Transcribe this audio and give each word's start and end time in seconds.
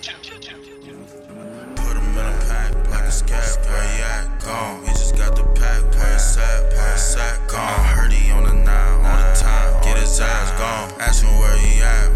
Put 0.00 1.96
him 1.96 2.16
in 2.16 2.24
a 2.24 2.38
pack, 2.48 2.72
like 2.90 3.04
a 3.04 3.12
scat. 3.12 3.58
Where 3.66 3.82
he 3.82 4.02
at? 4.02 4.40
Gone. 4.42 4.80
He 4.80 4.88
just 4.92 5.14
got 5.14 5.36
the 5.36 5.44
pack. 5.60 5.82
Where 5.94 6.14
it's 6.14 6.38
at? 6.38 6.72
Where 6.72 6.94
it's 6.94 7.16
at? 7.16 7.46
Gone. 7.48 7.60
I 7.60 7.82
heard 7.82 8.10
he 8.10 8.30
on 8.30 8.44
the 8.44 8.54
nine 8.54 9.04
all 9.04 9.18
the 9.18 9.38
time. 9.38 9.82
Get 9.84 9.98
his 9.98 10.18
ass 10.18 10.52
gone. 10.58 10.98
Ask 11.02 11.22
him 11.22 11.38
where 11.38 11.54
he 11.58 11.82
at. 11.82 12.09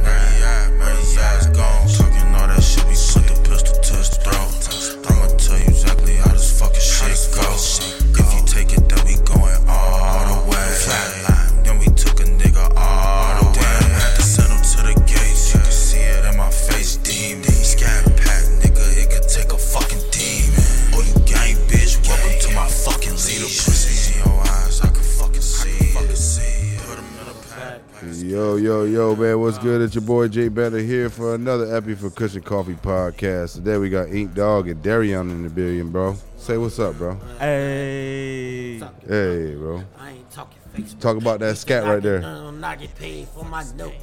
Good? 29.75 29.83
It's 29.83 29.97
your 29.97 30.03
boy 30.03 30.29
Jay 30.29 30.47
Better 30.47 30.79
here 30.79 31.11
for 31.11 31.35
another 31.35 31.75
epi 31.75 31.97
for 31.97 32.09
Kush 32.09 32.37
and 32.37 32.45
Coffee 32.45 32.75
Podcast. 32.75 33.55
Today 33.57 33.77
we 33.77 33.91
got 33.91 34.09
Ink 34.09 34.33
Dawg 34.33 34.69
and 34.69 34.81
Darrion 34.81 35.33
in 35.33 35.43
the 35.43 35.51
billion, 35.51 35.91
bro. 35.91 36.15
Say 36.37 36.57
what's 36.59 36.79
up, 36.79 36.95
bro. 36.97 37.19
Hey. 37.41 38.79
Hey, 38.79 39.57
bro. 39.57 39.83
I 39.99 40.11
ain't 40.13 40.31
talking 40.31 40.61
Facebook. 40.77 41.01
Talk 41.01 41.17
about 41.17 41.41
that 41.41 41.57
scat 41.57 41.83
right 41.83 42.01
there. 42.01 42.25
Um, 42.25 42.63
I 42.63 42.77
get 42.77 42.95
paid 42.95 43.27
for 43.27 43.45
my 43.45 43.65
dope. 43.77 43.95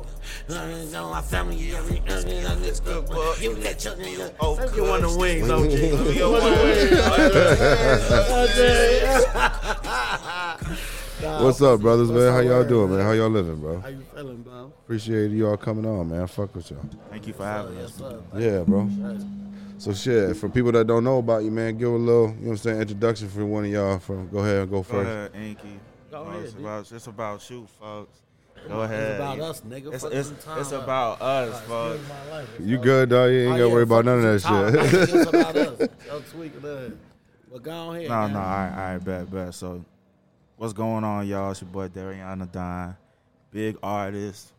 Know 0.49 1.09
my 1.09 1.21
family 1.21 1.73
every 1.73 1.99
uh, 1.99 2.22
this 2.55 2.81
good. 2.81 3.08
You 3.39 3.55
let 3.55 3.85
your 3.85 3.95
nigga. 3.95 4.33
Oh, 4.41 4.55
Let 4.55 4.63
me 4.63 4.67
cuz. 4.67 4.75
get 4.75 4.89
one 4.89 5.03
of 5.05 5.14
the 5.14 5.17
wings, 5.17 5.47
OG. 11.23 11.44
What's 11.44 11.61
up, 11.61 11.81
brothers, 11.81 12.11
man? 12.11 12.31
How 12.33 12.39
y'all 12.39 12.64
doing, 12.64 12.91
man? 12.95 13.02
How 13.05 13.11
y'all 13.11 13.30
living, 13.30 13.58
bro? 13.58 13.80
How 13.80 13.89
you 13.89 14.02
feeling, 14.14 14.41
bro? 14.41 14.72
Appreciate 14.83 15.31
y'all 15.31 15.58
coming 15.58 15.86
on, 15.86 16.09
man. 16.09 16.27
Fuck 16.27 16.55
with 16.55 16.69
y'all. 16.72 16.83
Thank 17.09 17.27
you 17.27 17.33
for 17.33 17.44
having 17.45 17.77
us. 17.77 18.02
Yeah, 18.38 18.64
bro. 18.64 18.89
So 19.77 19.94
shit, 19.94 20.38
for 20.38 20.47
people 20.49 20.72
that 20.73 20.86
don't 20.86 21.03
know 21.03 21.17
about 21.17 21.44
you, 21.44 21.49
man, 21.52 21.77
give 21.77 21.89
a 21.92 21.95
little, 21.95 22.27
you 22.30 22.33
know 22.36 22.42
what 22.42 22.49
I'm 22.52 22.58
saying, 22.58 22.81
introduction 22.81 23.30
for 23.30 23.45
one 23.45 23.66
of 23.66 23.72
y'all. 23.72 23.97
From 23.99 24.30
go 24.30 24.39
ahead 24.39 24.58
and 24.58 24.69
go 24.69 24.77
Go 24.77 24.83
first. 24.83 25.09
ahead, 25.09 25.31
Inky. 25.44 25.80
Go 26.11 26.23
ahead, 26.23 26.44
it's 26.44 26.53
dude. 26.53 26.61
about 26.61 26.92
it's 26.92 27.08
about 27.08 27.49
you, 27.49 27.67
folks. 27.80 28.19
Go 28.67 28.81
ahead. 28.81 29.11
It's 29.11 29.16
about 29.19 29.39
us, 29.39 29.61
nigga. 29.61 29.94
It's, 29.94 30.03
Fuck 30.03 30.14
it's, 30.14 30.31
it's 30.58 30.72
about 30.72 31.19
us, 31.22 31.61
folks. 31.61 32.03
Excuse 32.49 32.69
You 32.69 32.75
bro. 32.77 32.83
good, 32.83 33.09
dog? 33.09 33.31
You 33.31 33.38
ain't 33.39 33.47
Oh, 33.47 33.52
gotta 33.53 33.67
yeah, 33.67 33.73
worry 33.73 33.83
about 33.83 34.05
none 34.05 34.17
of 34.19 34.23
that 34.23 34.42
time. 34.42 34.73
shit. 34.73 34.94
It's 35.09 35.30
about 35.30 35.55
us. 35.58 35.89
Yo, 36.08 36.19
tweaking 36.31 36.61
that. 36.61 36.94
But 37.52 37.64
go 37.64 37.92
ahead. 37.94 38.08
No, 38.09 38.16
man. 38.22 38.33
no, 38.33 38.39
all 38.39 38.45
right, 38.45 38.69
all 38.69 38.94
right, 38.94 39.03
bet, 39.03 39.31
bet. 39.31 39.53
So, 39.55 39.83
what's 40.62 40.73
going 40.73 41.04
on, 41.04 41.26
y'all? 41.26 41.50
It's 41.50 41.59
your 41.59 41.72
boy 41.72 41.88
Darrion 41.88 42.38
Da 42.38 42.45
Don, 42.45 42.95
big 43.50 43.78
artist, 43.81 44.54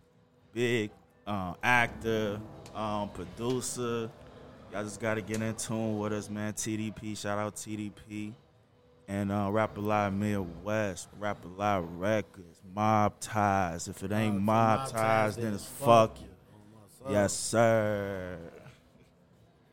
big 0.53 0.91
um, 1.29 1.55
actor, 1.63 2.41
um, 2.75 3.09
producer. 3.11 4.11
Y'all 4.73 4.83
just 4.83 5.01
gotta 5.01 5.21
get 5.21 5.41
in 5.41 5.55
tune 5.55 5.97
with 6.01 6.13
us, 6.13 6.29
man. 6.29 6.55
TDP, 6.55 7.17
shout 7.17 7.39
out 7.39 7.55
TDP, 7.55 8.33
and 9.07 9.31
uh, 9.31 9.49
Rap 9.53 9.77
a 9.77 9.81
Lot 9.81 10.13
Midwest, 10.13 11.07
Rap 11.21 11.45
a 11.45 11.49
Lot 11.49 11.85
Records, 11.97 12.61
Mob 12.75 13.21
Ties. 13.21 13.87
If 13.87 14.03
it 14.03 14.11
ain't 14.11 14.35
Uh, 14.35 14.41
Mob, 14.41 14.79
Mob 14.81 14.89
Ties, 14.89 14.93
Ties, 14.93 15.37
then 15.37 15.55
it's 15.55 15.65
fuck 15.65 16.21
you. 16.21 16.27
you. 16.27 16.33
My 16.75 17.05
son. 17.05 17.13
Yes, 17.13 17.33
sir. 17.33 18.39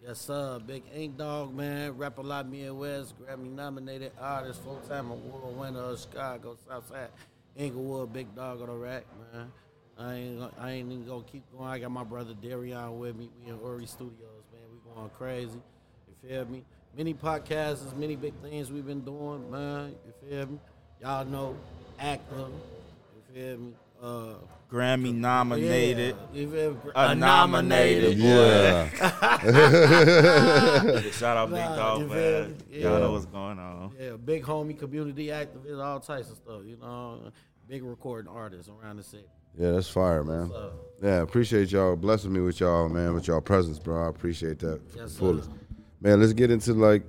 Yes, 0.09 0.21
sir. 0.21 0.59
Big 0.65 0.81
Ink 0.95 1.19
Dawg, 1.19 1.53
man. 1.53 1.95
Rap 1.95 2.17
a 2.17 2.21
lot 2.21 2.49
Midwest. 2.49 3.13
Grammy 3.21 3.51
nominated 3.51 4.11
artist, 4.19 4.59
full 4.63 4.81
time 4.89 5.11
award 5.11 5.55
winner 5.55 5.81
of 5.81 5.99
Chicago, 5.99 6.57
Southside, 6.67 7.09
Inglewood, 7.55 8.11
Big 8.11 8.35
Dog 8.35 8.59
on 8.61 8.69
the 8.69 8.73
rack, 8.73 9.03
man. 9.31 9.51
I 9.99 10.13
ain't, 10.15 10.39
gonna- 10.39 10.53
I 10.57 10.71
ain't 10.71 10.91
even 10.91 11.05
gonna 11.05 11.23
keep 11.31 11.43
going. 11.55 11.69
I 11.69 11.77
got 11.77 11.91
my 11.91 12.03
brother 12.03 12.33
Darrion 12.33 12.97
with 12.97 13.17
me. 13.17 13.29
We 13.39 13.51
in 13.51 13.59
Ori 13.59 13.85
Studios, 13.85 14.45
man. 14.51 14.61
We 14.71 14.95
going 14.95 15.11
crazy. 15.11 15.61
You 16.07 16.27
feel 16.27 16.45
me? 16.45 16.65
Many 16.97 17.13
podcasts, 17.13 17.95
many 17.95 18.15
big 18.15 18.33
things 18.41 18.71
we've 18.71 18.87
been 18.87 19.01
doing, 19.01 19.51
man. 19.51 19.93
You 20.07 20.27
feel 20.27 20.47
me? 20.47 20.59
Y'all 21.03 21.23
know, 21.23 21.55
actor. 21.99 22.47
You 22.47 23.21
feel 23.31 23.57
me? 23.59 23.73
Uh, 24.01 24.33
Grammy 24.71 25.13
nominated. 25.15 26.15
Yeah, 26.31 26.39
you 26.41 26.51
feel? 26.51 26.77
A 26.95 27.15
nominated. 27.15 28.17
yeah. 28.19 28.89
Shout 31.11 31.37
out 31.37 31.49
Big 31.49 31.57
Nah, 31.59 31.75
Dog, 31.75 32.01
you 32.01 32.07
feel 32.07 32.15
man. 32.17 32.57
me? 32.69 32.79
Y'all 32.81 32.99
know 32.99 33.11
what's 33.13 33.25
going 33.25 33.57
on. 33.57 33.91
Yeah, 33.99 34.11
big 34.23 34.43
homie, 34.43 34.77
community 34.77 35.27
activist, 35.27 35.83
all 35.83 35.99
types 35.99 36.29
of 36.29 36.37
stuff. 36.37 36.61
You 36.65 36.77
know, 36.77 37.31
big 37.67 37.83
recording 37.83 38.31
artists 38.31 38.69
around 38.69 38.97
the 38.97 39.03
city. 39.03 39.25
Yeah, 39.57 39.71
that's 39.71 39.89
fire, 39.89 40.23
man. 40.23 40.51
Yeah, 41.01 41.21
appreciate 41.21 41.71
y'all 41.71 41.95
blessing 41.95 42.31
me 42.31 42.39
with 42.39 42.59
y'all, 42.59 42.87
man, 42.89 43.15
with 43.15 43.27
y'all 43.27 43.41
presence, 43.41 43.79
bro. 43.79 44.05
I 44.05 44.09
appreciate 44.09 44.59
that 44.59 44.79
Yes, 44.95 45.17
fullest. 45.17 45.49
sir. 45.49 45.55
Man, 46.01 46.19
let's 46.21 46.33
get 46.33 46.51
into 46.51 46.73
like 46.73 47.01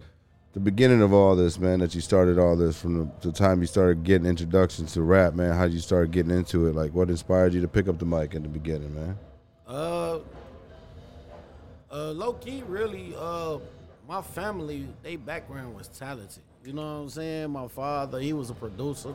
the 0.52 0.60
beginning 0.60 1.02
of 1.02 1.12
all 1.12 1.36
this, 1.36 1.58
man. 1.58 1.80
That 1.80 1.94
you 1.94 2.00
started 2.00 2.38
all 2.38 2.56
this 2.56 2.80
from 2.80 2.98
the, 2.98 3.28
the 3.28 3.32
time 3.32 3.60
you 3.60 3.66
started 3.66 4.04
getting 4.04 4.26
introductions 4.26 4.92
to 4.94 5.02
rap, 5.02 5.34
man. 5.34 5.54
How 5.54 5.64
you 5.64 5.78
started 5.78 6.10
getting 6.10 6.32
into 6.32 6.66
it? 6.66 6.74
Like, 6.74 6.92
what 6.92 7.10
inspired 7.10 7.54
you 7.54 7.60
to 7.60 7.68
pick 7.68 7.88
up 7.88 7.98
the 7.98 8.06
mic 8.06 8.34
in 8.34 8.42
the 8.42 8.48
beginning, 8.48 8.94
man? 8.94 9.18
uh, 9.70 10.18
uh, 11.90 12.10
low 12.10 12.32
key, 12.34 12.62
really, 12.66 13.14
uh, 13.18 13.58
my 14.08 14.20
family, 14.20 14.86
they 15.02 15.16
background 15.16 15.74
was 15.74 15.88
talented. 15.88 16.42
You 16.64 16.72
know 16.72 16.82
what 16.82 17.02
I'm 17.02 17.08
saying? 17.08 17.50
My 17.50 17.68
father, 17.68 18.18
he 18.18 18.32
was 18.32 18.50
a 18.50 18.54
producer. 18.54 19.14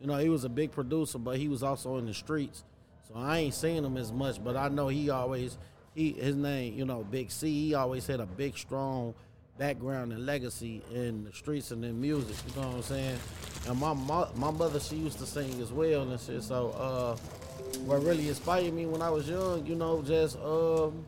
You 0.00 0.06
know, 0.06 0.16
he 0.16 0.30
was 0.30 0.44
a 0.44 0.48
big 0.48 0.72
producer, 0.72 1.18
but 1.18 1.36
he 1.36 1.48
was 1.48 1.62
also 1.62 1.98
in 1.98 2.06
the 2.06 2.14
streets. 2.14 2.64
So 3.06 3.14
I 3.16 3.38
ain't 3.38 3.54
seen 3.54 3.84
him 3.84 3.96
as 3.96 4.12
much, 4.12 4.42
but 4.42 4.56
I 4.56 4.68
know 4.68 4.88
he 4.88 5.10
always 5.10 5.58
he 5.94 6.12
his 6.12 6.36
name, 6.36 6.74
you 6.74 6.84
know, 6.84 7.02
Big 7.02 7.30
C. 7.30 7.66
He 7.66 7.74
always 7.74 8.06
had 8.06 8.20
a 8.20 8.26
big, 8.26 8.56
strong 8.56 9.14
background 9.60 10.10
and 10.10 10.24
legacy 10.24 10.82
in 10.90 11.22
the 11.22 11.32
streets 11.34 11.70
and 11.70 11.84
in 11.84 12.00
music. 12.00 12.34
You 12.48 12.62
know 12.62 12.68
what 12.68 12.76
I'm 12.76 12.82
saying? 12.82 13.18
And 13.68 13.78
my 13.78 13.92
my 14.34 14.50
mother, 14.50 14.80
she 14.80 14.96
used 14.96 15.18
to 15.18 15.26
sing 15.26 15.60
as 15.60 15.70
well 15.70 16.10
and 16.10 16.18
shit. 16.18 16.42
So 16.42 16.70
uh, 16.70 17.16
what 17.84 18.02
really 18.02 18.28
inspired 18.28 18.72
me 18.72 18.86
when 18.86 19.02
I 19.02 19.10
was 19.10 19.28
young, 19.28 19.66
you 19.66 19.74
know, 19.74 20.00
just 20.00 20.38
um, 20.38 21.04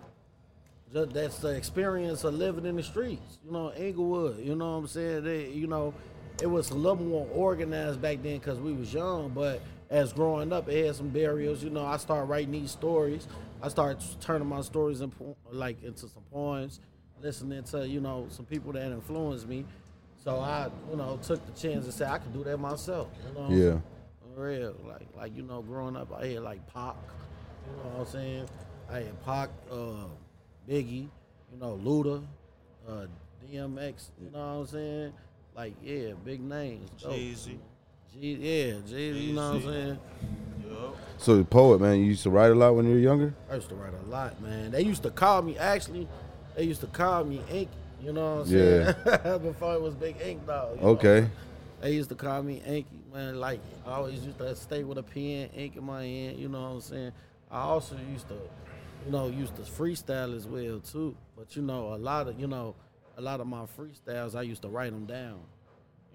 just 0.92 1.14
that's 1.14 1.38
the 1.38 1.48
experience 1.48 2.24
of 2.24 2.34
living 2.34 2.66
in 2.66 2.76
the 2.76 2.82
streets. 2.82 3.38
You 3.42 3.52
know, 3.52 3.72
Inglewood. 3.72 4.38
You 4.44 4.54
know 4.54 4.72
what 4.72 4.78
I'm 4.80 4.86
saying? 4.86 5.24
They, 5.24 5.48
you 5.48 5.66
know, 5.66 5.94
it 6.42 6.46
was 6.46 6.70
a 6.70 6.74
little 6.74 7.02
more 7.02 7.26
organized 7.32 8.02
back 8.02 8.22
then 8.22 8.38
because 8.38 8.58
we 8.58 8.74
was 8.74 8.92
young. 8.92 9.30
But 9.30 9.62
as 9.88 10.12
growing 10.12 10.52
up, 10.52 10.68
it 10.68 10.84
had 10.84 10.94
some 10.94 11.08
barriers. 11.08 11.64
You 11.64 11.70
know, 11.70 11.86
I 11.86 11.96
started 11.96 12.26
writing 12.26 12.52
these 12.52 12.70
stories. 12.70 13.26
I 13.62 13.68
started 13.68 14.04
turning 14.20 14.48
my 14.48 14.60
stories 14.60 15.00
in, 15.00 15.10
like 15.50 15.82
into 15.82 16.08
some 16.08 16.24
poems, 16.30 16.80
listening 17.22 17.62
to 17.64 17.86
you 17.86 18.00
know 18.00 18.26
some 18.30 18.44
people 18.44 18.72
that 18.72 18.84
influenced 18.90 19.46
me. 19.48 19.64
So 20.22 20.38
I, 20.38 20.70
you 20.90 20.96
know, 20.96 21.18
took 21.22 21.44
the 21.46 21.52
chance 21.60 21.84
and 21.84 21.92
said 21.94 22.08
I 22.08 22.18
could 22.18 22.32
do 22.32 22.44
that 22.44 22.56
myself. 22.56 23.08
You 23.28 23.40
know, 23.40 23.48
Yeah. 23.50 23.78
For 24.34 24.48
real, 24.48 24.74
like 24.86 25.06
like 25.16 25.36
you 25.36 25.42
know, 25.42 25.62
growing 25.62 25.96
up, 25.96 26.12
I 26.16 26.26
had 26.26 26.42
like 26.42 26.66
Pac. 26.72 26.94
You 27.66 27.76
know 27.82 27.90
what 27.90 28.06
I'm 28.06 28.12
saying? 28.12 28.48
I 28.90 28.96
had 28.98 29.24
Pac, 29.24 29.50
uh, 29.70 30.06
Biggie, 30.68 31.08
you 31.52 31.58
know, 31.60 31.78
Luda, 31.82 32.22
uh, 32.88 33.06
DMX. 33.44 34.10
You 34.20 34.30
know 34.30 34.38
what 34.38 34.60
I'm 34.60 34.66
saying? 34.66 35.12
Like 35.54 35.74
yeah, 35.82 36.12
big 36.24 36.40
names. 36.40 36.90
dope. 37.02 37.12
Jeezy. 37.12 37.58
G, 38.12 38.34
yeah, 38.34 38.74
Jeezy. 38.86 39.28
You 39.28 39.32
know 39.32 39.54
what 39.54 39.56
I'm 39.56 39.62
saying? 39.62 39.98
So, 41.18 41.36
the 41.36 41.44
poet, 41.44 41.80
man, 41.80 41.98
you 42.00 42.06
used 42.06 42.24
to 42.24 42.30
write 42.30 42.50
a 42.50 42.54
lot 42.54 42.74
when 42.74 42.84
you 42.86 42.92
were 42.92 42.98
younger. 42.98 43.34
I 43.50 43.54
used 43.56 43.68
to 43.68 43.74
write 43.74 43.92
a 43.94 44.08
lot, 44.08 44.40
man. 44.40 44.70
They 44.72 44.82
used 44.82 45.02
to 45.04 45.10
call 45.10 45.42
me 45.42 45.56
actually. 45.56 46.08
They 46.54 46.64
used 46.64 46.80
to 46.82 46.86
call 46.86 47.24
me 47.24 47.42
Ink. 47.50 47.68
You 48.02 48.12
know 48.12 48.36
what 48.36 48.40
I'm 48.42 48.46
saying? 48.46 49.42
Before 49.42 49.74
it 49.74 49.80
was 49.80 49.94
Big 49.94 50.16
Ink 50.20 50.46
Dawg. 50.46 50.76
you 50.76 50.82
know? 50.82 50.88
Okay. 50.90 51.28
They 51.80 51.92
used 51.92 52.08
to 52.10 52.14
call 52.14 52.42
me 52.42 52.62
Inky, 52.66 52.86
man. 53.12 53.40
Like 53.40 53.60
I 53.86 53.92
always 53.92 54.24
used 54.24 54.38
to 54.38 54.54
stay 54.54 54.84
with 54.84 54.98
a 54.98 55.02
pen, 55.02 55.50
ink 55.56 55.76
in 55.76 55.84
my 55.84 56.04
hand. 56.04 56.38
You 56.38 56.48
know 56.48 56.60
what 56.62 56.68
I'm 56.68 56.80
saying? 56.80 57.12
I 57.50 57.60
also 57.62 57.96
used 58.12 58.28
to, 58.28 58.34
you 59.04 59.10
know, 59.10 59.28
used 59.28 59.56
to 59.56 59.62
freestyle 59.62 60.36
as 60.36 60.46
well 60.46 60.78
too. 60.80 61.16
But 61.36 61.56
you 61.56 61.62
know, 61.62 61.94
a 61.94 61.96
lot 61.98 62.28
of 62.28 62.38
you 62.38 62.46
know, 62.46 62.74
a 63.16 63.20
lot 63.22 63.40
of 63.40 63.46
my 63.48 63.64
freestyles, 63.76 64.36
I 64.36 64.42
used 64.42 64.62
to 64.62 64.68
write 64.68 64.92
them 64.92 65.06
down. 65.06 65.40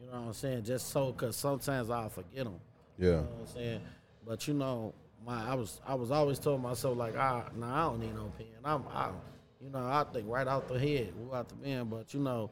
You 0.01 0.07
know 0.11 0.21
what 0.21 0.27
I'm 0.27 0.33
saying? 0.33 0.63
Just 0.63 0.89
so, 0.89 1.11
cause 1.11 1.35
sometimes 1.35 1.89
I'll 1.89 2.09
forget 2.09 2.45
them. 2.45 2.59
You 2.97 3.07
Yeah. 3.09 3.15
know 3.15 3.21
what 3.23 3.39
I'm 3.41 3.47
saying? 3.53 3.81
But 4.25 4.47
you 4.47 4.53
know, 4.53 4.93
my 5.25 5.49
I 5.51 5.53
was 5.55 5.81
I 5.85 5.95
was 5.95 6.11
always 6.11 6.39
telling 6.39 6.61
myself 6.61 6.97
like, 6.97 7.15
ah, 7.17 7.43
nah, 7.57 7.87
I 7.87 7.89
don't 7.89 7.99
need 7.99 8.15
no 8.15 8.31
pen. 8.37 8.47
I'm, 8.63 8.83
I, 8.93 9.09
you 9.63 9.69
know, 9.69 9.79
I 9.79 10.05
think 10.11 10.25
right 10.27 10.47
out 10.47 10.67
the 10.67 10.79
head, 10.79 11.13
out 11.33 11.49
the 11.49 11.55
pen. 11.55 11.85
But 11.85 12.13
you 12.13 12.19
know, 12.19 12.49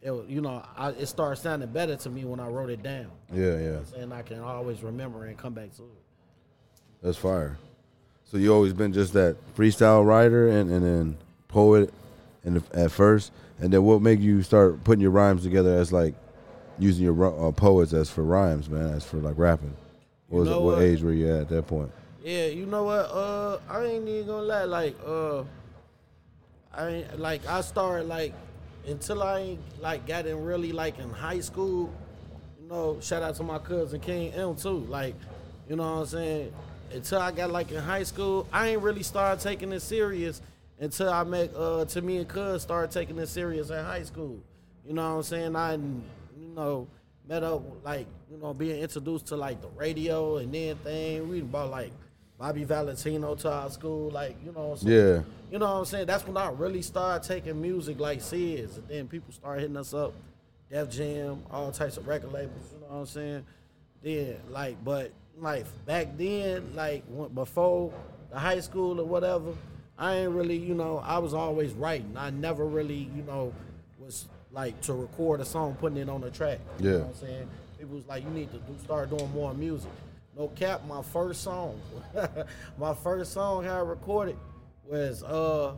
it, 0.00 0.12
you 0.28 0.40
know, 0.40 0.64
I, 0.76 0.90
it 0.90 1.06
started 1.06 1.40
sounding 1.40 1.70
better 1.70 1.96
to 1.96 2.10
me 2.10 2.24
when 2.24 2.40
I 2.40 2.48
wrote 2.48 2.70
it 2.70 2.82
down. 2.82 3.10
Yeah, 3.32 3.58
yeah. 3.58 3.78
And 3.96 4.12
I 4.12 4.22
can 4.22 4.40
always 4.40 4.82
remember 4.82 5.26
and 5.26 5.36
come 5.36 5.54
back 5.54 5.74
to 5.76 5.82
it. 5.82 6.02
That's 7.02 7.18
fire. 7.18 7.58
So 8.24 8.36
you 8.36 8.52
always 8.52 8.72
been 8.72 8.92
just 8.92 9.12
that 9.14 9.36
freestyle 9.56 10.04
writer 10.04 10.48
and, 10.48 10.70
and 10.70 10.84
then 10.84 11.16
poet 11.48 11.92
and 12.44 12.62
at 12.72 12.90
first, 12.90 13.32
and 13.58 13.72
then 13.72 13.82
what 13.82 14.02
made 14.02 14.20
you 14.20 14.42
start 14.42 14.84
putting 14.84 15.00
your 15.00 15.10
rhymes 15.10 15.42
together 15.42 15.74
as 15.74 15.92
like 15.92 16.14
using 16.78 17.04
your 17.04 17.48
uh, 17.48 17.50
poets 17.52 17.92
as 17.92 18.10
for 18.10 18.22
rhymes, 18.22 18.68
man, 18.68 18.90
as 18.90 19.04
for 19.04 19.16
like 19.16 19.36
rapping? 19.38 19.74
What, 20.28 20.40
was 20.40 20.48
it, 20.48 20.52
what 20.52 20.62
what? 20.62 20.82
age 20.82 21.02
were 21.02 21.12
you 21.12 21.32
at 21.32 21.40
at 21.42 21.48
that 21.48 21.66
point? 21.66 21.90
Yeah, 22.22 22.46
you 22.46 22.66
know 22.66 22.84
what? 22.84 23.10
Uh, 23.10 23.58
I 23.68 23.84
ain't 23.84 24.06
even 24.06 24.26
gonna 24.26 24.42
lie. 24.42 24.64
Like, 24.64 24.96
uh, 25.06 25.44
I 26.74 27.04
like 27.16 27.46
I 27.46 27.60
started 27.62 28.06
like 28.06 28.32
until 28.86 29.22
I 29.22 29.56
like 29.80 30.06
got 30.06 30.26
in 30.26 30.42
really 30.44 30.72
like 30.72 30.98
in 30.98 31.10
high 31.10 31.40
school. 31.40 31.92
You 32.60 32.68
know, 32.68 32.98
shout 33.00 33.22
out 33.22 33.34
to 33.36 33.42
my 33.42 33.58
cousin 33.58 34.00
King 34.00 34.32
M 34.32 34.54
too. 34.56 34.78
Like, 34.88 35.14
you 35.68 35.76
know 35.76 35.82
what 35.82 36.00
I'm 36.00 36.06
saying? 36.06 36.52
Until 36.92 37.20
I 37.20 37.32
got 37.32 37.50
like 37.50 37.70
in 37.70 37.82
high 37.82 38.02
school, 38.02 38.46
I 38.52 38.68
ain't 38.68 38.82
really 38.82 39.02
started 39.02 39.42
taking 39.42 39.72
it 39.72 39.80
serious 39.80 40.40
until 40.78 41.10
I 41.10 41.24
met 41.24 41.54
uh 41.54 41.84
to 41.86 42.02
me 42.02 42.18
and 42.18 42.28
Cuz 42.28 42.62
started 42.62 42.90
taking 42.90 43.18
it 43.18 43.28
serious 43.28 43.70
in 43.70 43.84
high 43.84 44.04
school. 44.04 44.40
You 44.86 44.94
know 44.94 45.10
what 45.10 45.16
I'm 45.16 45.22
saying? 45.22 45.56
I 45.56 45.74
you 45.74 46.48
know 46.54 46.88
met 47.26 47.42
up 47.42 47.62
like 47.84 48.06
you 48.30 48.38
know 48.38 48.54
being 48.54 48.80
introduced 48.80 49.26
to 49.26 49.36
like 49.36 49.60
the 49.60 49.68
radio 49.68 50.36
and 50.36 50.52
then 50.52 50.76
thing. 50.76 51.28
We 51.28 51.40
bought 51.40 51.70
like 51.70 51.92
Bobby 52.38 52.62
Valentino 52.64 53.34
to 53.34 53.50
our 53.50 53.68
school, 53.70 54.10
like 54.10 54.36
you 54.44 54.52
know 54.52 54.68
what 54.68 54.72
I'm 54.82 54.86
saying? 54.86 54.96
Yeah. 55.16 55.22
You 55.50 55.58
know 55.58 55.66
what 55.72 55.78
I'm 55.80 55.84
saying? 55.86 56.06
That's 56.06 56.26
when 56.26 56.36
I 56.36 56.50
really 56.50 56.82
started 56.82 57.26
taking 57.26 57.60
music 57.60 57.98
like 57.98 58.20
serious. 58.20 58.76
And 58.76 58.86
then 58.88 59.08
people 59.08 59.32
started 59.32 59.62
hitting 59.62 59.76
us 59.76 59.92
up, 59.92 60.12
Def 60.70 60.88
Jam, 60.90 61.42
all 61.50 61.72
types 61.72 61.96
of 61.96 62.06
record 62.06 62.32
labels, 62.32 62.72
you 62.72 62.80
know 62.80 62.86
what 62.94 63.00
I'm 63.00 63.06
saying? 63.06 63.46
Then 64.02 64.36
like 64.50 64.82
but 64.84 65.10
like 65.36 65.66
back 65.84 66.16
then, 66.16 66.74
like 66.76 67.02
when, 67.08 67.30
before 67.30 67.92
the 68.30 68.38
high 68.38 68.60
school 68.60 69.00
or 69.00 69.04
whatever, 69.04 69.52
I 69.98 70.14
ain't 70.18 70.32
really, 70.32 70.56
you 70.56 70.74
know, 70.74 70.98
I 71.04 71.18
was 71.18 71.34
always 71.34 71.72
writing. 71.72 72.14
I 72.16 72.30
never 72.30 72.64
really, 72.66 73.10
you 73.16 73.22
know, 73.24 73.52
was 73.98 74.28
like 74.52 74.80
to 74.82 74.92
record 74.92 75.40
a 75.40 75.44
song, 75.44 75.76
putting 75.80 75.98
it 75.98 76.08
on 76.08 76.22
a 76.22 76.30
track. 76.30 76.60
You 76.78 76.84
Yeah. 76.90 76.96
know 76.98 77.04
what 77.04 77.08
I'm 77.08 77.14
saying? 77.28 77.48
People 77.78 77.96
was 77.96 78.06
like, 78.06 78.22
you 78.24 78.30
need 78.30 78.50
to 78.52 78.58
do, 78.58 78.74
start 78.84 79.10
doing 79.10 79.30
more 79.32 79.52
music. 79.54 79.90
No 80.38 80.46
cap, 80.46 80.86
my 80.86 81.02
first 81.02 81.42
song, 81.42 81.80
my 82.78 82.94
first 82.94 83.32
song 83.32 83.66
I 83.66 83.80
recorded 83.80 84.36
was 84.84 85.24
uh 85.24 85.74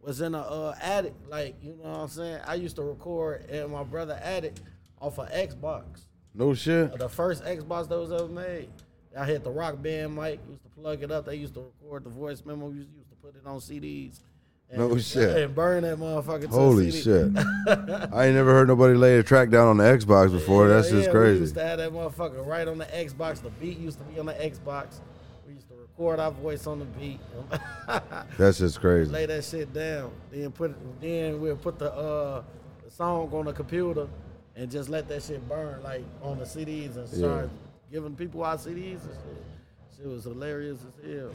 was 0.00 0.20
in 0.20 0.34
a 0.34 0.40
uh 0.40 0.74
attic. 0.82 1.14
Like, 1.28 1.54
you 1.62 1.76
know 1.76 1.90
what 1.90 1.98
I'm 2.00 2.08
saying? 2.08 2.40
I 2.44 2.54
used 2.54 2.74
to 2.74 2.82
record 2.82 3.48
in 3.48 3.70
my 3.70 3.84
brother 3.84 4.18
attic 4.20 4.54
off 5.00 5.20
of 5.20 5.28
Xbox. 5.28 6.06
No 6.34 6.54
shit. 6.54 6.98
The 6.98 7.08
first 7.08 7.44
Xbox 7.44 7.88
that 7.88 7.96
was 7.96 8.10
ever 8.10 8.26
made. 8.26 8.68
I 9.16 9.26
hit 9.26 9.44
the 9.44 9.50
rock 9.50 9.80
band 9.80 10.16
mic, 10.16 10.40
used 10.50 10.64
to 10.64 10.70
plug 10.70 11.04
it 11.04 11.12
up. 11.12 11.26
They 11.26 11.36
used 11.36 11.54
to 11.54 11.60
record 11.60 12.02
the 12.02 12.10
voice 12.10 12.42
memo. 12.44 12.70
Used 12.70 12.88
used 12.96 13.10
to 13.10 13.16
put 13.22 13.36
it 13.36 13.46
on 13.46 13.58
CDs. 13.60 14.18
And, 14.70 14.78
No 14.78 14.98
shit. 14.98 15.36
And 15.36 15.54
burn 15.54 15.82
that 15.82 15.98
motherfucker 15.98 16.48
Holy 16.48 16.90
shit! 16.90 17.30
I 18.12 18.26
ain't 18.26 18.34
never 18.34 18.52
heard 18.52 18.68
nobody 18.68 18.94
lay 18.94 19.18
a 19.18 19.22
track 19.22 19.50
down 19.50 19.68
on 19.68 19.76
the 19.76 19.84
Xbox 19.84 20.32
before. 20.32 20.68
That's 20.68 20.90
Yeah, 20.90 20.98
just 20.98 21.10
crazy. 21.10 21.34
We 21.34 21.40
used 21.42 21.54
to 21.54 21.64
have 21.64 21.78
that 21.78 21.92
motherfucker 21.92 22.44
right 22.44 22.66
on 22.66 22.78
the 22.78 22.86
Xbox. 22.86 23.40
The 23.42 23.50
beat 23.50 23.78
used 23.78 23.98
to 23.98 24.04
be 24.04 24.18
on 24.18 24.26
the 24.26 24.34
Xbox. 24.34 25.00
We 25.46 25.54
used 25.54 25.68
to 25.68 25.74
record 25.74 26.18
our 26.18 26.30
voice 26.30 26.66
on 26.66 26.80
the 26.80 26.86
beat. 26.86 27.20
That's 28.38 28.58
just 28.58 28.80
crazy. 28.80 29.12
Lay 29.12 29.26
that 29.26 29.44
shit 29.44 29.72
down. 29.72 30.10
Then 30.32 30.50
put 30.50 30.70
it, 30.70 31.00
then 31.00 31.40
we'll 31.40 31.56
put 31.56 31.78
the 31.78 31.92
uh 31.94 32.42
the 32.84 32.90
song 32.90 33.30
on 33.32 33.44
the 33.44 33.52
computer 33.52 34.08
and 34.56 34.70
just 34.70 34.88
let 34.88 35.08
that 35.08 35.22
shit 35.22 35.46
burn 35.48 35.82
like 35.82 36.04
on 36.22 36.38
the 36.38 36.44
CDs 36.44 36.96
and 36.96 37.08
start 37.08 37.50
giving 37.92 38.16
people 38.16 38.42
our 38.42 38.56
CDs 38.56 39.02
and 39.02 39.12
shit. 39.12 39.44
Shit 40.04 40.12
was 40.12 40.24
hilarious 40.24 40.78
as 41.02 41.10
hell. 41.10 41.30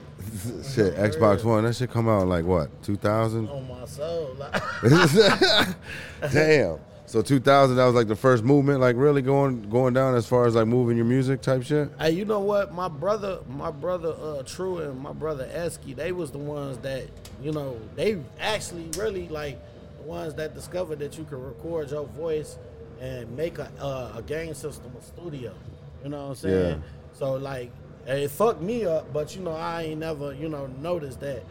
shit, 0.76 0.96
Xbox 0.96 1.44
One. 1.44 1.64
That 1.64 1.76
shit 1.76 1.90
come 1.90 2.08
out 2.08 2.28
like 2.28 2.46
what? 2.46 2.84
2000? 2.84 3.50
On 3.50 3.68
my 3.68 3.84
soul. 3.86 4.36
Like, 4.38 4.62
Damn. 6.32 6.78
So 7.08 7.24
2000, 7.24 7.78
that 7.78 7.86
was 7.86 7.96
like 7.96 8.08
the 8.08 8.16
first 8.16 8.44
movement, 8.44 8.80
like 8.80 8.96
really 8.96 9.24
going 9.24 9.68
going 9.72 9.96
down 9.96 10.14
as 10.14 10.28
far 10.28 10.46
as 10.46 10.54
like 10.54 10.68
moving 10.68 10.98
your 10.98 11.08
music 11.08 11.42
type 11.42 11.64
shit. 11.64 11.90
Hey, 11.98 12.12
you 12.12 12.26
know 12.26 12.42
what? 12.42 12.72
My 12.72 12.88
brother, 12.88 13.40
my 13.50 13.72
brother 13.72 14.14
uh 14.22 14.44
True 14.44 14.78
and 14.78 15.00
my 15.00 15.14
brother 15.14 15.50
Esky, 15.52 15.96
they 15.96 16.12
was 16.12 16.30
the 16.30 16.38
ones 16.38 16.78
that, 16.80 17.08
you 17.42 17.52
know, 17.52 17.76
they 17.96 18.20
actually 18.40 18.88
really 19.00 19.28
like 19.30 19.60
the 19.98 20.04
ones 20.04 20.36
that 20.36 20.54
discovered 20.54 21.00
that 21.00 21.18
you 21.18 21.24
could 21.24 21.40
record 21.40 21.90
your 21.90 22.06
voice 22.06 22.60
and 23.02 23.36
make 23.36 23.58
a 23.58 23.72
uh, 23.82 24.14
a 24.18 24.22
game 24.22 24.54
system, 24.54 24.92
a 24.96 25.02
studio. 25.02 25.56
You 26.04 26.12
know 26.12 26.22
what 26.22 26.30
I'm 26.30 26.36
saying? 26.36 26.76
Yeah. 26.78 27.18
So 27.18 27.34
like 27.34 27.72
it 28.18 28.32
fucked 28.32 28.62
me 28.62 28.86
up, 28.86 29.12
but 29.14 29.36
you 29.36 29.42
know, 29.42 29.52
I 29.52 29.84
ain't 29.84 30.00
never, 30.00 30.34
you 30.34 30.50
know, 30.50 30.68
noticed 30.82 31.20
that. 31.20 31.44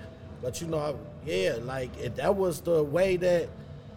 But 0.43 0.61
you 0.61 0.67
know, 0.67 0.79
I, 0.79 0.95
yeah, 1.27 1.57
like 1.61 1.97
it, 1.99 2.17
that 2.17 2.35
was 2.35 2.61
the 2.61 2.83
way 2.83 3.17
that 3.17 3.49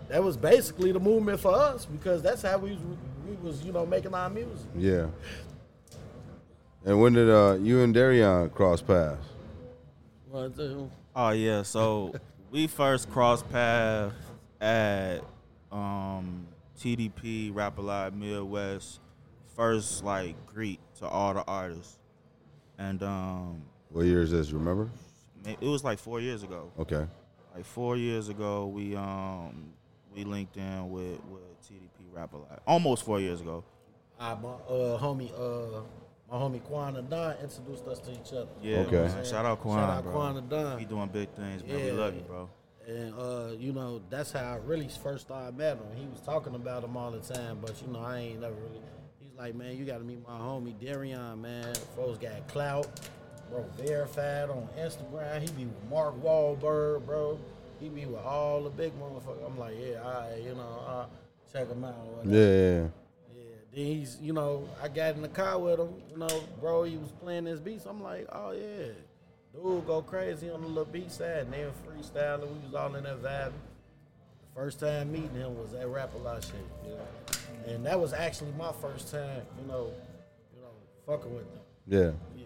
that 0.09 0.23
was 0.23 0.37
basically 0.37 0.91
the 0.91 0.99
movement 0.99 1.39
for 1.39 1.53
us 1.53 1.85
because 1.85 2.21
that's 2.21 2.41
how 2.41 2.57
we 2.57 2.71
was, 2.71 2.79
we 3.27 3.35
was, 3.37 3.63
you 3.63 3.71
know, 3.71 3.85
making 3.85 4.13
our 4.13 4.29
music. 4.29 4.67
Yeah. 4.75 5.07
And 6.83 6.99
when 6.99 7.13
did 7.13 7.29
uh, 7.29 7.57
you 7.61 7.81
and 7.81 7.93
Darrion 7.95 8.49
cross 8.49 8.81
paths? 8.81 9.25
One, 10.29 10.51
two. 10.51 10.89
Oh 11.15 11.29
yeah, 11.29 11.63
so 11.63 12.13
we 12.51 12.67
first 12.67 13.09
crossed 13.11 13.49
paths 13.51 14.13
at 14.59 15.19
um, 15.71 16.47
TDP 16.79 17.53
Rap 17.53 17.77
a 17.77 17.81
Lot 17.81 18.15
Midwest. 18.15 18.99
First 19.55 20.03
like 20.03 20.35
greet 20.47 20.79
to 20.99 21.07
all 21.07 21.33
the 21.33 21.43
artists, 21.43 21.97
and 22.81 23.03
um, 23.03 23.61
What 23.89 24.05
year 24.05 24.21
is 24.21 24.31
this? 24.31 24.51
Remember? 24.51 24.89
it 25.45 25.61
was 25.61 25.83
like 25.83 25.99
four 25.99 26.19
years 26.19 26.43
ago. 26.43 26.71
Okay. 26.79 27.05
Like 27.55 27.65
four 27.65 27.97
years 27.97 28.29
ago, 28.29 28.67
we 28.67 28.95
um 28.95 29.73
we 30.13 30.23
linked 30.23 30.57
in 30.57 30.89
with 30.89 31.19
with 31.29 31.61
TDP 31.61 32.13
Rap 32.13 32.33
a 32.33 32.37
Lot. 32.37 32.61
Almost 32.65 33.03
four 33.03 33.19
years 33.19 33.41
ago. 33.41 33.63
Uh, 34.19 34.35
my 34.41 34.49
uh, 34.49 34.99
homie, 34.99 35.31
uh, 35.33 35.81
my 36.29 36.37
homie 36.37 36.63
Quan 36.63 36.95
and 36.95 37.09
Don 37.09 37.35
introduced 37.41 37.87
us 37.87 37.99
to 37.99 38.11
each 38.11 38.33
other. 38.33 38.49
Yeah. 38.61 38.79
Okay. 38.79 39.13
man. 39.13 39.25
Shout 39.25 39.45
out 39.45 39.59
Quan, 39.59 39.79
Shout 39.79 39.89
out 39.89 40.03
bro. 40.03 40.13
Quan 40.13 40.37
and 40.37 40.49
Don. 40.49 40.79
He 40.79 40.85
doing 40.85 41.09
big 41.09 41.29
things, 41.31 41.63
man. 41.63 41.77
Yeah. 41.79 41.85
We 41.85 41.91
love 41.91 42.15
you, 42.15 42.21
bro. 42.21 42.49
And 42.87 43.13
uh, 43.15 43.47
you 43.57 43.73
know, 43.73 44.01
that's 44.09 44.31
how 44.31 44.53
I 44.53 44.57
really 44.57 44.89
first 45.03 45.25
started 45.25 45.57
met 45.57 45.77
him. 45.77 45.85
He 45.95 46.05
was 46.05 46.21
talking 46.21 46.55
about 46.55 46.83
him 46.83 46.95
all 46.95 47.11
the 47.11 47.19
time, 47.19 47.59
but 47.61 47.81
you 47.81 47.91
know, 47.91 47.99
I 47.99 48.19
ain't 48.19 48.41
never 48.41 48.55
really. 48.55 48.81
He's 49.41 49.47
like, 49.47 49.55
man, 49.55 49.77
you 49.77 49.85
got 49.85 49.97
to 49.97 50.03
meet 50.03 50.19
my 50.27 50.37
homie 50.37 50.73
Darrion, 50.79 51.41
man. 51.41 51.73
Folks 51.95 52.19
got 52.19 52.47
clout, 52.47 52.87
bro. 53.49 53.65
Verified 53.77 54.49
on 54.49 54.67
Instagram. 54.77 55.41
He 55.41 55.47
be 55.47 55.65
with 55.65 55.89
Mark 55.89 56.21
Wahlberg, 56.21 57.05
bro. 57.07 57.39
He 57.79 57.89
be 57.89 58.05
with 58.05 58.21
all 58.21 58.63
the 58.63 58.69
big 58.69 58.93
motherfuckers. 58.99 59.43
I'm 59.45 59.57
like, 59.57 59.73
yeah, 59.79 60.01
all 60.03 60.29
right, 60.29 60.41
you 60.43 60.53
know, 60.53 60.83
uh, 60.87 61.05
check 61.51 61.67
him 61.69 61.83
out. 61.83 61.95
Yeah, 62.23 62.31
yeah, 62.31 62.45
yeah. 62.45 62.87
Yeah, 63.33 63.55
then 63.73 63.85
he's, 63.85 64.19
you 64.21 64.33
know, 64.33 64.69
I 64.81 64.87
got 64.87 65.15
in 65.15 65.23
the 65.23 65.27
car 65.27 65.57
with 65.57 65.79
him, 65.79 65.89
you 66.11 66.17
know, 66.17 66.43
bro, 66.59 66.83
he 66.83 66.97
was 66.97 67.11
playing 67.11 67.45
his 67.45 67.59
beats. 67.59 67.85
I'm 67.87 68.03
like, 68.03 68.27
oh 68.31 68.51
yeah, 68.51 68.89
dude, 69.53 69.87
go 69.87 70.03
crazy 70.03 70.51
on 70.51 70.61
the 70.61 70.67
little 70.67 70.85
beat 70.85 71.11
side. 71.11 71.47
And 71.47 71.53
then 71.53 71.71
freestyling, 71.87 72.41
we 72.41 72.67
was 72.67 72.75
all 72.75 72.93
in 72.95 73.03
that 73.05 73.23
vibe. 73.23 73.53
The 73.53 74.55
first 74.55 74.79
time 74.79 75.11
meeting 75.11 75.33
him 75.33 75.57
was 75.57 75.73
at 75.73 75.87
Rap 75.87 76.13
a 76.13 76.17
Lot 76.19 76.43
shit, 76.43 76.53
you 76.85 76.91
know. 76.91 77.07
And 77.67 77.85
that 77.85 77.99
was 77.99 78.13
actually 78.13 78.51
my 78.57 78.71
first 78.81 79.11
time, 79.11 79.41
you 79.61 79.67
know, 79.67 79.91
you 80.55 80.61
know, 80.61 80.67
fucking 81.05 81.33
with 81.33 81.45
them. 81.53 81.61
Yeah. 81.87 82.11
Yeah. 82.37 82.45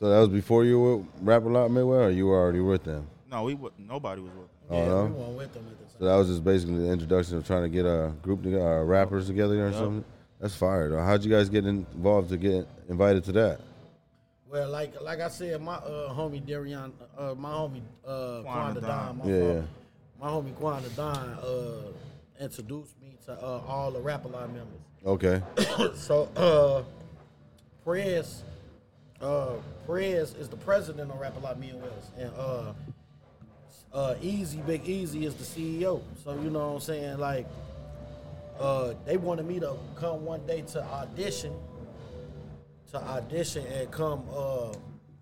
So 0.00 0.08
that 0.10 0.18
was 0.18 0.28
before 0.28 0.64
you 0.64 0.80
were 0.80 1.02
Rap 1.22 1.44
a 1.44 1.48
Lot 1.48 1.70
Midway, 1.70 1.98
or 1.98 2.10
you 2.10 2.26
were 2.26 2.38
already 2.38 2.60
with 2.60 2.84
them? 2.84 3.06
No, 3.30 3.44
we 3.44 3.54
wa- 3.54 3.70
nobody 3.78 4.20
was 4.20 4.30
with 4.32 4.40
him. 4.42 4.48
Oh, 4.70 4.76
yeah, 4.78 4.88
no? 4.88 5.04
we 5.04 5.10
weren't 5.12 5.36
with 5.38 5.54
them 5.54 5.66
at 5.70 5.78
the 5.78 5.84
time. 5.84 5.94
So 5.98 6.04
that 6.06 6.16
was 6.16 6.28
just 6.28 6.44
basically 6.44 6.78
the 6.78 6.90
introduction 6.92 7.36
of 7.36 7.46
trying 7.46 7.62
to 7.62 7.68
get 7.68 7.84
a 7.86 8.12
group 8.22 8.42
together, 8.42 8.80
uh, 8.80 8.82
rappers 8.84 9.26
together 9.26 9.62
or 9.64 9.70
Yup. 9.70 9.74
something. 9.74 10.04
That's 10.40 10.54
fire. 10.54 10.90
Though. 10.90 11.02
How'd 11.02 11.24
you 11.24 11.30
guys 11.30 11.48
get 11.48 11.64
involved 11.64 12.28
to 12.30 12.36
get 12.36 12.66
invited 12.88 13.24
to 13.24 13.32
that? 13.32 13.60
Well, 14.50 14.68
like 14.70 15.00
like 15.02 15.20
I 15.20 15.28
said, 15.28 15.60
my 15.60 15.74
uh, 15.76 16.12
homie 16.14 16.44
Darrion, 16.44 16.92
uh, 17.18 17.34
my 17.34 17.50
homie 17.50 17.80
uh, 18.06 18.42
Quanda 18.44 18.44
Quanda 18.44 18.80
Don. 18.80 18.88
Don, 18.88 19.18
my, 19.18 19.24
Yeah, 19.26 19.52
yeah. 19.54 19.62
my 20.20 20.26
homie 20.28 20.54
Quanda 20.54 20.94
Don 20.96 21.16
uh, 21.16 22.42
introduced 22.44 23.00
me 23.00 23.03
to 23.26 23.32
uh, 23.32 23.62
all 23.66 23.90
the 23.90 24.00
Rap 24.00 24.24
a 24.24 24.28
Lot 24.28 24.48
members. 24.52 24.80
Okay. 25.04 25.42
so 25.96 26.28
uh 26.36 26.82
Prez 27.84 28.42
uh 29.20 29.54
Prez 29.86 30.34
is 30.34 30.48
the 30.48 30.56
president 30.56 31.10
of 31.10 31.18
Rap 31.18 31.36
a 31.36 31.40
Lot 31.40 31.58
Me 31.58 31.72
and 32.18 32.30
uh 32.36 32.72
uh 33.92 34.14
Easy 34.22 34.58
Big 34.58 34.88
Easy 34.88 35.26
is 35.26 35.34
the 35.34 35.44
CEO. 35.44 36.02
So 36.22 36.32
you 36.34 36.50
know 36.50 36.68
what 36.68 36.74
I'm 36.74 36.80
saying 36.80 37.18
like 37.18 37.46
uh 38.58 38.94
they 39.04 39.16
wanted 39.16 39.46
me 39.46 39.60
to 39.60 39.74
come 39.96 40.24
one 40.24 40.46
day 40.46 40.62
to 40.72 40.82
audition 40.82 41.52
to 42.92 43.02
audition 43.02 43.66
and 43.66 43.90
come 43.90 44.22
uh 44.34 44.72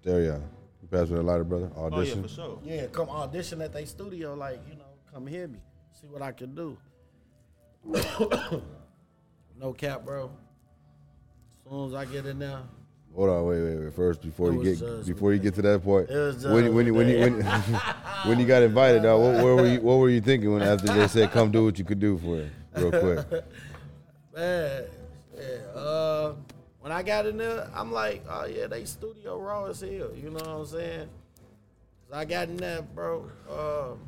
There 0.02 0.23
you 0.23 0.30
are. 0.32 0.40
You 0.82 0.88
passed 0.90 1.11
with 1.11 1.21
a 1.21 1.23
lighter, 1.23 1.44
brother. 1.44 1.71
Oh 1.76 1.88
yeah, 1.88 1.97
Audition. 1.97 2.23
for 2.23 2.28
sure. 2.28 2.59
yeah, 2.64 2.87
come 2.87 3.09
audition 3.09 3.62
at 3.62 3.73
their 3.73 3.87
studio 3.87 4.35
like, 4.35 4.61
you 4.68 4.75
know, 4.76 4.85
come 5.12 5.26
hear 5.26 5.47
me. 5.49 5.59
See 5.92 6.06
what 6.09 6.23
I 6.23 6.32
can 6.32 6.54
do. 6.54 6.76
no 9.61 9.73
cap, 9.73 10.05
bro. 10.05 10.31
As 11.67 11.71
soon 11.73 11.89
as 11.89 11.95
I 11.95 12.05
get 12.05 12.27
in 12.27 12.39
there, 12.39 12.61
Hold 13.15 13.29
on, 13.29 13.45
wait, 13.47 13.61
wait, 13.62 13.77
wait. 13.77 13.93
First, 13.95 14.23
before 14.23 14.55
you 14.55 14.62
get 14.75 15.07
before 15.07 15.35
you 15.35 15.39
get 15.39 15.55
to 15.57 15.62
that 15.62 15.85
point, 15.85 16.09
when 16.09 16.65
you- 16.65 16.73
when 16.73 16.87
you 16.87 16.95
when 16.95 17.09
you 17.09 17.19
when, 17.21 17.43
when 18.25 18.41
you 18.41 18.47
got 18.47 18.62
invited, 18.62 19.03
though, 19.03 19.19
what, 19.19 19.35
what 19.35 19.45
were 19.57 19.67
you 19.67 19.81
what 19.83 19.97
were 19.97 20.09
you 20.09 20.23
thinking 20.23 20.51
when 20.51 20.62
after 20.62 20.87
they 20.87 21.07
said 21.09 21.31
come 21.31 21.51
do 21.51 21.62
what 21.65 21.79
you 21.79 21.85
could 21.85 22.01
do 22.01 22.17
for 22.17 22.39
it, 22.39 22.51
real 22.75 22.91
quick? 23.29 23.45
Man, 24.35 24.85
yeah. 25.37 25.79
Uh, 25.79 26.35
when 26.81 26.91
I 26.91 27.03
got 27.03 27.27
in 27.27 27.37
there, 27.37 27.69
I'm 27.75 27.93
like, 27.93 28.25
oh 28.31 28.47
yeah, 28.47 28.67
they 28.67 28.87
studio 28.87 29.39
raw 29.39 29.67
as 29.67 29.83
hell. 29.83 29.91
You 29.91 30.31
know 30.31 30.37
what 30.37 30.47
I'm 30.49 30.65
saying? 30.65 31.09
I 32.11 32.25
got 32.25 32.49
in 32.49 32.57
there, 32.57 32.81
bro. 32.81 33.31
Um, 33.51 33.99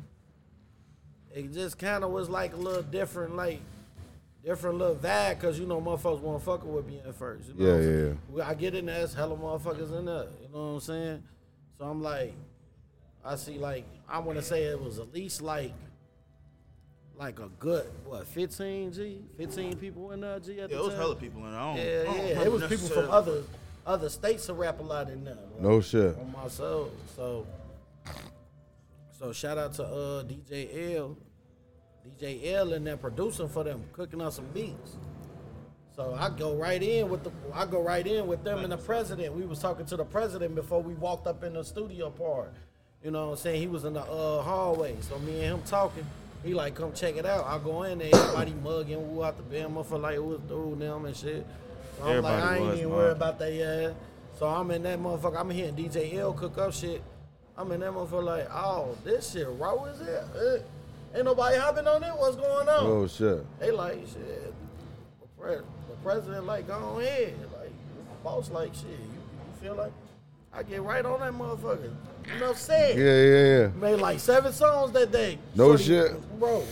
it 1.35 1.53
just 1.53 1.77
kind 1.77 2.03
of 2.03 2.09
was 2.11 2.29
like 2.29 2.53
a 2.53 2.57
little 2.57 2.81
different, 2.81 3.35
like 3.35 3.59
different 4.43 4.77
little 4.77 4.95
vibe, 4.95 5.39
cause 5.39 5.59
you 5.59 5.65
know 5.67 5.81
motherfuckers 5.81 6.19
want 6.21 6.39
to 6.39 6.45
fucking 6.45 6.73
with 6.73 6.87
me 6.87 7.01
at 7.05 7.13
first. 7.15 7.49
You 7.49 7.53
know 7.55 7.65
Yeah, 7.65 7.71
what 7.73 7.79
I'm 7.81 7.83
yeah, 7.83 8.13
saying? 8.37 8.49
I 8.49 8.53
get 8.55 8.75
in 8.75 8.85
there, 8.85 9.01
it's 9.03 9.13
hella 9.13 9.35
motherfuckers 9.35 9.97
in 9.97 10.05
there. 10.05 10.27
You 10.41 10.49
know 10.53 10.59
what 10.67 10.73
I'm 10.75 10.79
saying? 10.79 11.23
So 11.77 11.85
I'm 11.85 12.01
like, 12.01 12.33
I 13.23 13.35
see 13.35 13.57
like 13.57 13.85
I 14.07 14.19
want 14.19 14.37
to 14.39 14.43
say 14.43 14.63
it 14.63 14.81
was 14.81 14.97
at 14.99 15.13
least 15.13 15.41
like 15.41 15.73
like 17.17 17.39
a 17.39 17.47
good 17.59 17.85
what 18.05 18.27
15 18.27 18.91
G 18.91 19.21
15 19.37 19.77
people 19.77 20.11
in 20.11 20.21
there 20.21 20.39
G 20.39 20.51
at 20.59 20.69
Yeah, 20.69 20.75
the 20.75 20.75
it 20.75 20.79
was 20.79 20.89
time. 20.89 20.97
hella 20.97 21.15
people 21.15 21.45
in 21.45 21.51
there. 21.51 21.59
I 21.59 21.75
don't- 21.75 21.77
Yeah, 21.85 22.01
I 22.01 22.03
don't 22.17 22.27
yeah. 22.27 22.41
It 22.43 22.51
was 22.51 22.61
people 22.67 22.87
from 22.87 23.09
other 23.09 23.43
other 23.85 24.09
states 24.09 24.45
to 24.47 24.53
rap 24.53 24.79
a 24.79 24.83
lot 24.83 25.09
in 25.09 25.23
there. 25.23 25.35
bro. 25.59 25.69
No 25.75 25.81
shit. 25.81 26.17
On 26.17 26.31
my 26.31 26.47
soul. 26.49 26.91
So 27.15 27.45
so 29.17 29.31
shout 29.31 29.57
out 29.57 29.73
to 29.75 29.83
uh 29.83 30.23
DJ 30.23 30.95
L. 30.97 31.17
DJ 32.05 32.53
L 32.53 32.73
and 32.73 32.85
that 32.85 33.01
producing 33.01 33.49
for 33.49 33.63
them, 33.63 33.83
cooking 33.93 34.21
up 34.21 34.33
some 34.33 34.45
beats. 34.53 34.97
So 35.95 36.15
I 36.19 36.29
go 36.29 36.55
right 36.55 36.81
in 36.81 37.09
with 37.09 37.23
the 37.23 37.31
I 37.53 37.65
go 37.65 37.81
right 37.81 38.05
in 38.05 38.27
with 38.27 38.43
them 38.43 38.59
and 38.59 38.71
the 38.71 38.77
president. 38.77 39.33
We 39.33 39.45
was 39.45 39.59
talking 39.59 39.85
to 39.85 39.95
the 39.97 40.03
president 40.03 40.53
before 40.53 40.81
we 40.83 40.93
walked 40.93 41.25
up 41.25 41.43
in 41.43 41.53
the 41.53 41.63
studio 41.63 42.09
part. 42.09 42.53
You 43.03 43.11
know 43.11 43.27
what 43.27 43.31
I'm 43.31 43.37
saying? 43.37 43.61
He 43.61 43.67
was 43.67 43.85
in 43.85 43.93
the 43.93 44.01
uh, 44.01 44.41
hallway. 44.41 44.97
So 45.01 45.17
me 45.19 45.43
and 45.45 45.59
him 45.59 45.61
talking. 45.63 46.05
He 46.43 46.53
like, 46.53 46.75
come 46.75 46.93
check 46.93 47.15
it 47.15 47.25
out. 47.25 47.45
I 47.45 47.57
go 47.57 47.83
in 47.83 47.97
there, 47.97 48.13
everybody 48.13 48.53
mugging, 48.63 49.15
woo 49.15 49.23
out 49.23 49.37
the 49.37 49.43
band, 49.43 49.75
motherfucker 49.75 50.01
like 50.01 50.19
was 50.19 50.39
doing 50.41 50.77
them 50.77 51.05
and 51.05 51.15
shit. 51.15 51.45
So 51.97 52.03
I'm 52.03 52.21
like, 52.21 52.43
I 52.43 52.57
ain't 52.57 52.77
even 52.77 52.89
worried 52.91 53.13
about 53.13 53.39
that 53.39 53.53
yeah. 53.53 53.93
So 54.37 54.47
I'm 54.47 54.69
in 54.71 54.83
that 54.83 54.99
motherfucker. 54.99 55.39
I'm 55.39 55.49
hearing 55.49 55.75
DJ 55.75 56.15
L 56.15 56.33
cook 56.33 56.57
up 56.57 56.73
shit. 56.73 57.01
I'm 57.57 57.71
in 57.71 57.79
that 57.79 57.91
motherfucker 57.93 58.23
like, 58.23 58.47
oh, 58.53 58.97
this 59.03 59.31
shit 59.31 59.47
raw 59.57 59.83
as 59.85 59.99
hell. 59.99 60.29
Eh, 60.35 60.59
Ain't 61.15 61.25
nobody 61.25 61.57
hopping 61.57 61.87
on 61.87 62.03
it. 62.03 62.11
What's 62.17 62.35
going 62.35 62.67
on? 62.67 62.85
Oh 62.85 63.07
shit. 63.07 63.45
They 63.59 63.71
like 63.71 63.99
shit. 64.07 64.53
The, 65.21 65.27
pre- 65.41 65.55
the 65.55 65.95
president 66.03 66.45
like 66.45 66.67
go 66.67 66.99
ahead. 66.99 67.33
Like 67.57 67.69
the 67.69 68.23
boss 68.23 68.49
like 68.51 68.73
shit. 68.75 68.83
You, 68.89 68.97
you 68.97 69.61
feel 69.61 69.75
like 69.75 69.93
I 70.53 70.63
get 70.63 70.81
right 70.81 71.05
on 71.05 71.21
that 71.21 71.31
motherfucker. 71.31 71.93
You 72.27 72.39
know 72.39 72.47
what 72.47 72.49
I'm 72.49 72.55
saying? 72.55 72.97
Yeah, 72.97 73.05
yeah, 73.05 73.59
yeah. 73.61 73.67
Made 73.79 74.01
like 74.01 74.19
seven 74.19 74.51
songs 74.51 74.91
that 74.91 75.11
day. 75.11 75.37
No 75.53 75.77
shit. 75.77 76.11
bro. 76.39 76.63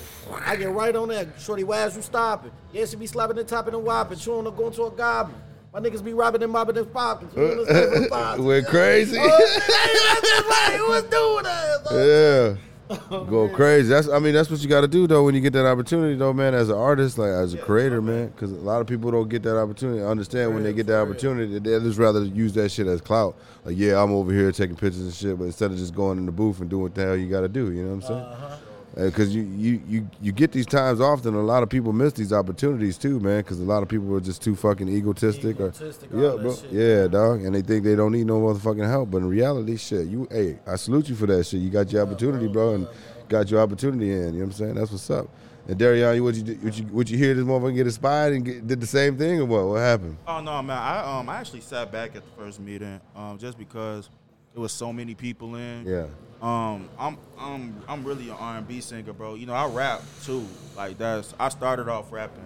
I 0.46 0.56
get 0.58 0.70
right 0.72 0.96
on 0.96 1.08
that. 1.10 1.28
Shorty, 1.40 1.64
why 1.64 1.86
is 1.86 1.96
you 1.96 2.02
stopping? 2.02 2.52
Yeah, 2.74 2.86
she 2.86 2.96
be 2.98 3.08
slapping 3.08 3.38
and 3.38 3.48
topping 3.48 3.74
and 3.76 3.84
whopping, 3.86 4.18
chewing 4.18 4.46
or 4.48 4.52
going 4.52 4.74
to 4.74 4.84
a 4.86 4.92
goblin. 4.92 5.38
My 5.74 5.80
niggas 5.80 6.04
be 6.04 6.14
robbing 6.14 6.44
and 6.44 6.52
mobbing 6.52 6.78
and 6.78 6.94
popping. 6.94 7.30
Uh, 7.30 8.36
We're 8.38 8.62
crazy. 8.70 9.18
Oh, 9.20 10.86
was 10.88 11.04
doing 11.04 11.44
that? 11.44 12.58
Yeah. 12.60 12.98
Oh, 13.10 13.24
Go 13.24 13.50
crazy. 13.50 13.90
That's 13.90 14.08
I 14.08 14.20
mean 14.20 14.36
that's 14.36 14.52
what 14.52 14.60
you 14.60 14.70
got 14.70 14.82
to 14.82 14.88
do 14.88 15.08
though 15.08 15.24
when 15.24 15.34
you 15.34 15.42
get 15.42 15.54
that 15.54 15.66
opportunity 15.66 16.16
though, 16.16 16.32
man. 16.34 16.54
As 16.54 16.70
an 16.70 16.76
artist, 16.76 17.18
like 17.18 17.30
as 17.32 17.56
a 17.56 17.58
creator, 17.58 18.02
man, 18.04 18.28
because 18.28 18.52
a 18.52 18.56
lot 18.56 18.82
of 18.82 18.88
people 18.88 19.10
don't 19.10 19.30
get 19.30 19.42
that 19.44 19.58
opportunity. 19.58 20.04
Understand 20.04 20.54
when 20.54 20.62
they 20.62 20.74
get 20.74 20.86
that 20.88 21.02
opportunity, 21.02 21.58
they 21.58 21.80
just 21.80 21.98
rather 21.98 22.24
use 22.24 22.54
that 22.54 22.70
shit 22.70 22.86
as 22.86 23.02
clout. 23.02 23.36
Like, 23.66 23.76
yeah, 23.78 24.00
I'm 24.00 24.12
over 24.12 24.32
here 24.32 24.52
taking 24.52 24.76
pictures 24.76 25.02
and 25.02 25.14
shit, 25.14 25.40
but 25.40 25.46
instead 25.46 25.72
of 25.72 25.78
just 25.78 25.96
going 25.96 26.20
in 26.20 26.28
the 26.28 26.32
booth 26.32 26.60
and 26.60 26.70
doing 26.70 26.84
what 26.84 26.94
the 26.94 27.02
hell 27.02 27.16
you 27.16 27.30
got 27.30 27.42
to 27.42 27.48
do, 27.50 27.72
you 27.72 27.82
know 27.84 27.96
what 27.96 27.96
I'm 27.96 28.02
saying? 28.02 28.20
Uh-huh. 28.20 28.56
Because 28.96 29.36
you, 29.36 29.42
you 29.42 29.82
you 29.88 30.10
you 30.22 30.32
get 30.32 30.52
these 30.52 30.68
times 30.68 31.02
often. 31.02 31.34
A 31.34 31.42
lot 31.42 31.64
of 31.64 31.70
people 31.70 31.94
miss 31.94 32.14
these 32.14 32.32
opportunities 32.32 32.98
too, 32.98 33.20
man. 33.20 33.40
Because 33.40 33.60
a 33.60 33.64
lot 33.64 33.82
of 33.82 33.90
people 33.90 34.16
are 34.16 34.22
just 34.22 34.44
too 34.44 34.56
fucking 34.56 34.88
egotistic. 34.88 35.56
Egotistic, 35.56 36.14
or, 36.14 36.18
yeah, 36.22 36.42
bro. 36.42 36.56
shit. 36.56 36.72
Yeah, 36.72 37.08
dog. 37.08 37.44
And 37.44 37.56
they 37.56 37.62
think 37.62 37.84
they 37.84 37.96
don't 37.96 38.12
need 38.12 38.28
no 38.28 38.40
motherfucking 38.40 38.88
help. 38.88 39.10
But 39.10 39.20
in 39.20 39.30
reality, 39.30 39.78
shit, 39.78 40.08
you, 40.08 40.28
hey, 40.30 40.60
I 40.68 40.76
salute 40.76 41.10
you 41.10 41.16
for 41.16 41.26
that 41.26 41.44
shit. 41.46 41.62
You 41.62 41.72
got 41.72 41.92
your 41.92 42.04
opportunity, 42.04 42.48
bro, 42.48 42.76
and 42.76 42.88
got 43.30 43.50
your 43.50 43.62
opportunity 43.62 44.12
in. 44.12 44.18
You 44.18 44.26
know 44.26 44.38
what 44.38 44.44
I'm 44.44 44.52
saying? 44.52 44.76
That's 44.76 44.92
what's 44.92 45.10
up. 45.10 45.28
And 45.68 45.80
Darrion, 45.80 46.16
you 46.16 46.24
what 46.24 46.36
you 46.36 46.44
what 46.56 46.78
you 46.78 46.84
what 46.86 47.10
you 47.10 47.18
hear 47.18 47.34
this 47.34 47.46
motherfucker 47.46 47.76
get 47.76 47.88
inspired 47.88 48.34
and 48.34 48.44
get, 48.44 48.68
did 48.68 48.82
the 48.82 48.88
same 48.88 49.18
thing 49.18 49.40
or 49.40 49.46
what? 49.46 49.66
What 49.66 49.80
happened? 49.80 50.18
Oh 50.28 50.42
no, 50.42 50.62
man! 50.62 50.78
I 50.78 51.20
um 51.20 51.30
I 51.30 51.38
actually 51.38 51.62
sat 51.62 51.90
back 51.90 52.18
at 52.18 52.24
the 52.26 52.32
first 52.32 52.60
meeting, 52.60 53.00
um, 53.16 53.38
just 53.38 53.58
because 53.58 54.10
there 54.54 54.62
was 54.62 54.74
so 54.74 54.92
many 54.92 55.16
people 55.16 55.56
in. 55.56 55.86
Yeah. 55.86 56.06
Um, 56.44 56.90
I'm 57.00 57.18
I'm 57.40 57.84
I'm 57.88 58.04
really 58.04 58.30
an 58.30 58.36
R&B 58.38 58.82
singer, 58.82 59.14
bro. 59.14 59.36
You 59.36 59.46
know, 59.46 59.54
I 59.54 59.66
rap 59.68 60.02
too. 60.24 60.46
Like 60.76 60.98
that's 60.98 61.34
I 61.40 61.48
started 61.48 61.88
off 61.88 62.12
rapping, 62.12 62.44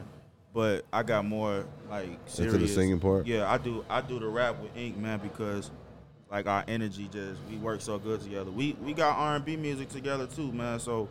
but 0.54 0.86
I 0.94 1.02
got 1.02 1.26
more 1.26 1.66
like 1.90 2.20
serious. 2.28 2.54
the 2.54 2.68
singing 2.68 3.00
part? 3.00 3.26
Yeah, 3.26 3.52
I 3.52 3.58
do. 3.58 3.84
I 3.90 4.02
do 4.02 4.20
the 4.20 4.28
rap 4.28 4.62
with 4.62 4.78
Ink, 4.78 4.98
man, 4.98 5.20
because 5.20 5.72
like 6.30 6.46
our 6.46 6.64
energy 6.68 7.10
just 7.12 7.42
we 7.50 7.58
work 7.58 7.82
so 7.82 7.98
good 7.98 8.22
together. 8.22 8.52
We 8.52 8.78
we 8.84 8.94
got 8.94 9.18
R&B 9.18 9.58
music 9.58 9.90
together 9.90 10.28
too, 10.28 10.52
man. 10.52 10.80
So, 10.80 11.10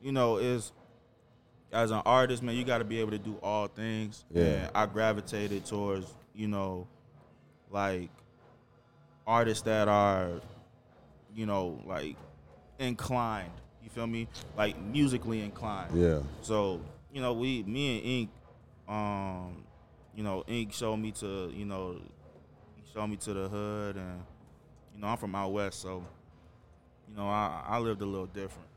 you 0.00 0.12
know, 0.12 0.36
is 0.36 0.70
as 1.72 1.90
an 1.90 2.02
artist, 2.06 2.44
man, 2.44 2.54
you 2.54 2.62
got 2.64 2.78
to 2.78 2.84
be 2.84 3.00
able 3.00 3.10
to 3.10 3.18
do 3.18 3.36
all 3.42 3.66
things. 3.66 4.24
Yeah. 4.30 4.44
And 4.44 4.70
I 4.76 4.86
gravitated 4.86 5.66
towards, 5.66 6.14
you 6.36 6.46
know, 6.46 6.86
like 7.68 8.10
artists 9.26 9.64
that 9.64 9.88
are, 9.88 10.30
you 11.34 11.44
know, 11.44 11.82
like 11.84 12.16
inclined. 12.78 13.52
You 13.82 13.90
feel 13.90 14.06
me? 14.06 14.28
Like 14.56 14.80
musically 14.80 15.40
inclined. 15.40 15.98
Yeah. 15.98 16.20
So, 16.42 16.80
you 17.12 17.20
know, 17.20 17.32
we 17.32 17.62
me 17.64 17.98
and 17.98 18.06
Ink, 18.06 18.30
um, 18.88 19.64
you 20.14 20.22
know, 20.22 20.44
Ink 20.46 20.72
showed 20.72 20.96
me 20.96 21.12
to, 21.12 21.50
you 21.54 21.64
know, 21.64 22.00
he 22.76 22.82
showed 22.92 23.06
me 23.06 23.16
to 23.16 23.32
the 23.32 23.48
hood 23.48 23.96
and 23.96 24.22
you 24.94 25.00
know, 25.00 25.08
I'm 25.08 25.16
from 25.16 25.34
out 25.34 25.52
west, 25.52 25.80
so 25.80 26.04
you 27.08 27.16
know, 27.16 27.28
I, 27.28 27.62
I 27.66 27.78
lived 27.78 28.02
a 28.02 28.06
little 28.06 28.26
different. 28.26 28.68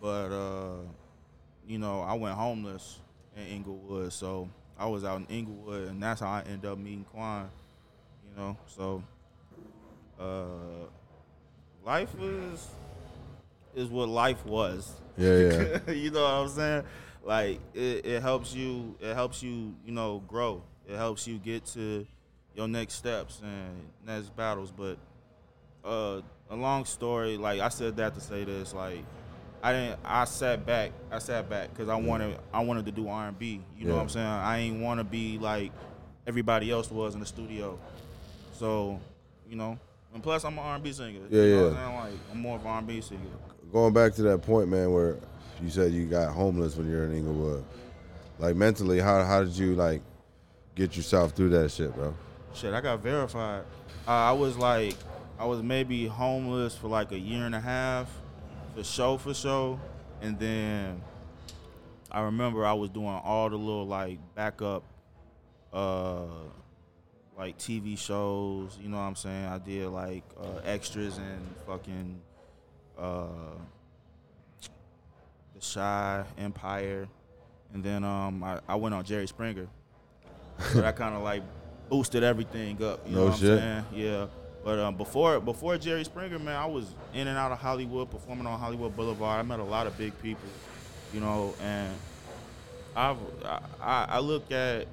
But 0.00 0.32
uh, 0.32 0.78
you 1.66 1.78
know, 1.78 2.00
I 2.00 2.14
went 2.14 2.34
homeless 2.34 2.98
in 3.36 3.42
Inglewood, 3.46 4.12
so 4.12 4.48
I 4.78 4.86
was 4.86 5.04
out 5.04 5.20
in 5.20 5.26
Inglewood 5.26 5.88
and 5.88 6.02
that's 6.02 6.20
how 6.20 6.28
I 6.28 6.42
ended 6.42 6.70
up 6.70 6.78
meeting 6.78 7.04
Quan. 7.12 7.48
You 8.28 8.36
know, 8.42 8.56
so 8.66 9.02
uh 10.18 10.88
life 11.86 12.10
is 12.20 12.68
is 13.74 13.88
what 13.88 14.08
life 14.08 14.44
was. 14.44 14.92
Yeah, 15.16 15.38
yeah. 15.38 15.90
you 15.92 16.10
know 16.10 16.22
what 16.22 16.30
I'm 16.30 16.48
saying? 16.48 16.82
Like 17.22 17.60
it, 17.72 18.04
it 18.04 18.22
helps 18.22 18.52
you. 18.52 18.96
It 19.00 19.14
helps 19.14 19.42
you. 19.42 19.74
You 19.86 19.92
know, 19.92 20.22
grow. 20.26 20.62
It 20.88 20.96
helps 20.96 21.26
you 21.26 21.38
get 21.38 21.64
to 21.66 22.06
your 22.54 22.68
next 22.68 22.94
steps 22.94 23.40
and 23.42 23.86
next 24.04 24.36
battles. 24.36 24.72
But 24.72 24.98
uh, 25.84 26.20
a 26.50 26.56
long 26.56 26.84
story. 26.84 27.36
Like 27.36 27.60
I 27.60 27.68
said 27.68 27.96
that 27.96 28.14
to 28.14 28.20
say 28.20 28.44
this. 28.44 28.74
Like 28.74 29.04
I 29.62 29.72
didn't. 29.72 30.00
I 30.04 30.24
sat 30.24 30.66
back. 30.66 30.92
I 31.10 31.18
sat 31.18 31.48
back 31.48 31.70
because 31.70 31.88
I 31.88 31.96
wanted. 31.96 32.36
I 32.52 32.60
wanted 32.60 32.86
to 32.86 32.92
do 32.92 33.08
R&B. 33.08 33.62
You 33.78 33.86
know 33.86 33.94
what 33.94 34.02
I'm 34.02 34.08
saying? 34.08 34.26
I 34.26 34.58
ain't 34.58 34.80
want 34.80 35.00
to 35.00 35.04
be 35.04 35.38
like 35.38 35.72
everybody 36.26 36.70
else 36.70 36.90
was 36.90 37.14
in 37.14 37.20
the 37.20 37.26
studio. 37.26 37.78
So, 38.52 39.00
you 39.48 39.56
know. 39.56 39.78
And 40.16 40.22
plus, 40.22 40.46
I'm 40.46 40.54
an 40.54 40.60
R&B 40.60 40.92
singer. 40.92 41.20
Yeah, 41.28 41.42
you 41.42 41.56
know 41.56 41.68
yeah. 41.68 41.88
I'm? 41.88 41.94
Like 41.94 42.12
I'm 42.32 42.40
more 42.40 42.56
of 42.56 42.62
an 42.62 42.68
R&B 42.68 43.02
singer. 43.02 43.20
Going 43.70 43.92
back 43.92 44.14
to 44.14 44.22
that 44.22 44.40
point, 44.40 44.70
man, 44.70 44.90
where 44.90 45.18
you 45.62 45.68
said 45.68 45.92
you 45.92 46.06
got 46.06 46.32
homeless 46.32 46.74
when 46.74 46.88
you're 46.88 47.04
in 47.04 47.12
Inglewood. 47.12 47.62
Like 48.38 48.56
mentally, 48.56 48.98
how 48.98 49.22
how 49.24 49.44
did 49.44 49.52
you 49.52 49.74
like 49.74 50.00
get 50.74 50.96
yourself 50.96 51.32
through 51.32 51.50
that 51.50 51.70
shit, 51.70 51.94
bro? 51.94 52.14
Shit, 52.54 52.72
I 52.72 52.80
got 52.80 53.00
verified. 53.00 53.64
Uh, 54.08 54.10
I 54.10 54.32
was 54.32 54.56
like, 54.56 54.94
I 55.38 55.44
was 55.44 55.62
maybe 55.62 56.06
homeless 56.06 56.74
for 56.74 56.88
like 56.88 57.12
a 57.12 57.18
year 57.18 57.44
and 57.44 57.54
a 57.54 57.60
half, 57.60 58.08
for 58.74 58.84
show 58.84 59.18
for 59.18 59.34
show, 59.34 59.78
and 60.22 60.38
then 60.38 61.02
I 62.10 62.22
remember 62.22 62.64
I 62.64 62.72
was 62.72 62.88
doing 62.88 63.20
all 63.22 63.50
the 63.50 63.56
little 63.56 63.86
like 63.86 64.18
backup, 64.34 64.82
uh, 65.74 66.24
like 67.36 67.58
TV 67.58 67.98
shows. 67.98 68.78
You 68.80 68.88
know 68.88 68.96
what 68.96 69.02
I'm 69.04 69.16
saying? 69.16 69.44
I 69.46 69.58
did 69.58 69.88
like 69.88 70.24
uh, 70.40 70.60
extras 70.64 71.18
and 71.18 71.54
fucking, 71.66 72.20
uh, 72.98 73.26
the 75.54 75.60
Chi 75.74 76.24
Empire, 76.38 77.08
and 77.72 77.82
then 77.82 78.04
um 78.04 78.42
I, 78.44 78.60
I 78.68 78.74
went 78.76 78.94
on 78.94 79.04
Jerry 79.04 79.26
Springer. 79.26 79.66
so 80.72 80.80
that 80.80 80.96
kind 80.96 81.14
of 81.14 81.22
like 81.22 81.42
boosted 81.88 82.22
everything 82.22 82.82
up. 82.82 83.06
You 83.06 83.14
No 83.14 83.24
know 83.24 83.30
what 83.30 83.38
shit. 83.38 83.50
I'm 83.52 83.58
saying? 83.58 83.84
Yeah. 83.92 84.26
But 84.64 84.78
um, 84.80 84.96
before 84.96 85.38
before 85.40 85.78
Jerry 85.78 86.04
Springer, 86.04 86.38
man, 86.38 86.56
I 86.56 86.66
was 86.66 86.92
in 87.14 87.28
and 87.28 87.38
out 87.38 87.52
of 87.52 87.58
Hollywood, 87.58 88.10
performing 88.10 88.46
on 88.46 88.58
Hollywood 88.58 88.96
Boulevard. 88.96 89.38
I 89.38 89.42
met 89.42 89.60
a 89.60 89.64
lot 89.64 89.86
of 89.86 89.96
big 89.96 90.20
people, 90.20 90.48
you 91.14 91.20
know, 91.20 91.54
and 91.62 91.94
I've, 92.96 93.18
I 93.44 93.60
I 93.80 94.06
I 94.08 94.18
look 94.18 94.50
at 94.50 94.88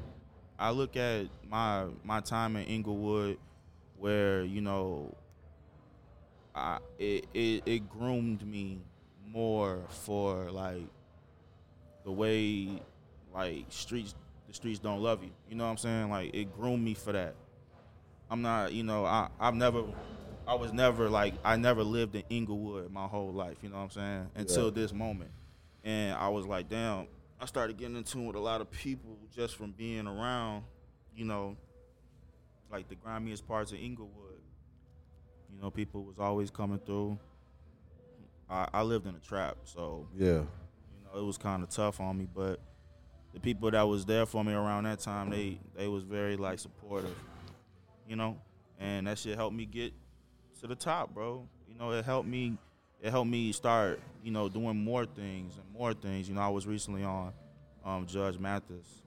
I 0.59 0.69
look 0.69 0.95
at 0.95 1.25
my 1.53 1.85
my 2.03 2.19
time 2.19 2.55
in 2.55 2.63
Inglewood, 2.65 3.37
where 3.99 4.43
you 4.43 4.59
know 4.59 5.13
I 6.55 6.79
it, 6.97 7.27
it 7.35 7.63
it 7.67 7.89
groomed 7.89 8.45
me 8.45 8.79
more 9.27 9.81
for 9.89 10.49
like 10.49 10.87
the 12.03 12.11
way 12.11 12.81
like 13.33 13.65
streets 13.69 14.15
the 14.47 14.53
streets 14.53 14.79
don't 14.79 14.99
love 15.01 15.23
you. 15.23 15.29
You 15.47 15.55
know 15.55 15.65
what 15.65 15.69
I'm 15.71 15.77
saying? 15.77 16.09
Like 16.09 16.33
it 16.33 16.51
groomed 16.57 16.83
me 16.83 16.95
for 16.95 17.11
that. 17.11 17.35
I'm 18.31 18.41
not, 18.41 18.73
you 18.73 18.83
know, 18.83 19.05
I 19.05 19.29
I've 19.39 19.53
never 19.53 19.83
I 20.47 20.55
was 20.55 20.73
never 20.73 21.07
like 21.07 21.35
I 21.45 21.55
never 21.55 21.83
lived 21.83 22.15
in 22.15 22.23
Inglewood 22.31 22.91
my 22.91 23.05
whole 23.05 23.31
life, 23.31 23.57
you 23.61 23.69
know 23.69 23.75
what 23.77 23.83
I'm 23.83 23.89
saying? 23.91 24.29
Until 24.33 24.65
Yeah. 24.65 24.71
this 24.71 24.91
moment. 24.91 25.29
And 25.83 26.15
I 26.15 26.29
was 26.29 26.47
like, 26.47 26.67
damn, 26.67 27.05
I 27.39 27.45
started 27.45 27.77
getting 27.77 27.95
in 27.95 28.03
tune 28.05 28.25
with 28.25 28.37
a 28.37 28.39
lot 28.39 28.59
of 28.59 28.71
people 28.71 29.17
just 29.35 29.55
from 29.55 29.71
being 29.71 30.07
around, 30.07 30.63
you 31.15 31.25
know, 31.25 31.55
like 32.71 32.87
the 32.89 32.95
grimiest 32.95 33.47
parts 33.47 33.71
of 33.71 33.77
Inglewood. 33.79 34.39
You 35.53 35.61
know, 35.61 35.69
people 35.69 36.03
was 36.03 36.17
always 36.19 36.49
coming 36.49 36.79
through. 36.79 37.17
I, 38.49 38.67
I 38.73 38.81
lived 38.83 39.05
in 39.07 39.15
a 39.15 39.19
trap, 39.19 39.57
so 39.65 40.07
Yeah. 40.15 40.25
you 40.27 40.43
know 41.05 41.19
it 41.19 41.23
was 41.23 41.37
kind 41.37 41.63
of 41.63 41.69
tough 41.69 41.99
on 41.99 42.17
me. 42.17 42.27
But 42.33 42.59
the 43.33 43.39
people 43.39 43.69
that 43.71 43.83
was 43.83 44.05
there 44.05 44.25
for 44.25 44.43
me 44.43 44.53
around 44.53 44.83
that 44.85 44.99
time, 44.99 45.29
they 45.29 45.59
they 45.75 45.87
was 45.87 46.03
very 46.03 46.35
like 46.37 46.59
supportive, 46.59 47.15
you 48.07 48.15
know, 48.15 48.37
and 48.79 49.07
that 49.07 49.17
shit 49.19 49.35
helped 49.35 49.55
me 49.55 49.65
get 49.65 49.93
to 50.61 50.67
the 50.67 50.75
top, 50.75 51.13
bro. 51.13 51.47
You 51.67 51.75
know, 51.77 51.91
it 51.91 52.03
helped 52.05 52.27
me. 52.27 52.57
It 53.01 53.11
helped 53.11 53.29
me 53.29 53.51
start, 53.51 53.99
you 54.23 54.31
know, 54.31 54.47
doing 54.49 54.81
more 54.81 55.05
things 55.05 55.55
and 55.57 55.65
more 55.77 55.93
things. 55.93 56.27
You 56.29 56.35
know, 56.35 56.41
I 56.41 56.47
was 56.49 56.65
recently 56.65 57.03
on 57.03 57.33
um, 57.83 58.05
Judge 58.07 58.39
Mathis 58.39 59.02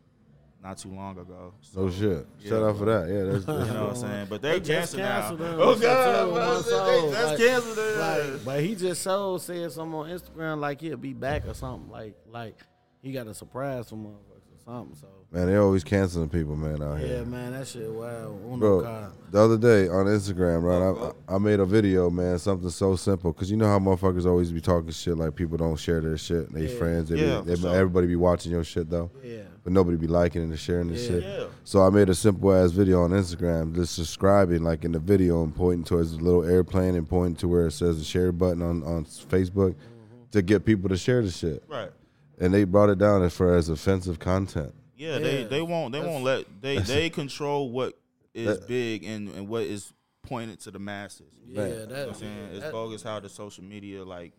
not 0.66 0.78
too 0.78 0.90
long 0.90 1.16
ago. 1.18 1.54
No 1.76 1.90
shit. 1.90 2.26
Yeah, 2.40 2.48
Shout 2.50 2.62
out 2.62 2.78
for 2.78 2.84
that. 2.86 3.08
Yeah, 3.08 3.22
that's, 3.32 3.46
You 3.68 3.74
know 3.74 3.84
what 3.86 3.90
I'm 3.90 3.96
saying? 3.96 4.26
But 4.28 4.42
They 4.42 4.58
they're 4.58 4.80
just 4.80 4.96
canceled 4.96 5.02
now. 5.02 5.20
canceled 5.20 5.40
him. 5.40 5.54
Oh 5.60 5.78
God, 5.78 6.24
too, 6.26 6.32
bro, 6.32 6.56
they 6.56 6.70
soul. 6.70 7.10
just 7.12 7.24
Like- 7.26 7.38
canceled 7.38 7.78
him. 7.78 7.98
Like, 8.34 8.44
but 8.44 8.60
he 8.62 8.74
just 8.74 9.02
so 9.02 9.38
said 9.38 9.72
something 9.72 9.94
on 9.98 10.08
Instagram 10.10 10.58
like 10.60 10.80
he'll 10.80 10.96
be 10.96 11.12
back 11.12 11.46
or 11.46 11.54
something. 11.54 11.90
Like, 11.90 12.14
like 12.30 12.56
he 13.02 13.12
got 13.12 13.26
a 13.28 13.34
surprise 13.34 13.88
for 13.90 13.96
motherfuckers 13.96 14.35
or 14.35 14.35
something. 14.66 14.94
So 15.00 15.06
man, 15.30 15.46
they 15.46 15.56
always 15.56 15.84
canceling 15.84 16.28
people, 16.28 16.56
man, 16.56 16.82
out 16.82 16.98
yeah, 17.00 17.06
here. 17.06 17.16
Yeah, 17.18 17.24
man, 17.24 17.52
that 17.52 17.66
shit 17.66 17.90
wow. 17.90 18.36
Uno 18.46 18.56
Bro, 18.56 18.82
car. 18.82 19.12
the 19.30 19.38
other 19.40 19.56
day 19.58 19.88
on 19.88 20.06
Instagram, 20.06 20.62
right? 20.62 21.12
I, 21.28 21.34
I 21.34 21.38
made 21.38 21.60
a 21.60 21.64
video, 21.64 22.10
man, 22.10 22.38
something 22.38 22.70
so 22.70 22.96
simple. 22.96 23.32
Cause 23.32 23.50
you 23.50 23.56
know 23.56 23.66
how 23.66 23.78
motherfuckers 23.78 24.26
always 24.26 24.50
be 24.52 24.60
talking 24.60 24.90
shit 24.90 25.16
like 25.16 25.34
people 25.34 25.56
don't 25.56 25.76
share 25.76 26.00
their 26.00 26.16
shit. 26.18 26.52
They 26.52 26.66
Yeah. 26.66 26.78
friends, 26.78 27.08
they 27.08 27.16
Yeah, 27.16 27.40
be, 27.40 27.46
they, 27.48 27.54
for 27.56 27.62
sure. 27.62 27.74
everybody 27.76 28.06
be 28.06 28.16
watching 28.16 28.52
your 28.52 28.64
shit 28.64 28.90
though, 28.90 29.10
Yeah, 29.22 29.42
but 29.62 29.72
nobody 29.72 29.96
be 29.96 30.06
liking 30.08 30.42
and 30.42 30.58
sharing 30.58 30.88
this 30.88 31.02
Yeah. 31.04 31.08
shit. 31.08 31.22
Yeah. 31.24 31.44
So 31.64 31.82
I 31.82 31.90
made 31.90 32.08
a 32.08 32.14
simple 32.14 32.52
ass 32.52 32.70
video 32.72 33.02
on 33.02 33.10
Instagram, 33.10 33.74
just 33.74 33.94
subscribing 33.94 34.62
like 34.62 34.84
in 34.84 34.92
the 34.92 34.98
video 35.00 35.42
and 35.44 35.54
pointing 35.54 35.84
towards 35.84 36.16
the 36.16 36.22
little 36.22 36.44
airplane 36.44 36.94
and 36.96 37.08
pointing 37.08 37.36
to 37.36 37.48
where 37.48 37.66
it 37.66 37.72
says 37.72 37.98
the 37.98 38.04
share 38.04 38.32
button 38.32 38.62
on 38.62 38.82
on 38.84 39.04
Facebook 39.04 39.74
Mm-hmm. 39.74 40.30
to 40.32 40.42
get 40.42 40.64
people 40.64 40.88
to 40.88 40.96
share 40.96 41.22
the 41.22 41.30
shit. 41.30 41.62
Right. 41.68 41.90
And 42.38 42.52
they 42.52 42.64
brought 42.64 42.90
it 42.90 42.98
down 42.98 43.22
as 43.22 43.34
far 43.34 43.56
as 43.56 43.68
offensive 43.68 44.18
content. 44.18 44.74
Yeah, 44.96 45.18
they 45.18 45.42
Yeah. 45.42 45.48
they 45.48 45.62
won't 45.62 45.92
they 45.92 46.00
won't 46.00 46.24
let 46.24 46.44
they 46.60 46.78
they 46.78 47.10
control 47.10 47.70
what 47.70 47.98
is 48.34 48.58
That- 48.60 48.68
big 48.68 49.04
and, 49.04 49.28
and 49.30 49.48
what 49.48 49.62
is 49.64 49.92
pointed 50.22 50.60
to 50.60 50.70
the 50.70 50.78
masses. 50.78 51.26
You 51.44 51.54
yeah, 51.54 51.60
Man. 51.60 51.70
know 51.70 51.78
what 51.80 51.88
that, 51.90 52.08
I'm 52.08 52.14
saying 52.14 52.38
it's 52.52 52.60
that- 52.64 52.72
bogus 52.72 53.02
how 53.02 53.20
the 53.20 53.28
social 53.28 53.64
media 53.64 54.04
like 54.04 54.32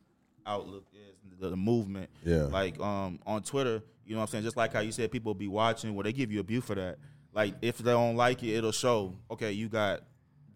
outlook 0.46 0.86
is 0.94 1.40
the, 1.40 1.50
the 1.50 1.56
movement. 1.58 2.10
Yeah. 2.26 2.44
Like 2.44 2.80
um 2.80 3.20
on 3.26 3.42
Twitter, 3.44 3.82
you 4.06 4.14
know 4.14 4.20
what 4.20 4.24
I'm 4.24 4.32
saying? 4.32 4.44
Just 4.44 4.58
like 4.58 4.74
how 4.74 4.80
you 4.82 4.92
said 4.92 5.12
people 5.12 5.34
be 5.34 5.48
watching, 5.48 5.94
well 5.96 6.04
they 6.04 6.14
give 6.14 6.32
you 6.32 6.40
a 6.40 6.44
view 6.44 6.62
for 6.62 6.76
that. 6.76 6.98
Like 7.34 7.56
if 7.62 7.78
they 7.80 7.92
don't 7.92 8.16
like 8.16 8.42
it, 8.44 8.56
it'll 8.56 8.72
show, 8.72 9.14
okay, 9.32 9.52
you 9.52 9.70
got 9.70 10.02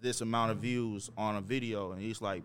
this 0.02 0.22
amount 0.22 0.52
of 0.52 0.58
views 0.58 1.10
on 1.16 1.36
a 1.36 1.42
video 1.42 1.92
and 1.92 2.02
he's 2.02 2.22
like 2.22 2.44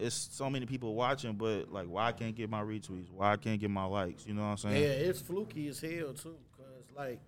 it's 0.00 0.28
so 0.32 0.48
many 0.48 0.66
people 0.66 0.94
watching, 0.94 1.34
but 1.34 1.72
like 1.72 1.86
why 1.86 2.08
I 2.08 2.12
can't 2.12 2.34
get 2.34 2.50
my 2.50 2.62
retweets? 2.62 3.10
Why 3.10 3.32
I 3.32 3.36
can't 3.36 3.60
get 3.60 3.70
my 3.70 3.84
likes? 3.84 4.26
You 4.26 4.34
know 4.34 4.42
what 4.42 4.48
I'm 4.48 4.56
saying? 4.56 4.82
Yeah, 4.82 4.88
it's 4.88 5.20
fluky 5.20 5.68
as 5.68 5.80
hell 5.80 6.12
too. 6.14 6.36
Cause 6.56 6.84
like, 6.96 7.20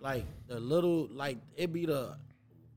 like 0.00 0.24
the 0.46 0.60
little 0.60 1.08
like 1.10 1.38
it 1.56 1.72
be 1.72 1.86
the 1.86 2.16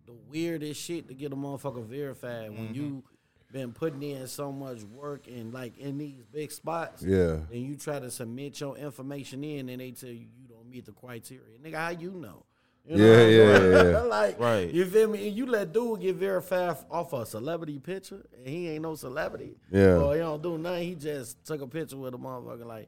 the 0.05 0.13
weirdest 0.29 0.81
shit 0.81 1.07
to 1.09 1.13
get 1.13 1.33
a 1.33 1.35
motherfucker 1.35 1.85
verified 1.85 2.49
when 2.49 2.69
mm-hmm. 2.69 2.73
you 2.73 3.03
been 3.51 3.71
putting 3.71 4.03
in 4.03 4.27
so 4.27 4.51
much 4.51 4.81
work 4.83 5.27
and 5.27 5.53
like 5.53 5.77
in 5.77 5.97
these 5.97 6.23
big 6.31 6.51
spots. 6.51 7.03
Yeah. 7.03 7.37
And 7.51 7.61
you 7.61 7.75
try 7.75 7.99
to 7.99 8.11
submit 8.11 8.59
your 8.59 8.77
information 8.77 9.43
in, 9.43 9.69
and 9.69 9.81
they 9.81 9.91
tell 9.91 10.09
you 10.09 10.27
you 10.39 10.47
don't 10.47 10.69
meet 10.69 10.85
the 10.85 10.91
criteria. 10.91 11.57
Nigga, 11.63 11.75
how 11.75 11.89
you 11.89 12.11
know? 12.11 12.43
You 12.87 12.95
Yeah, 13.03 13.09
what 13.09 13.19
I'm 13.19 13.29
yeah, 13.31 13.57
saying? 13.81 13.91
yeah. 13.91 14.01
like, 14.17 14.39
Right. 14.39 14.73
You 14.73 14.85
feel 14.85 15.09
me? 15.09 15.27
And 15.27 15.37
you 15.37 15.45
let 15.45 15.73
dude 15.73 15.99
get 16.01 16.15
verified 16.15 16.77
off 16.89 17.13
a 17.13 17.25
celebrity 17.25 17.79
picture, 17.79 18.25
and 18.37 18.47
he 18.47 18.69
ain't 18.69 18.81
no 18.83 18.95
celebrity. 18.95 19.57
Yeah. 19.71 19.95
Or 19.97 20.13
he 20.13 20.19
don't 20.21 20.41
do 20.41 20.57
nothing. 20.57 20.87
He 20.87 20.95
just 20.95 21.43
took 21.45 21.61
a 21.61 21.67
picture 21.67 21.97
with 21.97 22.13
a 22.13 22.17
motherfucker. 22.17 22.65
Like, 22.65 22.87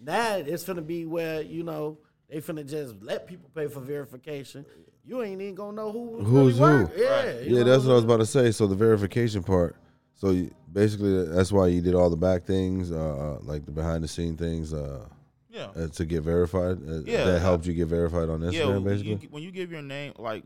now 0.00 0.36
it's 0.36 0.64
finna 0.64 0.86
be 0.86 1.06
where 1.06 1.40
you 1.42 1.62
know 1.62 1.98
they 2.28 2.40
finna 2.40 2.68
just 2.68 2.94
let 3.02 3.26
people 3.26 3.50
pay 3.54 3.66
for 3.68 3.80
verification. 3.80 4.66
You 5.04 5.22
ain't 5.22 5.40
even 5.40 5.54
gonna 5.54 5.72
know 5.76 5.90
who 5.90 6.22
Who's 6.22 6.60
really 6.60 6.78
who. 6.78 6.82
work. 6.84 6.92
Yeah, 6.94 7.40
you 7.40 7.56
Yeah, 7.56 7.64
that's 7.64 7.84
what 7.84 7.92
I 7.92 7.94
was 7.94 8.04
about 8.04 8.18
to 8.18 8.26
say. 8.26 8.50
So 8.52 8.66
the 8.66 8.74
verification 8.74 9.42
part. 9.42 9.76
So 10.14 10.30
you, 10.32 10.50
basically, 10.70 11.24
that's 11.26 11.50
why 11.52 11.68
you 11.68 11.80
did 11.80 11.94
all 11.94 12.10
the 12.10 12.16
back 12.16 12.44
things, 12.44 12.90
uh, 12.92 12.96
uh, 12.96 13.38
like 13.42 13.64
the 13.64 13.70
behind 13.72 14.04
the 14.04 14.08
scene 14.08 14.36
things, 14.36 14.74
uh, 14.74 15.06
Yeah. 15.50 15.68
uh, 15.76 15.88
to 15.88 16.04
get 16.04 16.22
verified. 16.22 16.78
Uh, 16.86 17.00
Yeah. 17.04 17.24
that 17.24 17.40
helped 17.40 17.66
you 17.66 17.72
get 17.72 17.86
verified 17.88 18.28
on 18.28 18.40
Instagram, 18.40 18.84
yeah, 18.84 18.90
basically. 18.90 19.18
you, 19.22 19.28
when 19.30 19.42
you 19.42 19.50
give 19.50 19.70
your 19.72 19.82
name, 19.82 20.12
like, 20.18 20.44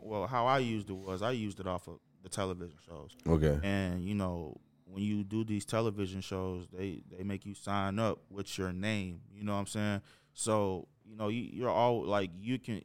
well, 0.00 0.26
how 0.26 0.46
I 0.46 0.58
used 0.58 0.90
it 0.90 0.94
was 0.96 1.22
I 1.22 1.30
used 1.30 1.60
it 1.60 1.66
off 1.66 1.88
of 1.88 1.98
the 2.22 2.28
television 2.28 2.76
shows, 2.86 3.16
okay. 3.26 3.58
and 3.62 4.04
you 4.04 4.14
know, 4.14 4.60
when 4.86 5.02
you 5.02 5.24
do 5.24 5.44
these 5.44 5.64
television 5.64 6.20
shows, 6.20 6.66
they 6.72 7.02
they 7.10 7.24
make 7.24 7.46
you 7.46 7.54
sign 7.54 7.98
up 7.98 8.20
with 8.30 8.58
your 8.58 8.72
name. 8.72 9.20
You 9.34 9.44
know 9.44 9.52
what 9.52 9.60
I'm 9.60 9.66
saying? 9.66 10.02
So 10.34 10.88
you 11.04 11.16
know, 11.16 11.28
you, 11.28 11.48
you're 11.52 11.70
all 11.70 12.04
like 12.04 12.30
you 12.38 12.58
can, 12.58 12.82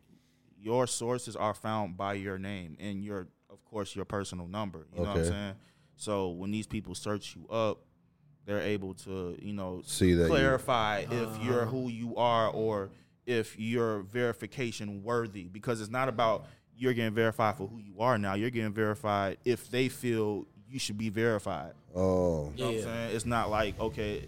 your 0.60 0.88
sources 0.88 1.36
are 1.36 1.54
found 1.54 1.98
by 1.98 2.14
your 2.14 2.38
name 2.38 2.78
and 2.80 3.04
your, 3.04 3.28
of 3.50 3.64
course, 3.66 3.96
your 3.96 4.06
personal 4.06 4.48
number. 4.48 4.88
You 4.94 5.04
know 5.04 5.10
what 5.10 5.18
I'm 5.20 5.26
saying? 5.26 5.54
So 5.96 6.30
when 6.30 6.52
these 6.52 6.68
people 6.68 6.94
search 6.96 7.36
you 7.36 7.48
up, 7.50 7.80
they're 8.48 8.62
able 8.62 8.94
to, 8.96 9.38
you 9.40 9.54
know, 9.54 9.82
See 9.86 10.14
that 10.14 10.24
you- 10.24 10.30
clarify 10.30 11.00
if 11.02 11.12
uh-huh. 11.12 11.44
you're 11.44 11.66
who 11.66 11.90
you 11.90 12.16
are 12.16 12.50
or 12.50 12.90
if 13.28 13.60
you're 13.60 14.00
verification 14.04 15.04
worthy. 15.04 15.44
Because 15.44 15.82
it's 15.82 15.92
not 15.92 16.08
about 16.08 16.46
you're 16.76 16.94
getting 16.94 17.14
verified 17.14 17.58
for 17.58 17.68
who 17.68 17.78
you 17.78 18.00
are 18.00 18.18
now. 18.18 18.34
You're 18.36 18.50
getting 18.50 18.72
verified 18.74 19.38
if 19.44 19.70
they 19.70 19.90
feel 19.90 20.48
you 20.70 20.80
should 20.80 20.98
be 20.98 21.10
verified. 21.10 21.74
Oh, 21.94 22.52
you 22.56 22.64
know 22.64 22.66
what 22.66 22.72
i'm 22.72 22.74
Yeah. 22.78 22.84
saying? 22.84 23.16
It's 23.16 23.26
not 23.26 23.50
like 23.50 23.80
okay 23.80 24.28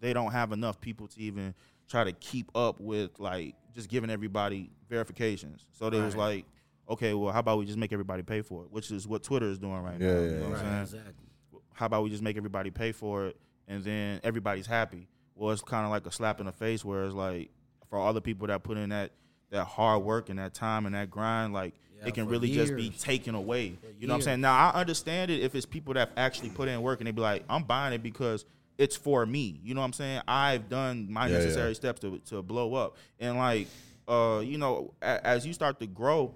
they 0.00 0.12
don't 0.12 0.32
have 0.32 0.52
enough 0.52 0.80
people 0.80 1.06
to 1.08 1.20
even 1.20 1.54
try 1.88 2.04
to 2.04 2.12
keep 2.12 2.50
up 2.54 2.78
with 2.78 3.18
like 3.18 3.54
just 3.74 3.88
giving 3.88 4.10
everybody 4.10 4.70
verifications. 4.88 5.66
So 5.72 5.88
they 5.90 6.00
was 6.00 6.14
like 6.14 6.44
okay 6.88 7.14
well 7.14 7.32
how 7.32 7.38
about 7.40 7.58
we 7.58 7.64
just 7.64 7.78
make 7.78 7.92
everybody 7.94 8.22
pay 8.22 8.42
for 8.42 8.64
it 8.64 8.70
which 8.70 8.90
is 8.90 9.08
what 9.08 9.22
twitter 9.22 9.46
is 9.46 9.58
doing 9.58 9.80
right 9.82 9.98
Yeah, 9.98 10.06
now 10.12 10.20
yeah, 10.20 10.26
you 10.26 10.36
know 10.36 10.48
what 10.50 10.52
Right, 10.58 10.64
i'm 10.66 10.86
saying? 10.86 11.02
Exactly. 11.06 11.28
How 11.74 11.86
about 11.86 12.02
we 12.02 12.10
just 12.10 12.22
make 12.22 12.36
everybody 12.36 12.70
pay 12.70 12.92
for 12.92 13.26
it 13.26 13.36
and 13.68 13.84
then 13.84 14.20
everybody's 14.24 14.66
happy? 14.66 15.06
Well, 15.34 15.50
it's 15.52 15.62
kind 15.62 15.84
of 15.84 15.90
like 15.90 16.06
a 16.06 16.10
slap 16.12 16.40
in 16.40 16.46
the 16.46 16.52
face 16.52 16.84
where 16.84 17.04
it's 17.04 17.14
like 17.14 17.50
for 17.90 17.98
all 17.98 18.12
the 18.12 18.20
people 18.22 18.46
that 18.48 18.62
put 18.62 18.78
in 18.78 18.88
that 18.90 19.10
that 19.50 19.64
hard 19.64 20.02
work 20.02 20.30
and 20.30 20.38
that 20.38 20.54
time 20.54 20.86
and 20.86 20.94
that 20.94 21.10
grind, 21.10 21.52
like 21.52 21.74
Yeah, 22.00 22.08
it 22.08 22.14
can 22.14 22.24
for 22.24 22.30
really 22.32 22.50
just 22.50 22.74
be 22.74 22.90
taken 22.90 23.34
away. 23.34 23.76
You 23.98 24.06
know 24.06 24.14
what 24.14 24.18
I'm 24.18 24.22
saying? 24.22 24.40
Now 24.40 24.56
I 24.70 24.80
understand 24.80 25.30
it 25.30 25.42
if 25.42 25.54
it's 25.54 25.66
people 25.66 25.94
that 25.94 26.10
actually 26.16 26.50
put 26.50 26.68
in 26.68 26.80
work 26.82 27.00
and 27.00 27.06
they 27.06 27.12
be 27.12 27.20
like, 27.20 27.44
I'm 27.48 27.62
buying 27.64 27.92
it 27.92 28.02
because 28.02 28.44
it's 28.78 28.96
for 28.96 29.24
me. 29.26 29.60
You 29.62 29.74
know 29.74 29.80
what 29.80 29.86
I'm 29.86 29.92
saying? 29.92 30.22
I've 30.26 30.68
done 30.68 31.06
my 31.10 31.26
Yeah, 31.28 31.34
necessary 31.34 31.68
yeah. 31.70 31.74
steps 31.74 32.00
to 32.00 32.18
to 32.30 32.42
blow 32.42 32.74
up. 32.74 32.96
And 33.20 33.36
like 33.36 33.68
uh, 34.08 34.42
you 34.44 34.58
know, 34.58 34.92
a, 35.02 35.26
as 35.26 35.46
you 35.46 35.52
start 35.52 35.78
to 35.80 35.86
grow, 35.86 36.34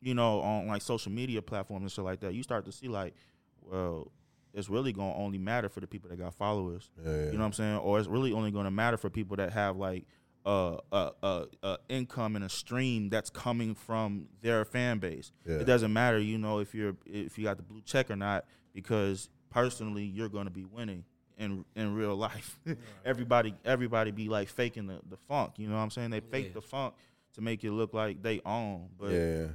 you 0.00 0.14
know, 0.14 0.40
on 0.40 0.66
like 0.66 0.82
social 0.82 1.12
media 1.12 1.40
platforms 1.42 1.82
and 1.82 1.90
shit 1.92 2.04
like 2.04 2.20
that, 2.20 2.34
you 2.34 2.42
start 2.42 2.64
to 2.66 2.72
see 2.72 2.88
like, 2.88 3.14
well, 3.62 4.10
it's 4.54 4.68
really 4.70 4.92
gonna 4.92 5.14
only 5.16 5.38
matter 5.38 5.68
for 5.68 5.80
the 5.80 5.86
people 5.86 6.08
that 6.10 6.18
got 6.18 6.34
followers. 6.34 6.90
Yeah, 7.04 7.10
yeah. 7.10 7.24
You 7.26 7.32
know 7.32 7.38
what 7.40 7.46
I'm 7.46 7.52
saying? 7.52 7.76
Or 7.78 7.98
it's 7.98 8.08
really 8.08 8.32
only 8.32 8.50
gonna 8.50 8.70
matter 8.70 8.96
for 8.96 9.10
people 9.10 9.36
that 9.36 9.52
have 9.52 9.76
like 9.76 10.06
uh, 10.46 10.76
a, 10.92 11.10
a, 11.22 11.44
a 11.62 11.78
income 11.88 12.36
and 12.36 12.44
a 12.44 12.48
stream 12.48 13.08
that's 13.08 13.30
coming 13.30 13.74
from 13.74 14.26
their 14.42 14.64
fan 14.64 14.98
base. 14.98 15.32
Yeah. 15.46 15.56
It 15.56 15.64
doesn't 15.64 15.92
matter, 15.92 16.18
you 16.18 16.38
know, 16.38 16.58
if 16.58 16.74
you're 16.74 16.96
if 17.06 17.38
you 17.38 17.44
got 17.44 17.56
the 17.56 17.62
blue 17.62 17.80
check 17.84 18.10
or 18.10 18.16
not, 18.16 18.44
because 18.72 19.28
personally 19.50 20.04
you're 20.04 20.28
gonna 20.28 20.50
be 20.50 20.64
winning 20.64 21.04
in 21.38 21.64
in 21.74 21.94
real 21.94 22.14
life. 22.14 22.58
everybody 23.04 23.54
everybody 23.64 24.10
be 24.10 24.28
like 24.28 24.48
faking 24.48 24.86
the, 24.86 25.00
the 25.08 25.16
funk. 25.16 25.52
You 25.56 25.66
know 25.68 25.74
what 25.76 25.82
I'm 25.82 25.90
saying? 25.90 26.10
They 26.10 26.20
fake 26.20 26.46
Yeah. 26.48 26.54
the 26.54 26.62
funk 26.62 26.94
to 27.34 27.40
make 27.40 27.64
it 27.64 27.72
look 27.72 27.92
like 27.94 28.22
they 28.22 28.40
own, 28.44 28.88
but 28.98 29.10
yeah. 29.10 29.46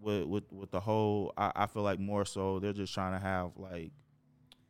with 0.00 0.24
with 0.26 0.52
with 0.52 0.70
the 0.70 0.80
whole 0.80 1.32
I, 1.36 1.50
I 1.56 1.66
feel 1.66 1.82
like 1.82 1.98
more 1.98 2.24
so 2.24 2.58
they're 2.60 2.72
just 2.72 2.94
trying 2.94 3.18
to 3.18 3.18
have 3.18 3.52
like 3.56 3.90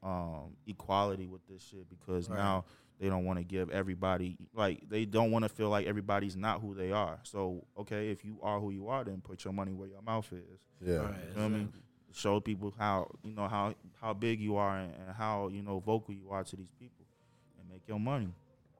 um 0.02 0.56
equality 0.66 1.26
with 1.26 1.40
this 1.48 1.62
shit 1.62 1.88
because 1.90 2.28
Right. 2.28 2.38
now 2.38 2.64
they 3.00 3.08
don't 3.08 3.24
want 3.24 3.38
to 3.38 3.44
give 3.44 3.70
everybody 3.70 4.36
like 4.54 4.88
they 4.88 5.04
don't 5.04 5.30
want 5.30 5.44
to 5.44 5.48
feel 5.48 5.68
like 5.70 5.86
everybody's 5.86 6.36
not 6.36 6.60
who 6.60 6.74
they 6.74 6.92
are. 6.92 7.18
So 7.22 7.64
okay, 7.78 8.10
if 8.10 8.24
you 8.24 8.38
are 8.42 8.58
who 8.60 8.70
you 8.70 8.88
are, 8.88 9.04
then 9.04 9.20
put 9.20 9.44
your 9.44 9.52
money 9.52 9.72
where 9.72 9.88
your 9.88 10.02
mouth 10.02 10.26
is. 10.32 10.60
Yeah. 10.80 10.96
Right, 10.96 11.14
You 11.30 11.36
know 11.36 11.42
what 11.42 11.44
I 11.44 11.48
mean? 11.48 11.72
show 12.10 12.40
people 12.40 12.72
how 12.78 13.08
you 13.22 13.32
know 13.34 13.46
how 13.48 13.74
how 14.00 14.14
big 14.14 14.40
you 14.40 14.56
are 14.56 14.78
and, 14.78 14.92
and 15.06 15.14
how 15.16 15.48
you 15.48 15.62
know 15.62 15.78
vocal 15.78 16.14
you 16.14 16.28
are 16.30 16.42
to 16.42 16.56
these 16.56 16.72
people, 16.78 17.04
and 17.60 17.68
make 17.68 17.82
your 17.86 18.00
money, 18.00 18.28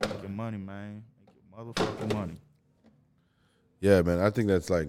make 0.02 0.20
your 0.22 0.30
money, 0.30 0.56
man, 0.58 1.04
make 1.26 1.34
your 1.36 1.64
motherfucking 1.74 2.12
money. 2.14 2.38
Yeah, 3.80 4.02
man. 4.02 4.18
I 4.20 4.30
think 4.30 4.48
that's 4.48 4.70
like 4.70 4.88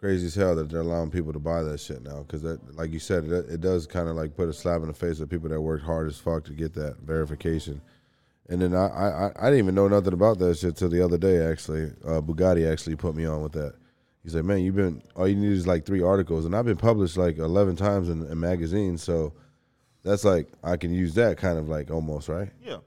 crazy 0.00 0.26
as 0.26 0.34
hell 0.34 0.54
that 0.56 0.70
they're 0.70 0.80
allowing 0.80 1.10
people 1.10 1.32
to 1.32 1.38
buy 1.38 1.62
that 1.62 1.78
shit 1.78 2.02
now. 2.02 2.20
Because 2.22 2.40
that, 2.40 2.74
like 2.76 2.90
you 2.90 2.98
said, 2.98 3.24
it, 3.24 3.50
it 3.50 3.60
does 3.60 3.86
kind 3.86 4.08
of 4.08 4.16
like 4.16 4.34
put 4.34 4.48
a 4.48 4.52
slap 4.52 4.80
in 4.80 4.88
the 4.88 4.94
face 4.94 5.20
of 5.20 5.28
people 5.28 5.50
that 5.50 5.60
worked 5.60 5.84
hard 5.84 6.08
as 6.08 6.18
fuck 6.18 6.44
to 6.44 6.54
get 6.54 6.72
that 6.74 6.96
verification. 7.04 7.82
And 8.48 8.62
then 8.62 8.74
I, 8.74 8.86
I, 8.86 9.26
I 9.36 9.44
didn't 9.50 9.58
even 9.58 9.74
know 9.74 9.88
nothing 9.88 10.14
about 10.14 10.38
that 10.38 10.56
shit 10.58 10.76
till 10.76 10.88
the 10.88 11.04
other 11.04 11.18
day. 11.18 11.38
Actually, 11.38 11.92
uh, 12.04 12.20
Bugatti 12.20 12.70
actually 12.70 12.96
put 12.96 13.14
me 13.14 13.26
on 13.26 13.42
with 13.42 13.52
that. 13.52 13.74
He's 14.24 14.34
like, 14.34 14.44
"Man, 14.44 14.58
you've 14.60 14.74
been 14.74 15.02
all 15.14 15.28
you 15.28 15.36
need 15.36 15.52
is 15.52 15.66
like 15.66 15.86
three 15.86 16.02
articles, 16.02 16.44
and 16.44 16.56
I've 16.56 16.64
been 16.64 16.76
published 16.76 17.16
like 17.16 17.38
eleven 17.38 17.76
times 17.76 18.08
in, 18.08 18.26
in 18.26 18.40
magazines. 18.40 19.02
So 19.02 19.34
that's 20.02 20.24
like 20.24 20.48
I 20.64 20.76
can 20.76 20.92
use 20.92 21.14
that 21.14 21.36
kind 21.36 21.58
of 21.58 21.68
like 21.68 21.90
almost 21.90 22.28
right. 22.28 22.50
Yeah, 22.60 22.78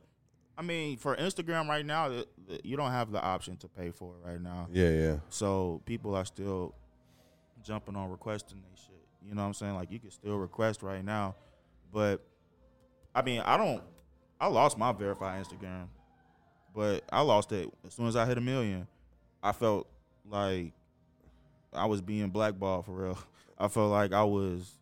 I 0.58 0.64
mean 0.64 0.98
for 0.98 1.16
Instagram 1.16 1.70
right 1.70 1.86
now, 1.86 2.24
you 2.64 2.76
don't 2.76 2.92
have 2.92 3.12
the 3.12 3.22
option 3.22 3.56
to 3.58 3.68
pay 3.70 3.92
for 3.92 4.16
it 4.16 4.28
right 4.28 4.42
now. 4.42 4.68
Yeah, 4.72 4.90
yeah, 4.90 5.16
So 5.30 5.82
people 5.86 6.14
are 6.14 6.26
still 6.26 6.76
jumping 7.64 7.96
on 7.96 8.10
requesting 8.10 8.58
they 8.62 8.76
shit. 8.82 8.90
You 9.28 9.36
know 9.36 9.42
what 9.42 9.48
I'm 9.48 9.54
saying? 9.54 9.76
Like 9.76 9.92
you 9.92 10.00
can 10.00 10.12
still 10.12 10.38
request 10.38 10.84
right 10.84 11.04
now, 11.04 11.36
but 11.92 12.22
I 13.16 13.22
mean 13.22 13.42
I 13.42 13.58
don't. 13.58 13.82
I 14.40 14.48
lost 14.48 14.78
my 14.78 14.92
verified 14.92 15.44
Instagram, 15.46 15.88
but 16.76 17.04
I 17.12 17.22
lost 17.22 17.52
it 17.54 17.70
as 17.88 17.94
soon 17.94 18.08
as 18.08 18.16
I 18.16 18.26
hit 18.26 18.38
a 18.38 18.42
million. 18.42 18.88
I 19.42 19.52
felt 19.54 19.88
like 20.30 20.74
I 21.72 21.86
was 21.86 22.02
being 22.02 22.30
blackballed 22.30 22.86
for 22.86 22.92
real. 22.92 23.18
I 23.58 23.68
felt 23.68 23.92
like 23.92 24.12
I 24.14 24.24
was 24.24 24.78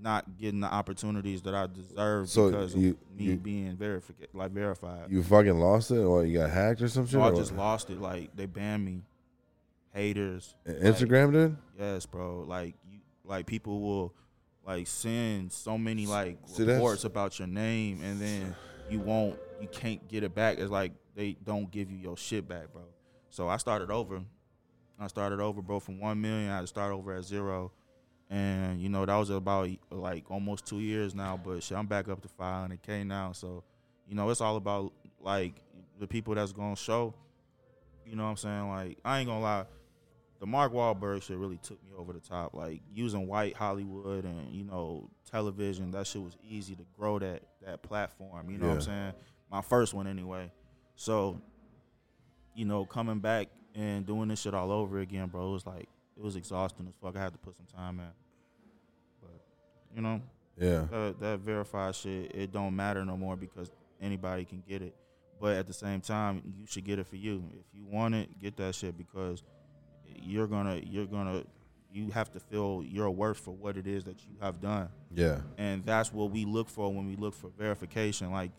not 0.00 0.38
getting 0.38 0.60
the 0.60 0.72
opportunities 0.72 1.42
that 1.42 1.54
I 1.54 1.66
deserved 1.66 2.30
So 2.30 2.50
because 2.50 2.74
you- 2.74 2.90
of 3.10 3.18
me 3.18 3.24
you- 3.24 3.36
being 3.36 3.76
verified, 3.76 4.28
like 4.32 4.52
verified. 4.52 5.10
You 5.10 5.22
fucking 5.22 5.58
lost 5.58 5.90
it, 5.90 5.98
or 5.98 6.24
you 6.24 6.38
got 6.38 6.50
hacked 6.50 6.80
or 6.82 6.88
some 6.88 7.04
shit. 7.06 7.12
So 7.14 7.22
I 7.22 7.32
just 7.32 7.54
lost 7.54 7.90
it. 7.90 8.00
Like 8.00 8.34
they 8.36 8.46
banned 8.46 8.84
me. 8.84 9.02
Haters. 9.92 10.54
like, 10.66 10.76
Instagram 10.76 11.32
did. 11.32 11.56
yes, 11.78 12.06
bro. 12.06 12.44
Like 12.46 12.74
you, 12.90 13.00
like 13.24 13.46
people 13.46 13.80
will 13.80 14.14
like 14.66 14.86
send 14.86 15.52
so 15.52 15.78
many 15.78 16.06
like 16.06 16.38
See, 16.46 16.64
reports 16.64 17.04
about 17.04 17.38
your 17.38 17.48
name, 17.48 18.00
and 18.02 18.20
then 18.20 18.54
you 18.90 19.00
won't, 19.00 19.38
you 19.60 19.68
can't 19.68 20.06
get 20.08 20.22
it 20.24 20.34
back. 20.34 20.58
It's 20.58 20.70
like 20.70 20.92
they 21.14 21.36
don't 21.44 21.70
give 21.70 21.90
you 21.90 21.96
your 21.98 22.16
shit 22.16 22.48
back, 22.48 22.72
bro. 22.72 22.82
So 23.30 23.48
I 23.48 23.56
started 23.56 23.90
over. 23.90 24.22
I 25.00 25.06
started 25.06 25.40
over, 25.40 25.62
bro, 25.62 25.80
from 25.80 26.00
one 26.00 26.20
million. 26.20 26.50
I 26.50 26.56
had 26.56 26.60
to 26.62 26.66
start 26.66 26.92
over 26.92 27.14
at 27.14 27.24
zero, 27.24 27.70
and 28.30 28.80
you 28.80 28.88
know 28.88 29.06
that 29.06 29.16
was 29.16 29.30
about 29.30 29.68
like 29.90 30.30
almost 30.30 30.66
two 30.66 30.80
years 30.80 31.14
now. 31.14 31.40
But 31.42 31.62
shit, 31.62 31.78
I'm 31.78 31.86
back 31.86 32.08
up 32.08 32.20
to 32.22 32.28
500k 32.28 33.06
now. 33.06 33.32
So, 33.32 33.62
you 34.08 34.14
know, 34.14 34.28
it's 34.30 34.40
all 34.40 34.56
about 34.56 34.92
like 35.20 35.54
the 35.98 36.06
people 36.06 36.34
that's 36.34 36.52
gonna 36.52 36.76
show. 36.76 37.14
You 38.04 38.16
know 38.16 38.24
what 38.24 38.30
I'm 38.30 38.36
saying? 38.36 38.68
Like 38.68 38.98
I 39.04 39.20
ain't 39.20 39.28
gonna 39.28 39.40
lie, 39.40 39.66
the 40.40 40.46
Mark 40.46 40.72
Wahlberg 40.72 41.22
shit 41.22 41.36
really 41.36 41.58
took 41.58 41.82
me 41.84 41.90
over 41.96 42.12
the 42.12 42.20
top. 42.20 42.54
Like 42.54 42.80
using 42.94 43.26
white 43.26 43.56
Hollywood 43.56 44.24
and 44.24 44.52
you 44.52 44.64
know 44.64 45.10
television, 45.30 45.90
that 45.92 46.06
shit 46.06 46.22
was 46.22 46.36
easy 46.48 46.74
to 46.76 46.84
grow 46.96 47.18
that 47.18 47.42
that 47.66 47.82
platform. 47.82 48.50
You 48.50 48.58
know 48.58 48.68
what 48.68 48.74
I'm 48.74 48.80
saying? 48.82 49.12
My 49.50 49.62
first 49.62 49.94
one 49.94 50.06
anyway. 50.06 50.50
So, 50.94 51.40
you 52.54 52.64
know, 52.64 52.84
coming 52.84 53.18
back 53.18 53.48
and 53.74 54.06
doing 54.06 54.28
this 54.28 54.40
shit 54.40 54.54
all 54.54 54.70
over 54.72 54.98
again, 54.98 55.28
bro, 55.28 55.48
it 55.48 55.52
was 55.52 55.66
like 55.66 55.88
it 56.16 56.22
was 56.22 56.36
exhausting 56.36 56.86
as 56.86 56.94
fuck. 57.02 57.16
I 57.16 57.20
had 57.20 57.32
to 57.32 57.38
put 57.38 57.56
some 57.56 57.66
time 57.66 58.00
in. 58.00 58.06
But 59.20 59.40
you 59.94 60.02
know, 60.02 60.20
Yeah, 60.56 60.86
that, 60.90 61.20
that 61.20 61.40
verified 61.40 61.94
shit, 61.94 62.34
it 62.34 62.52
don't 62.52 62.74
matter 62.74 63.04
no 63.04 63.16
more 63.16 63.36
because 63.36 63.70
anybody 64.00 64.44
can 64.44 64.62
get 64.68 64.82
it. 64.82 64.94
But 65.40 65.56
at 65.56 65.66
the 65.68 65.72
same 65.72 66.00
time, 66.00 66.42
you 66.58 66.66
should 66.66 66.84
get 66.84 66.98
it 66.98 67.06
for 67.06 67.14
you. 67.16 67.44
If 67.52 67.66
you 67.72 67.86
want 67.86 68.14
it, 68.16 68.40
get 68.40 68.56
that 68.56 68.74
shit 68.74 68.98
because 68.98 69.42
you're 70.22 70.46
gonna 70.46 70.80
you're 70.84 71.06
gonna 71.06 71.44
you 71.90 72.10
have 72.10 72.30
to 72.32 72.40
feel 72.40 72.84
your 72.86 73.10
worth 73.10 73.38
for 73.38 73.52
what 73.52 73.76
it 73.76 73.86
is 73.86 74.04
that 74.04 74.22
you 74.24 74.36
have 74.40 74.60
done. 74.60 74.88
yeah, 75.14 75.40
And 75.56 75.84
that's 75.86 76.12
what 76.12 76.30
we 76.30 76.44
look 76.44 76.68
for 76.68 76.92
when 76.92 77.06
we 77.06 77.16
look 77.16 77.34
for 77.34 77.48
verification. 77.58 78.30
Like 78.30 78.50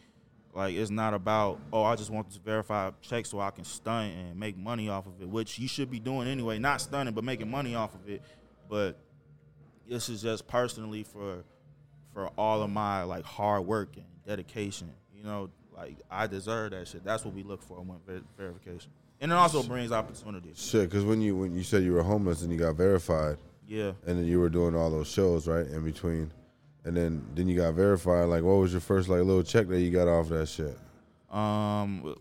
like 0.54 0.74
it's 0.74 0.90
not 0.90 1.14
about, 1.14 1.60
oh, 1.72 1.84
I 1.84 1.96
just 1.96 2.10
want 2.10 2.28
this 2.28 2.38
verified 2.38 2.96
check 3.02 3.28
so 3.28 3.40
I 3.40 3.52
can 3.52 3.64
stunt 3.64 4.14
and 4.16 4.36
make 4.40 4.58
money 4.58 4.90
off 4.90 5.06
of 5.06 5.22
it, 5.22 5.30
which 5.30 5.60
you 5.60 5.68
should 5.68 5.92
be 5.92 6.00
doing 6.00 6.28
anyway, 6.28 6.58
not 6.58 6.82
stunning 6.82 7.14
but 7.14 7.24
making 7.24 7.52
money 7.52 7.76
off 7.76 7.94
of 7.94 8.10
it. 8.10 8.24
But 8.68 9.00
this 9.88 10.10
is 10.10 10.22
just 10.22 10.48
personally 10.48 11.04
for 11.04 11.44
for 12.14 12.28
all 12.38 12.64
of 12.64 12.70
my 12.72 13.04
like 13.04 13.24
hard 13.26 13.66
work 13.66 13.96
and 13.96 14.06
dedication. 14.26 14.92
You 15.16 15.24
know, 15.24 15.50
like 15.76 15.98
I 16.10 16.26
deserve 16.28 16.72
that 16.72 16.88
shit. 16.88 17.04
That's 17.04 17.24
what 17.24 17.34
we 17.36 17.44
look 17.44 17.62
for 17.62 17.80
when 17.82 18.00
ver- 18.06 18.24
verification, 18.38 18.92
and 19.22 19.32
it 19.32 19.36
also 19.36 19.64
brings 19.64 19.92
opportunities. 19.92 20.58
shit. 20.60 20.90
Because 20.90 21.04
when 21.06 21.22
you 21.22 21.36
when 21.36 21.54
you 21.54 21.64
said 21.64 21.84
you 21.84 21.94
were 21.94 22.04
homeless 22.04 22.42
and 22.42 22.52
you 22.52 22.58
got 22.60 22.76
verified, 22.76 23.38
Yeah, 23.68 23.92
and 24.08 24.18
then 24.18 24.26
you 24.26 24.40
were 24.40 24.50
doing 24.50 24.76
all 24.76 24.90
those 24.90 25.08
shows 25.10 25.48
right 25.48 25.66
in 25.68 25.84
between, 25.84 26.32
and 26.86 26.96
then 26.96 27.26
then 27.36 27.48
you 27.48 27.56
got 27.58 27.74
verified. 27.74 28.28
Like, 28.30 28.44
what 28.44 28.54
was 28.56 28.72
your 28.72 28.82
first 28.82 29.10
like 29.10 29.20
little 29.20 29.44
check 29.44 29.68
that 29.68 29.80
you 29.82 29.92
got 29.92 30.08
off 30.08 30.30
that 30.30 30.48
shit? 30.48 30.78
Um, 31.30 32.16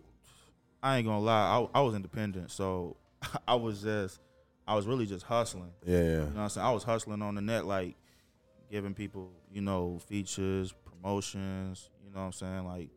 I 0.82 0.98
ain't 0.98 1.06
gonna 1.06 1.20
lie, 1.20 1.66
I, 1.74 1.78
I 1.78 1.80
was 1.82 1.94
independent, 1.94 2.50
so 2.50 2.96
I 3.48 3.54
was 3.54 3.82
just, 3.82 4.20
I 4.66 4.74
was 4.76 4.86
really 4.86 5.06
just 5.06 5.24
hustling. 5.24 5.72
Yeah, 5.86 5.98
yeah, 5.98 6.02
You 6.04 6.16
know 6.18 6.24
what 6.26 6.40
I'm 6.42 6.48
saying? 6.50 6.66
I 6.66 6.70
was 6.72 6.84
hustling 6.84 7.22
on 7.22 7.34
the 7.34 7.40
net, 7.40 7.64
like 7.66 7.96
giving 8.70 8.92
people, 8.94 9.30
you 9.52 9.62
know, 9.62 9.98
features, 10.06 10.74
promotions. 10.84 11.88
You 12.04 12.10
know 12.12 12.20
what 12.20 12.26
I'm 12.26 12.32
saying? 12.32 12.66
Like, 12.66 12.90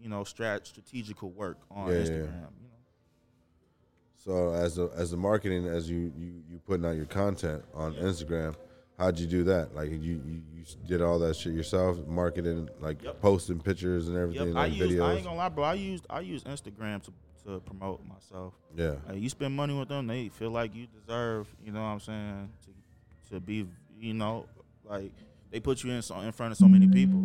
you 0.00 0.08
know, 0.08 0.22
strat 0.22 0.66
strategical 0.66 1.30
work 1.30 1.58
on 1.70 1.88
Yeah, 1.88 1.98
yeah. 1.98 2.00
Instagram. 2.04 2.40
Know, 2.42 2.67
So 4.28 4.52
as 4.52 4.74
the 4.76 4.90
as 4.94 5.10
the 5.10 5.16
marketing, 5.16 5.66
as 5.66 5.88
you 5.88 6.12
you 6.14 6.42
you 6.50 6.58
putting 6.66 6.84
out 6.84 6.96
your 6.96 7.06
content 7.06 7.64
on 7.72 7.94
Instagram, 7.94 8.54
how'd 8.98 9.18
you 9.18 9.26
do 9.26 9.42
that? 9.44 9.74
Like 9.74 9.90
you 9.90 9.96
you, 9.98 10.42
you 10.54 10.64
did 10.86 11.00
all 11.00 11.18
that 11.20 11.34
shit 11.34 11.54
yourself, 11.54 12.06
marketing, 12.06 12.68
like 12.78 13.02
Yep. 13.02 13.22
posting 13.22 13.58
pictures 13.58 14.08
and 14.08 14.18
everything, 14.18 14.48
yep. 14.48 14.56
I 14.56 14.66
like 14.66 14.74
used, 14.74 14.92
videos. 14.92 15.02
I 15.02 15.14
ain't 15.14 15.24
gonna 15.24 15.36
lie, 15.36 15.48
bro. 15.48 15.64
I 15.64 15.74
used, 15.74 16.04
I 16.10 16.20
used 16.20 16.44
Instagram 16.46 17.02
to 17.04 17.12
to 17.46 17.60
promote 17.60 18.04
myself. 18.04 18.52
yeah, 18.76 18.96
Like, 19.08 19.22
you 19.22 19.30
spend 19.30 19.56
money 19.56 19.72
with 19.72 19.88
them, 19.88 20.06
they 20.06 20.28
feel 20.28 20.50
like 20.50 20.74
you 20.74 20.86
deserve. 20.88 21.46
You 21.64 21.72
know 21.72 21.80
what 21.80 21.86
I'm 21.86 22.00
saying? 22.00 22.50
To 22.66 23.30
to 23.34 23.40
be, 23.40 23.66
you 23.98 24.12
know, 24.12 24.44
like 24.84 25.10
they 25.50 25.58
put 25.58 25.82
you 25.82 25.90
in 25.90 26.02
so, 26.02 26.20
in 26.20 26.32
front 26.32 26.52
of 26.52 26.58
so 26.58 26.68
many 26.68 26.86
people. 26.86 27.22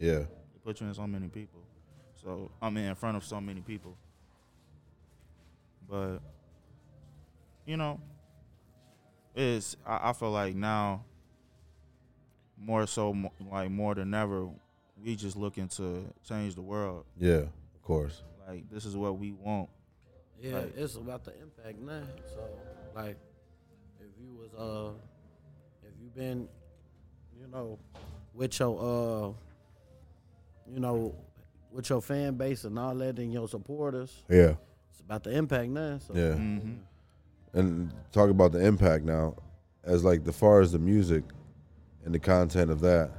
yeah, 0.00 0.24
They 0.52 0.58
put 0.64 0.80
you 0.80 0.88
in 0.88 0.94
so 0.94 1.06
many 1.06 1.28
people. 1.28 1.60
So 2.20 2.50
I 2.60 2.70
mean, 2.70 2.86
in 2.86 2.96
front 2.96 3.16
of 3.16 3.22
so 3.22 3.40
many 3.40 3.60
people. 3.60 3.96
But 5.88 6.18
you 7.66 7.76
know, 7.76 8.00
it's 9.34 9.76
I, 9.86 10.10
I 10.10 10.12
feel 10.12 10.30
like 10.30 10.54
now 10.54 11.04
more 12.60 12.86
so 12.86 13.14
like 13.50 13.70
more 13.70 13.94
than 13.94 14.12
ever, 14.14 14.48
we 15.02 15.16
just 15.16 15.36
looking 15.36 15.68
to 15.68 16.04
change 16.28 16.54
the 16.54 16.62
world. 16.62 17.04
yeah. 17.18 17.42
Of 17.74 17.82
course. 17.82 18.22
Like 18.46 18.68
this 18.70 18.84
is 18.84 18.96
what 18.96 19.18
we 19.18 19.32
want. 19.32 19.68
Yeah, 20.40 20.58
Like- 20.58 20.76
it's 20.76 20.94
about 20.96 21.24
the 21.24 21.32
impact 21.40 21.78
now. 21.80 22.02
So, 22.34 22.40
like, 22.94 23.16
if 24.00 24.06
you 24.20 24.32
was 24.34 24.50
uh, 24.54 24.92
if 25.82 25.92
you 26.00 26.08
been, 26.14 26.48
you 27.40 27.46
know, 27.48 27.78
with 28.34 28.58
your 28.60 28.78
uh, 28.78 29.32
you 30.72 30.80
know, 30.80 31.14
with 31.72 31.88
your 31.90 32.00
fan 32.02 32.34
base 32.34 32.64
and 32.64 32.78
all 32.78 32.94
that, 32.96 33.18
and 33.18 33.32
your 33.32 33.48
supporters, 33.48 34.22
Yeah, 34.28 34.54
it's 34.98 35.04
about 35.04 35.22
the 35.22 35.36
impact 35.36 35.70
now. 35.70 35.98
So, 35.98 36.14
yeah. 36.14 36.34
hmm 36.34 36.72
And 37.52 37.92
talk 38.12 38.30
about 38.30 38.52
the 38.52 38.64
impact 38.64 39.04
now, 39.04 39.36
as 39.84 40.04
like 40.04 40.24
the 40.24 40.32
far 40.32 40.60
as 40.60 40.72
the 40.72 40.78
music 40.78 41.22
and 42.04 42.12
the 42.14 42.18
content 42.18 42.70
of 42.70 42.80
that. 42.80 43.10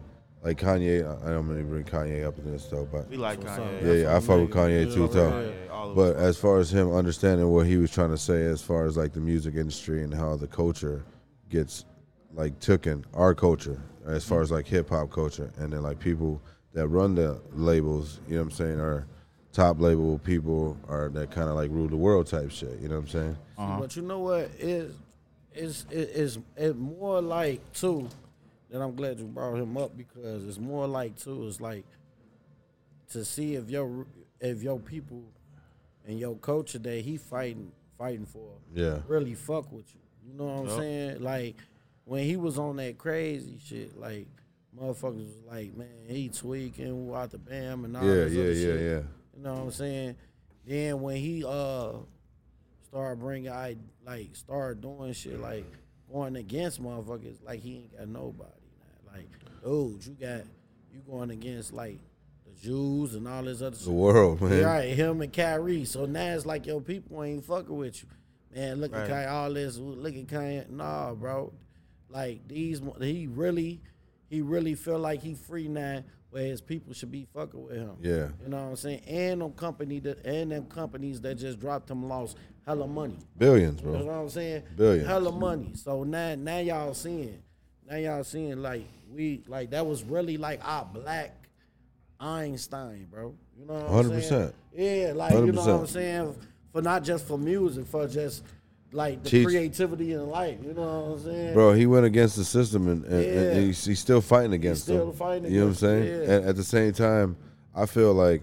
Like 0.43 0.57
Kanye, 0.57 1.03
I 1.05 1.27
I 1.27 1.31
don't 1.31 1.47
really 1.47 1.63
bring 1.63 1.83
Kanye 1.83 2.25
up 2.25 2.37
in 2.37 2.51
this 2.51 2.65
though, 2.67 2.87
but 2.89 3.09
We 3.09 3.17
like 3.17 3.41
That's 3.41 3.59
Kanye. 3.59 3.81
Yeah, 3.85 3.93
yeah, 4.09 4.15
I 4.15 4.19
fuck 4.19 4.39
with 4.39 4.51
Kanye 4.51 4.93
too, 4.93 4.99
know, 5.01 5.07
too. 5.07 5.17
yeah. 5.17 5.31
Kanye, 5.31 5.71
all 5.71 5.89
of 5.89 5.95
But 5.95 6.15
as 6.15 6.37
far 6.37 6.59
as 6.59 6.71
him 6.73 6.93
understanding 6.93 7.49
what 7.49 7.65
he 7.65 7.77
was 7.77 7.91
trying 7.91 8.11
to 8.11 8.17
say, 8.17 8.43
as 8.45 8.61
far 8.61 8.85
as 8.85 8.95
like 8.97 9.13
the 9.13 9.19
music 9.19 9.55
industry 9.55 10.03
and 10.03 10.13
how 10.13 10.35
the 10.37 10.47
culture 10.47 11.03
gets 11.49 11.85
like 12.33 12.57
taken, 12.59 13.05
our 13.13 13.33
culture, 13.33 13.81
as 14.05 14.23
far 14.23 14.41
as 14.41 14.49
like 14.51 14.65
hip 14.67 14.89
hop 14.89 15.11
culture, 15.11 15.51
and 15.57 15.73
then 15.73 15.81
like 15.81 15.99
people 15.99 16.41
that 16.73 16.87
run 16.87 17.15
the 17.15 17.41
labels, 17.53 18.19
you 18.27 18.35
know 18.35 18.43
what 18.43 18.51
I'm 18.51 18.51
saying, 18.51 18.79
are 18.79 19.07
top 19.53 19.79
label 19.79 20.19
people, 20.19 20.77
are 20.88 21.09
that 21.09 21.31
kind 21.31 21.49
of 21.49 21.55
like 21.55 21.71
rule 21.71 21.88
the 21.88 21.95
world 21.97 22.27
type 22.27 22.51
shit. 22.51 22.79
You 22.79 22.88
know 22.89 22.95
what 22.95 23.01
I'm 23.01 23.07
saying? 23.07 23.38
Uh-huh. 23.57 23.79
But 23.79 23.95
you 23.95 24.01
know 24.03 24.19
what 24.19 24.51
is 24.59 24.93
is 25.55 25.85
is 25.91 26.39
it 26.55 26.77
more 26.77 27.21
like 27.21 27.73
too 27.73 28.07
that 28.69 28.81
I'm 28.81 28.95
glad 28.95 29.19
you 29.19 29.25
brought 29.25 29.55
him 29.57 29.75
up 29.77 29.97
because 29.97 30.45
it's 30.45 30.59
more 30.59 30.88
like 30.88 31.17
too 31.17 31.47
it's 31.47 31.59
like 31.59 31.85
to 33.12 33.25
see 33.25 33.55
if 33.55 33.69
your 33.69 34.05
if 34.39 34.62
your 34.62 34.79
people 34.79 35.23
and 36.07 36.19
your 36.19 36.35
culture 36.35 36.79
that 36.79 37.01
he 37.01 37.17
fighting 37.17 37.71
fighting 37.97 38.25
for 38.25 38.51
Yeah, 38.73 38.99
really 39.07 39.33
fuck 39.33 39.71
with 39.71 39.85
you. 39.93 39.99
You 40.31 40.38
know 40.38 40.45
what 40.45 40.59
I'm 40.62 40.67
Yup. 40.67 40.77
saying? 40.79 41.21
Like 41.23 41.55
when 42.05 42.23
he 42.23 42.38
was 42.38 42.57
on 42.59 42.77
that 42.77 42.97
crazy 42.97 43.57
shit, 43.63 43.99
like 43.99 44.27
motherfuckers 44.79 45.25
was 45.25 45.43
like, 45.51 45.75
man, 45.75 45.88
he 46.07 46.29
tweaking 46.29 47.12
out 47.13 47.31
the 47.31 47.38
bam 47.39 47.85
and 47.85 47.97
all 47.97 48.03
Yeah, 48.05 48.25
this 48.25 48.33
yeah, 48.33 48.41
other 48.43 48.51
yeah, 48.53 48.63
shit. 48.63 48.81
yeah. 48.81 49.01
You 49.39 49.45
know 49.45 49.54
what 49.54 49.62
I'm 49.62 49.71
saying? 49.71 50.15
Then 50.67 50.99
when 51.02 51.15
he 51.15 51.45
uh 51.45 51.91
started 52.89 53.19
bringing, 53.19 53.49
I 53.52 53.78
like 54.06 54.36
started 54.36 54.82
doing 54.82 55.13
shit 55.13 55.39
like 55.39 55.65
going 56.12 56.36
against 56.36 56.84
motherfuckers, 56.84 57.38
like 57.45 57.62
he 57.62 57.78
ain't 57.78 57.97
got 57.97 58.08
nobody. 58.10 58.49
Now. 59.06 59.13
Like, 59.13 59.30
dude, 59.63 60.06
you 60.06 60.13
got 60.19 60.41
you 60.93 60.99
going 61.10 61.32
against 61.32 61.71
like 61.71 61.99
the 62.45 62.52
Jews 62.62 63.15
and 63.15 63.28
all 63.30 63.43
this 63.43 63.62
other 63.62 63.78
The 63.78 63.84
shit. 63.86 63.93
world, 63.93 64.41
man. 64.41 64.62
Right, 64.65 64.89
him 64.93 65.21
and 65.21 65.32
Kyrie. 65.32 65.86
So 65.86 66.06
now 66.06 66.34
it's 66.36 66.45
like 66.45 66.65
yo, 66.65 66.82
people 66.82 67.23
ain't 67.23 67.45
fucking 67.45 67.73
with 67.75 68.04
you, 68.04 68.10
man. 68.54 68.82
Look 68.82 68.91
Right. 68.91 69.04
at 69.04 69.08
Kyrie, 69.10 69.25
all 69.28 69.54
this. 69.54 69.78
Look 69.78 70.15
at 70.17 70.28
Kyrie. 70.28 70.65
Nah, 70.69 71.13
bro. 71.13 71.54
Like 72.10 72.45
these, 72.45 72.82
he 72.99 73.28
really, 73.28 73.80
he 74.30 74.41
really 74.41 74.75
feel 74.75 74.99
like 74.99 75.21
he 75.21 75.34
free 75.36 75.69
now, 75.69 76.04
where 76.31 76.43
his 76.43 76.61
people 76.61 76.93
should 76.93 77.11
be 77.11 77.27
fucking 77.33 77.63
with 77.63 77.75
him. 77.75 77.95
Yeah. 78.01 78.29
you 78.43 78.49
know 78.49 78.57
what 78.57 78.69
I'm 78.69 78.75
saying. 78.75 79.01
And 79.07 79.41
them 79.41 79.51
company 79.53 79.99
that, 80.01 80.25
and 80.25 80.51
them 80.51 80.65
companies 80.65 81.21
that 81.21 81.35
just 81.35 81.59
dropped 81.59 81.89
him 81.89 82.07
lost 82.07 82.37
hella 82.65 82.87
money. 82.87 83.17
Billions, 83.37 83.81
bro. 83.81 83.93
You 83.93 83.99
know 83.99 84.05
what 84.05 84.13
I'm 84.13 84.29
saying? 84.29 84.63
Billions. 84.75 85.07
Hella 85.07 85.31
money. 85.31 85.71
So 85.75 86.03
now, 86.03 86.35
now 86.35 86.59
y'all 86.59 86.93
seeing, 86.93 87.41
now 87.89 87.97
y'all 87.97 88.23
seeing 88.23 88.61
like 88.61 88.85
we 89.11 89.43
like 89.47 89.71
that 89.71 89.85
was 89.85 90.03
really 90.03 90.37
like 90.37 90.61
our 90.63 90.85
black 90.85 91.35
Einstein, 92.19 93.07
bro. 93.09 93.35
You 93.57 93.65
know 93.65 93.73
what 93.73 94.05
I'm 94.05 94.11
100%. 94.11 94.23
saying? 94.23 94.53
Yeah, 94.73 95.13
like 95.15 95.33
you 95.33 95.51
know 95.51 95.61
what 95.61 95.69
I'm 95.81 95.87
saying? 95.87 96.35
For 96.71 96.81
not 96.81 97.03
just 97.03 97.25
for 97.27 97.37
music, 97.37 97.87
for 97.87 98.07
just 98.07 98.43
like 98.91 99.23
the 99.23 99.45
creativity 99.45 100.13
in 100.13 100.28
life. 100.30 100.58
You 100.63 100.73
know 100.73 100.82
what 101.02 101.17
I'm 101.19 101.23
saying? 101.23 101.54
Bro, 101.54 101.73
he 101.73 101.86
went 101.86 102.06
against 102.06 102.36
the 102.36 102.43
system 102.43 102.88
and, 102.88 103.06
and, 103.06 103.23
Yeah. 103.23 103.41
and 103.41 103.58
he's, 103.67 103.86
he's 103.86 103.99
still 103.99 104.21
fighting 104.21 104.54
against 104.54 104.84
still 104.84 105.08
them. 105.08 105.15
fighting 105.15 105.52
you 105.52 105.60
know 105.60 105.65
what 105.65 105.69
I'm 105.71 105.75
saying? 105.75 106.04
yeah. 106.06 106.34
And 106.36 106.45
at 106.45 106.56
the 106.56 106.63
same 106.63 106.91
time, 106.93 107.38
I 107.75 107.86
feel 107.86 108.13
like 108.13 108.41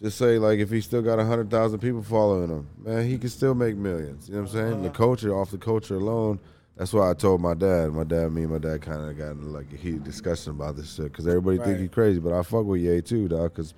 just 0.00 0.16
say 0.16 0.38
like 0.38 0.58
if 0.60 0.70
he 0.70 0.80
still 0.80 1.02
got 1.02 1.18
hundred 1.18 1.50
thousand 1.50 1.80
people 1.80 2.02
following 2.02 2.48
him, 2.50 2.66
man, 2.78 3.06
he 3.06 3.18
can 3.18 3.28
still 3.28 3.54
make 3.54 3.76
millions. 3.76 4.28
You 4.28 4.36
know 4.36 4.42
what 4.42 4.50
I'm 4.50 4.54
saying? 4.56 4.72
Uh-huh. 4.74 4.82
The 4.84 4.90
culture, 4.90 5.34
off 5.34 5.50
the 5.50 5.58
culture 5.58 5.96
alone. 5.96 6.38
That's 6.76 6.94
why 6.94 7.10
I 7.10 7.12
told 7.14 7.42
my 7.42 7.52
dad. 7.52 7.92
My 7.92 8.04
dad, 8.04 8.32
me 8.32 8.44
and 8.44 8.52
my 8.52 8.58
dad, 8.58 8.80
kind 8.80 9.02
of 9.10 9.18
got 9.18 9.32
in 9.32 9.52
like 9.52 9.70
a 9.72 9.76
heated 9.76 10.02
discussion 10.04 10.52
about 10.52 10.76
this 10.76 10.94
shit 10.94 11.06
because 11.12 11.26
everybody 11.26 11.58
think 11.58 11.68
Right. 11.72 11.80
he 11.80 11.88
crazy, 11.88 12.20
but 12.20 12.32
I 12.32 12.42
fuck 12.42 12.64
with 12.64 12.80
Ye 12.80 13.02
too, 13.02 13.28
dog. 13.28 13.52
Because 13.52 13.74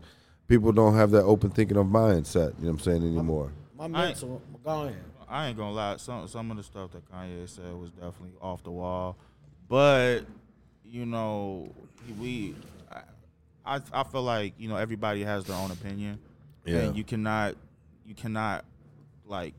people 0.47 0.71
don't 0.71 0.95
have 0.95 1.11
that 1.11 1.23
open 1.25 1.51
thinking 1.51 1.77
of 1.79 1.87
mindset. 1.87 2.55
You 2.61 2.67
know 2.67 2.69
what 2.69 2.69
I'm 2.69 2.79
saying 2.81 3.03
anymore? 3.03 3.51
My 3.77 3.87
I- 3.87 3.89
mental, 3.89 4.41
go 4.63 4.83
ahead. 4.83 4.95
I 5.33 5.49
ain't 5.49 5.57
gonna 5.57 5.73
lie. 5.73 5.97
Some 5.97 6.29
some 6.29 6.51
of 6.51 6.57
the 6.59 6.63
stuff 6.63 6.93
that 6.93 7.11
Kanye 7.11 7.49
said 7.49 7.75
was 7.75 7.91
definitely 7.91 8.35
off 8.41 8.63
the 8.63 8.71
wall, 8.71 9.17
but 9.69 10.21
you 10.85 11.07
know, 11.07 11.73
we. 12.21 12.55
I 13.65 13.81
I 13.93 14.03
feel 14.03 14.23
like 14.23 14.55
you 14.59 14.69
know 14.69 14.77
everybody 14.77 15.23
has 15.25 15.45
their 15.45 15.57
own 15.57 15.71
opinion, 15.71 16.19
Yeah. 16.65 16.79
and 16.81 16.97
you 16.97 17.05
cannot 17.05 17.55
you 18.05 18.15
cannot 18.15 18.65
like 19.25 19.55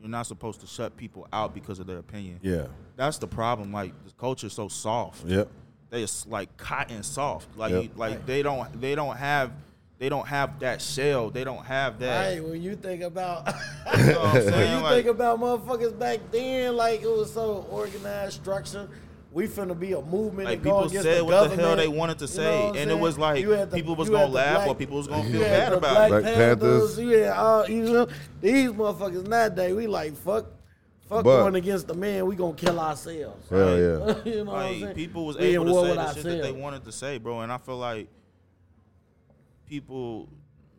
you're 0.00 0.10
not 0.10 0.26
supposed 0.26 0.60
to 0.60 0.66
shut 0.66 0.96
people 0.96 1.26
out 1.32 1.54
because 1.54 1.78
of 1.78 1.86
their 1.86 1.98
opinion. 1.98 2.40
Yeah. 2.42 2.66
That's 2.96 3.18
the 3.18 3.26
problem. 3.28 3.72
Like 3.72 3.92
the 4.04 4.12
culture's 4.18 4.52
so 4.52 4.68
soft. 4.68 5.24
Yep. 5.26 5.48
They 5.90 6.00
just 6.02 6.28
like 6.28 6.56
cotton 6.56 7.02
soft. 7.04 7.56
Like 7.56 7.70
Yep. 7.72 7.82
you- 7.84 7.90
like 7.96 8.26
they 8.26 8.42
don't 8.42 8.80
they 8.80 8.94
don't 8.96 9.16
have 9.16 9.52
they 9.98 10.08
don't 10.08 10.26
have 10.28 10.58
that 10.60 10.82
shell. 10.82 11.30
They 11.30 11.44
don't 11.44 11.64
have 11.64 11.98
that. 12.00 12.24
Hey, 12.34 12.40
when 12.40 12.62
you 12.62 12.76
think 12.76 13.02
about 13.02 13.46
You 13.98 14.06
know 14.12 14.20
what 14.20 14.44
when 14.44 14.70
you 14.70 14.82
Like- 14.82 14.94
think 14.94 15.06
about 15.06 15.40
motherfuckers 15.40 15.98
back 15.98 16.20
then, 16.30 16.76
like 16.76 17.02
it 17.02 17.08
was 17.08 17.32
so 17.32 17.66
organized, 17.70 18.34
structure. 18.34 18.88
We 19.32 19.46
finna 19.48 19.78
be 19.78 19.92
a 19.92 20.00
movement. 20.00 20.48
Like 20.48 20.54
and 20.56 20.64
go 20.64 20.70
people 20.70 20.84
against 20.86 21.02
said 21.04 21.18
the 21.20 21.24
what 21.26 21.50
the 21.50 21.56
hell 21.56 21.76
they 21.76 21.88
wanted 21.88 22.18
to 22.20 22.24
You 22.24 22.30
know 22.30 22.36
say, 22.36 22.66
what 22.68 22.76
and 22.78 22.90
it 22.90 22.98
was 22.98 23.18
like 23.18 23.44
the- 23.44 23.66
people 23.72 23.94
was 23.94 24.08
gonna 24.08 24.26
laugh 24.28 24.56
black- 24.64 24.68
or 24.68 24.74
people 24.74 24.96
was 24.96 25.06
gonna 25.06 25.24
you 25.28 25.38
feel 25.40 25.48
had 25.48 25.50
bad 25.50 25.72
the 25.72 25.76
about 25.76 25.94
Black 25.94 26.08
it. 26.08 26.22
Black 26.22 26.34
Panthers. 26.34 26.96
Panthers. 26.96 26.98
You 26.98 27.18
had 27.18 27.32
all, 27.32 27.68
you 27.70 27.82
know, 27.82 28.08
these 28.40 28.70
motherfuckers 28.70 29.26
nowadays. 29.28 29.74
We 29.74 29.86
like 29.88 30.14
fuck, 30.16 30.46
fuck 31.08 31.24
But- 31.24 31.42
going 31.42 31.54
against 31.56 31.86
the 31.88 31.94
man. 31.94 32.24
We 32.26 32.34
gonna 32.36 32.54
kill 32.54 32.80
ourselves. 32.80 33.48
Hell 33.50 33.78
yeah. 33.78 34.14
you 34.24 34.44
know 34.44 34.44
what 34.44 34.54
I'm 34.56 34.70
Like 34.72 34.80
saying? 34.80 34.94
people 34.94 35.26
was 35.26 35.36
We 35.36 35.44
able 35.54 35.64
to 35.66 35.72
say 35.72 35.80
with 35.82 35.96
the 35.96 36.14
shit 36.14 36.24
that 36.24 36.42
they 36.42 36.52
wanted 36.52 36.84
to 36.84 36.92
say, 36.92 37.18
bro, 37.18 37.40
and 37.40 37.52
I 37.52 37.58
feel 37.58 37.76
like 37.76 38.08
people 39.66 40.28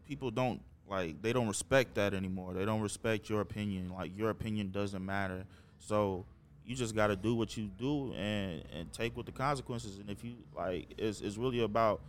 people 0.08 0.32
don't 0.32 0.62
like 0.90 1.22
they 1.22 1.34
don't 1.34 1.48
respect 1.48 1.96
that 1.96 2.14
anymore. 2.14 2.54
They 2.54 2.66
don't 2.66 2.82
respect 2.82 3.30
your 3.30 3.42
opinion. 3.42 3.92
Like 3.94 4.18
your 4.18 4.30
opinion 4.30 4.72
doesn't 4.72 5.06
matter. 5.06 5.46
So 5.80 6.26
you 6.66 6.76
just 6.76 6.96
got 6.96 7.08
to 7.08 7.16
do 7.16 7.36
what 7.36 7.56
you 7.58 7.70
do 7.78 8.14
and 8.14 8.64
and 8.74 8.92
take 8.92 9.16
with 9.16 9.26
the 9.26 9.32
consequences. 9.32 10.00
And 10.00 10.10
if 10.10 10.24
you 10.24 10.36
like, 10.56 10.94
it's 10.98 11.22
it's 11.22 11.38
really 11.38 11.62
about 11.62 12.02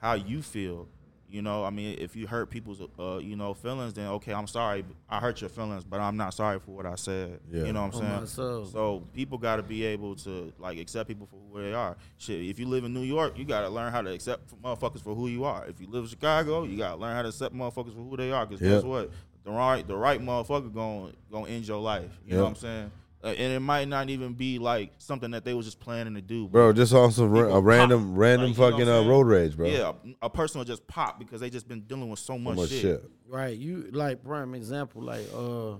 how 0.00 0.14
you 0.14 0.42
feel. 0.42 0.88
You 1.32 1.40
know, 1.40 1.64
I 1.64 1.70
mean, 1.70 1.96
if 1.98 2.14
you 2.14 2.26
hurt 2.26 2.50
people's, 2.50 2.82
uh, 2.98 3.16
you 3.16 3.36
know, 3.36 3.54
feelings, 3.54 3.94
then 3.94 4.06
okay, 4.08 4.34
I'm 4.34 4.46
sorry. 4.46 4.84
I 5.08 5.18
hurt 5.18 5.40
your 5.40 5.48
feelings, 5.48 5.82
but 5.82 5.98
I'm 5.98 6.18
not 6.18 6.34
sorry 6.34 6.60
for 6.60 6.72
what 6.72 6.84
I 6.84 6.94
said. 6.96 7.40
Yeah. 7.50 7.64
You 7.64 7.72
know 7.72 7.86
what 7.86 7.94
I'm 7.94 8.00
saying? 8.00 8.20
my. 8.20 8.26
So 8.70 9.02
people 9.14 9.38
got 9.38 9.56
to 9.56 9.62
be 9.62 9.82
able 9.84 10.14
to 10.16 10.52
like 10.58 10.78
accept 10.78 11.08
people 11.08 11.26
for 11.26 11.38
who 11.50 11.62
they 11.62 11.72
are. 11.72 11.96
Shit, 12.18 12.42
if 12.42 12.58
you 12.58 12.66
live 12.66 12.84
in 12.84 12.92
New 12.92 13.00
York, 13.00 13.38
you 13.38 13.46
got 13.46 13.62
to 13.62 13.70
learn 13.70 13.90
how 13.92 14.02
to 14.02 14.12
accept 14.12 14.52
motherfuckers 14.62 15.02
for 15.02 15.14
who 15.14 15.28
you 15.28 15.44
are. 15.44 15.64
If 15.66 15.80
you 15.80 15.86
live 15.88 16.04
in 16.04 16.10
Chicago, 16.10 16.64
you 16.64 16.76
got 16.76 16.96
to 16.96 17.00
learn 17.00 17.16
how 17.16 17.22
to 17.22 17.28
accept 17.28 17.54
motherfuckers 17.54 17.94
for 17.94 18.02
who 18.02 18.14
they 18.18 18.30
are. 18.30 18.44
Because 18.44 18.60
Yep. 18.60 18.70
guess 18.70 18.84
what? 18.84 19.10
The 19.44 19.50
right, 19.50 19.88
the 19.88 19.96
right 19.96 20.20
motherfucker 20.20 20.72
going 20.72 21.14
gonna 21.30 21.48
end 21.48 21.66
your 21.66 21.80
life. 21.80 22.10
You 22.26 22.36
know 22.36 22.42
what 22.42 22.48
I'm 22.50 22.54
saying? 22.56 22.90
Uh, 23.24 23.28
and 23.28 23.52
it 23.52 23.60
might 23.60 23.86
not 23.86 24.10
even 24.10 24.32
be 24.34 24.58
like 24.58 24.92
something 24.98 25.30
that 25.30 25.44
they 25.44 25.54
was 25.54 25.64
just 25.64 25.78
planning 25.78 26.14
to 26.14 26.20
do. 26.20 26.48
Bro, 26.48 26.72
just 26.72 26.92
on 26.92 27.12
some 27.12 27.30
ra- 27.30 27.54
a 27.54 27.60
random, 27.60 28.08
pop. 28.10 28.18
random 28.18 28.48
Like, 28.48 28.56
you 28.56 28.64
know 28.64 28.70
fucking 28.70 28.88
uh, 28.88 29.08
road 29.08 29.26
rage, 29.28 29.56
bro. 29.56 29.68
Yeah, 29.68 29.92
a 30.20 30.28
person 30.28 30.58
will 30.58 30.64
just 30.64 30.84
pop 30.88 31.20
because 31.20 31.40
they 31.40 31.48
just 31.48 31.68
been 31.68 31.82
dealing 31.82 32.10
with 32.10 32.18
so 32.18 32.32
So 32.34 32.38
much, 32.38 32.56
much 32.56 32.70
shit. 32.70 32.80
shit. 32.80 33.10
Right. 33.28 33.56
You 33.56 33.90
like 33.92 34.24
prime 34.24 34.54
example, 34.56 35.02
like 35.02 35.26
uh 35.34 35.74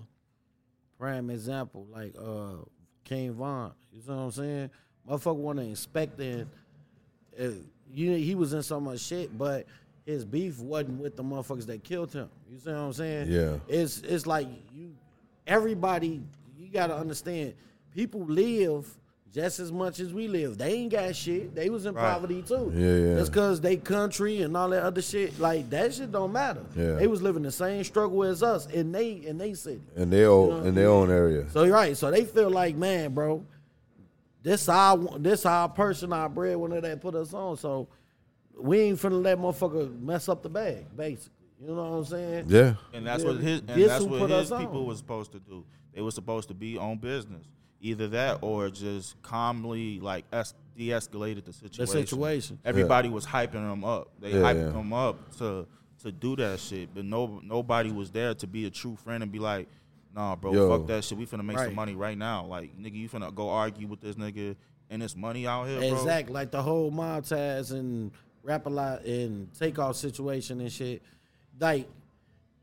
prime 0.99 1.31
example, 1.31 1.87
like 1.91 2.15
uh 2.17 2.63
King 3.05 3.33
Von. 3.33 3.73
You 3.93 4.03
know 4.07 4.17
what 4.17 4.23
I'm 4.23 4.31
saying? 4.31 4.71
Motherfucker 5.09 5.35
wanna 5.37 5.63
inspect 5.63 6.21
and 6.21 6.49
uh, 7.41 7.49
you 7.93 8.13
he 8.15 8.35
was 8.37 8.53
in 8.53 8.63
so 8.63 8.79
much 8.81 9.01
shit, 9.01 9.37
but 9.37 9.67
his 10.07 10.25
beef 10.25 10.61
wasn't 10.61 11.01
with 11.01 11.17
the 11.17 11.25
motherfuckers 11.25 11.67
that 11.67 11.83
killed 11.83 12.13
him. 12.13 12.29
You 12.49 12.59
see 12.59 12.71
what 12.71 12.79
I'm 12.79 12.93
saying? 12.93 13.31
Yeah. 13.31 13.57
It's 13.69 13.99
it's 14.03 14.27
like 14.27 14.47
you 14.73 14.95
everybody 15.47 16.23
you 16.73 16.79
gotta 16.81 16.97
understand 16.97 17.53
people 17.95 18.25
live 18.25 18.89
just 19.31 19.61
as 19.61 19.71
much 19.73 20.01
as 20.01 20.13
we 20.13 20.27
live. 20.29 20.57
They 20.59 20.73
ain't 20.75 20.93
got 20.93 21.15
shit. 21.17 21.55
They 21.55 21.69
was 21.71 21.85
in 21.87 21.95
Right. 21.95 22.03
poverty 22.13 22.43
too. 22.43 22.73
Yeah, 22.75 22.97
yeah. 23.13 23.19
Just 23.19 23.33
cause 23.33 23.61
they 23.61 23.77
country 23.77 24.43
and 24.43 24.57
all 24.57 24.71
that 24.71 24.83
other 24.83 25.03
shit, 25.03 25.39
like 25.39 25.69
that 25.71 25.93
shit 25.95 26.11
don't 26.13 26.33
matter. 26.33 26.63
Yeah. 26.77 26.93
They 26.97 27.07
was 27.07 27.23
living 27.23 27.43
the 27.43 27.53
same 27.53 27.85
struggle 27.85 28.25
as 28.25 28.43
us 28.43 28.67
in 28.69 28.91
they 28.93 29.13
in 29.13 29.37
they 29.39 29.53
city. 29.55 29.83
And 29.97 30.11
they 30.11 30.25
own 30.27 30.49
You 30.49 30.55
know, 30.61 30.65
in 30.65 30.75
their 30.75 30.89
own 30.89 31.11
area. 31.11 31.49
So 31.51 31.65
you're 31.65 31.75
right. 31.75 31.97
So 31.97 32.11
they 32.11 32.25
feel 32.25 32.51
like, 32.51 32.77
man, 32.77 33.13
bro, 33.15 33.45
this 34.43 34.69
our 34.69 34.97
this 35.19 35.45
our 35.47 35.69
person, 35.69 36.13
our 36.13 36.29
breadwinner 36.29 36.81
that 36.81 37.01
put 37.01 37.15
us 37.15 37.33
on. 37.35 37.57
So 37.59 37.89
we 38.59 38.81
ain't 38.81 38.99
finna 38.99 39.23
let 39.23 39.39
motherfucker 39.39 39.99
mess 40.01 40.29
up 40.29 40.43
the 40.43 40.49
bag, 40.51 40.87
basically. 40.97 41.31
You 41.61 41.69
know 41.69 41.75
what 41.91 41.97
I'm 41.99 42.05
saying? 42.05 42.45
Yeah. 42.49 42.75
And 42.93 43.07
that's 43.07 43.23
Yeah, 43.23 43.29
what 43.31 43.39
his 43.41 43.61
and 43.61 43.69
this 43.69 43.89
that's 43.89 44.05
what 44.05 44.29
his 44.31 44.51
people 44.51 44.81
on. 44.81 44.87
was 44.87 44.99
supposed 44.99 45.33
to 45.33 45.39
do. 45.39 45.65
They 45.95 46.01
were 46.03 46.11
supposed 46.11 46.49
to 46.49 46.55
be 46.55 46.79
on 46.79 46.99
business. 46.99 47.45
Either 47.81 48.09
that 48.09 48.39
or 48.43 48.69
just 48.71 49.21
calmly 49.23 49.99
like 50.01 50.25
es- 50.33 50.55
de-escalated 50.77 51.45
the 51.45 51.53
situation. 51.53 52.07
situation. 52.07 52.59
Everybody 52.65 53.09
was 53.09 53.27
hyping 53.27 53.53
them 53.69 53.85
up. 53.85 54.09
They 54.21 54.31
Yeah, 54.31 54.37
hyped 54.43 54.67
yeah. 54.67 54.71
them 54.73 54.93
up 54.93 55.37
to 55.39 55.67
to 56.03 56.11
do 56.11 56.35
that 56.37 56.59
shit, 56.59 56.93
but 56.95 57.05
no 57.05 57.41
nobody 57.45 57.93
was 57.93 58.11
there 58.11 58.35
to 58.35 58.47
be 58.47 58.67
a 58.67 58.71
true 58.71 58.97
friend 58.97 59.23
and 59.23 59.31
be 59.31 59.39
like, 59.39 59.69
"Nah, 60.15 60.35
bro, 60.37 60.53
Yo. 60.53 60.69
fuck 60.69 60.87
that 60.89 61.05
shit. 61.05 61.17
We 61.19 61.27
finna 61.27 61.45
make 61.45 61.59
some 61.59 61.75
money 61.77 61.95
right 61.95 62.19
now. 62.19 62.45
Like, 62.47 62.77
nigga, 62.81 62.95
you 62.95 63.09
finna 63.09 63.33
go 63.35 63.49
argue 63.51 63.87
with 63.87 64.01
this 64.01 64.17
nigga 64.17 64.57
and 64.91 65.01
this 65.03 65.15
money 65.17 65.47
out 65.47 65.69
here, 65.69 65.79
bro." 65.79 65.93
Exactly, 65.93 66.33
like 66.35 66.51
the 66.51 66.63
whole 66.63 66.91
Montaz 66.91 67.71
and 67.73 68.11
rap 68.43 68.67
a 68.67 68.71
lot 68.71 69.05
and 69.05 69.53
takeoff 69.55 69.95
situation 69.97 70.61
and 70.61 70.73
shit. 70.73 71.03
Like 71.61 71.89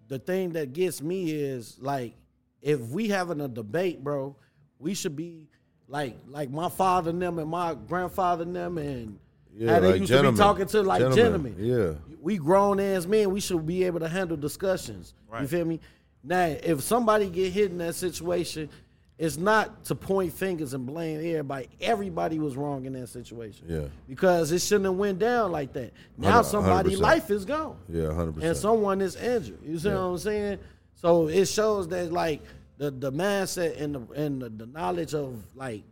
the 0.10 0.20
thing 0.20 0.52
that 0.54 0.74
gets 0.74 1.02
me 1.02 1.32
is 1.32 1.78
like 1.80 2.14
if 2.62 2.80
we 2.82 3.08
having 3.10 3.42
a 3.42 3.48
debate, 3.48 4.04
bro, 4.04 4.36
we 4.80 4.94
should 4.94 5.16
be 5.16 5.48
like 5.88 6.16
like 6.28 6.50
my 6.50 6.70
father 6.70 7.10
and 7.10 7.22
them 7.22 7.40
and 7.40 7.50
my 7.50 7.74
grandfather 7.88 8.44
and 8.44 8.56
them 8.56 8.78
and 8.78 9.18
Yeah, 9.56 9.74
how 9.74 9.80
they 9.80 9.92
like 9.92 10.00
used 10.02 10.10
gentlemen. 10.12 10.34
to 10.36 10.38
be 10.38 10.44
talking 10.44 10.66
to 10.68 10.82
like 10.84 11.00
Gentlemen, 11.02 11.56
gentlemen. 11.58 11.98
yeah. 12.10 12.16
We 12.22 12.38
grown 12.38 12.80
ass 12.80 13.06
men, 13.06 13.32
we 13.32 13.40
should 13.40 13.66
be 13.66 13.84
able 13.86 14.00
to 14.02 14.08
handle 14.08 14.38
discussions. 14.38 15.14
You 15.40 15.48
feel 15.48 15.66
me? 15.66 15.80
Now, 16.24 16.46
if 16.48 16.82
somebody 16.82 17.30
get 17.30 17.54
hit 17.54 17.72
in 17.72 17.78
that 17.78 17.96
situation, 17.96 18.70
it's 19.18 19.38
not 19.38 19.84
to 19.86 19.96
point 19.96 20.32
fingers 20.34 20.74
and 20.74 20.86
blame 20.86 21.18
everybody. 21.20 21.70
Everybody 21.82 22.40
was 22.40 22.56
wrong 22.56 22.86
in 22.86 22.94
that 22.94 23.08
situation. 23.08 23.66
Yeah. 23.70 23.86
Because 24.08 24.52
it 24.52 24.60
shouldn't 24.62 24.86
have 24.86 24.96
went 24.96 25.20
down 25.20 25.52
like 25.52 25.74
that. 25.74 25.92
Now 26.18 26.32
Hundred- 26.32 26.44
somebody's 26.50 27.00
life 27.00 27.30
is 27.32 27.46
gone. 27.46 27.78
Yeah, 27.90 28.08
hundred 28.14 28.24
And 28.28 28.34
percent. 28.36 28.50
And 28.50 28.58
someone 28.58 29.02
is 29.02 29.16
injured. 29.16 29.60
You 29.66 29.78
see 29.80 29.88
Yeah. 29.90 29.96
what 29.96 30.02
I'm 30.02 30.18
saying? 30.18 30.60
So 31.02 31.28
it 31.28 31.48
shows 31.48 31.88
that 31.90 32.12
like 32.12 32.42
the, 32.78 32.92
the 32.92 33.12
mindset 33.12 33.80
and 33.80 33.96
the 33.96 34.14
and 34.14 34.42
the, 34.42 34.50
the 34.50 34.66
knowledge 34.66 35.14
of 35.14 35.44
like 35.56 35.84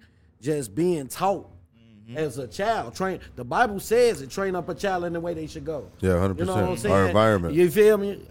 just 0.42 0.76
being 0.76 1.08
taught 1.08 1.50
as 2.16 2.38
a 2.38 2.48
child. 2.48 2.96
Train 2.96 3.20
the 3.36 3.44
Bible 3.44 3.80
says 3.80 4.22
it 4.22 4.30
train 4.30 4.56
up 4.56 4.70
a 4.70 4.76
child 4.76 5.06
in 5.06 5.14
the 5.14 5.20
way 5.20 5.34
they 5.34 5.48
should 5.48 5.66
go. 5.66 5.90
Yeah, 6.00 6.12
100%. 6.12 6.40
You 6.40 6.46
know 6.46 6.68
what 6.68 6.86
I'm 6.86 6.92
Our 6.92 7.08
environment. 7.08 7.54
You 7.54 7.70
feel 7.70 7.98
me? 7.98 8.28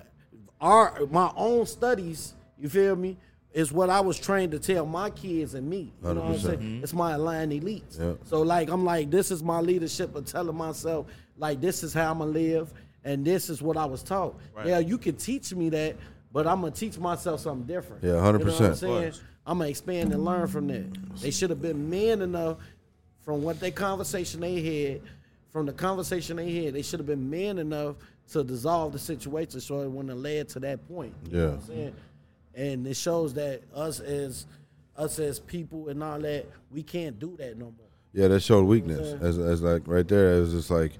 Our 0.60 1.06
my 1.10 1.30
own 1.36 1.66
studies, 1.66 2.34
you 2.58 2.68
feel 2.68 2.96
me, 2.96 3.16
is 3.52 3.72
what 3.72 3.88
I 3.88 4.00
was 4.00 4.18
trained 4.18 4.52
to 4.52 4.58
tell 4.58 4.84
my 4.84 5.10
kids 5.10 5.54
and 5.54 5.68
me. 5.68 5.92
You 6.02 6.14
know 6.14 6.20
what 6.20 6.24
I'm 6.24 6.34
100%. 6.34 6.40
saying? 6.40 6.80
It's 6.82 6.92
my 6.92 7.12
aligned 7.12 7.52
elites. 7.52 7.98
Yeah. 7.98 8.14
So 8.24 8.42
like 8.42 8.68
I'm 8.68 8.84
like, 8.84 9.10
this 9.10 9.30
is 9.30 9.42
my 9.42 9.60
leadership 9.60 10.14
of 10.14 10.26
telling 10.26 10.56
myself, 10.56 11.06
like 11.38 11.60
this 11.60 11.82
is 11.82 11.94
how 11.94 12.10
I'm 12.10 12.18
gonna 12.18 12.30
live 12.30 12.72
and 13.06 13.24
this 13.24 13.48
is 13.48 13.62
what 13.62 13.76
I 13.76 13.86
was 13.86 14.02
taught. 14.02 14.38
Right. 14.54 14.66
Yeah, 14.66 14.78
you 14.80 14.98
can 14.98 15.16
teach 15.16 15.54
me 15.54 15.70
that, 15.70 15.96
but 16.32 16.46
I'm 16.46 16.60
gonna 16.60 16.72
teach 16.72 16.98
myself 16.98 17.40
something 17.40 17.66
different. 17.66 18.02
Yeah, 18.02 18.10
You 18.10 18.16
know 18.16 18.22
what 18.22 18.34
I'm 18.34 18.40
100%. 18.42 18.76
saying? 18.76 19.12
I'm 19.46 19.58
gonna 19.58 19.70
expand 19.70 20.12
and 20.12 20.24
learn 20.24 20.46
from 20.48 20.66
that. 20.68 21.20
They 21.20 21.30
should 21.30 21.50
have 21.50 21.62
been 21.62 21.88
men 21.88 22.22
enough 22.22 22.58
from 23.22 23.42
what 23.42 23.58
they 23.60 23.70
conversation 23.70 24.40
they 24.40 24.60
had, 24.90 25.00
from 25.50 25.66
the 25.66 25.72
conversation 25.72 26.36
they 26.36 26.64
had, 26.64 26.74
they 26.74 26.82
should 26.82 27.00
have 27.00 27.06
been 27.06 27.28
men 27.30 27.58
enough 27.58 27.96
to 28.32 28.42
dissolve 28.44 28.92
the 28.92 28.98
situation 28.98 29.60
so 29.60 29.80
it 29.82 29.88
wouldn't 29.90 30.08
have 30.10 30.18
led 30.18 30.48
to 30.50 30.60
that 30.60 30.86
point. 30.88 31.14
You 31.30 31.32
know 31.32 31.38
Yeah. 31.38 31.46
what 31.50 31.54
I'm 31.54 31.66
saying? 31.66 31.94
And 32.54 32.86
it 32.86 32.96
shows 32.96 33.34
that 33.34 33.62
us 33.74 34.00
as 34.00 34.46
us 34.96 35.18
as 35.18 35.38
people 35.38 35.88
and 35.90 36.02
all 36.02 36.18
that, 36.20 36.46
we 36.70 36.82
can't 36.82 37.18
do 37.18 37.36
that 37.38 37.56
no 37.58 37.66
more. 37.66 37.86
Yeah, 38.14 38.28
that 38.28 38.40
showed 38.40 38.64
weakness. 38.64 39.14
As, 39.20 39.38
as 39.38 39.60
like 39.62 39.82
right 39.86 40.08
there, 40.08 40.34
it 40.36 40.40
was 40.40 40.52
just 40.52 40.70
like, 40.70 40.92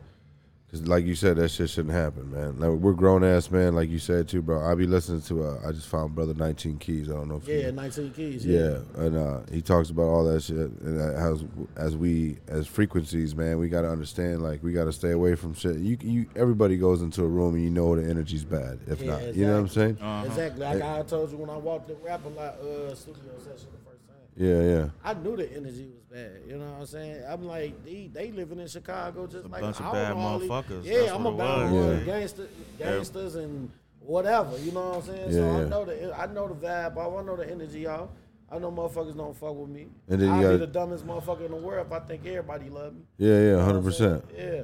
cause 0.81 0.89
like 0.89 1.05
you 1.05 1.15
said, 1.15 1.37
that 1.37 1.49
shit 1.51 1.71
shouldn't 1.71 1.95
happen, 1.95 2.31
man. 2.31 2.59
Like 2.59 2.71
we're 2.81 2.93
grown 2.93 3.25
ass 3.25 3.51
man, 3.51 3.75
like 3.75 3.89
you 3.91 3.99
said 3.99 4.29
too, 4.29 4.43
bro. 4.43 4.65
I 4.65 4.75
be 4.75 4.87
listening 4.87 5.21
to. 5.23 5.45
Uh, 5.45 5.61
I 5.67 5.73
just 5.73 5.89
found 5.89 6.15
brother 6.15 6.35
19 6.35 6.79
Keys. 6.79 7.09
I 7.11 7.15
don't 7.15 7.29
know 7.29 7.37
if 7.37 7.49
Yeah, 7.49 7.67
you, 7.67 7.73
19 7.73 8.13
keys. 8.13 8.47
yeah, 8.47 8.79
and 8.97 9.17
uh, 9.17 9.41
he 9.51 9.63
talks 9.63 9.91
about 9.91 10.05
all 10.05 10.25
that 10.25 10.43
shit. 10.43 10.57
And 10.57 11.01
uh, 11.01 11.15
as 11.15 11.45
as 11.77 11.97
we 11.97 12.39
as 12.49 12.67
frequencies, 12.67 13.35
man, 13.35 13.59
we 13.59 13.69
gotta 13.69 13.89
understand. 13.91 14.43
Like 14.43 14.63
we 14.63 14.73
gotta 14.73 14.93
stay 14.93 15.13
away 15.13 15.35
from 15.35 15.55
shit. 15.55 15.77
You 15.77 15.97
you 16.01 16.27
everybody 16.37 16.77
goes 16.77 17.03
into 17.03 17.23
a 17.25 17.29
room 17.29 17.55
and 17.55 17.65
you 17.65 17.71
know 17.71 17.95
the 17.97 18.09
energy's 18.09 18.45
bad. 18.45 18.81
If 18.87 19.01
Yeah, 19.01 19.11
not, 19.13 19.35
you 19.35 19.47
know 19.47 19.53
what 19.53 19.59
I'm 19.59 19.65
exactly. 19.67 19.97
saying? 20.01 20.27
Exactly. 20.27 20.61
Like 20.65 20.83
I 20.83 21.03
told 21.03 21.31
you 21.31 21.37
when 21.39 21.51
I 21.51 21.57
walked 21.57 21.89
the 21.89 21.97
rap 21.97 22.25
a 22.25 22.29
lot 22.29 22.55
uh, 22.61 22.95
studio 22.95 23.23
session 23.39 23.69
the 23.73 23.91
first 23.91 24.07
time. 24.07 24.17
Yeah, 24.37 24.61
yeah, 24.63 24.89
I 25.03 25.15
knew 25.15 25.37
the 25.37 25.51
energy 25.57 25.89
was 25.89 26.03
bad. 26.17 26.31
You 26.49 26.57
know 26.59 26.65
what 26.71 26.81
I'm 26.81 26.87
saying? 26.87 27.23
I'm 27.29 27.47
like, 27.47 27.85
they, 27.85 28.11
they 28.13 28.31
living 28.33 28.59
in 28.61 28.67
Chicago 28.69 29.27
just 29.27 29.45
a 29.45 29.49
like 29.49 29.61
bunch 29.61 29.81
of 29.81 29.87
I 29.87 29.93
bad 29.93 30.09
don't 30.11 30.19
know 30.19 30.25
all 30.27 30.39
these- 30.39 30.51
motherfuckers. 30.51 30.85
Yeah, 30.85 30.99
That's 31.01 31.13
I'm 31.13 31.25
what 31.25 31.31
it 31.31 31.35
about 31.35 31.73
Yeah. 31.73 32.01
gangster, 32.05 32.49
gangsters 32.79 33.35
and 33.37 33.71
whatever. 34.01 34.59
You 34.59 34.73
know 34.73 34.89
what 34.89 34.97
I'm 34.97 35.03
saying? 35.03 35.33
so 35.33 35.39
Yeah, 35.39 35.65
I 35.65 35.69
know 35.69 35.85
the 35.85 36.19
I 36.19 36.27
know 36.27 36.49
the 36.49 36.55
vibe. 36.55 36.93
I 37.21 37.23
know 37.25 37.37
the 37.37 37.51
energy, 37.51 37.81
y'all. 37.81 38.11
I 38.51 38.59
know 38.59 38.71
motherfuckers 38.71 39.17
don't 39.17 39.37
fuck 39.37 39.57
with 39.57 39.69
me. 39.69 39.89
And 40.09 40.23
then 40.23 40.29
I'd 40.31 40.43
gotta- 40.43 40.55
be 40.59 40.67
the 40.67 40.73
dumbest 40.73 41.07
motherfucker 41.07 41.47
in 41.47 41.51
the 41.51 41.57
world 41.59 41.87
if 41.87 41.93
I 41.93 41.99
think 42.01 42.25
everybody 42.27 42.71
love 42.71 42.95
me. 42.95 43.01
yeah, 43.19 43.29
yeah, 43.33 43.41
You 43.41 43.53
know 43.57 43.65
hundred 43.65 43.85
percent. 43.85 44.25
Yeah. 44.37 44.63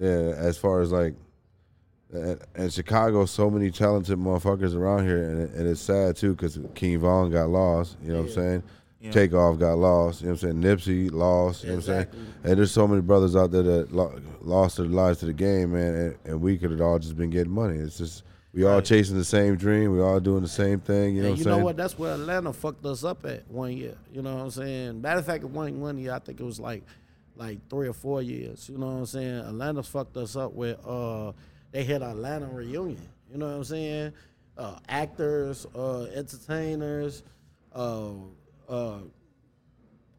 Yeah, 0.00 0.08
as 0.36 0.56
far 0.58 0.80
as 0.80 0.90
like, 0.90 1.14
and, 2.12 2.40
and 2.54 2.72
Chicago, 2.72 3.24
so 3.26 3.48
many 3.50 3.70
talented 3.70 4.18
motherfuckers 4.18 4.74
around 4.74 5.04
here, 5.06 5.22
and, 5.30 5.42
it, 5.42 5.50
and 5.52 5.68
it's 5.68 5.80
sad 5.80 6.16
too 6.16 6.32
because 6.34 6.58
King 6.74 6.98
Von 6.98 7.30
got 7.30 7.48
lost. 7.48 7.96
You 8.02 8.12
know 8.12 8.20
what 8.22 8.28
I'm 8.28 8.32
saying? 8.34 8.62
Yeah. 9.00 9.10
Takeoff 9.10 9.58
got 9.58 9.74
lost. 9.76 10.22
You 10.22 10.28
know 10.28 10.32
what 10.34 10.42
I'm 10.44 10.62
saying? 10.62 10.78
Nipsey 10.78 11.12
lost. 11.12 11.62
You 11.62 11.70
know 11.70 11.76
what 11.76 11.88
I'm 11.88 11.94
saying? 12.06 12.06
And 12.42 12.58
there's 12.58 12.72
so 12.72 12.88
many 12.88 13.02
brothers 13.02 13.36
out 13.36 13.50
there 13.50 13.62
that 13.62 13.92
lo- 13.92 14.18
lost 14.40 14.78
their 14.78 14.86
lives 14.86 15.18
to 15.20 15.26
the 15.26 15.32
game, 15.34 15.72
man. 15.72 15.94
And, 15.94 16.16
and 16.24 16.40
we 16.40 16.56
could 16.56 16.70
have 16.70 16.80
all 16.80 16.98
just 16.98 17.16
been 17.16 17.28
getting 17.30 17.52
money. 17.52 17.76
It's 17.78 17.98
just 17.98 18.22
we 18.54 18.64
all 18.64 18.80
chasing 18.80 19.16
the 19.18 19.24
same 19.24 19.56
dream. 19.56 19.92
We 19.92 20.00
all 20.00 20.20
doing 20.20 20.40
the 20.42 20.48
same 20.48 20.80
thing. 20.80 21.16
You 21.16 21.22
know 21.22 21.28
And 21.28 21.36
what 21.36 21.38
you 21.38 21.44
I'm 21.44 21.50
know 21.50 21.54
saying? 21.56 21.64
what? 21.64 21.76
That's 21.76 21.98
where 21.98 22.14
Atlanta 22.14 22.52
fucked 22.52 22.86
us 22.86 23.04
up 23.04 23.26
at 23.26 23.46
one 23.50 23.76
year. 23.76 23.96
You 24.12 24.22
know 24.22 24.36
what 24.36 24.42
I'm 24.44 24.50
saying? 24.50 25.02
Matter 25.02 25.18
of 25.18 25.26
fact, 25.26 25.44
one 25.44 25.80
one 25.80 25.98
year, 25.98 26.12
I 26.14 26.18
think 26.20 26.40
it 26.40 26.44
was 26.44 26.58
like 26.60 26.84
like 27.36 27.58
three 27.68 27.88
or 27.88 27.92
four 27.92 28.22
years. 28.22 28.68
You 28.70 28.78
know 28.78 28.86
what 28.86 28.92
I'm 29.00 29.06
saying? 29.06 29.34
Atlanta 29.34 29.82
fucked 29.82 30.16
us 30.16 30.34
up 30.36 30.52
with 30.54 30.78
uh 30.86 31.32
they 31.72 31.84
had 31.84 32.02
Atlanta 32.02 32.46
reunion. 32.46 33.02
You 33.30 33.38
know 33.38 33.48
what 33.48 33.56
I'm 33.56 33.64
saying? 33.64 34.12
Uh, 34.56 34.78
actors, 34.88 35.66
uh, 35.74 36.04
entertainers, 36.14 37.24
uh, 38.68 38.98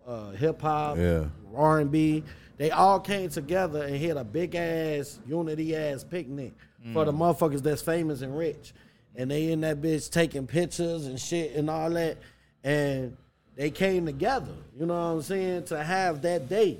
uh, 0.05 0.31
hip 0.31 0.61
hop, 0.61 0.97
Yeah. 0.97 1.25
R 1.55 1.79
and 1.79 1.91
B. 1.91 2.23
They 2.57 2.71
all 2.71 2.99
came 2.99 3.29
together 3.29 3.83
and 3.83 3.95
had 3.97 4.17
a 4.17 4.23
big 4.23 4.55
ass 4.55 5.19
unity 5.27 5.75
ass 5.75 6.03
picnic 6.03 6.53
for 6.93 7.03
the 7.03 7.11
motherfuckers 7.11 7.61
that's 7.63 7.81
famous 7.81 8.21
and 8.21 8.37
rich. 8.37 8.73
And 9.15 9.31
they 9.31 9.51
in 9.51 9.61
that 9.61 9.81
bitch 9.81 10.09
taking 10.11 10.45
pictures 10.45 11.05
and 11.07 11.19
shit 11.19 11.55
and 11.55 11.69
all 11.69 11.89
that. 11.91 12.17
And 12.63 13.17
they 13.55 13.71
came 13.71 14.05
together, 14.05 14.51
you 14.77 14.85
know 14.85 14.93
what 14.93 14.99
I'm 15.15 15.21
saying, 15.21 15.63
to 15.65 15.83
have 15.83 16.21
that 16.21 16.47
day. 16.47 16.79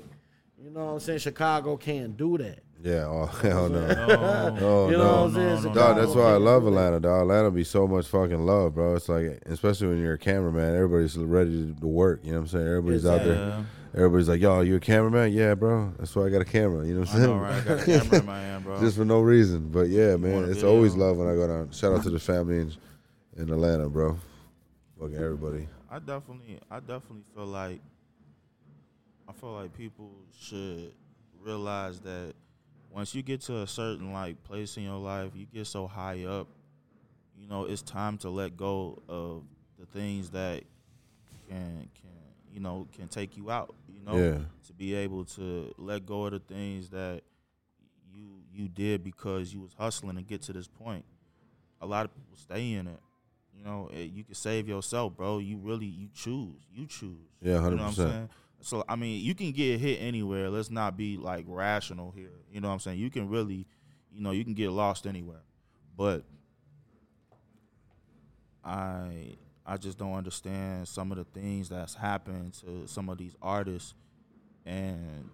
You 0.62 0.70
know 0.70 0.84
what 0.86 0.92
I'm 0.92 1.00
saying? 1.00 1.18
Chicago 1.20 1.76
can't 1.76 2.16
do 2.16 2.38
that. 2.38 2.60
Yeah. 2.82 3.06
Oh 3.06 3.26
hell 3.42 3.68
no. 3.68 3.80
No. 3.86 4.56
Oh 4.60 4.90
You 4.90 4.96
know 4.96 5.04
no. 5.04 5.22
what 5.22 5.28
I'm 5.28 5.34
saying? 5.34 5.54
no, 5.62 5.68
no, 5.68 5.74
Dog, 5.74 5.96
that's 5.96 6.14
why 6.14 6.32
I 6.32 6.36
love. 6.36 6.66
Atlanta, 6.66 7.00
dog. 7.00 7.22
Atlanta 7.22 7.50
be 7.50 7.64
so 7.64 7.86
much 7.86 8.06
fucking 8.06 8.44
love, 8.44 8.74
bro. 8.74 8.94
It's 8.94 9.08
like, 9.08 9.42
especially 9.46 9.88
when 9.88 10.00
you're 10.00 10.14
a 10.14 10.18
cameraman, 10.18 10.74
everybody's 10.74 11.16
ready 11.16 11.74
to 11.80 11.86
work. 11.86 12.20
You 12.22 12.32
know 12.32 12.38
what 12.38 12.42
I'm 12.42 12.48
saying? 12.48 12.66
Everybody's 12.66 13.06
out 13.06 13.24
there. 13.24 13.66
Everybody's 13.94 14.28
like, 14.28 14.40
yo, 14.42 14.60
you 14.60 14.76
a 14.76 14.80
cameraman? 14.80 15.32
Yeah, 15.32 15.54
bro. 15.54 15.92
That's 15.98 16.14
why 16.14 16.26
I 16.26 16.28
got 16.28 16.42
a 16.42 16.44
camera. 16.44 16.86
You 16.86 16.94
know 16.94 17.00
what 17.00 17.08
I'm 17.10 17.16
saying? 17.16 17.26
know, 17.30 17.38
right? 17.38 17.54
I 17.54 17.64
got 17.64 17.80
a 17.80 17.84
camera 17.84 18.18
in 18.20 18.26
my 18.26 18.38
hand, 18.40 18.64
bro. 18.64 18.80
Just 18.80 18.98
for 18.98 19.04
no 19.06 19.20
reason. 19.20 19.70
But 19.70 19.88
yeah, 19.88 20.16
man, 20.16 20.44
it's 20.44 20.56
video? 20.56 20.70
always 20.70 20.94
love 20.94 21.16
when 21.16 21.28
I 21.28 21.34
go 21.34 21.46
down. 21.46 21.70
Shout 21.70 21.94
out 21.94 22.02
to 22.02 22.10
the 22.10 22.18
family 22.18 22.58
in, 22.58 22.72
in 23.38 23.50
Atlanta, 23.50 23.88
bro. 23.88 24.18
Fucking 25.00 25.16
everybody. 25.16 25.66
I 25.90 25.98
definitely, 25.98 26.58
I 26.70 26.80
definitely 26.80 27.22
feel 27.34 27.46
like, 27.46 27.80
I 29.28 29.32
feel 29.32 29.52
like 29.52 29.74
people 29.74 30.10
should 30.38 30.92
realize 31.42 31.98
that 32.00 32.34
once 32.96 33.14
you 33.14 33.22
get 33.22 33.42
to 33.42 33.58
a 33.60 33.66
certain 33.66 34.10
like 34.10 34.42
place 34.44 34.78
in 34.78 34.82
your 34.84 34.96
life, 34.98 35.30
you 35.34 35.44
get 35.52 35.66
so 35.66 35.86
high 35.86 36.24
up, 36.24 36.48
you 37.38 37.46
know, 37.46 37.64
it's 37.64 37.82
time 37.82 38.16
to 38.16 38.30
let 38.30 38.56
go 38.56 39.02
of 39.06 39.42
the 39.78 39.84
things 39.86 40.30
that 40.30 40.62
can 41.46 41.86
can 42.00 42.10
you 42.50 42.58
know 42.60 42.88
can 42.96 43.06
take 43.06 43.36
you 43.36 43.50
out. 43.50 43.74
You 43.86 44.00
know, 44.02 44.16
Yeah. 44.16 44.38
to 44.66 44.72
be 44.72 44.94
able 44.94 45.26
to 45.36 45.74
let 45.76 46.06
go 46.06 46.24
of 46.24 46.32
the 46.32 46.38
things 46.38 46.88
that 46.90 47.22
you 48.14 48.40
you 48.50 48.66
did 48.68 49.04
because 49.04 49.52
you 49.52 49.60
was 49.60 49.74
hustling 49.78 50.16
to 50.16 50.22
get 50.22 50.40
to 50.42 50.54
this 50.54 50.66
point. 50.66 51.04
A 51.82 51.86
lot 51.86 52.06
of 52.06 52.14
people 52.14 52.34
stay 52.36 52.72
in 52.72 52.86
it. 52.86 53.00
You 53.54 53.62
know, 53.64 53.90
you 53.92 54.24
can 54.24 54.34
save 54.34 54.68
yourself, 54.68 55.14
bro. 55.16 55.38
You 55.38 55.58
really 55.58 55.86
you 55.86 56.08
choose. 56.14 56.62
You 56.72 56.86
choose. 56.86 57.28
Yeah, 57.42 57.62
You 57.68 57.76
know 57.76 57.84
100%. 57.88 57.94
saying? 57.94 58.28
So 58.60 58.84
I 58.88 58.96
mean, 58.96 59.24
you 59.24 59.34
can 59.34 59.52
get 59.52 59.80
hit 59.80 59.98
anywhere. 60.00 60.50
Let's 60.50 60.70
not 60.70 60.96
be 60.96 61.16
like 61.16 61.44
rational 61.48 62.10
here. 62.10 62.32
You 62.50 62.60
know 62.60 62.68
what 62.68 62.74
I'm 62.74 62.80
saying? 62.80 62.98
You 62.98 63.10
can 63.10 63.28
really, 63.28 63.66
you 64.12 64.20
know, 64.20 64.30
you 64.32 64.44
can 64.44 64.54
get 64.54 64.70
lost 64.70 65.06
anywhere. 65.06 65.42
But 65.96 66.24
I 68.64 69.36
I 69.64 69.76
just 69.76 69.98
don't 69.98 70.14
understand 70.14 70.88
some 70.88 71.12
of 71.12 71.18
the 71.18 71.24
things 71.24 71.68
that's 71.68 71.94
happened 71.94 72.54
to 72.64 72.86
some 72.86 73.08
of 73.08 73.18
these 73.18 73.34
artists 73.42 73.94
and 74.64 75.30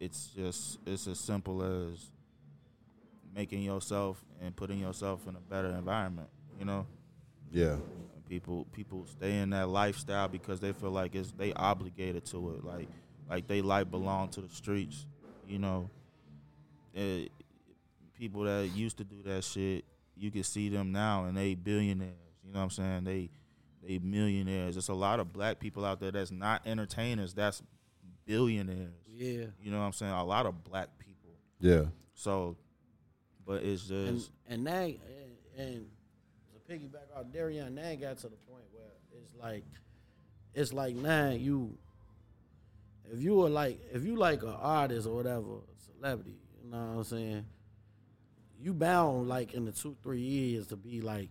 it's 0.00 0.30
just 0.36 0.78
it's 0.86 1.06
as 1.06 1.18
simple 1.18 1.62
as 1.62 2.10
making 3.34 3.62
yourself 3.62 4.22
and 4.40 4.54
putting 4.54 4.78
yourself 4.78 5.26
in 5.26 5.36
a 5.36 5.40
better 5.40 5.68
environment, 5.68 6.28
you 6.58 6.64
know? 6.64 6.86
Yeah. 7.50 7.76
And 8.28 8.42
people 8.42 8.66
people 8.72 9.06
stay 9.06 9.38
in 9.38 9.50
that 9.50 9.68
lifestyle 9.68 10.28
because 10.28 10.60
they 10.60 10.72
feel 10.72 10.90
like 10.90 11.14
it's 11.14 11.32
they 11.32 11.52
obligated 11.52 12.24
to 12.26 12.50
it. 12.50 12.64
Like 12.64 12.88
like 13.28 13.46
they 13.46 13.62
life 13.62 13.90
belong 13.90 14.28
to 14.30 14.40
the 14.40 14.48
streets 14.48 15.06
you 15.48 15.58
know? 15.58 15.88
Eh, 16.94 17.26
people 18.18 18.42
that 18.42 18.70
used 18.74 18.98
to 18.98 19.04
do 19.04 19.22
that 19.24 19.44
shit 19.44 19.84
you 20.16 20.30
can 20.30 20.42
see 20.42 20.68
them 20.68 20.90
now 20.90 21.24
and 21.24 21.36
they 21.36 21.54
billionaires 21.54 22.12
you 22.44 22.52
know 22.52 22.58
what 22.60 22.64
i'm 22.64 22.70
saying? 22.70 23.04
They 23.04 23.30
they 23.86 23.98
millionaires. 23.98 24.74
There's 24.74 24.88
a 24.88 24.94
lot 24.94 25.20
of 25.20 25.32
black 25.32 25.60
people 25.60 25.84
out 25.84 26.00
there 26.00 26.10
that's 26.10 26.32
not 26.32 26.66
entertainers 26.66 27.34
that's 27.34 27.62
billionaires. 28.26 28.90
Yeah. 29.06 29.46
you 29.62 29.70
know 29.70 29.78
what 29.78 29.84
i'm 29.84 29.92
saying? 29.92 30.12
A 30.12 30.24
lot 30.24 30.46
of 30.46 30.64
black 30.64 30.88
people. 30.98 31.30
Yeah. 31.60 31.84
so 32.14 32.56
but 33.46 33.62
it's 33.62 33.82
just 33.82 33.92
And 34.48 34.64
and 34.64 34.64
now 34.64 34.72
and, 34.72 34.98
and 35.56 35.74
to 35.74 35.97
piggyback 36.68 37.16
off 37.16 37.26
Darrion, 37.32 37.78
it 37.78 38.00
got 38.00 38.18
to 38.18 38.28
the 38.28 38.36
point 38.36 38.64
where 38.72 38.84
it's 39.22 39.34
like 39.40 39.64
it's 40.54 40.72
like 40.72 40.94
now 40.94 41.30
you 41.30 41.76
if 43.10 43.22
you 43.22 43.36
were 43.36 43.48
like 43.48 43.80
if 43.92 44.04
you 44.04 44.16
like 44.16 44.42
an 44.42 44.54
artist 44.60 45.06
or 45.06 45.14
whatever, 45.16 45.60
celebrity, 45.96 46.36
you 46.62 46.70
know 46.70 46.76
what 46.76 46.98
I'm 46.98 47.04
saying, 47.04 47.44
you 48.60 48.74
bound 48.74 49.28
like 49.28 49.54
in 49.54 49.64
the 49.64 49.72
two, 49.72 49.96
three 50.02 50.20
years 50.20 50.66
to 50.68 50.76
be 50.76 51.00
like 51.00 51.30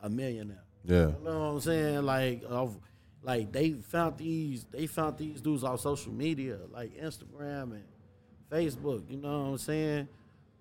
a 0.00 0.08
millionaire. 0.08 0.64
Yeah. 0.84 1.08
You 1.08 1.24
know 1.24 1.38
what 1.38 1.54
I'm 1.54 1.60
saying? 1.60 2.02
Like 2.02 2.42
of 2.48 2.78
like 3.22 3.52
they 3.52 3.72
found 3.72 4.18
these 4.18 4.64
they 4.70 4.86
found 4.86 5.18
these 5.18 5.40
dudes 5.40 5.64
on 5.64 5.76
social 5.78 6.12
media, 6.12 6.58
like 6.70 6.96
Instagram 6.96 7.72
and 7.72 7.84
Facebook, 8.50 9.10
you 9.10 9.16
know 9.16 9.40
what 9.40 9.48
I'm 9.48 9.58
saying? 9.58 10.08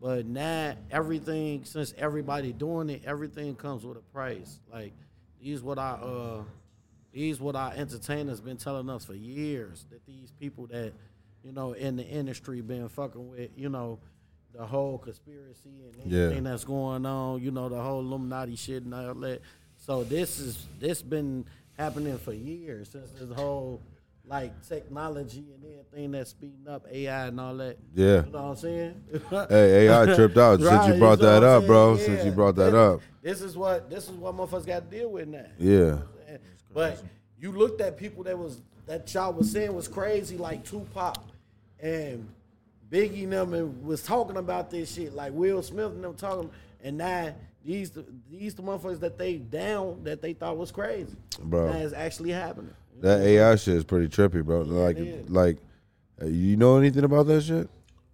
But 0.01 0.25
now 0.27 0.75
everything 0.91 1.63
since 1.65 1.93
everybody 1.97 2.53
doing 2.53 2.89
it, 2.89 3.01
everything 3.05 3.55
comes 3.55 3.83
with 3.85 3.97
a 3.97 4.01
price. 4.01 4.59
Like 4.71 4.93
these 5.41 5.61
what 5.63 5.79
I 5.79 5.91
uh 5.91 6.43
these 7.11 7.39
what 7.39 7.55
our 7.55 7.73
entertainers 7.73 8.39
been 8.39 8.57
telling 8.57 8.89
us 8.89 9.05
for 9.05 9.15
years 9.15 9.85
that 9.89 10.05
these 10.05 10.31
people 10.39 10.67
that 10.67 10.93
you 11.43 11.51
know 11.51 11.73
in 11.73 11.95
the 11.95 12.05
industry 12.05 12.61
been 12.61 12.87
fucking 12.89 13.29
with 13.29 13.49
you 13.55 13.69
know 13.69 13.97
the 14.53 14.65
whole 14.65 14.97
conspiracy 14.99 15.69
and 16.01 16.11
Yeah. 16.11 16.23
everything 16.25 16.43
that's 16.43 16.63
going 16.63 17.05
on. 17.05 17.41
You 17.41 17.51
know 17.51 17.67
the 17.69 17.81
whole 17.81 17.99
Illuminati 18.01 18.55
shit 18.55 18.83
and 18.83 18.93
all 18.93 19.13
that. 19.15 19.41
So 19.77 20.03
this 20.03 20.39
is 20.39 20.67
this 20.79 21.01
been 21.01 21.45
happening 21.77 22.17
for 22.19 22.33
years 22.33 22.89
since 22.89 23.11
this 23.11 23.31
whole 23.31 23.81
like 24.27 24.61
technology 24.67 25.45
and 25.53 25.63
everything 25.63 26.11
that's 26.11 26.31
speeding 26.31 26.67
up 26.69 26.85
AI 26.91 27.27
and 27.27 27.39
all 27.39 27.55
that. 27.57 27.77
Yeah. 27.95 28.25
You 28.25 28.31
know 28.31 28.41
what 28.43 28.49
I'm 28.49 28.55
saying? 28.57 29.03
Hey, 29.49 29.87
AI 29.87 30.15
tripped 30.15 30.37
out 30.37 30.59
since 30.59 30.87
you 30.87 30.93
brought 30.99 31.19
know 31.19 31.39
that 31.39 31.43
up, 31.43 31.65
bro. 31.65 31.95
saying? 31.95 32.07
Since 32.09 32.25
you 32.25 32.31
brought 32.31 32.55
that 32.55 32.71
This- 32.71 32.75
up. 32.75 33.01
This 33.21 33.41
is 33.41 33.57
what 33.57 33.89
this 33.89 34.05
is 34.05 34.11
what 34.15 34.35
motherfuckers 34.35 34.65
got 34.65 34.89
to 34.89 34.97
deal 34.97 35.09
with 35.11 35.27
now. 35.27 35.45
Yeah. 35.57 35.99
But 36.73 37.01
you 37.39 37.51
looked 37.51 37.81
at 37.81 37.97
people 37.97 38.23
that 38.23 38.37
was 38.37 38.61
that 38.85 39.11
y'all 39.13 39.33
was 39.33 39.51
saying 39.51 39.73
was 39.73 39.87
crazy, 39.87 40.37
like 40.37 40.63
Tupac 40.63 41.17
and 41.79 42.27
Biggie 42.89 43.23
and 43.23 43.33
them, 43.33 43.53
and 43.53 43.83
was 43.83 44.01
talking 44.01 44.37
about 44.37 44.69
this 44.71 44.93
shit, 44.93 45.13
like 45.13 45.33
Will 45.33 45.61
Smith 45.61 45.91
and 45.91 46.03
them 46.03 46.13
talking, 46.15 46.49
and 46.83 46.97
now 46.97 47.33
these 47.65 47.91
these 48.29 48.55
the 48.55 48.61
motherfuckers 48.63 48.99
that 49.01 49.17
they 49.17 49.35
down 49.37 50.03
that 50.03 50.21
they 50.21 50.31
thought 50.33 50.55
was 50.55 50.71
crazy, 50.71 51.15
Bro. 51.41 51.71
now 51.73 51.77
it's 51.79 51.93
actually 51.93 52.31
happening. 52.31 52.73
That 53.01 53.21
AI 53.21 53.55
shit 53.55 53.75
is 53.75 53.83
pretty 53.83 54.07
trippy, 54.07 54.43
bro. 54.43 54.61
Like, 54.61 54.97
like, 55.29 55.57
uh, 56.21 56.25
you 56.25 56.57
know 56.57 56.77
anything 56.77 57.03
about 57.03 57.27
that 57.27 57.41
shit? 57.41 57.69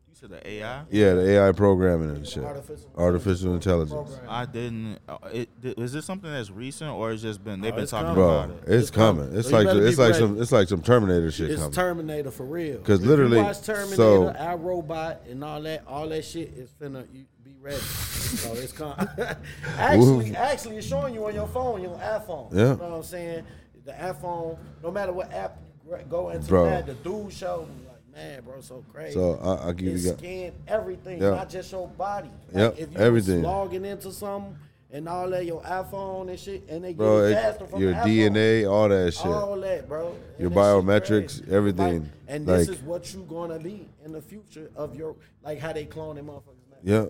You 0.10 0.14
said 0.14 0.30
the 0.32 0.46
AI? 0.48 0.84
Yeah, 0.92 1.14
the 1.14 1.30
AI 1.38 1.52
programming 1.54 2.10
and 2.10 2.28
shit. 2.28 2.44
Artificial- 2.44 2.90
Artificial 2.98 3.54
intelligence. 3.54 4.20
I 4.28 4.46
didn't. 4.46 5.00
uh, 5.08 5.18
It, 5.32 5.50
th- 5.62 5.78
is 5.78 5.94
this 5.94 6.06
something 6.06 6.30
that's 6.32 6.52
recent, 6.52 6.92
or 6.92 7.12
it's 7.12 7.22
just 7.22 7.44
been 7.44 7.62
they've 7.62 7.72
Oh, 7.72 7.76
been 7.76 7.84
it's 7.84 7.92
talking 7.92 8.08
coming. 8.08 8.24
about 8.24 8.48
Bro, 8.66 8.74
it? 8.74 8.80
it's 8.80 8.90
coming. 8.92 9.30
It's 9.38 9.50
So 9.50 9.58
you 9.60 9.64
like 9.66 9.74
better 9.74 9.88
it's 9.88 9.96
be 9.98 10.02
like 10.04 10.12
ready. 10.14 10.24
some 10.26 10.42
it's 10.42 10.52
like 10.52 10.68
some 10.68 10.82
Terminator 10.82 11.32
shit 11.32 11.50
It's 11.52 11.60
coming. 11.62 11.74
Terminator 11.74 12.32
for 12.32 12.46
real. 12.46 12.80
'Cause 12.80 13.00
If 13.00 13.06
literally- 13.06 13.38
you 13.38 13.44
watch 13.44 13.62
Terminator, 13.62 13.96
so- 13.96 14.30
our 14.32 14.58
robot, 14.58 15.22
and 15.30 15.44
all 15.44 15.62
that, 15.62 15.84
all 15.88 16.08
that 16.10 16.26
shit 16.26 16.54
is 16.58 16.70
finna 16.82 17.06
you 17.14 17.24
be 17.44 17.56
ready. 17.62 17.78
so 17.78 18.54
it's 18.54 18.74
con- 18.74 18.96
actually, 19.78 20.36
actually, 20.36 20.78
it's 20.78 20.88
showing 20.88 21.14
you 21.14 21.26
on 21.26 21.34
your 21.34 21.48
phone, 21.48 21.82
your 21.82 21.96
iPhone. 21.98 22.52
Yeah. 22.54 22.60
You 22.60 22.66
know 22.68 22.76
what 22.76 22.92
I'm 22.98 23.04
saying? 23.04 23.44
The 23.86 23.92
iPhone, 23.94 24.58
no 24.82 24.92
matter 24.92 25.12
what 25.12 25.32
app 25.34 25.58
you 25.86 25.98
go 26.10 26.30
into, 26.30 26.48
Bro. 26.48 26.66
man, 26.66 26.86
the 26.86 26.94
dude 26.94 27.34
showed 27.34 27.68
me 27.68 27.86
like, 27.88 28.16
man, 28.16 28.42
bro, 28.44 28.62
so 28.62 28.84
crazy. 28.94 29.14
So 29.14 29.38
I, 29.44 29.66
I'll 29.66 29.74
give 29.74 29.88
it 29.96 30.00
you 30.00 30.10
guys. 30.10 30.18
scanned 30.18 30.54
everything, 30.68 31.22
Yeah. 31.22 31.32
not 31.32 31.50
just 31.50 31.72
your 31.72 31.88
body. 31.90 32.30
Yep, 32.54 32.76
if 32.80 32.92
you 32.94 32.98
everything. 32.98 33.42
Logging 33.42 33.84
into 33.86 34.12
something 34.12 34.58
and 34.92 35.10
all 35.10 35.30
that, 35.32 35.46
your 35.46 35.62
iPhone 35.64 36.30
and 36.30 36.40
shit, 36.40 36.64
and 36.70 36.84
they 36.84 36.94
Bro, 36.94 37.24
it- 37.26 37.34
faster 37.34 37.66
from 37.68 37.82
your. 37.82 37.94
DNA, 37.96 38.66
all 38.72 38.88
that 38.90 39.14
shit. 39.14 39.26
All 39.26 39.60
that, 39.60 39.88
bro. 39.90 40.16
Your 40.40 40.50
that 40.50 40.56
biometrics, 40.58 41.52
everything. 41.52 42.02
Like, 42.04 42.10
and 42.30 42.46
this 42.48 42.68
Like- 42.70 42.78
is 42.78 42.84
what 42.84 43.14
you 43.14 43.26
gonna 43.28 43.60
be 43.60 43.90
in 44.06 44.12
the 44.14 44.22
future 44.22 44.70
of 44.78 44.96
your 44.96 45.16
like 45.44 45.60
how 45.60 45.74
they 45.74 45.86
clone 45.86 46.16
them 46.16 46.28
motherfuckers 46.28 46.70
now. 46.72 46.78
Yeah, 46.84 47.06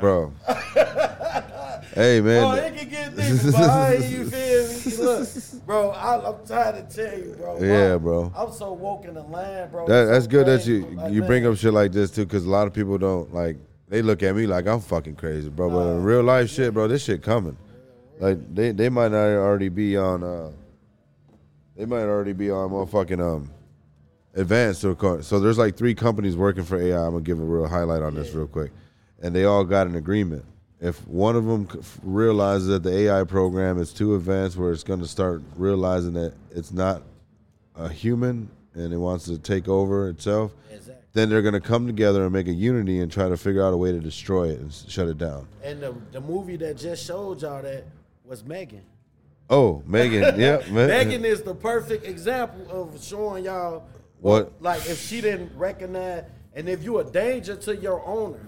bro. 0.00 0.32
hey 1.94 2.20
man, 2.20 2.44
Oh, 2.44 2.54
it 2.54 2.74
can 2.76 2.88
get 2.88 3.16
deep 3.16 3.52
behind 3.52 4.04
you, 4.04 4.30
feel 4.30 4.68
me? 4.68 5.04
Look, 5.04 5.28
bro, 5.66 5.90
I, 5.90 6.28
I'm 6.28 6.46
trying 6.46 6.86
to 6.86 6.94
tell 6.94 7.18
you, 7.18 7.34
bro. 7.38 7.58
Yeah, 7.60 7.90
I'm- 7.92 8.02
bro. 8.02 8.32
I'm 8.36 8.52
so 8.52 8.72
woke 8.72 9.04
in 9.04 9.14
the 9.14 9.22
land, 9.22 9.70
bro. 9.70 9.86
that, 9.86 10.04
that's 10.06 10.24
so 10.24 10.30
good 10.30 10.46
that 10.46 10.66
you. 10.66 10.86
You 11.10 11.22
bring 11.22 11.42
man, 11.44 11.52
up 11.52 11.58
shit 11.58 11.72
like 11.72 11.92
this 11.92 12.10
too, 12.10 12.24
because 12.24 12.44
a 12.44 12.50
lot 12.50 12.66
of 12.66 12.72
people 12.72 12.98
don't 12.98 13.32
like. 13.32 13.56
They 13.88 14.02
look 14.02 14.22
at 14.22 14.34
me 14.34 14.46
like 14.46 14.66
I'm 14.66 14.80
fucking 14.80 15.16
crazy, 15.16 15.50
bro. 15.50 15.70
But 15.70 15.96
in 15.96 16.02
real 16.02 16.22
life 16.22 16.50
shit, 16.50 16.72
bro, 16.74 16.88
this 16.88 17.04
shit 17.04 17.22
coming. 17.22 17.56
Like 18.18 18.54
they 18.54 18.72
they 18.72 18.88
might 18.88 19.12
not 19.12 19.26
already 19.26 19.68
be 19.68 19.96
on. 19.96 20.22
uh 20.22 20.50
They 21.76 21.84
might 21.84 22.02
already 22.02 22.32
be 22.32 22.50
on 22.50 22.70
motherfucking 22.70 23.20
um. 23.20 23.50
Advanced 24.36 24.80
so 24.80 25.20
so 25.20 25.38
there's 25.38 25.58
like 25.58 25.76
three 25.76 25.94
companies 25.94 26.36
working 26.36 26.64
for 26.64 26.76
AI. 26.76 26.98
I'm 26.98 27.12
gonna 27.12 27.20
give 27.22 27.38
a 27.38 27.44
real 27.44 27.68
highlight 27.68 28.02
on 28.02 28.16
this 28.16 28.32
real 28.32 28.48
quick, 28.48 28.72
and 29.24 29.34
they 29.34 29.44
all 29.46 29.64
got 29.64 29.86
an 29.86 29.96
agreement. 29.96 30.44
If 30.80 31.06
one 31.08 31.34
of 31.34 31.46
them 31.46 31.66
realizes 32.02 32.68
that 32.68 32.82
the 32.82 32.92
AI 32.94 33.24
program 33.24 33.80
is 33.80 33.90
too 33.92 34.14
advanced, 34.16 34.58
where 34.58 34.70
it's 34.70 34.84
gonna 34.84 35.06
start 35.06 35.42
realizing 35.56 36.12
that 36.12 36.34
it's 36.54 36.72
not 36.72 37.02
a 37.74 37.88
human 37.88 38.50
and 38.74 38.92
it 38.92 38.98
wants 38.98 39.24
to 39.24 39.38
take 39.38 39.66
over 39.66 40.10
itself, 40.10 40.52
Exactly. 40.70 41.02
then 41.14 41.30
they're 41.30 41.40
gonna 41.40 41.60
come 41.60 41.86
together 41.86 42.22
and 42.24 42.32
make 42.34 42.48
a 42.48 42.52
unity 42.52 43.00
and 43.00 43.10
try 43.10 43.30
to 43.30 43.36
figure 43.38 43.64
out 43.64 43.72
a 43.72 43.76
way 43.78 43.92
to 43.92 43.98
destroy 43.98 44.50
it 44.50 44.60
and 44.60 44.70
shut 44.74 45.08
it 45.08 45.16
down. 45.16 45.48
And 45.62 45.80
the 45.82 45.94
the 46.12 46.20
movie 46.20 46.56
that 46.56 46.76
just 46.76 47.06
showed 47.06 47.40
y'all 47.40 47.62
that 47.62 47.84
was 48.26 48.44
Megan. 48.44 48.82
Oh, 49.48 49.82
Megan, 49.86 50.38
yeah. 50.38 50.60
Megan 50.70 51.24
is 51.24 51.40
the 51.42 51.54
perfect 51.54 52.04
example 52.06 52.66
of 52.70 53.02
showing 53.02 53.44
y'all 53.46 53.84
What? 54.20 54.52
like 54.60 54.80
if 54.86 55.00
she 55.00 55.22
didn't 55.22 55.56
recognize 55.56 56.24
and 56.54 56.68
if 56.68 56.82
you're 56.82 57.00
a 57.00 57.04
danger 57.04 57.56
to 57.56 57.74
your 57.74 58.04
owner, 58.06 58.38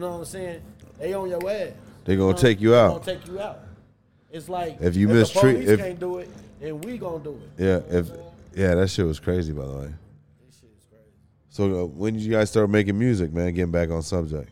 you 0.00 0.06
know 0.06 0.12
what 0.12 0.18
I'm 0.20 0.24
saying? 0.24 0.62
They 0.98 1.12
on 1.12 1.28
your 1.28 1.50
ass. 1.50 1.72
They 2.06 2.16
gonna 2.16 2.32
know? 2.32 2.36
take 2.38 2.58
you 2.58 2.70
They 2.70 2.78
out. 2.78 3.04
Gonna 3.04 3.18
take 3.18 3.26
you 3.28 3.38
out. 3.38 3.58
It's 4.30 4.48
like 4.48 4.78
If 4.80 4.96
you 4.96 5.08
the 5.08 5.14
mistreat- 5.14 5.56
police 5.56 5.68
if- 5.68 5.78
can't 5.78 6.00
do 6.00 6.18
it, 6.18 6.30
then 6.58 6.80
we 6.80 6.96
gonna 6.96 7.22
do 7.22 7.32
it. 7.58 7.62
Yeah, 7.62 7.98
if 7.98 8.08
yeah, 8.54 8.74
that 8.76 8.88
shit 8.88 9.04
was 9.06 9.20
crazy 9.20 9.52
by 9.52 9.66
the 9.66 9.72
way. 9.74 9.92
This 10.46 10.58
shit 10.58 10.70
is 10.74 10.84
crazy. 10.88 11.04
So 11.50 11.82
uh, 11.82 11.86
when 11.86 12.14
did 12.14 12.22
you 12.22 12.32
guys 12.32 12.48
start 12.48 12.70
making 12.70 12.98
music, 12.98 13.30
man? 13.30 13.52
Getting 13.52 13.70
back 13.72 13.90
on 13.90 14.02
subject. 14.02 14.48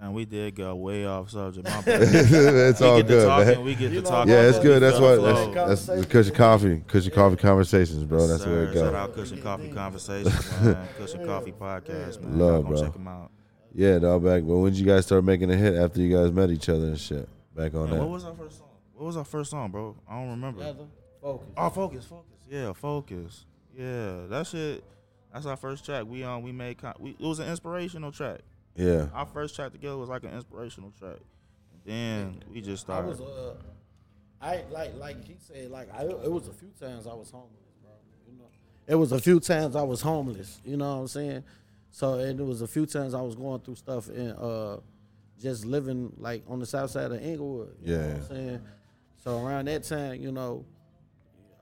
And 0.00 0.12
we 0.12 0.24
did 0.24 0.56
go 0.56 0.74
way 0.74 1.06
off 1.06 1.30
subject. 1.30 1.68
My 1.68 1.82
it's 1.86 2.80
we 2.80 2.86
all 2.86 2.96
get 2.96 3.02
to 3.06 3.08
good, 3.12 3.26
talking. 3.28 3.46
man. 3.46 3.64
We 3.64 3.74
get 3.76 3.92
You 3.92 3.98
to 4.00 4.04
know, 4.04 4.10
talking. 4.10 4.32
Yeah, 4.32 4.48
it's 4.48 4.58
good. 4.58 4.80
That's 4.82 4.98
Feel 4.98 5.22
what 5.22 5.54
that's, 5.54 5.86
that's 5.86 6.00
the 6.00 6.06
Kush 6.06 6.26
and 6.28 6.36
Coffee, 6.36 6.82
cushion 6.88 7.12
coffee 7.12 7.36
conversations, 7.36 8.02
bro. 8.04 8.26
That's 8.26 8.44
where 8.44 8.64
it 8.64 8.72
Sir, 8.72 8.80
Shout 8.86 8.94
out 8.96 9.14
Kush 9.14 9.30
and 9.30 9.42
Coffee 9.42 9.68
Conversations, 9.70 10.50
man. 10.62 10.88
Kush 10.98 11.12
and 11.14 11.26
Coffee 11.26 11.52
Podcast, 11.52 12.20
man. 12.22 12.38
Love, 12.38 12.50
Y'all 12.50 12.62
go 12.62 12.68
bro. 12.70 12.82
check 12.82 12.92
them 12.94 13.06
out. 13.08 13.30
Yeah, 13.74 13.98
dog. 13.98 14.24
Back. 14.24 14.42
But 14.46 14.56
when 14.56 14.72
did 14.72 14.80
you 14.80 14.86
guys 14.86 15.06
start 15.06 15.24
making 15.24 15.50
a 15.50 15.56
hit 15.56 15.74
after 15.74 16.00
you 16.00 16.16
guys 16.16 16.32
met 16.32 16.50
each 16.50 16.68
other 16.68 16.86
and 16.86 16.98
shit? 16.98 17.28
Back 17.54 17.74
on 17.74 17.90
Man, 17.90 17.98
what 17.98 18.08
was 18.10 18.24
our 18.24 18.34
first 18.34 18.58
song? 18.58 18.68
What 18.94 19.06
was 19.06 19.16
our 19.16 19.24
first 19.24 19.50
song, 19.50 19.70
bro? 19.70 19.96
I 20.08 20.20
don't 20.20 20.30
remember. 20.30 20.60
Together, 20.60 20.86
focus. 21.20 21.48
Oh, 21.56 21.70
focus, 21.70 22.04
focus. 22.04 22.38
Yeah, 22.48 22.72
focus. 22.72 23.44
Yeah, 23.76 24.26
that 24.28 24.46
shit. 24.46 24.84
That's 25.32 25.46
our 25.46 25.56
first 25.56 25.84
track. 25.84 26.04
We 26.06 26.24
um 26.24 26.42
we 26.42 26.52
made. 26.52 26.78
Con- 26.78 26.94
we, 26.98 27.10
it 27.10 27.20
was 27.20 27.38
an 27.38 27.48
inspirational 27.48 28.12
track. 28.12 28.40
Yeah. 28.76 29.06
Our 29.14 29.26
first 29.26 29.54
track 29.56 29.72
together 29.72 29.96
was 29.96 30.08
like 30.08 30.24
an 30.24 30.32
inspirational 30.34 30.92
track. 30.98 31.18
Then 31.84 32.42
we 32.52 32.60
just 32.60 32.84
I 32.88 33.00
started. 33.00 33.08
was 33.08 33.20
uh, 33.20 33.54
I 34.40 34.64
like 34.70 34.96
like 34.96 35.24
he 35.26 35.36
said 35.38 35.70
like 35.70 35.88
I 35.94 36.02
it 36.04 36.30
was 36.30 36.48
a 36.48 36.52
few 36.52 36.70
times 36.80 37.06
I 37.06 37.14
was 37.14 37.30
homeless, 37.30 37.72
bro. 37.82 37.90
You 38.26 38.38
know, 38.38 38.44
it 38.86 38.94
was 38.94 39.12
a 39.12 39.18
few 39.18 39.40
times 39.40 39.76
I 39.76 39.82
was 39.82 40.00
homeless. 40.00 40.60
You 40.64 40.76
know 40.76 40.94
what 40.96 41.00
I'm 41.02 41.08
saying? 41.08 41.44
So 41.90 42.14
it 42.18 42.36
was 42.36 42.62
a 42.62 42.66
few 42.68 42.86
times 42.86 43.14
I 43.14 43.20
was 43.20 43.34
going 43.34 43.60
through 43.60 43.74
stuff 43.76 44.08
and 44.08 44.32
uh, 44.38 44.76
just 45.40 45.64
living 45.64 46.12
like 46.18 46.42
on 46.48 46.58
the 46.60 46.66
south 46.66 46.90
side 46.90 47.10
of 47.10 47.22
Englewood. 47.22 47.74
You 47.82 47.96
know 47.96 48.00
Yeah. 48.00 48.06
what 48.08 48.16
I'm 48.16 48.26
saying? 48.28 48.60
So 49.24 49.44
around 49.44 49.66
that 49.66 49.82
time, 49.84 50.20
you 50.20 50.32
know, 50.32 50.64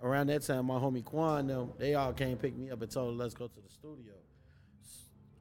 around 0.02 0.28
that 0.28 0.42
time, 0.42 0.66
my 0.66 0.78
homie 0.78 1.04
Quan 1.04 1.46
them 1.46 1.72
they 1.78 1.94
all 1.94 2.12
came 2.12 2.36
pick 2.36 2.56
me 2.56 2.70
up 2.70 2.82
and 2.82 2.90
told 2.90 3.16
let's 3.16 3.34
go 3.34 3.46
to 3.48 3.60
the 3.60 3.70
studio. 3.70 4.14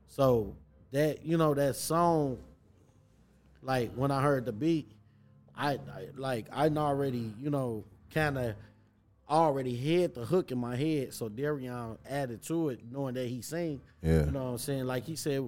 So 0.08 0.56
that 0.92 1.26
you 1.26 1.38
know 1.38 1.54
that 1.54 1.76
song 1.76 2.38
like 3.62 3.92
when 3.94 4.12
I 4.12 4.22
heard 4.22 4.46
the 4.46 4.52
beat, 4.54 4.90
I, 5.56 5.74
I 5.74 6.08
like 6.16 6.48
I 6.52 6.70
already 6.70 7.34
you 7.42 7.50
know 7.50 7.84
kind 8.14 8.38
of 9.28 9.38
already 9.38 9.76
had 9.76 10.14
the 10.14 10.26
hook 10.26 10.52
in 10.52 10.58
my 10.58 10.76
head. 10.76 11.14
So 11.14 11.30
Darrion 11.30 11.98
added 12.10 12.44
to 12.44 12.70
it, 12.70 12.80
knowing 12.92 13.16
that 13.16 13.28
he 13.28 13.42
sing. 13.42 13.82
Yeah. 14.02 14.26
You 14.26 14.32
know 14.32 14.44
what 14.44 14.50
I'm 14.52 14.58
saying? 14.58 14.86
Like 14.86 15.06
he 15.06 15.16
said, 15.16 15.44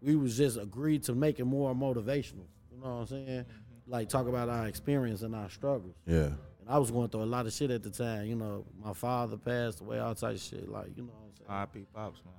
we 0.00 0.16
was 0.16 0.36
just 0.36 0.56
agreed 0.56 1.04
to 1.04 1.14
make 1.14 1.38
it 1.40 1.44
more 1.44 1.74
motivational. 1.74 2.46
You 2.72 2.80
know 2.82 2.94
what 2.94 3.00
I'm 3.00 3.06
saying? 3.06 3.26
Mm-hmm. 3.26 3.90
Like 3.90 4.08
talk 4.08 4.26
about 4.26 4.48
our 4.48 4.66
experience 4.66 5.22
and 5.22 5.34
our 5.34 5.50
struggles. 5.50 5.94
Yeah. 6.06 6.30
And 6.60 6.68
I 6.68 6.78
was 6.78 6.90
going 6.90 7.08
through 7.08 7.22
a 7.22 7.24
lot 7.24 7.46
of 7.46 7.52
shit 7.52 7.70
at 7.70 7.82
the 7.82 7.90
time. 7.90 8.26
You 8.26 8.36
know, 8.36 8.64
my 8.82 8.92
father 8.92 9.36
passed 9.36 9.80
away, 9.80 9.98
all 9.98 10.14
type 10.14 10.34
of 10.34 10.40
shit. 10.40 10.68
Like 10.68 10.96
you 10.96 11.02
know 11.02 11.12
what 11.12 11.24
I'm 11.24 11.36
saying? 11.36 11.48
R.I.P. 11.48 11.86
Pops, 11.94 12.20
man. 12.24 12.34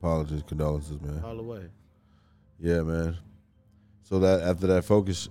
Apologies, 0.00 0.42
condolences, 0.46 1.00
man. 1.00 1.22
All 1.24 1.36
the 1.36 1.42
way. 1.42 1.62
Yeah, 2.60 2.82
man. 2.82 3.16
So 4.04 4.18
that 4.20 4.42
after 4.42 4.66
that 4.68 4.84
focus, 4.84 5.28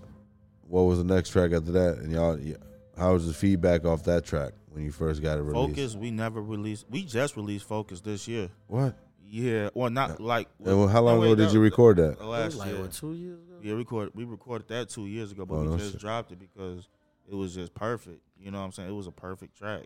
what 0.68 0.82
was 0.82 0.98
the 0.98 1.04
next 1.04 1.30
track 1.30 1.54
after 1.54 1.72
that? 1.72 2.00
And 2.00 2.12
y'all, 2.12 2.38
yeah, 2.38 2.56
how 2.98 3.14
was 3.14 3.28
the 3.28 3.34
feedback 3.34 3.86
off 3.86 4.04
that 4.04 4.26
track 4.26 4.54
when 4.70 4.84
you 4.84 4.92
first 4.92 5.22
got 5.22 5.38
it 5.38 5.42
released? 5.42 5.76
Focus, 5.76 5.96
we 5.96 6.12
never 6.12 6.42
released. 6.42 6.86
We 6.90 7.04
just 7.04 7.36
released 7.36 7.68
Focus 7.68 8.02
this 8.02 8.28
year. 8.28 8.50
What? 8.68 8.96
Yeah, 9.28 9.70
well, 9.74 9.90
not 9.90 10.20
like. 10.20 10.48
And 10.64 10.78
well, 10.78 10.88
how 10.88 11.02
long 11.02 11.16
no, 11.16 11.22
wait, 11.22 11.28
ago 11.28 11.36
did 11.36 11.48
that- 11.50 11.54
you 11.54 11.60
record 11.60 11.98
that? 11.98 12.24
Last 12.24 12.56
like 12.58 12.72
year. 12.72 12.82
what 12.82 12.92
two 12.92 13.14
years 13.14 13.40
ago? 13.42 13.56
Yeah, 13.62 13.74
record. 13.74 14.12
We 14.14 14.24
recorded 14.24 14.68
that 14.70 14.90
two 14.90 15.08
years 15.08 15.32
ago, 15.32 15.46
but 15.46 15.56
Oh, 15.56 15.62
we 15.62 15.68
no 15.68 15.78
just 15.78 15.92
shit. 15.94 16.02
dropped 16.02 16.32
it 16.32 16.40
because 16.40 16.88
it 17.28 17.34
was 17.36 17.56
just 17.56 17.74
perfect. 17.74 18.22
You 18.40 18.52
know 18.52 18.60
what 18.60 18.66
I'm 18.66 18.72
saying? 18.72 18.90
It 18.90 18.94
was 18.94 19.08
a 19.08 19.12
perfect 19.12 19.58
track. 19.58 19.84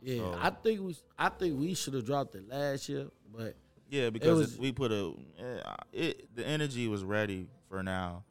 Yeah, 0.00 0.18
So- 0.18 0.38
I 0.40 0.50
think 0.50 0.80
we 0.80 0.96
I 1.18 1.28
think 1.28 1.58
we 1.58 1.74
should 1.74 1.94
have 1.94 2.04
dropped 2.06 2.34
it 2.36 2.48
last 2.48 2.88
year, 2.88 3.08
but 3.36 3.56
Yeah, 3.90 4.10
because 4.10 4.38
was- 4.38 4.54
it- 4.54 4.60
we 4.60 4.70
put 4.72 4.92
a 4.92 5.12
eh, 5.38 5.74
it. 5.92 6.34
The 6.36 6.46
energy 6.46 6.86
was 6.86 7.02
ready 7.02 7.48
for 7.68 7.82
now. 7.82 8.24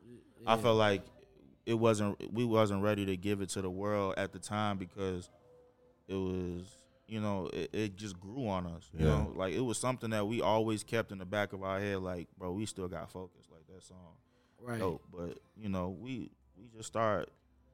I 0.45 0.55
felt 0.55 0.78
like 0.78 1.03
it 1.68 1.74
wasn't. 1.76 2.34
We 2.34 2.45
wasn't 2.45 2.82
ready 2.82 3.05
to 3.05 3.15
give 3.18 3.41
it 3.41 3.49
to 3.49 3.61
the 3.61 3.70
world 3.70 4.15
at 4.18 4.32
the 4.32 4.39
time 4.39 4.78
because 4.78 5.30
it 6.07 6.15
was 6.15 6.63
you 7.07 7.20
know 7.22 7.49
it, 7.53 7.70
it 7.74 7.95
just 7.97 8.20
grew 8.20 8.47
on 8.47 8.65
us. 8.65 8.89
You 8.93 9.05
Yeah. 9.05 9.11
know, 9.11 9.34
like 9.36 9.53
it 9.53 9.59
was 9.59 9.78
something 9.78 10.09
that 10.11 10.26
we 10.28 10.41
always 10.41 10.84
kept 10.84 11.11
in 11.11 11.18
the 11.20 11.26
back 11.26 11.53
of 11.53 11.61
our 11.63 11.80
head. 11.80 11.99
Like, 11.99 12.28
bro, 12.38 12.51
we 12.53 12.65
still 12.65 12.88
got 12.88 13.11
focus. 13.11 13.47
Like 13.51 13.68
that 13.68 13.84
song, 13.84 14.15
Right. 14.61 14.80
dope. 14.80 15.03
But 15.13 15.38
you 15.55 15.70
know, 15.70 15.89
we 15.89 16.32
we 16.57 16.68
just 16.76 16.88
start. 16.88 17.30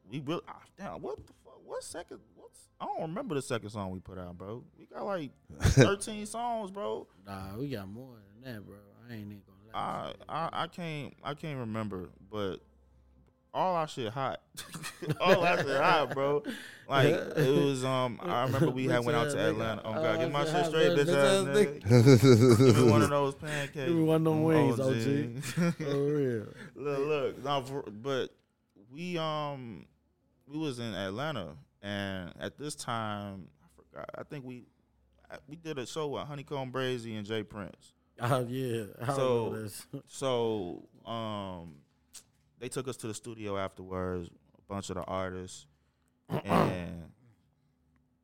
We 0.09 0.19
really 0.19 0.41
ah, 0.47 0.61
damn. 0.77 1.01
What 1.01 1.25
the 1.27 1.33
fuck? 1.45 1.61
What 1.65 1.83
second? 1.83 2.19
What's 2.35 2.59
I 2.81 2.85
don't 2.85 3.01
remember 3.01 3.35
the 3.35 3.41
second 3.41 3.69
song 3.69 3.91
we 3.91 3.99
put 3.99 4.17
out, 4.17 4.37
bro. 4.37 4.63
We 4.77 4.85
got 4.87 5.05
like 5.05 5.29
thirteen 5.61 6.25
songs, 6.25 6.71
bro. 6.71 7.07
Nah, 7.25 7.55
we 7.57 7.69
got 7.69 7.87
more 7.87 8.15
than 8.43 8.53
that, 8.55 8.65
bro. 8.65 8.75
I 9.09 9.13
ain't 9.13 9.21
even 9.27 9.41
gonna 9.45 9.59
I. 9.75 10.13
I 10.27 10.49
I 10.63 10.67
can't 10.67 11.13
I 11.23 11.33
can't 11.35 11.59
remember, 11.59 12.09
but 12.29 12.57
all 13.53 13.75
our 13.75 13.87
shit 13.87 14.11
hot. 14.11 14.41
all 15.19 15.43
our 15.45 15.57
shit 15.57 15.77
hot, 15.81 16.13
bro. 16.13 16.43
Like 16.87 17.07
it 17.07 17.63
was 17.63 17.85
um 17.85 18.19
I 18.21 18.43
remember 18.43 18.69
we 18.69 18.85
had 18.85 19.05
went 19.05 19.17
out 19.17 19.31
to 19.31 19.39
Atlanta. 19.39 19.81
Oh 19.85 19.93
god, 19.93 20.19
get 20.19 20.31
my 20.31 20.43
shit 20.45 20.65
straight, 20.65 20.91
bitch 20.97 21.07
ass 21.07 21.45
nigga. 21.47 22.57
Give 22.73 22.77
me 22.85 22.91
one 22.91 23.01
of 23.01 23.09
those 23.09 23.35
pancakes. 23.41 23.73
Give 23.87 23.95
me 23.95 24.03
one 24.03 24.17
of 24.27 24.33
them 24.33 24.43
wings, 24.43 24.79
OG. 24.79 25.43
For 25.75 25.83
real. 25.83 26.47
look, 26.75 26.99
look, 26.99 27.43
no, 27.43 27.61
for, 27.61 27.83
but 27.83 28.29
we 28.91 29.17
um 29.17 29.85
we 30.47 30.57
was 30.57 30.79
in 30.79 30.93
Atlanta, 30.93 31.55
and 31.81 32.33
at 32.39 32.57
this 32.57 32.75
time 32.75 33.47
I 33.63 33.67
forgot. 33.75 34.09
I 34.17 34.23
think 34.23 34.43
we 34.45 34.65
we 35.47 35.55
did 35.55 35.77
a 35.77 35.85
show 35.85 36.07
with 36.07 36.23
Honeycomb 36.23 36.71
Brazy 36.71 37.17
and 37.17 37.25
Jay 37.25 37.43
Prince. 37.43 37.93
Oh 38.19 38.45
yeah. 38.47 38.83
I 39.01 39.13
So- 39.13 39.49
this. 39.51 39.87
So 40.07 40.83
um, 41.05 41.75
they 42.63 42.69
took 42.69 42.87
us 42.87 42.95
to 42.95 43.07
the 43.07 43.13
studio 43.13 43.57
afterwards, 43.57 44.29
a 44.57 44.73
bunch 44.73 44.89
of 44.89 44.95
the 44.95 45.03
artists, 45.03 45.65
and 46.29 47.11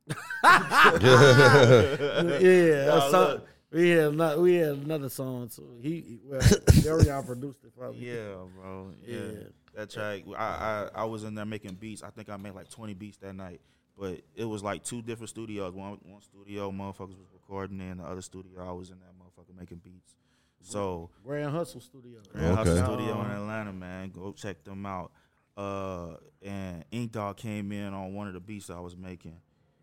yeah, 2.41 2.95
a 2.97 3.09
song- 3.11 3.41
we 3.71 3.89
had 3.89 4.13
another, 4.13 4.41
we 4.41 4.55
had 4.55 4.69
another 4.77 5.09
song 5.09 5.49
too. 5.53 5.77
He, 5.81 6.19
well, 6.23 6.39
Darrion 6.39 7.25
produced 7.25 7.59
it 7.65 7.73
me. 7.77 7.97
yeah, 8.07 8.35
bro, 8.55 8.93
yeah, 9.05 9.17
Yeah. 9.17 9.31
that 9.75 9.89
track. 9.89 10.23
I, 10.37 10.87
I 10.95 11.01
I 11.01 11.03
was 11.03 11.25
in 11.25 11.35
there 11.35 11.45
making 11.45 11.75
beats. 11.75 12.01
I 12.01 12.09
think 12.09 12.29
I 12.29 12.37
made 12.37 12.55
like 12.55 12.69
twenty 12.69 12.93
beats 12.93 13.17
that 13.17 13.33
night. 13.35 13.59
But 13.97 14.21
it 14.37 14.45
was 14.45 14.63
like 14.63 14.85
two 14.85 15.01
different 15.01 15.29
studios. 15.29 15.73
One 15.73 15.97
one 16.03 16.21
studio, 16.21 16.71
motherfuckers 16.71 17.19
was 17.19 17.27
recording, 17.33 17.81
and 17.81 17.99
the 17.99 18.05
other 18.05 18.21
studio, 18.21 18.65
I 18.67 18.71
was 18.71 18.89
in 18.89 18.99
that 18.99 19.11
motherfucker 19.19 19.53
making 19.59 19.81
beats. 19.83 20.15
So 20.61 21.09
Grand 21.23 21.51
Hustle 21.51 21.81
Studio. 21.81 22.19
Grand 22.31 22.55
Hustle 22.57 22.77
Studio 22.77 23.21
in 23.21 23.31
Atlanta, 23.31 23.73
man. 23.73 24.09
Go 24.09 24.31
check 24.31 24.63
them 24.63 24.85
out. 24.85 25.11
Uh, 25.57 26.15
and 26.41 26.85
Ink 26.91 27.11
Dawg 27.11 27.37
came 27.37 27.71
in 27.71 27.93
on 27.93 28.13
one 28.13 28.27
of 28.27 28.33
the 28.33 28.39
beats 28.39 28.69
I 28.69 28.79
was 28.79 28.95
making, 28.95 29.41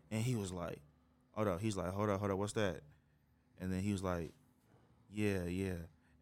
and 0.09 0.23
he 0.23 0.35
was 0.35 0.51
like, 0.51 0.81
"Hold 1.31 1.47
up." 1.47 1.61
He's 1.61 1.77
like, 1.77 1.91
"Hold 1.91 2.09
up, 2.09 2.19
hold 2.19 2.31
up. 2.31 2.37
What's 2.37 2.53
that?" 2.53 2.81
And 3.59 3.71
then 3.71 3.81
he 3.81 3.91
was 3.91 4.01
like, 4.03 4.33
"Yeah, 5.11 5.43
yeah." 5.43 5.73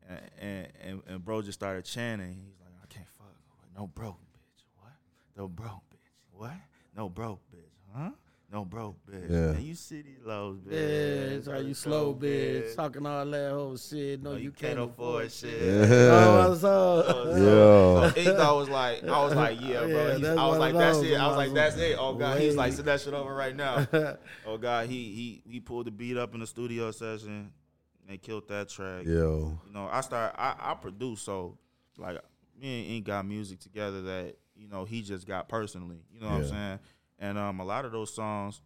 And 0.07 0.21
and 0.39 0.67
and, 0.83 1.01
and 1.07 1.25
bro 1.25 1.41
just 1.41 1.59
started 1.59 1.85
chanting. 1.85 2.33
He's 2.33 2.59
like, 2.59 2.73
"I 2.83 2.93
can't 2.93 3.07
fuck 3.07 3.33
with 3.61 3.69
no 3.77 3.87
broke 3.87 4.19
bitch. 4.33 4.63
What? 4.77 4.93
No 5.37 5.47
broke 5.47 5.83
bitch. 5.89 6.11
What? 6.31 6.51
No 6.95 7.09
broke 7.09 7.41
bitch. 7.53 7.71
Huh? 7.95 8.11
No 8.55 8.63
broke 8.63 9.05
bitch. 9.05 9.29
Yeah. 9.29 9.51
Man, 9.51 9.61
you 9.63 9.75
city 9.75 10.15
lows, 10.23 10.59
bitch. 10.59 11.43
Bitch, 11.43 11.47
are 11.49 11.61
you 11.61 11.73
slow, 11.73 12.13
Broke 12.13 12.31
bitch? 12.31 12.73
Talking 12.73 13.05
all 13.05 13.25
that 13.25 13.51
whole 13.51 13.75
shit. 13.75 14.23
No, 14.23 14.31
No, 14.31 14.37
you, 14.37 14.51
can't, 14.51 14.79
afford 14.79 15.29
shit. 15.29 15.59
shit. 15.59 15.91
Oh, 15.91 16.49
what's 16.49 16.63
up? 16.63 17.05
Yo. 17.37 18.11
So 18.15 18.21
Ink 18.21 18.37
was 18.37 18.69
like, 18.69 19.03
I 19.03 19.25
was 19.25 19.35
like, 19.35 19.59
yeah, 19.59 19.79
bro. 19.81 20.15
Yeah, 20.15 20.35
I 20.41 20.47
was 20.47 20.57
like, 20.57 20.73
of 20.73 20.79
that's 20.79 20.99
it. 20.99 21.15
I 21.15 21.27
was 21.27 21.35
like, 21.35 21.49
motherfuckers. 21.49 21.53
that's 21.53 21.75
it. 21.75 21.97
Oh 21.99 22.13
god, 22.13 22.39
he's 22.39 22.55
like, 22.55 22.69
Wait. 22.69 22.75
send 22.77 22.87
that 22.87 23.01
shit 23.01 23.13
over 23.13 23.35
right 23.35 23.53
now. 23.53 23.87
oh 24.45 24.57
god, 24.57 24.87
he 24.87 25.11
he 25.11 25.51
he 25.51 25.59
pulled 25.59 25.87
the 25.87 25.91
beat 25.91 26.15
up 26.15 26.33
in 26.33 26.39
the 26.39 26.47
studio 26.47 26.91
session. 26.91 27.51
and 28.07 28.21
killed 28.21 28.47
that 28.47 28.69
track. 28.69 29.03
Yo. 29.03 29.59
You 29.67 29.73
know, 29.73 29.89
I 29.91 29.99
start 29.99 30.33
I, 30.37 30.55
I 30.57 30.75
produce 30.75 31.23
so 31.23 31.57
like 31.97 32.19
me 32.57 32.83
and 32.83 32.91
Ink 32.93 33.05
got 33.07 33.25
music 33.25 33.59
together 33.59 34.01
that 34.03 34.37
you 34.55 34.69
know 34.69 34.85
he 34.85 35.01
just 35.01 35.27
got 35.27 35.49
personally. 35.49 35.97
You 36.13 36.21
know 36.21 36.27
what 36.27 36.35
I'm 36.35 36.47
saying? 36.47 36.79
And 37.20 37.38
um, 37.38 37.59
a 37.59 37.66
lot 37.66 37.86
of 37.86 37.91
those 37.91 38.13
songs 38.13 38.61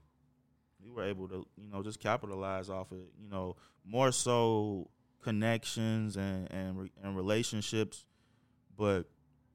we 0.83 0.89
were 0.89 1.03
able 1.03 1.27
to 1.27 1.45
you 1.57 1.69
know 1.69 1.83
just 1.83 1.99
capitalize 1.99 2.69
off 2.69 2.91
of 2.91 2.99
you 3.21 3.29
know 3.29 3.55
more 3.85 4.11
so 4.11 4.89
connections 5.21 6.15
and 6.17 6.49
and 6.51 6.79
re- 6.79 6.91
and 7.03 7.15
relationships, 7.15 8.05
but 8.77 9.03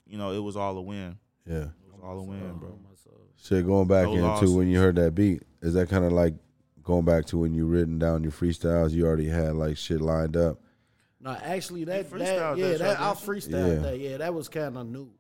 you 0.07 0.19
know 0.19 0.33
it 0.33 0.39
was 0.43 0.57
all 0.57 0.77
a 0.77 0.83
win. 0.83 1.19
Yeah. 1.47 1.57
It 1.65 1.93
was 1.93 2.01
all 2.03 2.19
a 2.19 2.23
win, 2.23 2.55
bro. 2.59 2.79
Shit, 3.43 3.67
going 3.67 3.89
back 3.89 4.05
No 4.07 4.13
into 4.15 4.23
losses. 4.27 4.53
when 4.53 4.69
you 4.69 4.79
heard 4.79 4.97
that 4.97 5.15
beat, 5.15 5.43
is 5.61 5.75
that 5.75 5.91
kind 5.91 6.05
of 6.05 6.13
like 6.13 6.35
going 6.83 7.05
back 7.05 7.27
to 7.27 7.39
when 7.39 7.53
you 7.53 7.67
written 7.67 7.99
down 7.99 8.23
your 8.23 8.33
freestyles? 8.33 8.93
You 8.93 9.05
already 9.07 9.29
had 9.29 9.55
like 9.55 9.77
shit 9.77 10.01
lined 10.01 10.37
up. 10.37 10.61
No, 11.21 11.31
actually, 11.31 11.85
that, 11.85 12.11
You 12.11 12.19
that 12.19 12.57
yeah, 12.59 12.69
that 12.69 12.79
that, 12.79 13.01
I 13.01 13.13
didn't 13.13 13.27
freestyled 13.27 13.75
Yeah. 13.77 13.91
that. 13.91 13.99
Yeah, 13.99 14.17
that 14.19 14.33
was 14.35 14.49
kind 14.49 14.79
of 14.79 14.87
new. 14.87 15.11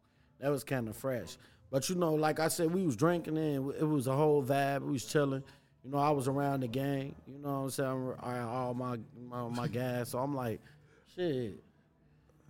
That 0.40 0.50
was 0.50 0.64
kind 0.64 0.88
of 0.88 0.96
fresh. 0.96 1.36
But 1.74 1.88
you 1.88 1.96
know, 1.96 2.14
like 2.14 2.38
I 2.38 2.46
said, 2.46 2.72
we 2.72 2.84
was 2.86 2.94
drinking 2.94 3.36
and 3.36 3.74
it 3.74 3.82
was 3.82 4.06
a 4.06 4.14
whole 4.14 4.44
vibe. 4.44 4.82
We 4.82 4.92
was 4.92 5.04
chilling. 5.06 5.42
You 5.82 5.90
know, 5.90 5.98
I 5.98 6.10
was 6.10 6.28
around 6.28 6.60
the 6.60 6.68
gang. 6.68 7.16
You 7.26 7.36
know 7.38 7.48
what 7.48 7.58
I'm 7.64 7.70
saying? 7.70 8.12
I 8.22 8.34
had 8.34 8.42
all 8.44 8.74
my 8.74 8.96
my, 9.28 9.48
my 9.48 9.66
guys. 9.66 10.10
So 10.10 10.20
I'm 10.20 10.36
like, 10.36 10.60
shit. 11.16 11.58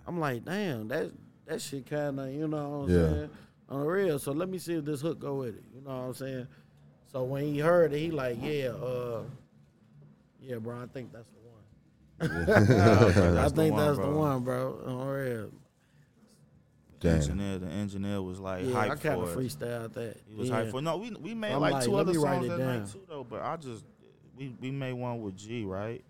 I'm 0.06 0.20
like, 0.20 0.44
damn, 0.44 0.88
that 0.88 1.10
that 1.46 1.62
shit 1.62 1.88
kind 1.88 2.20
of, 2.20 2.34
you 2.34 2.46
know 2.46 2.68
what 2.68 2.84
I'm 2.84 2.90
Yeah. 2.90 3.08
saying? 3.08 3.30
On 3.70 3.80
the 3.80 3.86
real. 3.86 4.18
So 4.18 4.32
let 4.32 4.50
me 4.50 4.58
see 4.58 4.74
if 4.74 4.84
this 4.84 5.00
hook 5.00 5.20
go 5.20 5.36
with 5.36 5.56
it. 5.56 5.64
You 5.74 5.80
know 5.80 5.88
what 5.88 6.04
I'm 6.08 6.12
saying? 6.14 6.46
So 7.10 7.22
when 7.24 7.44
he 7.44 7.60
heard 7.60 7.94
it, 7.94 7.98
he 8.00 8.10
like, 8.10 8.36
yeah, 8.42 8.72
uh, 8.72 9.22
yeah, 10.38 10.56
bro, 10.56 10.82
I 10.82 10.86
think 10.88 11.14
that's 11.14 11.30
the 11.30 12.28
one. 12.28 12.46
I 13.38 13.48
think 13.48 13.74
that's 13.74 13.96
the 13.96 14.02
bro. 14.02 14.18
one, 14.18 14.44
bro. 14.44 14.82
On 14.84 15.06
real. 15.08 15.50
The 17.00 17.08
Damn. 17.08 17.16
engineer, 17.20 17.58
the 17.58 17.66
engineer 17.66 18.22
was 18.22 18.40
like 18.40 18.64
Yeah, 18.64 18.78
I 18.78 18.88
hyped 18.90 19.00
kind 19.00 19.20
of 19.22 19.30
for 19.32 19.40
it. 19.42 19.46
freestyled 19.46 19.92
that. 19.94 20.16
He 20.26 20.34
was 20.36 20.48
yeah. 20.48 20.62
hyped 20.62 20.70
for. 20.70 20.80
No, 20.82 20.96
we 20.96 21.10
we 21.10 21.34
made 21.34 21.52
I'm 21.52 21.60
like, 21.60 21.72
like, 21.74 21.84
two 21.84 21.96
other 21.96 22.14
songs 22.14 22.48
that 22.48 22.58
down. 22.58 22.80
night 22.80 22.90
too, 22.90 23.00
though. 23.08 23.24
But 23.24 23.42
I 23.42 23.56
just 23.56 23.84
we 24.36 24.54
we 24.60 24.70
made 24.70 24.92
one 24.94 25.20
with 25.22 25.36
G, 25.36 25.64
right? 25.64 26.02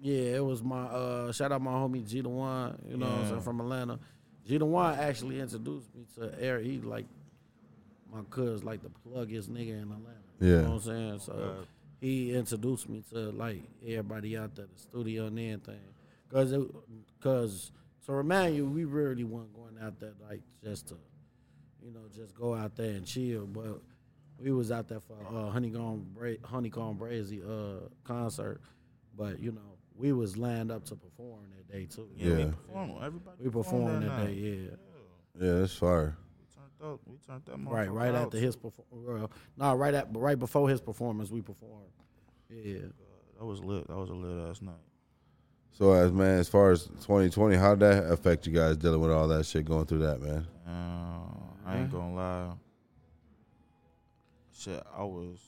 Yeah, 0.00 0.36
it 0.36 0.44
was 0.44 0.62
my 0.62 0.84
uh 0.86 1.32
shout 1.32 1.52
out 1.52 1.62
my 1.62 1.70
homie 1.72 2.06
G 2.06 2.20
the 2.20 2.28
One, 2.28 2.78
you 2.88 2.96
know 2.96 3.06
what 3.06 3.14
I'm 3.20 3.28
saying, 3.28 3.40
from 3.42 3.60
Atlanta. 3.60 3.98
G 4.46 4.58
the 4.58 4.64
One 4.66 4.98
actually 4.98 5.40
introduced 5.40 5.94
me 5.94 6.04
to 6.16 6.34
Eric. 6.40 6.66
He 6.66 6.78
like 6.80 7.06
my 8.12 8.20
cuz 8.30 8.64
like 8.64 8.80
the 8.82 8.90
pluggiest 8.90 9.48
nigga 9.48 9.70
in 9.82 9.92
Atlanta. 9.92 10.10
You 10.40 10.48
Yeah. 10.50 10.60
know 10.62 10.68
what 10.70 10.74
I'm 10.74 10.80
saying? 10.80 11.18
So 11.20 11.32
Right. 11.58 11.66
he 12.00 12.34
introduced 12.34 12.88
me 12.88 13.02
to 13.12 13.30
like 13.32 13.62
everybody 13.86 14.36
out 14.36 14.54
there, 14.56 14.66
the 14.66 14.78
studio 14.78 15.26
and 15.26 15.38
everything. 15.38 15.80
Cause 16.30 16.52
it, 16.52 16.60
cause 17.20 17.70
to 18.06 18.12
remind 18.12 18.56
you, 18.56 18.66
we 18.66 18.84
really 18.84 19.24
weren't 19.24 19.52
going 19.54 19.76
out 19.82 19.98
there 20.00 20.12
like 20.28 20.42
just 20.62 20.88
to, 20.88 20.96
you 21.82 21.90
know, 21.92 22.00
just 22.14 22.34
go 22.34 22.54
out 22.54 22.76
there 22.76 22.90
and 22.92 23.06
chill. 23.06 23.46
But 23.46 23.80
we 24.38 24.50
was 24.52 24.70
out 24.72 24.88
there 24.88 25.00
for 25.00 25.16
uh, 25.34 25.50
Honeycomb 25.50 26.06
Bra- 26.14 26.34
Honeycomb 26.44 26.98
Brazy 26.98 27.42
uh 27.44 27.88
concert. 28.04 28.60
But 29.16 29.38
you 29.40 29.52
know, 29.52 29.76
we 29.96 30.12
was 30.12 30.36
lined 30.36 30.70
up 30.72 30.84
to 30.86 30.96
perform 30.96 31.44
that 31.56 31.72
day 31.72 31.86
too. 31.86 32.08
Yeah, 32.16 32.36
we 32.36 32.44
performed. 32.46 32.94
Everybody 33.02 33.36
We 33.44 33.50
performed 33.50 34.02
that 34.02 34.06
night. 34.08 34.26
day, 34.26 34.32
yeah. 34.34 34.70
Yeah, 35.46 35.52
that's 35.60 35.74
fire. 35.74 36.16
We 36.38 36.46
turned 36.54 36.92
up. 36.94 37.00
We 37.06 37.16
turned 37.18 37.42
that 37.46 37.70
Right, 37.70 37.90
right 37.90 38.14
out, 38.14 38.26
after 38.26 38.38
too. 38.38 38.44
his 38.44 38.56
performance. 38.56 39.32
no, 39.56 39.74
right 39.74 39.94
at, 39.94 40.08
right 40.16 40.38
before 40.38 40.68
his 40.68 40.80
performance, 40.80 41.30
we 41.30 41.40
performed. 41.42 41.90
Yeah. 42.50 42.78
That 43.38 43.44
was 43.44 43.60
lit. 43.60 43.86
That 43.88 43.96
was 43.96 44.10
a 44.10 44.14
lit 44.14 44.48
ass 44.50 44.62
night. 44.62 44.74
So 45.74 45.92
as 45.92 46.12
man, 46.12 46.38
as 46.38 46.48
far 46.48 46.70
as 46.70 46.84
2020, 46.84 47.56
how 47.56 47.74
did 47.74 47.80
that 47.80 48.12
affect 48.12 48.46
you 48.46 48.52
guys 48.52 48.76
dealing 48.76 49.00
with 49.00 49.10
all 49.10 49.26
that 49.28 49.44
shit 49.44 49.64
going 49.64 49.86
through 49.86 50.00
that, 50.00 50.22
man? 50.22 50.46
Uh, 50.66 51.68
I 51.68 51.78
ain't 51.78 51.90
gonna 51.90 52.14
lie. 52.14 52.52
Shit, 54.56 54.82
I 54.96 55.02
was. 55.02 55.38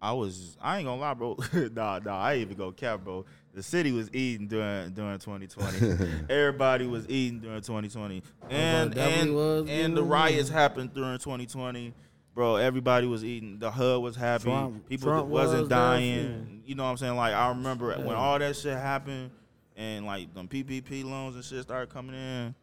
I 0.00 0.12
was. 0.12 0.56
I 0.62 0.78
ain't 0.78 0.86
gonna 0.86 0.98
lie, 0.98 1.12
bro. 1.12 1.36
nah, 1.72 2.00
nah. 2.02 2.22
I 2.22 2.32
ain't 2.32 2.42
even 2.42 2.56
go 2.56 2.72
cap, 2.72 3.04
bro. 3.04 3.26
The 3.52 3.62
city 3.62 3.92
was 3.92 4.08
eating 4.14 4.48
during 4.48 4.94
during 4.94 5.18
2020. 5.18 6.24
Everybody 6.30 6.86
was 6.86 7.06
eating 7.06 7.40
during 7.40 7.60
2020, 7.60 8.22
and 8.48 8.94
definitely 8.94 9.20
and 9.20 9.34
was, 9.34 9.68
and 9.68 9.94
the 9.94 10.02
riots 10.02 10.48
happened 10.48 10.94
during 10.94 11.18
2020. 11.18 11.92
Bro, 12.40 12.56
everybody 12.56 13.06
was 13.06 13.22
eating. 13.22 13.58
The 13.58 13.70
HUD 13.70 14.00
was 14.00 14.16
happy. 14.16 14.44
Trump- 14.44 14.88
People 14.88 15.08
Trump 15.08 15.26
wasn't 15.28 15.60
was 15.60 15.68
dying. 15.68 16.62
You 16.64 16.74
know 16.74 16.84
what 16.84 16.88
I'm 16.92 16.96
saying? 16.96 17.14
Like 17.14 17.34
I 17.34 17.50
remember 17.50 17.92
when 17.98 18.16
all 18.16 18.38
that 18.38 18.56
shit 18.56 18.78
happened, 18.78 19.30
and 19.76 20.06
like 20.06 20.32
them 20.32 20.48
PPP 20.48 21.04
loans 21.04 21.34
and 21.34 21.44
shit 21.44 21.60
started 21.60 21.92
coming 21.92 22.14
in. 22.14 22.54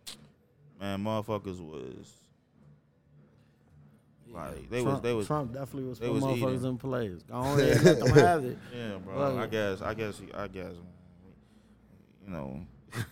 Man, 0.79 1.03
motherfuckers 1.03 1.59
was 1.59 2.11
like 4.31 4.67
they 4.71 4.81
was 4.81 4.85
Trump, 4.85 5.03
they 5.03 5.13
was 5.13 5.27
Trump 5.27 5.53
definitely 5.53 5.83
was 5.89 5.99
they 5.99 6.07
putting 6.07 6.21
was 6.23 6.39
motherfuckers 6.39 6.55
eating. 6.55 6.69
in 6.69 6.77
place. 6.79 7.21
Go 7.29 7.35
on 7.35 7.59
ahead, 7.59 7.83
let 7.83 7.99
them 7.99 8.15
have 8.15 8.45
it. 8.45 8.57
yeah, 8.75 8.97
bro. 8.97 9.15
Well, 9.15 9.37
I 9.37 9.45
guess 9.45 9.83
I 9.83 9.93
guess 9.93 10.19
I 10.35 10.47
guess. 10.47 10.73
You 12.25 12.33
know, 12.33 12.61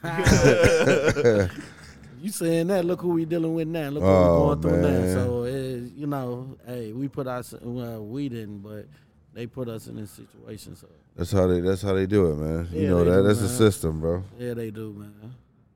you 2.26 2.32
saying 2.32 2.68
that? 2.68 2.86
Look 2.86 3.02
who 3.02 3.10
we 3.10 3.26
dealing 3.26 3.54
with 3.54 3.68
now. 3.68 3.90
Look 3.90 4.04
Oh, 4.04 4.48
what 4.48 4.58
we 4.58 4.64
going 4.64 4.82
through 4.82 4.92
man. 4.92 5.08
now. 5.16 5.24
So 5.24 5.44
it, 5.44 5.92
you 5.96 6.08
know, 6.08 6.58
hey, 6.66 6.92
we 6.92 7.08
put 7.08 7.28
us. 7.28 7.54
Well, 7.62 8.04
we 8.06 8.30
didn't, 8.30 8.60
but 8.60 8.88
they 9.34 9.48
put 9.48 9.68
us 9.70 9.88
in 9.88 9.96
this 9.98 10.12
situation. 10.12 10.76
So 10.76 10.88
That's 11.16 11.32
how 11.32 11.48
they. 11.48 11.60
That's 11.62 11.82
how 11.82 11.94
they 11.94 12.06
do 12.06 12.32
it, 12.32 12.36
man. 12.36 12.70
You 12.72 12.88
know 12.90 13.04
that. 13.04 13.22
do, 13.22 13.24
That's 13.24 13.40
the 13.42 13.48
system, 13.50 14.00
bro. 14.02 14.24
yeah, 14.40 14.54
they 14.54 14.72
do, 14.72 14.94
man. 14.94 15.36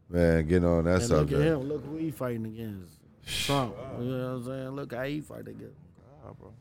Man, 0.09 0.47
getting 0.47 0.65
on 0.65 0.85
that 0.85 1.01
And 1.01 1.09
look 1.09 1.21
at 1.21 1.29
subject. 1.29 1.41
him. 1.41 1.59
Look 1.69 1.85
who 1.85 1.97
he 1.97 2.09
fighting 2.11 2.45
against. 2.45 2.93
Trump. 3.45 3.75
You 3.99 4.05
know 4.05 4.17
what 4.17 4.35
I'm 4.37 4.45
saying? 4.45 4.69
Look 4.69 4.93
how 4.93 5.03
he 5.03 5.21
fight 5.21 5.47
against. 5.47 5.75
Ah, 6.25 6.31
bro. 6.33 6.51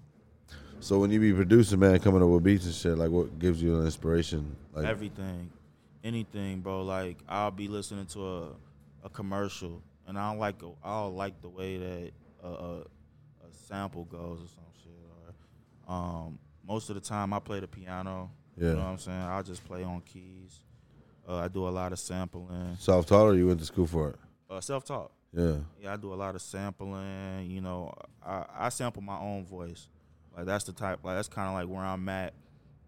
So 0.80 0.98
when 0.98 1.10
you 1.10 1.18
be 1.18 1.32
producing, 1.32 1.78
man, 1.80 1.98
coming 1.98 2.22
up 2.22 2.28
with 2.28 2.44
beats 2.44 2.66
and 2.66 2.74
shit, 2.74 2.96
like 2.98 3.10
what 3.10 3.38
gives 3.38 3.62
you 3.62 3.78
an 3.78 3.84
inspiration? 3.86 4.54
Like 4.74 4.84
everything, 4.86 5.50
anything, 6.04 6.60
bro. 6.60 6.82
Like 6.82 7.16
I'll 7.28 7.50
be 7.50 7.68
listening 7.68 8.06
to 8.06 8.26
a, 8.26 8.42
a 9.04 9.08
commercial, 9.08 9.82
and 10.06 10.18
I 10.18 10.30
don't 10.30 10.38
like 10.38 10.56
I 10.84 11.00
don't 11.00 11.16
like 11.16 11.40
the 11.40 11.48
way 11.48 11.78
that 11.78 12.10
a, 12.42 12.48
a, 12.48 12.78
a 12.80 13.52
sample 13.66 14.04
goes 14.04 14.40
or 14.42 14.48
some 14.48 14.64
shit. 14.82 14.92
Or 15.86 15.94
um, 15.94 16.38
most 16.66 16.88
of 16.90 16.94
the 16.94 17.00
time, 17.00 17.32
I 17.32 17.38
play 17.38 17.60
the 17.60 17.68
piano. 17.68 18.30
Yeah. 18.56 18.68
You 18.68 18.72
know 18.74 18.80
what 18.80 18.86
I'm 18.86 18.98
saying? 18.98 19.16
I 19.20 19.42
just 19.42 19.64
play 19.64 19.84
on 19.84 20.00
keys. 20.00 20.60
Uh, 21.28 21.36
I 21.36 21.48
do 21.48 21.68
a 21.68 21.70
lot 21.70 21.92
of 21.92 21.98
sampling, 21.98 22.76
self 22.78 23.06
taught 23.06 23.26
or 23.26 23.34
you 23.34 23.46
went 23.46 23.60
to 23.60 23.66
school 23.66 23.86
for 23.86 24.10
it? 24.10 24.16
uh, 24.50 24.60
self 24.60 24.84
taught. 24.84 25.12
Yeah. 25.32 25.56
Yeah, 25.80 25.92
I 25.92 25.96
do 25.96 26.12
a 26.12 26.16
lot 26.16 26.34
of 26.34 26.40
sampling. 26.40 27.50
You 27.50 27.60
know, 27.60 27.92
I, 28.24 28.44
I 28.58 28.68
sample 28.70 29.02
my 29.02 29.18
own 29.18 29.44
voice. 29.44 29.88
Like 30.34 30.46
that's 30.46 30.64
the 30.64 30.72
type. 30.72 31.00
Like 31.02 31.16
that's 31.16 31.28
kind 31.28 31.48
of 31.48 31.54
like 31.54 31.68
where 31.68 31.84
I'm 31.84 32.08
at 32.08 32.32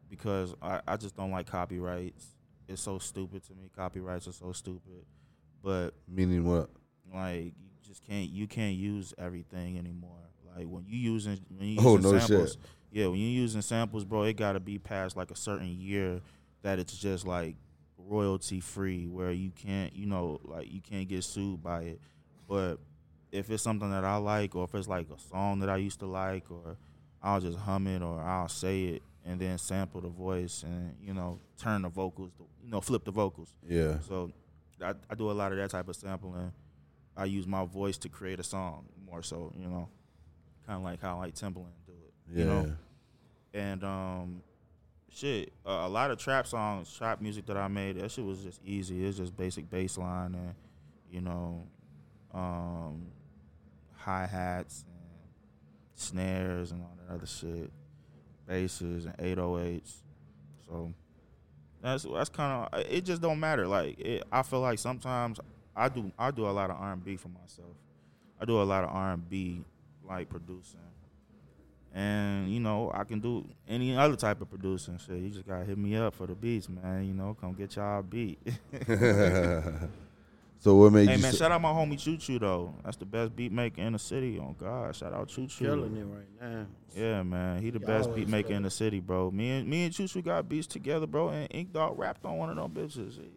because 0.08 0.54
I, 0.62 0.80
I 0.86 0.96
just 0.96 1.16
don't 1.16 1.30
like 1.30 1.46
copyrights. 1.46 2.26
It's 2.66 2.80
so 2.80 2.98
stupid 2.98 3.44
to 3.44 3.52
me. 3.54 3.70
Copyrights 3.76 4.26
are 4.28 4.32
so 4.32 4.52
stupid. 4.52 5.04
But 5.62 5.90
Meaning 6.08 6.44
what? 6.44 6.70
like 7.12 7.44
you 7.44 7.70
just 7.86 8.02
can't 8.06 8.30
you 8.30 8.46
can't 8.46 8.74
use 8.76 9.12
everything 9.18 9.78
anymore. 9.78 10.16
Like 10.56 10.66
when 10.66 10.84
you 10.86 10.98
using 10.98 11.38
when 11.56 11.68
you 11.68 11.76
Oh, 11.80 11.96
using 11.96 12.12
no 12.12 12.18
samples, 12.18 12.52
shit. 12.52 12.60
yeah, 12.92 13.06
when 13.06 13.18
you 13.18 13.28
using 13.28 13.62
samples, 13.62 14.04
bro, 14.04 14.22
it 14.24 14.34
got 14.36 14.52
to 14.52 14.60
be 14.60 14.78
past 14.78 15.16
like 15.16 15.30
a 15.30 15.36
certain 15.36 15.68
year 15.80 16.20
that 16.62 16.78
it's 16.78 16.96
just 16.96 17.26
like 17.26 17.56
royalty 17.98 18.60
free, 18.60 19.06
where 19.06 19.30
you 19.32 19.50
can't 19.50 19.94
you 19.94 20.06
know 20.06 20.40
like 20.44 20.72
you 20.72 20.80
can't 20.80 21.08
get 21.08 21.24
sued 21.24 21.62
by 21.62 21.82
it. 21.82 22.00
But 22.48 22.78
if 23.30 23.48
it's 23.50 23.62
something 23.62 23.90
that 23.90 24.04
I 24.04 24.16
like, 24.16 24.56
or 24.56 24.64
if 24.64 24.74
it's 24.74 24.88
like 24.88 25.06
a 25.10 25.18
song 25.30 25.60
that 25.60 25.68
I 25.70 25.76
used 25.76 26.00
to 26.00 26.06
like, 26.06 26.50
or 26.50 26.76
I'll 27.22 27.40
just 27.40 27.58
hum 27.58 27.86
it, 27.86 28.02
or 28.02 28.20
I'll 28.20 28.48
say 28.48 28.84
it 28.84 29.02
and 29.24 29.38
then 29.38 29.58
sample 29.58 30.00
the 30.00 30.08
voice 30.08 30.62
and 30.64 30.94
you 31.00 31.12
know 31.14 31.38
turn 31.58 31.82
the 31.82 31.88
vocals, 31.88 32.32
you 32.62 32.70
know 32.70 32.80
flip 32.80 33.04
the 33.04 33.10
vocals. 33.12 33.54
Yeah. 33.68 33.98
So 34.00 34.32
I, 34.82 34.94
I 35.10 35.14
do 35.14 35.30
a 35.30 35.32
lot 35.32 35.52
of 35.52 35.58
that 35.58 35.70
type 35.70 35.88
of 35.88 35.96
sampling. 35.96 36.52
I 37.16 37.24
use 37.26 37.46
my 37.46 37.64
voice 37.64 37.98
to 37.98 38.08
create 38.08 38.40
a 38.40 38.42
song 38.42 38.86
more 39.06 39.22
so, 39.22 39.52
you 39.58 39.66
know, 39.68 39.88
kind 40.66 40.78
of 40.78 40.82
like 40.84 41.00
how 41.00 41.18
like 41.18 41.34
Timbaland 41.34 41.72
do 41.86 41.92
it, 41.92 42.12
Yeah. 42.32 42.38
you 42.38 42.44
know. 42.44 42.72
And 43.52 43.84
um, 43.84 44.42
shit, 45.10 45.52
uh, 45.66 45.82
a 45.82 45.88
lot 45.88 46.10
of 46.10 46.18
trap 46.18 46.46
songs, 46.46 46.92
trap 46.96 47.20
music 47.20 47.46
that 47.46 47.56
I 47.56 47.68
made, 47.68 47.96
that 48.00 48.10
shit 48.10 48.24
was 48.24 48.40
just 48.42 48.60
easy. 48.64 49.04
It's 49.04 49.16
just 49.18 49.36
basic 49.36 49.68
bass 49.68 49.98
line 49.98 50.34
and 50.34 50.54
you 51.10 51.20
know, 51.20 51.66
um, 52.32 53.06
hi 53.96 54.24
hats 54.26 54.84
and 54.88 54.96
snares 55.94 56.70
and 56.70 56.80
all 56.82 56.96
that 57.06 57.12
other 57.14 57.26
shit, 57.26 57.70
basses 58.46 59.06
and 59.06 59.16
808s. 59.18 59.96
So 60.66 60.92
that's 61.82 62.04
that's 62.04 62.28
kind 62.28 62.68
of 62.72 62.80
it. 62.88 63.04
Just 63.04 63.22
don't 63.22 63.40
matter. 63.40 63.66
Like 63.66 63.98
it, 63.98 64.24
I 64.30 64.42
feel 64.42 64.60
like 64.60 64.78
sometimes 64.78 65.40
I 65.74 65.88
do 65.88 66.10
I 66.18 66.30
do 66.30 66.46
a 66.46 66.50
lot 66.50 66.70
of 66.70 66.76
R 66.76 66.92
and 66.92 67.04
B 67.04 67.16
for 67.16 67.28
myself. 67.28 67.76
I 68.40 68.44
do 68.44 68.60
a 68.60 68.64
lot 68.64 68.84
of 68.84 68.90
R 68.90 69.12
and 69.12 69.28
B 69.28 69.62
like 70.08 70.28
producing, 70.28 70.80
and 71.94 72.52
you 72.52 72.60
know 72.60 72.90
I 72.92 73.04
can 73.04 73.20
do 73.20 73.46
any 73.68 73.96
other 73.96 74.16
type 74.16 74.40
of 74.40 74.50
producing. 74.50 74.98
Shit, 74.98 75.18
you 75.18 75.30
just 75.30 75.46
gotta 75.46 75.64
hit 75.64 75.78
me 75.78 75.96
up 75.96 76.14
for 76.14 76.26
the 76.26 76.34
beats, 76.34 76.68
man. 76.68 77.04
You 77.06 77.14
know, 77.14 77.36
come 77.40 77.54
get 77.54 77.76
y'all 77.76 78.00
a 78.00 78.02
beat. 78.02 78.38
so 80.60 80.76
what 80.76 80.92
made 80.92 81.08
hey 81.08 81.16
you? 81.16 81.22
man, 81.22 81.32
say- 81.32 81.38
shout 81.38 81.50
out 81.52 81.60
my 81.60 81.70
homie 81.72 81.98
Choo 81.98 82.16
Choo 82.16 82.38
though. 82.38 82.74
That's 82.84 82.96
the 82.96 83.04
best 83.06 83.34
beat 83.34 83.50
maker 83.50 83.82
in 83.82 83.92
the 83.94 83.98
city. 83.98 84.38
Oh, 84.40 84.44
on 84.46 84.56
God, 84.58 84.94
shout 84.94 85.12
out 85.12 85.28
Choo 85.28 85.46
Choo. 85.46 85.64
Killing 85.64 85.96
it 85.96 86.04
right 86.04 86.28
now. 86.40 86.66
Yeah, 86.94 87.22
man, 87.22 87.60
he 87.62 87.70
the 87.70 87.78
He 87.78 87.84
best 87.84 88.14
beat 88.14 88.28
maker 88.28 88.52
in 88.52 88.62
the 88.62 88.70
city, 88.70 89.00
bro. 89.00 89.30
Me 89.30 89.50
and 89.50 89.68
me 89.68 89.84
and 89.84 89.92
Choo 89.94 90.06
Choo 90.06 90.22
got 90.22 90.48
beats 90.48 90.66
together, 90.66 91.06
bro, 91.06 91.30
and 91.30 91.48
Ink 91.50 91.72
Dawg 91.72 91.98
rapped 91.98 92.24
on 92.24 92.36
one 92.38 92.50
of 92.50 92.56
them 92.56 92.70
bitches. 92.70 93.18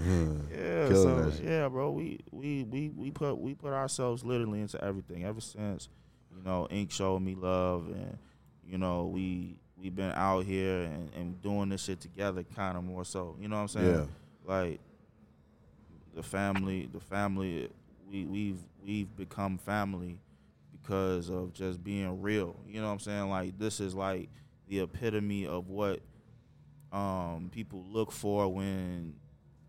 Yeah, 0.00 0.88
so 0.90 1.32
yeah, 1.42 1.68
bro, 1.68 1.90
we 1.90 2.20
we 2.30 2.64
we 2.64 2.90
we 2.90 3.10
put 3.10 3.34
we 3.36 3.54
put 3.54 3.72
ourselves 3.72 4.24
literally 4.24 4.60
into 4.60 4.82
everything 4.82 5.24
ever 5.24 5.40
since 5.40 5.88
you 6.36 6.42
know 6.44 6.68
Ink 6.70 6.92
showed 6.92 7.20
me 7.20 7.34
love, 7.34 7.88
and 7.88 8.16
you 8.64 8.78
know 8.78 9.06
we 9.06 9.56
we've 9.76 9.94
been 9.96 10.12
out 10.12 10.44
here 10.44 10.82
and, 10.82 11.10
and 11.14 11.42
doing 11.42 11.68
this 11.70 11.82
shit 11.82 12.00
together, 12.00 12.44
kind 12.54 12.76
of 12.78 12.84
more 12.84 13.04
so. 13.04 13.36
You 13.40 13.48
know 13.48 13.56
what 13.56 13.62
I'm 13.62 13.68
saying? 13.68 13.86
Yeah. 13.92 14.04
Like 14.44 14.80
the 16.18 16.22
family, 16.24 16.88
the 16.92 16.98
family, 17.00 17.70
we 18.10 18.24
we've 18.26 18.58
we've 18.84 19.16
become 19.16 19.56
family 19.56 20.18
because 20.72 21.28
of 21.30 21.52
just 21.54 21.84
being 21.84 22.20
real. 22.20 22.56
You 22.66 22.80
know 22.80 22.88
what 22.88 22.94
I'm 22.94 22.98
saying? 22.98 23.30
Like 23.30 23.56
this 23.56 23.78
is 23.78 23.94
like 23.94 24.28
the 24.68 24.80
epitome 24.80 25.46
of 25.46 25.68
what 25.68 26.00
um, 26.92 27.50
people 27.52 27.84
look 27.88 28.10
for 28.10 28.52
when 28.52 29.14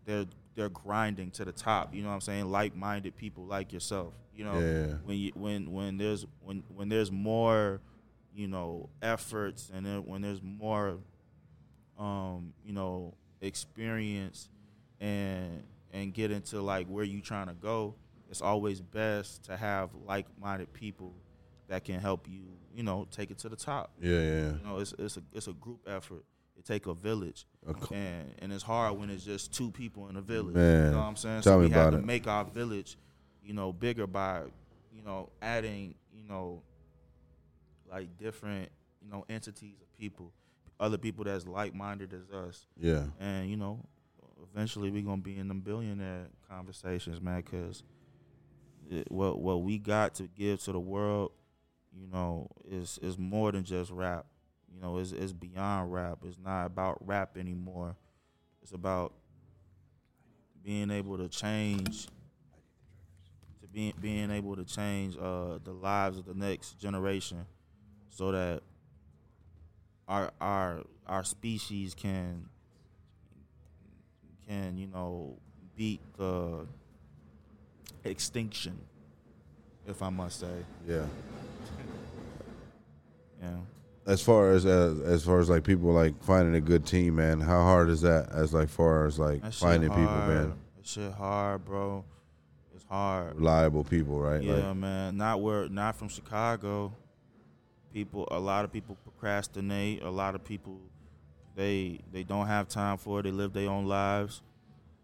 they're 0.06 0.26
they're 0.56 0.70
grinding 0.70 1.30
to 1.32 1.44
the 1.44 1.52
top. 1.52 1.94
You 1.94 2.02
know 2.02 2.08
what 2.08 2.14
I'm 2.14 2.20
saying? 2.20 2.50
Like-minded 2.50 3.16
people 3.16 3.44
like 3.46 3.72
yourself. 3.72 4.12
You 4.34 4.44
know, 4.44 4.58
Yeah. 4.58 4.94
when 5.04 5.18
you 5.18 5.30
when 5.36 5.70
when 5.70 5.98
there's 5.98 6.26
when 6.42 6.64
when 6.74 6.88
there's 6.88 7.12
more, 7.12 7.80
you 8.34 8.48
know, 8.48 8.88
efforts 9.02 9.70
and 9.72 9.86
then 9.86 10.04
when 10.04 10.20
there's 10.22 10.42
more, 10.42 10.98
um, 11.96 12.52
you 12.64 12.72
know, 12.72 13.14
experience 13.40 14.48
and 15.00 15.62
and 15.92 16.12
get 16.14 16.30
into 16.30 16.60
like 16.62 16.86
where 16.86 17.04
you 17.04 17.20
trying 17.20 17.48
to 17.48 17.54
go. 17.54 17.94
It's 18.30 18.40
always 18.42 18.80
best 18.80 19.44
to 19.44 19.56
have 19.56 19.90
like-minded 20.06 20.72
people 20.72 21.12
that 21.68 21.84
can 21.84 21.98
help 22.00 22.28
you. 22.28 22.42
You 22.74 22.84
know, 22.84 23.08
take 23.10 23.30
it 23.32 23.38
to 23.38 23.48
the 23.48 23.56
top. 23.56 23.90
Yeah, 24.00 24.10
yeah. 24.20 24.52
You 24.52 24.60
know, 24.64 24.78
it's 24.78 24.94
it's 24.98 25.16
a 25.16 25.22
it's 25.32 25.48
a 25.48 25.52
group 25.52 25.80
effort. 25.88 26.24
It 26.56 26.64
take 26.64 26.86
a 26.86 26.94
village, 26.94 27.46
A 27.66 27.74
and 27.94 28.34
and 28.40 28.52
it's 28.52 28.62
hard 28.62 28.98
when 28.98 29.10
it's 29.10 29.24
just 29.24 29.52
two 29.52 29.70
people 29.72 30.08
in 30.08 30.16
a 30.16 30.20
village. 30.20 30.54
Man, 30.54 30.84
you 30.86 30.90
know 30.92 30.98
what 30.98 31.04
I'm 31.04 31.16
saying? 31.16 31.42
tell 31.42 31.54
so 31.54 31.58
me 31.58 31.66
we 31.66 31.72
have 31.72 31.88
about 31.88 31.90
to 31.96 31.98
it. 31.98 32.06
make 32.06 32.26
our 32.28 32.44
village, 32.44 32.96
you 33.42 33.54
know, 33.54 33.72
bigger 33.72 34.06
by, 34.06 34.42
you 34.94 35.02
know, 35.02 35.30
adding, 35.42 35.94
you 36.14 36.22
know, 36.28 36.62
like 37.90 38.16
different, 38.18 38.68
you 39.02 39.10
know, 39.10 39.24
entities 39.28 39.76
of 39.80 39.92
people, 39.98 40.32
other 40.78 40.98
people 40.98 41.24
that's 41.24 41.46
like 41.46 41.74
minded 41.74 42.12
as 42.12 42.28
us, 42.30 42.66
Yeah. 42.78 43.06
and 43.18 43.48
you 43.50 43.56
know, 43.56 43.80
eventually 44.52 44.90
we're 44.90 45.02
gonna 45.02 45.22
be 45.22 45.38
in 45.38 45.48
them 45.48 45.60
billionaire 45.60 46.26
conversations, 46.48 47.20
man, 47.20 47.42
because 47.42 47.82
what 49.08 49.40
what 49.40 49.62
we 49.62 49.78
got 49.78 50.14
to 50.16 50.24
give 50.24 50.62
to 50.62 50.72
the 50.72 50.80
world, 50.80 51.32
you 51.92 52.06
know, 52.06 52.48
is 52.68 52.98
is 53.02 53.18
more 53.18 53.52
than 53.52 53.64
just 53.64 53.90
rap. 53.90 54.26
You 54.72 54.80
know, 54.80 54.98
it's 54.98 55.12
it's 55.12 55.32
beyond 55.32 55.92
rap. 55.92 56.18
It's 56.24 56.38
not 56.42 56.66
about 56.66 56.98
rap 57.06 57.36
anymore. 57.36 57.96
It's 58.62 58.72
about 58.72 59.12
being 60.62 60.90
able 60.90 61.16
to 61.18 61.28
change 61.28 62.06
to 63.60 63.66
being 63.72 63.94
being 64.00 64.30
able 64.30 64.56
to 64.56 64.64
change 64.64 65.16
uh, 65.16 65.58
the 65.64 65.72
lives 65.72 66.18
of 66.18 66.26
the 66.26 66.34
next 66.34 66.78
generation 66.78 67.44
so 68.10 68.32
that 68.32 68.62
our 70.08 70.30
our 70.40 70.82
our 71.06 71.24
species 71.24 71.94
can 71.94 72.46
can 74.50 74.76
you 74.76 74.86
know 74.88 75.36
beat 75.76 76.00
the 76.16 76.66
extinction 78.04 78.76
if 79.86 80.02
I 80.02 80.10
must 80.10 80.40
say 80.40 80.64
Yeah. 80.88 81.04
yeah 83.42 83.56
As 84.06 84.22
far 84.22 84.50
as 84.50 84.66
as, 84.66 85.00
as 85.00 85.24
far 85.24 85.38
as 85.38 85.48
like 85.48 85.62
people 85.62 85.92
like 85.92 86.22
finding 86.24 86.54
a 86.56 86.60
good 86.60 86.84
team, 86.84 87.16
man, 87.16 87.40
how 87.40 87.62
hard 87.62 87.88
is 87.88 88.00
that? 88.00 88.30
As 88.32 88.52
like 88.52 88.68
far 88.68 89.06
as 89.06 89.18
like 89.18 89.52
finding 89.52 89.90
people, 89.90 90.04
man, 90.04 90.52
that 90.76 90.86
shit 90.86 91.12
hard 91.12 91.64
bro 91.64 92.04
it's 92.74 92.84
hard 92.84 93.36
reliable 93.36 93.84
people, 93.84 94.18
right? 94.18 94.42
Yeah, 94.42 94.68
Like, 94.68 94.76
man. 94.76 95.16
Not 95.16 95.40
where 95.40 95.68
not 95.68 95.96
from 95.96 96.08
Chicago. 96.08 96.92
People 97.92 98.26
a 98.30 98.38
lot 98.38 98.64
of 98.64 98.72
people 98.72 98.96
procrastinate. 99.04 100.02
A 100.02 100.10
lot 100.10 100.34
of 100.34 100.44
people 100.44 100.80
they 101.56 102.00
they 102.12 102.22
don't 102.22 102.46
have 102.46 102.68
time 102.68 102.98
for 102.98 103.20
it. 103.20 103.22
They 103.24 103.30
live 103.30 103.52
their 103.52 103.68
own 103.68 103.86
lives. 103.86 104.42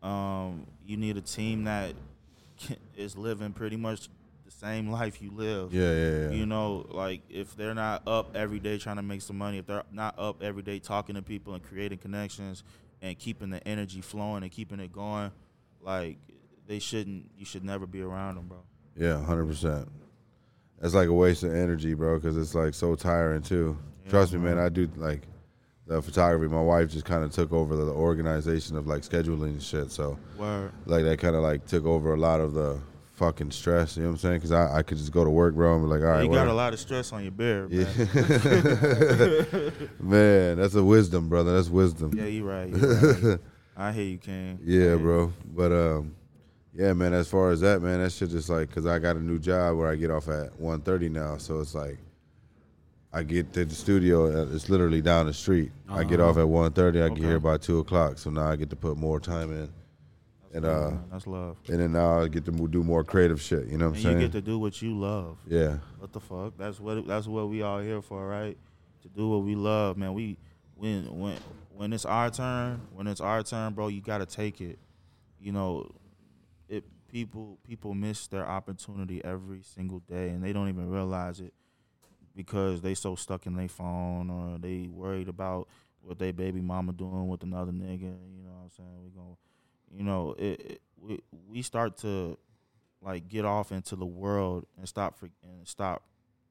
Um, 0.03 0.67
you 0.85 0.97
need 0.97 1.17
a 1.17 1.21
team 1.21 1.65
that 1.65 1.95
can, 2.59 2.77
is 2.97 3.17
living 3.17 3.53
pretty 3.53 3.77
much 3.77 4.09
the 4.45 4.51
same 4.51 4.91
life 4.91 5.21
you 5.21 5.31
live. 5.33 5.75
yeah, 5.75 5.93
yeah, 5.93 6.11
yeah. 6.11 6.31
You 6.31 6.47
know, 6.47 6.87
like 6.91 7.23
if 7.29 7.57
they're 7.57 7.75
not 7.75 8.07
up 8.07 8.37
every 8.37 8.61
day 8.61 8.79
trying 8.79 8.97
to 8.97 9.03
make 9.03 9.23
some 9.23 9.39
money, 9.39 9.59
if 9.59 9.67
they're 9.67 9.83
not 9.93 10.19
up 10.19 10.43
every 10.43 10.63
day 10.63 10.79
talking 10.79 11.17
to 11.17 11.23
people 11.23 11.55
and 11.55 11.63
creating 11.63 11.99
connections 11.99 12.63
and 13.03 13.19
keeping 13.19 13.51
the 13.51 13.67
energy 13.67 14.01
flowing 14.01 14.43
and 14.43 14.53
keeping 14.53 14.81
it 14.81 14.93
going, 14.93 15.31
like 15.81 16.19
they 16.67 16.79
shouldn't. 16.79 17.31
You 17.37 17.45
should 17.45 17.65
never 17.65 17.87
be 17.87 18.03
around 18.03 18.37
them, 18.37 18.47
bro. 18.47 18.59
Yeah, 18.97 19.23
hundred 19.23 19.47
percent. 19.47 19.89
That's 20.81 20.95
like 20.95 21.09
a 21.09 21.13
waste 21.13 21.43
of 21.43 21.55
energy, 21.55 21.95
bro, 21.95 22.19
because 22.19 22.37
it's 22.37 22.55
like 22.55 22.75
so 22.75 22.95
tiring 22.95 23.43
too. 23.43 23.79
Trust 24.09 24.33
me, 24.33 24.39
man. 24.39 24.59
I 24.59 24.69
do 24.69 24.89
like 24.97 25.23
the 25.87 26.03
photography. 26.03 26.53
My 26.53 26.61
wife 26.63 26.91
just 26.91 27.05
kind 27.05 27.25
of 27.25 27.31
took 27.31 27.53
over 27.53 27.77
the 27.77 27.91
organization 27.93 28.77
of 28.77 28.87
like 28.87 29.03
scheduling 29.03 29.51
and 29.51 29.63
shit. 29.63 29.91
So 29.91 30.19
Word. 30.37 30.73
like 30.85 31.05
that 31.05 31.19
kind 31.19 31.37
of 31.37 31.43
like 31.43 31.67
took 31.67 31.85
over 31.85 32.15
a 32.15 32.17
lot 32.17 32.41
of 32.41 32.55
the 32.55 32.79
fucking 33.13 33.51
stress. 33.51 33.97
You 33.97 34.03
know 34.03 34.09
what 34.11 34.13
I'm 34.15 34.19
saying? 34.19 34.35
Because 34.37 34.53
I, 34.53 34.79
I 34.79 34.83
could 34.83 34.99
just 34.99 35.13
go 35.13 35.25
to 35.25 35.31
work, 35.31 35.55
bro, 35.55 35.75
and 35.77 35.85
be 35.85 35.89
like, 35.89 36.01
all 36.03 36.09
right, 36.09 36.25
you 36.25 36.31
got 36.31 36.49
a 36.49 36.53
lot 36.53 36.73
of 36.73 36.81
stress 36.81 37.13
on 37.13 37.23
your 37.23 37.33
beard, 37.33 37.71
Yeah. 37.71 37.85
man. 37.95 39.73
man, 40.01 40.57
that's 40.59 40.75
a 40.75 40.83
wisdom, 40.85 41.29
brother. 41.29 41.55
That's 41.55 41.69
wisdom. 41.69 42.13
Yeah, 42.17 42.25
you 42.27 42.45
right. 42.45 42.69
You 42.69 42.77
right. 43.31 43.41
I 43.77 43.93
hear 43.93 44.05
you, 44.05 44.19
King. 44.19 44.59
Yeah, 44.65 44.97
bro. 44.97 45.33
But 45.55 45.73
um, 45.73 46.15
yeah, 46.75 46.93
man. 46.93 47.13
As 47.15 47.29
far 47.29 47.51
as 47.51 47.61
that, 47.61 47.81
man, 47.83 48.03
that 48.03 48.11
shit 48.13 48.31
just 48.31 48.49
like 48.49 48.69
because 48.69 48.87
I 48.87 48.99
got 48.99 49.17
a 49.17 49.21
new 49.21 49.39
job 49.39 49.77
where 49.77 49.91
I 49.91 49.97
get 49.97 50.11
off 50.11 50.29
at 50.29 50.59
1.30 50.59 51.11
now, 51.11 51.37
so 51.37 51.61
it's 51.61 51.75
like 51.75 51.99
I 53.13 53.23
get 53.23 53.53
to 53.55 53.65
the 53.65 53.75
studio. 53.75 54.27
uh, 54.43 54.55
It's 54.55 54.69
literally 54.69 55.01
down 55.01 55.27
the 55.27 55.33
street. 55.33 55.73
I 55.89 56.05
get 56.05 56.21
off 56.21 56.37
at 56.37 56.45
1.30. 56.47 57.03
I 57.03 57.09
get 57.15 57.19
here 57.25 57.41
by 57.41 57.57
two 57.57 57.79
o'clock, 57.79 58.19
so 58.19 58.31
now 58.31 58.47
I 58.51 58.57
get 58.57 58.71
to 58.71 58.77
put 58.77 58.97
more 58.99 59.21
time 59.21 59.51
in, 59.53 59.73
and 60.53 60.65
uh, 60.67 60.91
Man, 60.91 61.05
that's 61.11 61.27
love. 61.27 61.57
and 61.69 61.81
then 61.81 61.93
now 61.93 62.21
I 62.21 62.29
get 62.29 62.45
to 62.47 62.51
do 62.53 62.83
more 62.83 63.05
creative 63.05 63.41
shit. 63.41 63.69
You 63.69 63.79
know 63.79 63.87
what 63.87 63.91
I'm 63.91 63.95
And 63.95 64.03
saying? 64.03 64.17
you 64.21 64.25
get 64.27 64.33
to 64.33 64.41
do 64.43 64.59
what 64.59 64.83
you 64.83 64.99
love. 64.99 65.39
yeah, 65.47 65.79
What 65.99 66.13
the 66.13 66.21
fuck? 66.21 66.55
That's 66.59 66.79
what 66.81 67.07
that's 67.07 67.27
what 67.27 67.49
we 67.49 67.63
all 67.63 67.81
here 67.81 68.03
for, 68.03 68.27
right? 68.27 68.57
To 69.03 69.09
do 69.09 69.29
what 69.31 69.45
we 69.45 69.55
love, 69.55 69.97
man. 69.97 70.13
We 70.13 70.37
when 70.75 71.05
when 71.19 71.37
when 71.75 71.93
it's 71.93 72.05
our 72.05 72.29
turn, 72.31 72.81
when 72.93 73.07
it's 73.07 73.21
our 73.21 73.43
turn, 73.43 73.73
bro, 73.73 73.89
you 73.89 74.01
gotta 74.03 74.27
take 74.27 74.61
it. 74.61 74.79
You 75.41 75.53
know, 75.53 75.91
it 76.69 76.85
people 77.09 77.59
people 77.67 77.95
miss 77.95 78.27
their 78.27 78.47
opportunity 78.47 79.25
every 79.25 79.63
single 79.63 80.01
day 80.01 80.29
and 80.31 80.43
they 80.43 80.53
don't 80.53 80.69
even 80.69 80.91
realize 80.91 81.41
it 81.41 81.55
because 82.37 82.81
they 82.83 82.95
so 82.95 83.17
stuck 83.17 83.47
in 83.47 83.57
their 83.57 83.69
phone 83.69 84.31
or 84.31 84.59
they 84.59 84.89
worried 84.89 85.29
about 85.29 85.69
what 86.01 86.19
they 86.19 86.31
baby 86.31 86.61
mama 86.61 86.93
doing 86.93 87.27
with 87.27 87.43
another 87.43 87.73
nigga. 87.73 88.03
You 88.03 88.45
know 88.45 88.53
what 88.53 88.65
I'm 88.65 88.71
saying? 88.77 89.03
We 89.03 89.11
going 89.11 89.37
you 89.95 90.05
know, 90.05 90.35
it, 90.39 90.61
it 90.61 90.81
we 91.01 91.21
we 91.49 91.63
start 91.63 91.97
to 91.99 92.37
like 93.03 93.29
get 93.29 93.45
off 93.45 93.73
into 93.73 93.97
the 93.97 94.07
world 94.07 94.67
and 94.77 94.89
stop 94.89 95.19
for, 95.19 95.29
and 95.43 95.67
stop 95.67 96.03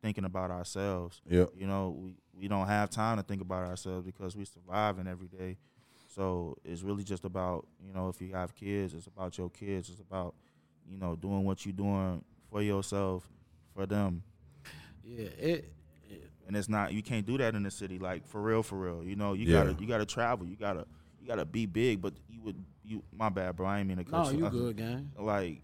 thinking 0.02 0.26
about 0.26 0.52
ourselves. 0.52 1.22
Yeah. 1.30 1.46
You 1.56 1.68
know, 1.68 1.98
we, 1.98 2.16
we 2.34 2.48
don't 2.48 2.68
have 2.68 2.90
time 2.90 3.18
to 3.18 3.24
think 3.24 3.42
about 3.42 3.68
ourselves 3.68 4.06
because 4.06 4.36
we 4.36 4.46
surviving 4.46 5.08
every 5.08 5.28
day. 5.28 5.58
So 6.08 6.58
it's 6.64 6.82
really 6.82 7.04
just 7.04 7.26
about, 7.26 7.68
you 7.86 7.94
know, 7.94 8.08
if 8.10 8.22
you 8.22 8.34
have 8.34 8.56
kids, 8.56 8.94
it's 8.94 9.08
about 9.08 9.38
your 9.38 9.50
kids. 9.50 9.90
It's 9.90 10.00
about, 10.00 10.36
you 10.88 10.98
know, 10.98 11.16
doing 11.16 11.44
what 11.44 11.66
you're 11.66 11.74
doing 11.74 12.24
for 12.50 12.62
yourself, 12.62 13.28
for 13.74 13.86
them. 13.86 14.24
Yeah, 15.06 15.28
it. 15.38 15.72
And 16.48 16.56
it's 16.56 16.70
not 16.70 16.94
you 16.94 17.02
can't 17.02 17.26
do 17.26 17.38
that 17.40 17.56
in 17.56 17.64
the 17.64 17.72
city, 17.72 17.98
like 17.98 18.28
for 18.28 18.40
real, 18.42 18.62
for 18.64 18.76
real. 18.76 19.04
You 19.04 19.16
know, 19.16 19.34
you 19.34 19.46
Yeah. 19.48 19.64
gotta 19.64 19.82
you 19.82 19.88
gotta 19.88 20.06
travel. 20.06 20.46
You 20.46 20.56
gotta 20.56 20.86
you 21.20 21.28
gotta 21.28 21.46
be 21.46 21.66
big, 21.66 22.02
but 22.02 22.14
you 22.30 22.40
would 22.42 22.56
you 22.84 23.02
my 23.16 23.30
bad, 23.30 23.56
bro. 23.56 23.66
I 23.68 23.80
ain't 23.80 23.88
mean 23.88 23.98
to 23.98 24.04
cut 24.04 24.26
No, 24.26 24.30
you. 24.30 24.44
you 24.46 24.50
good, 24.52 24.78
gang. 24.78 25.12
like 25.18 25.62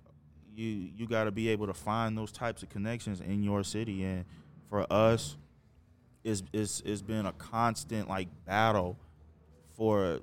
you 0.55 0.65
you 0.65 1.07
got 1.07 1.23
to 1.25 1.31
be 1.31 1.47
able 1.49 1.67
to 1.67 1.73
find 1.73 2.17
those 2.17 2.31
types 2.31 2.61
of 2.63 2.69
connections 2.69 3.21
in 3.21 3.41
your 3.41 3.63
city 3.63 4.03
and 4.03 4.25
for 4.69 4.85
us 4.91 5.37
it's 6.25 6.43
it's 6.51 6.81
it's 6.81 7.01
been 7.01 7.25
a 7.25 7.31
constant 7.33 8.09
like 8.09 8.27
battle 8.45 8.97
for 9.77 10.19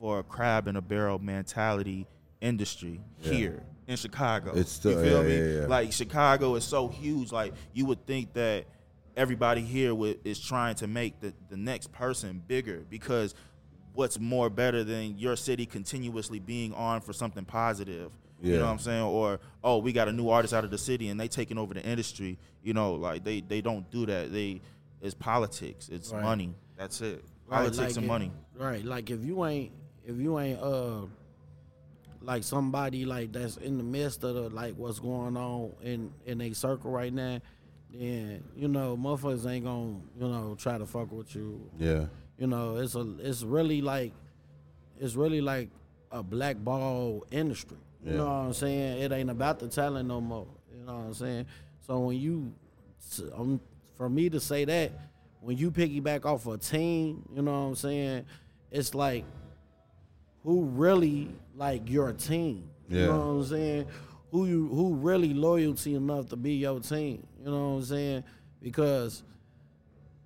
for 0.00 0.20
a 0.20 0.22
crab 0.22 0.66
in 0.66 0.76
a 0.76 0.80
barrel 0.80 1.18
mentality 1.18 2.06
industry 2.40 3.00
Yeah. 3.22 3.32
here 3.32 3.62
in 3.88 3.96
Chicago. 3.96 4.52
It's 4.54 4.70
still- 4.70 4.92
you 5.02 5.10
feel 5.10 5.22
yeah, 5.22 5.28
me? 5.28 5.36
yeah, 5.54 5.60
yeah. 5.62 5.66
Like 5.66 5.92
Chicago 5.92 6.54
is 6.54 6.62
so 6.64 6.86
huge. 6.88 7.32
Like 7.32 7.54
you 7.72 7.86
would 7.86 8.06
think 8.06 8.34
that 8.34 8.66
everybody 9.16 9.62
here 9.62 9.94
would, 9.94 10.20
is 10.24 10.38
trying 10.38 10.76
to 10.76 10.86
make 10.86 11.18
the, 11.20 11.32
the 11.48 11.56
next 11.56 11.90
person 11.90 12.40
bigger 12.46 12.84
because 12.88 13.34
what's 13.94 14.20
more 14.20 14.48
better 14.50 14.84
than 14.84 15.18
your 15.18 15.34
city 15.34 15.66
continuously 15.66 16.38
being 16.38 16.72
on 16.74 17.00
for 17.00 17.12
something 17.12 17.44
positive? 17.44 18.12
You 18.40 18.56
know 18.56 18.66
what 18.66 18.70
i'm 18.70 18.78
saying? 18.78 19.02
Or 19.02 19.40
oh 19.64 19.78
we 19.78 19.92
got 19.92 20.06
a 20.06 20.12
new 20.12 20.28
artist 20.28 20.54
out 20.54 20.62
of 20.62 20.70
the 20.70 20.78
city 20.78 21.08
and 21.08 21.18
they 21.18 21.26
taking 21.26 21.58
over 21.58 21.74
the 21.74 21.82
industry. 21.82 22.38
You 22.62 22.72
know 22.72 22.92
like 22.94 23.24
they 23.24 23.40
they 23.40 23.60
don't 23.60 23.90
do 23.90 24.06
that. 24.06 24.32
They 24.32 24.60
it's 25.02 25.14
politics. 25.14 25.88
It's 25.88 26.12
Right. 26.12 26.22
money. 26.22 26.54
That's 26.76 27.00
it. 27.00 27.24
Right, 27.48 27.56
politics 27.58 27.78
like 27.78 27.88
and 27.96 28.04
if- 28.04 28.08
money. 28.08 28.30
Right, 28.56 28.84
like 28.84 29.10
if 29.10 29.24
you 29.24 29.44
ain't 29.44 29.72
if 30.06 30.16
you 30.18 30.38
ain't 30.38 30.60
uh 30.60 31.06
like 32.28 32.44
somebody 32.44 33.06
like 33.06 33.32
that's 33.32 33.56
in 33.56 33.78
the 33.78 33.82
midst 33.82 34.22
of 34.22 34.34
the, 34.34 34.50
like 34.50 34.74
what's 34.76 34.98
going 35.00 35.34
on 35.36 35.72
in 35.82 36.12
in 36.26 36.40
a 36.42 36.52
circle 36.52 36.90
right 36.90 37.12
now, 37.12 37.40
then 37.90 38.44
you 38.54 38.68
know 38.68 38.96
motherfuckers 38.98 39.50
ain't 39.50 39.64
gonna 39.64 39.96
you 40.20 40.28
know 40.28 40.54
try 40.58 40.76
to 40.76 40.84
fuck 40.84 41.10
with 41.10 41.34
you. 41.34 41.58
yeah, 41.78 42.04
You 42.36 42.46
know 42.46 42.76
it's 42.76 42.94
a 42.94 43.06
it's 43.20 43.42
really 43.42 43.80
like 43.80 44.12
it's 45.00 45.14
really 45.14 45.40
like 45.40 45.70
a 46.12 46.22
blackball 46.22 47.24
industry. 47.30 47.78
You 48.04 48.10
Yeah. 48.12 48.16
know 48.18 48.26
what 48.26 48.32
I'm 48.32 48.52
saying? 48.52 49.02
It 49.02 49.10
ain't 49.12 49.30
about 49.30 49.58
the 49.58 49.68
talent 49.68 50.06
no 50.06 50.20
more. 50.20 50.46
You 50.78 50.84
know 50.84 50.96
what 50.98 51.06
I'm 51.06 51.14
saying? 51.14 51.46
So 51.86 51.98
when 52.00 52.16
you, 52.18 52.52
um, 53.34 53.58
for 53.96 54.08
me 54.10 54.28
to 54.30 54.38
say 54.38 54.64
that, 54.66 54.92
when 55.40 55.56
you 55.56 55.70
piggyback 55.70 56.24
off 56.26 56.46
a 56.46 56.58
team, 56.58 57.26
you 57.34 57.40
know 57.42 57.52
what 57.62 57.66
I'm 57.68 57.74
saying? 57.74 58.24
It's 58.70 58.94
like, 58.94 59.24
who 60.44 60.64
really 60.64 61.30
like 61.56 61.88
your 61.90 62.12
team? 62.12 62.70
You 62.88 62.98
Yeah. 63.00 63.06
know 63.06 63.18
what 63.18 63.24
I'm 63.24 63.44
saying? 63.44 63.86
Who 64.30 64.46
you 64.46 64.68
who 64.68 64.94
really 64.94 65.32
loyalty 65.34 65.94
enough 65.94 66.28
to 66.28 66.36
be 66.36 66.54
your 66.54 66.80
team? 66.80 67.26
You 67.40 67.50
know 67.50 67.70
what 67.70 67.76
I'm 67.78 67.82
saying? 67.84 68.24
Because 68.62 69.22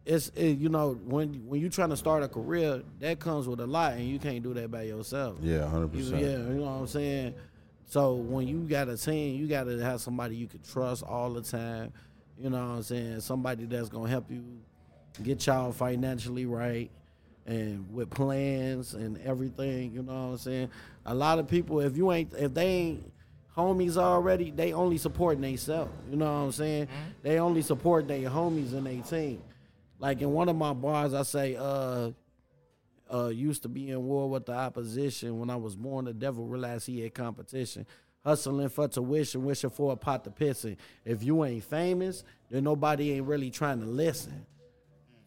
it's 0.05 0.29
it, 0.35 0.59
you 0.59 0.69
know 0.69 0.95
when 1.05 1.47
when 1.49 1.61
you 1.61 1.69
trying 1.69 1.91
to 1.91 1.97
start 1.97 2.23
a 2.25 2.29
career, 2.29 2.83
that 3.01 3.21
comes 3.21 3.47
with 3.47 3.61
a 3.61 3.67
lot, 3.67 3.93
and 3.95 4.05
you 4.05 4.19
can't 4.19 4.43
do 4.43 4.53
that 4.55 4.71
by 4.71 4.83
yourself. 4.83 5.39
yeah, 5.41 5.69
hundred 5.69 5.95
You- 5.95 6.01
percent. 6.05 6.23
yeah, 6.23 6.39
you 6.49 6.55
know 6.55 6.63
what 6.65 6.71
I'm 6.81 6.87
saying. 6.89 7.35
So 7.87 8.15
when 8.15 8.49
you 8.49 8.61
got 8.61 8.89
a 8.89 8.97
team, 8.97 9.39
you 9.39 9.47
got 9.47 9.65
to 9.65 9.79
have 9.79 10.01
somebody 10.01 10.35
you 10.35 10.47
can 10.47 10.61
trust 10.63 11.03
all 11.03 11.31
the 11.33 11.43
time. 11.43 11.93
You 12.39 12.49
know 12.51 12.57
what 12.59 12.77
I'm 12.77 12.83
saying? 12.83 13.21
Somebody 13.21 13.67
that's 13.67 13.89
gonna 13.91 14.09
help 14.09 14.31
you 14.31 14.43
get 15.23 15.47
y'all 15.47 15.71
financially 15.73 16.47
right 16.47 16.91
and 17.47 17.93
with 17.93 18.11
plans 18.11 18.95
and 18.95 19.19
everything. 19.19 19.93
You 19.93 20.03
know 20.03 20.13
what 20.13 20.33
I'm 20.33 20.39
saying? 20.39 20.71
A 21.07 21.15
lot 21.15 21.39
of 21.39 21.49
people, 21.49 21.81
if 21.81 21.97
you 21.97 22.13
ain't, 22.13 22.33
if 22.35 22.55
they 22.55 22.67
ain't 22.67 23.13
homies 23.57 23.97
already, 23.97 24.51
they 24.51 24.73
only 24.73 24.99
supporting 24.99 25.43
themselves. 25.43 25.93
You 26.11 26.17
know 26.17 26.27
what 26.27 26.47
I'm 26.47 26.53
saying? 26.53 26.89
They 27.23 27.39
only 27.39 27.63
support 27.63 28.09
their 28.09 28.29
homies 28.29 28.73
and 28.73 28.87
their 28.87 29.03
team. 29.03 29.43
Like 29.99 30.21
in 30.21 30.33
one 30.33 30.49
of 30.49 30.57
my 30.57 30.73
bars, 30.73 31.15
I 31.15 31.23
say, 31.23 31.57
uh, 31.57 32.11
uh, 33.13 33.29
used 33.29 33.63
to 33.63 33.69
be 33.69 33.91
in 33.91 34.03
war 34.05 34.29
with 34.29 34.47
the 34.47 34.53
opposition. 34.53 35.39
When 35.39 35.51
I 35.51 35.57
was 35.57 35.77
born, 35.77 36.07
the 36.07 36.15
devil 36.15 36.47
realized 36.47 36.87
he 36.87 37.01
had 37.01 37.15
competition. 37.15 37.87
Hustling 38.25 38.69
for 38.69 38.89
tuition, 38.89 39.45
wishing 39.45 39.71
for 39.71 39.93
a 39.93 39.97
pot 39.97 40.25
to 40.25 40.31
piss 40.31 40.65
in. 40.65 40.77
If 41.05 41.23
you 41.25 41.45
ain't 41.45 41.65
famous, 41.65 42.23
then 42.51 42.65
nobody 42.65 43.13
ain't 43.13 43.27
really 43.27 43.51
trying 43.51 43.81
to 43.81 43.87
listen 43.87 44.47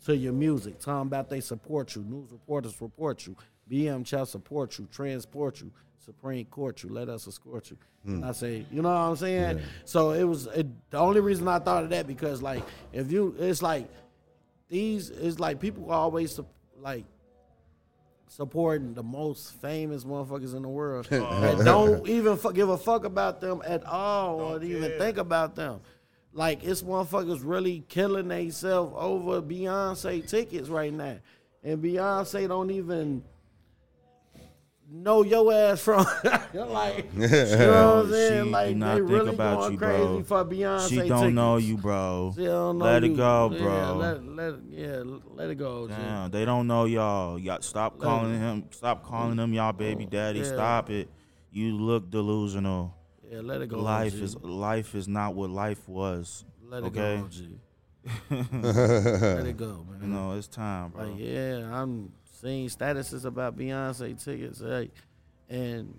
to 0.05 0.15
your 0.15 0.33
music. 0.33 0.79
Talking 0.79 1.07
about 1.07 1.29
they 1.29 1.41
support 1.41 1.95
you. 1.95 2.03
News 2.03 2.31
reporters 2.31 2.79
report 2.79 3.25
you. 3.25 3.35
BM 3.69 4.05
Chow 4.05 4.23
support 4.23 4.77
you. 4.77 4.87
Transport 4.91 5.61
you. 5.61 5.71
Supreme 5.97 6.45
Court 6.45 6.83
you. 6.83 6.89
Let 6.89 7.09
us 7.09 7.27
escort 7.27 7.71
you. 7.71 7.77
I 8.23 8.31
say, 8.33 8.63
you 8.71 8.83
know 8.83 8.89
what 8.89 8.95
I'm 8.95 9.15
saying? 9.15 9.61
So 9.85 10.11
it 10.11 10.23
was 10.23 10.45
it, 10.47 10.67
the 10.91 10.99
only 10.99 11.21
reason 11.21 11.47
I 11.47 11.57
thought 11.57 11.83
of 11.83 11.89
that 11.89 12.05
because 12.05 12.39
like 12.43 12.63
if 12.93 13.11
you, 13.11 13.35
it's 13.39 13.63
like 13.63 13.89
these, 14.69 15.09
it's 15.09 15.39
like 15.39 15.59
people 15.59 15.85
are 15.91 15.97
always 15.99 16.39
like 16.79 17.05
supporting 18.27 18.93
the 18.93 19.01
most 19.01 19.59
famous 19.61 20.03
motherfuckers 20.03 20.55
in 20.55 20.61
the 20.61 20.69
world 20.69 21.05
that 21.09 21.61
don't 21.65 22.07
even 22.07 22.37
fu- 22.37 22.53
give 22.53 22.69
a 22.69 22.77
fuck 22.77 23.05
about 23.05 23.41
them 23.41 23.63
at 23.65 23.83
all 23.85 24.39
or 24.39 24.63
even 24.63 24.91
think 24.99 25.17
about 25.17 25.55
them. 25.55 25.79
Like 26.35 26.65
it's 26.65 26.81
motherfuckers 26.83 27.39
really 27.43 27.85
killing 27.87 28.27
themselves 28.27 28.93
over 28.97 29.41
Beyonce 29.41 30.27
tickets 30.27 30.67
right 30.67 30.93
now, 30.93 31.17
and 31.63 31.81
Beyonce 31.81 32.45
don't 32.49 32.71
even 32.71 33.23
know 34.91 35.23
your 35.23 35.51
ass 35.51 35.79
from 35.79 36.05
like 36.53 37.09
you 37.15 37.27
know 37.27 37.95
what 37.95 38.05
I'm 38.05 38.11
saying. 38.11 38.43
She 38.45 38.49
like 38.51 38.69
do 38.69 38.75
not 38.75 38.95
they 38.95 39.01
really 39.01 39.33
about 39.33 39.59
going 39.61 39.71
you, 39.71 39.77
crazy 39.77 40.03
bro. 40.03 40.23
for 40.23 40.45
Beyonce. 40.45 40.89
she 40.89 40.95
don't 40.97 41.07
tickets. 41.07 41.33
know 41.35 41.57
you 41.57 41.77
bro 41.77 42.33
She 42.35 42.43
don't 42.45 42.77
know 42.79 42.85
let 42.85 43.03
you. 43.03 43.13
it 43.13 43.17
go 43.17 43.49
Yeah, 43.53 43.59
bro 43.59 43.95
let, 43.95 44.23
let, 44.25 44.53
yeah, 44.69 45.03
let 45.35 45.49
it 45.49 45.55
go. 45.55 45.87
G. 45.87 45.93
Damn, 45.93 46.31
they 46.31 46.43
don't 46.43 46.67
know 46.67 46.83
y'all. 46.85 47.39
Y'all 47.39 47.61
stop 47.61 47.97
calling 47.97 48.37
him. 48.37 48.65
Stop 48.71 49.03
calling 49.05 49.37
him 49.39 49.53
y'all 49.53 49.71
baby 49.73 50.05
daddy. 50.05 50.39
Yeah. 50.39 50.45
Stop 50.45 50.89
it. 50.89 51.09
You 51.51 51.77
look 51.77 52.11
delusional. 52.11 52.93
Yeah, 53.31 53.41
let 53.41 53.61
it 53.61 53.67
go. 53.67 53.79
life 53.79 54.15
G. 54.15 54.23
is 54.23 54.35
life 54.37 54.95
is 54.95 55.07
not 55.07 55.35
what 55.35 55.49
life 55.49 55.87
was. 55.87 56.45
Let 56.67 56.83
it 56.83 56.87
okay, 56.87 57.17
go, 57.17 57.27
G. 57.29 57.59
Let 58.29 59.45
it 59.47 59.57
go, 59.57 59.85
man. 59.89 59.99
you 60.01 60.07
know 60.07 60.33
it's 60.33 60.47
time, 60.47 60.89
bro. 60.89 61.05
Like, 61.05 61.19
yeah, 61.19 61.69
I'm 61.73 62.11
seeing 62.39 62.67
statuses 62.67 63.25
about 63.25 63.57
Beyonce 63.57 64.23
tickets, 64.23 64.61
like, 64.61 64.91
and 65.49 65.97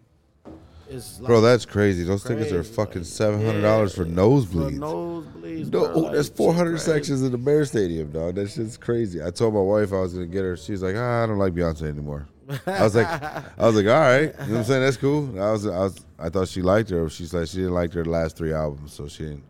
it's 0.89 1.19
like 1.19 1.27
Bro, 1.27 1.41
that's 1.41 1.65
crazy. 1.65 2.05
Those 2.05 2.23
tickets 2.23 2.53
are 2.53 2.63
fucking 2.63 3.03
like, 3.03 3.07
seven 3.07 3.45
hundred 3.45 3.63
dollars 3.63 3.95
for 3.95 4.05
nosebleeds. 4.05 4.79
For 4.79 4.81
nosebleeds. 4.81 5.73
No, 5.73 5.87
bro, 5.89 5.99
like, 5.99 6.13
that's 6.13 6.29
shit 6.29 6.37
four 6.37 6.55
hundred 6.55 6.81
sections 6.81 7.23
in 7.23 7.33
the 7.33 7.39
Bear 7.39 7.65
Stadium, 7.65 8.13
dog. 8.13 8.37
That 8.37 8.51
shit's 8.51 8.77
crazy. 8.77 9.23
I 9.23 9.31
told 9.31 9.55
my 9.55 9.61
wife 9.61 9.93
I 9.93 10.01
was 10.01 10.15
gonna 10.15 10.27
get 10.27 10.43
her. 10.43 10.57
She's 10.57 10.83
like, 10.83 10.95
ah, 10.97 11.25
I 11.25 11.27
don't 11.27 11.39
like 11.39 11.55
Beyonce 11.55 11.83
anymore. 11.83 12.29
I 12.67 12.83
was 12.85 12.95
like, 12.95 13.07
I 13.07 13.43
was 13.67 13.75
like, 13.77 13.87
all 13.87 14.01
right. 14.01 14.23
You 14.23 14.29
know 14.29 14.33
what 14.53 14.59
I'm 14.59 14.65
saying? 14.65 14.83
That's 14.83 14.97
cool. 14.97 15.41
I 15.41 15.53
was, 15.53 15.67
I 15.67 15.79
was, 15.79 16.05
I 16.19 16.29
thought 16.29 16.49
she 16.49 16.63
liked 16.63 16.91
her. 16.91 17.09
She's 17.09 17.35
like, 17.35 17.49
she 17.49 17.59
didn't 17.59 17.75
like 17.75 17.93
her 17.95 18.05
last 18.05 18.37
three 18.37 18.53
albums, 18.53 18.93
so 18.93 19.09
she 19.09 19.25
didn't. 19.25 19.45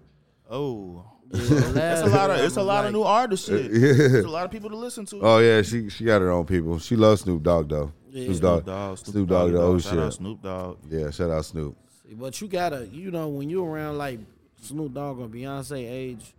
Oh, 0.51 1.05
Yeah, 1.32 1.40
it's 1.40 2.03
a 2.03 2.07
lot 2.07 2.30
of 2.30 2.38
it's 2.40 2.57
a 2.57 2.62
lot 2.62 2.86
of 2.86 2.92
new 2.92 3.03
artist 3.03 3.47
shit. 3.47 3.70
Yeah. 3.72 3.92
There's 3.92 4.24
a 4.24 4.28
lot 4.28 4.44
of 4.44 4.51
people 4.51 4.70
to 4.70 4.76
listen 4.76 5.05
to. 5.07 5.20
Oh 5.20 5.38
yeah, 5.40 5.61
she 5.62 5.88
she 5.90 6.05
got 6.05 6.20
her 6.20 6.30
own 6.30 6.47
people. 6.47 6.78
She 6.78 6.94
loves 6.97 7.22
Snoop 7.22 7.42
Dogg 7.42 7.68
though. 7.68 7.92
Yeah. 8.11 8.26
Snoop 8.26 8.36
Snoop 8.36 8.40
Dogg. 8.42 8.64
Dogg, 8.64 8.99
Snoop 8.99 9.28
Dogg, 9.28 9.53
the 9.53 9.61
old 9.61 9.82
Shout 9.82 9.99
out 9.99 10.05
shit. 10.05 10.12
Snoop 10.14 10.42
Dogg. 10.42 10.78
Yeah, 10.88 11.11
shout 11.11 11.30
out 11.30 11.44
Snoop. 11.44 11.76
But 12.12 12.40
you 12.40 12.47
gotta, 12.49 12.86
you 12.86 13.11
know, 13.11 13.28
when 13.28 13.51
you're 13.51 13.68
around 13.68 13.99
like 13.99 14.20
Snoop 14.62 14.94
Dogg 14.94 15.18
or 15.18 15.26
Beyonce 15.26 15.78
age, 15.90 16.32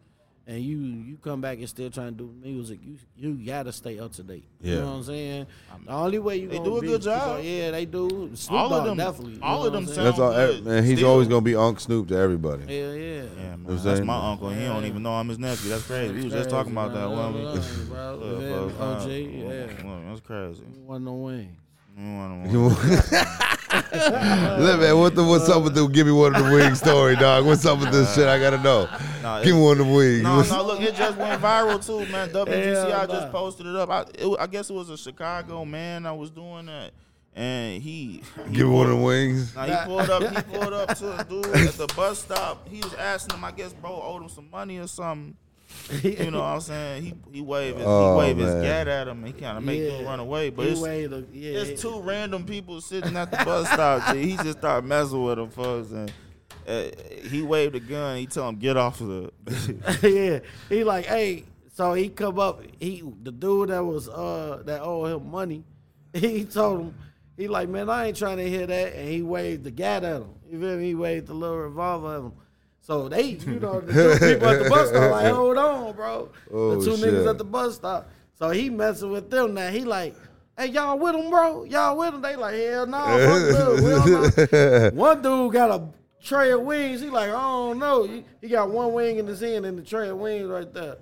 and 0.48 0.62
you 0.64 0.78
you 0.78 1.18
come 1.22 1.42
back 1.42 1.58
and 1.58 1.68
still 1.68 1.90
trying 1.92 2.14
to 2.14 2.18
do 2.18 2.34
music, 2.42 2.80
you 2.82 2.96
you 3.18 3.34
gotta 3.46 3.72
stay 3.74 4.00
up 4.00 4.14
to 4.14 4.24
date. 4.24 4.46
You 4.62 4.74
Yeah. 4.74 4.80
know 4.80 4.86
what 4.88 4.92
I'm 4.98 5.04
saying? 5.04 5.46
The 5.86 5.92
only 5.92 6.20
way 6.20 6.38
you 6.38 6.48
They 6.48 6.60
do 6.60 6.78
a 6.78 6.82
be- 6.82 6.88
good 6.88 7.02
job. 7.02 7.44
Yeah, 7.44 7.72
they 7.72 7.86
do. 7.86 8.32
Snoop 8.34 8.58
All 8.60 8.74
of 8.74 8.86
them- 8.86 8.98
definitely. 8.98 9.40
all 9.42 9.66
of 9.66 9.74
them 9.74 9.86
sound- 9.86 10.08
That's 10.08 10.20
all, 10.20 10.32
good. 10.34 10.66
man. 10.66 10.84
He's 10.86 11.00
Still. 11.00 11.10
always 11.10 11.28
gonna 11.28 11.42
be 11.42 11.56
Unc 11.56 11.80
Snoop 11.82 12.08
to 12.08 12.16
everybody. 12.18 12.66
saying? 12.66 13.02
Yeah, 13.02 13.06
yeah. 13.06 13.24
Yeah, 13.36 13.56
man. 13.58 13.64
That's 13.68 13.84
saying? 13.84 14.06
my 14.06 14.32
uncle. 14.32 14.50
He 14.50 14.64
don't 14.64 14.86
even 14.86 15.04
know 15.04 15.14
I'm 15.14 15.28
his 15.28 15.38
nephew. 15.38 15.70
That's 15.70 15.84
crazy. 15.86 16.14
We 16.14 16.24
was 16.24 16.34
just 16.34 16.50
talking 16.50 16.72
about 16.72 16.94
that 16.94 17.10
one 17.12 17.34
week. 17.34 17.54
week. 17.54 17.64
Yeah, 17.92 18.70
OG, 18.80 19.10
yeah. 19.10 20.08
That's 20.08 20.22
crazy. 20.22 20.64
One 20.86 21.04
no 21.04 21.14
wings. 21.14 21.58
Look, 23.74 24.80
man, 24.80 24.98
what 24.98 25.16
the 25.16 25.24
what's 25.24 25.50
up 25.50 25.64
with 25.64 25.76
the 25.76 25.88
give 25.88 26.08
me 26.08 26.14
one 26.14 26.36
of 26.36 26.44
the 26.44 26.52
wings 26.52 26.80
story, 26.80 27.16
dog? 27.16 27.46
What's 27.46 27.66
up 27.66 27.80
with 27.80 27.92
this 27.92 28.14
shit? 28.16 28.28
I 28.28 28.40
gotta 28.40 28.58
know. 28.60 28.88
Nah, 29.22 29.44
Give 29.44 29.56
me 29.56 29.62
one 29.62 29.80
of 29.80 29.88
the 29.88 29.94
wings. 29.94 30.24
No, 30.24 30.42
no, 30.42 30.64
look, 30.66 30.82
it 30.82 30.96
just 30.96 31.18
went 31.18 31.42
viral 31.42 31.86
too, 31.86 32.10
man. 32.12 32.30
WGCI 32.30 32.90
Hell 32.90 33.08
just 33.08 33.28
nah. 33.28 33.32
posted 33.32 33.66
it 33.66 33.76
up. 33.76 33.90
I, 33.90 34.02
it, 34.18 34.38
I 34.40 34.48
guess 34.48 34.70
it 34.70 34.74
was 34.74 34.90
a 34.90 34.98
Chicago 34.98 35.66
man 35.66 36.04
that 36.04 36.18
was 36.18 36.30
doing 36.32 36.68
that, 36.68 36.92
and 37.36 37.82
he, 37.82 38.24
he 38.48 38.54
Give 38.54 38.72
one 38.72 38.86
of 38.90 38.98
the 38.98 39.04
wings. 39.04 39.54
Now 39.56 39.66
he 39.66 39.86
pulled 39.86 40.10
up. 40.10 40.24
He 40.24 40.58
pulled 40.58 40.74
up 40.74 40.98
to 40.98 41.20
a 41.20 41.24
dude 41.26 41.46
at 41.48 41.74
the 41.74 41.88
bus 41.96 42.20
stop. 42.20 42.68
He 42.70 42.80
was 42.80 42.94
asking 42.94 43.36
him, 43.36 43.44
I 43.44 43.52
guess, 43.52 43.74
bro, 43.74 44.02
owed 44.02 44.22
him 44.22 44.30
some 44.30 44.50
money 44.50 44.78
or 44.78 44.88
something. 44.88 45.36
You 46.04 46.32
know 46.32 46.40
what 46.40 46.46
I'm 46.46 46.60
saying? 46.62 47.04
He 47.04 47.14
he 47.38 47.42
waved 47.42 47.78
his, 47.78 47.86
Oh, 47.88 48.14
he 48.14 48.18
waved 48.20 48.40
his 48.40 48.54
man. 48.54 48.64
gat 48.64 48.88
at 48.88 49.08
him. 49.08 49.24
He 49.26 49.32
kind 49.34 49.58
of 49.58 49.64
make 49.64 49.80
Yeah. 49.80 49.90
him 49.92 50.06
run 50.06 50.20
away, 50.20 50.50
but 50.50 50.66
He 50.66 50.72
it's, 50.72 50.82
a- 50.84 51.26
yeah, 51.34 51.60
it's 51.60 51.82
two 51.82 52.02
random 52.02 52.46
people 52.46 52.82
sitting 52.82 53.16
at 53.16 53.32
the 53.32 53.38
bus 53.46 53.68
stop. 53.72 54.14
G. 54.14 54.22
He 54.32 54.38
just 54.38 54.60
started 54.60 54.86
messing 54.88 55.24
with 55.24 55.40
him, 55.40 55.50
folks, 55.50 55.92
and 55.92 56.12
uh, 56.68 56.84
he 57.30 57.42
waved 57.42 57.76
a 57.76 57.80
gun. 57.80 58.18
He 58.18 58.26
told 58.28 58.56
him 58.56 58.60
get 58.60 58.76
off 58.76 59.00
of 59.02 59.08
the. 59.46 60.00
yeah, 60.04 60.40
he 60.76 60.84
like, 60.84 61.06
hey, 61.06 61.46
so 61.74 61.94
he 61.94 62.10
come 62.10 62.38
up, 62.40 62.62
he 62.80 63.04
the 63.24 63.32
dude 63.32 63.70
that 63.70 63.86
was 63.86 64.10
uh 64.10 64.62
that 64.66 64.82
owed 64.82 65.12
him 65.22 65.32
money, 65.32 65.64
he 66.14 66.44
told 66.44 66.82
him, 66.82 66.96
he 67.38 67.48
like, 67.48 67.70
man, 67.70 67.90
I 67.90 68.08
ain't 68.08 68.18
trying 68.18 68.38
to 68.38 68.50
hear 68.50 68.66
that, 68.68 68.94
and 68.94 69.08
he 69.08 69.22
waved 69.22 69.64
the 69.64 69.72
gat 69.72 70.04
at 70.04 70.22
him. 70.22 70.30
You 70.50 70.60
feel 70.60 70.78
me? 70.78 70.86
He 70.88 70.96
waved 70.96 71.28
the 71.28 71.34
little 71.34 71.58
revolver 71.58 72.16
at 72.16 72.22
him. 72.22 72.34
So 72.88 73.10
they, 73.10 73.24
you 73.24 73.60
know, 73.60 73.82
the 73.82 73.92
two 73.92 74.34
people 74.34 74.48
at 74.48 74.64
the 74.64 74.70
bus 74.70 74.88
stop 74.88 75.12
like, 75.12 75.34
hold 75.34 75.58
on, 75.58 75.94
bro. 75.94 76.30
Oh, 76.50 76.76
the 76.76 76.86
two 76.86 76.96
shit. 76.96 77.14
niggas 77.14 77.30
at 77.30 77.38
the 77.38 77.44
bus 77.44 77.76
stop. 77.76 78.10
So 78.36 78.50
he 78.52 78.70
messing 78.70 79.12
with 79.12 79.30
them 79.30 79.56
now. 79.56 79.70
He 79.72 79.84
like, 79.84 80.16
hey, 80.58 80.68
y'all 80.68 80.98
with 80.98 81.14
him, 81.14 81.30
bro? 81.30 81.66
Y'all 81.66 81.98
with 81.98 82.14
him? 82.14 82.22
They 82.22 82.38
like, 82.38 82.56
hell 82.56 82.88
no, 82.88 82.98
fuck 82.98 83.76
dude. 83.76 83.84
We 83.84 83.90
don't 83.90 84.54
know. 84.54 84.90
One 84.94 85.22
dude 85.22 85.52
got 85.52 85.70
a 85.70 85.86
tray 86.24 86.52
of 86.54 86.62
wings. 86.62 87.02
He 87.02 87.10
like, 87.10 87.28
I 87.28 87.34
don't 87.34 87.78
know. 87.78 88.04
He, 88.04 88.24
he 88.40 88.48
got 88.48 88.72
one 88.72 88.94
wing 88.94 89.18
in 89.18 89.28
his 89.28 89.42
hand 89.42 89.66
and 89.66 89.78
the 89.78 89.84
tray 89.84 90.08
of 90.08 90.18
wings 90.20 90.48
right 90.48 90.74
there. 90.74 90.96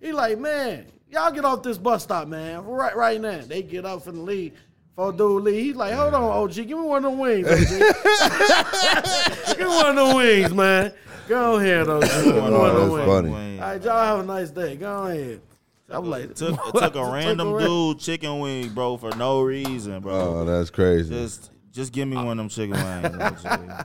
He 0.00 0.12
like, 0.12 0.38
man, 0.38 0.86
y'all 1.10 1.32
get 1.32 1.44
off 1.44 1.64
this 1.64 1.76
bus 1.76 2.04
stop, 2.04 2.28
man, 2.28 2.64
right 2.64 2.94
right 2.94 3.20
now. 3.20 3.40
They 3.40 3.64
get 3.64 3.84
up 3.84 4.04
from 4.04 4.18
the 4.18 4.22
lead. 4.22 4.52
For 4.94 5.12
dude 5.12 5.42
leave, 5.42 5.62
he's 5.62 5.76
like, 5.76 5.92
hold 5.92 6.14
on, 6.14 6.22
OG, 6.22 6.54
give 6.54 6.68
me 6.68 6.74
one 6.76 7.04
of 7.04 7.10
them 7.10 7.18
wings, 7.18 7.46
OG. 7.46 7.58
give 9.58 9.58
me 9.58 9.66
one 9.66 9.98
of 9.98 10.06
them 10.08 10.16
wings, 10.16 10.54
man. 10.54 10.92
Go 11.28 11.56
ahead, 11.56 11.88
OG. 11.88 12.02
Give 12.02 12.26
me 12.26 12.40
one 12.40 12.52
Oh, 12.52 12.64
of 12.64 12.72
them 12.74 12.80
that's 12.82 12.92
wings. 12.92 13.06
funny. 13.06 13.60
All 13.60 13.68
right, 13.68 13.82
y'all 13.82 14.04
have 14.04 14.20
a 14.20 14.24
nice 14.24 14.50
day. 14.50 14.76
Go 14.76 15.06
ahead. 15.06 15.40
I'm 15.88 16.10
like, 16.10 16.34
took, 16.34 16.54
it 16.54 16.72
took 16.80 16.94
a 16.96 17.04
random 17.12 17.52
ra- 17.52 17.60
dude 17.60 17.98
chicken 18.00 18.40
wing, 18.40 18.70
bro, 18.70 18.96
for 18.96 19.14
no 19.16 19.40
reason, 19.42 20.00
bro. 20.00 20.14
Oh, 20.14 20.44
that's 20.44 20.70
crazy. 20.70 21.14
Just 21.14 21.50
just 21.72 21.92
give 21.92 22.08
me 22.08 22.16
one 22.16 22.28
of 22.28 22.36
them 22.38 22.48
chicken 22.48 22.72
wings. 22.72 23.44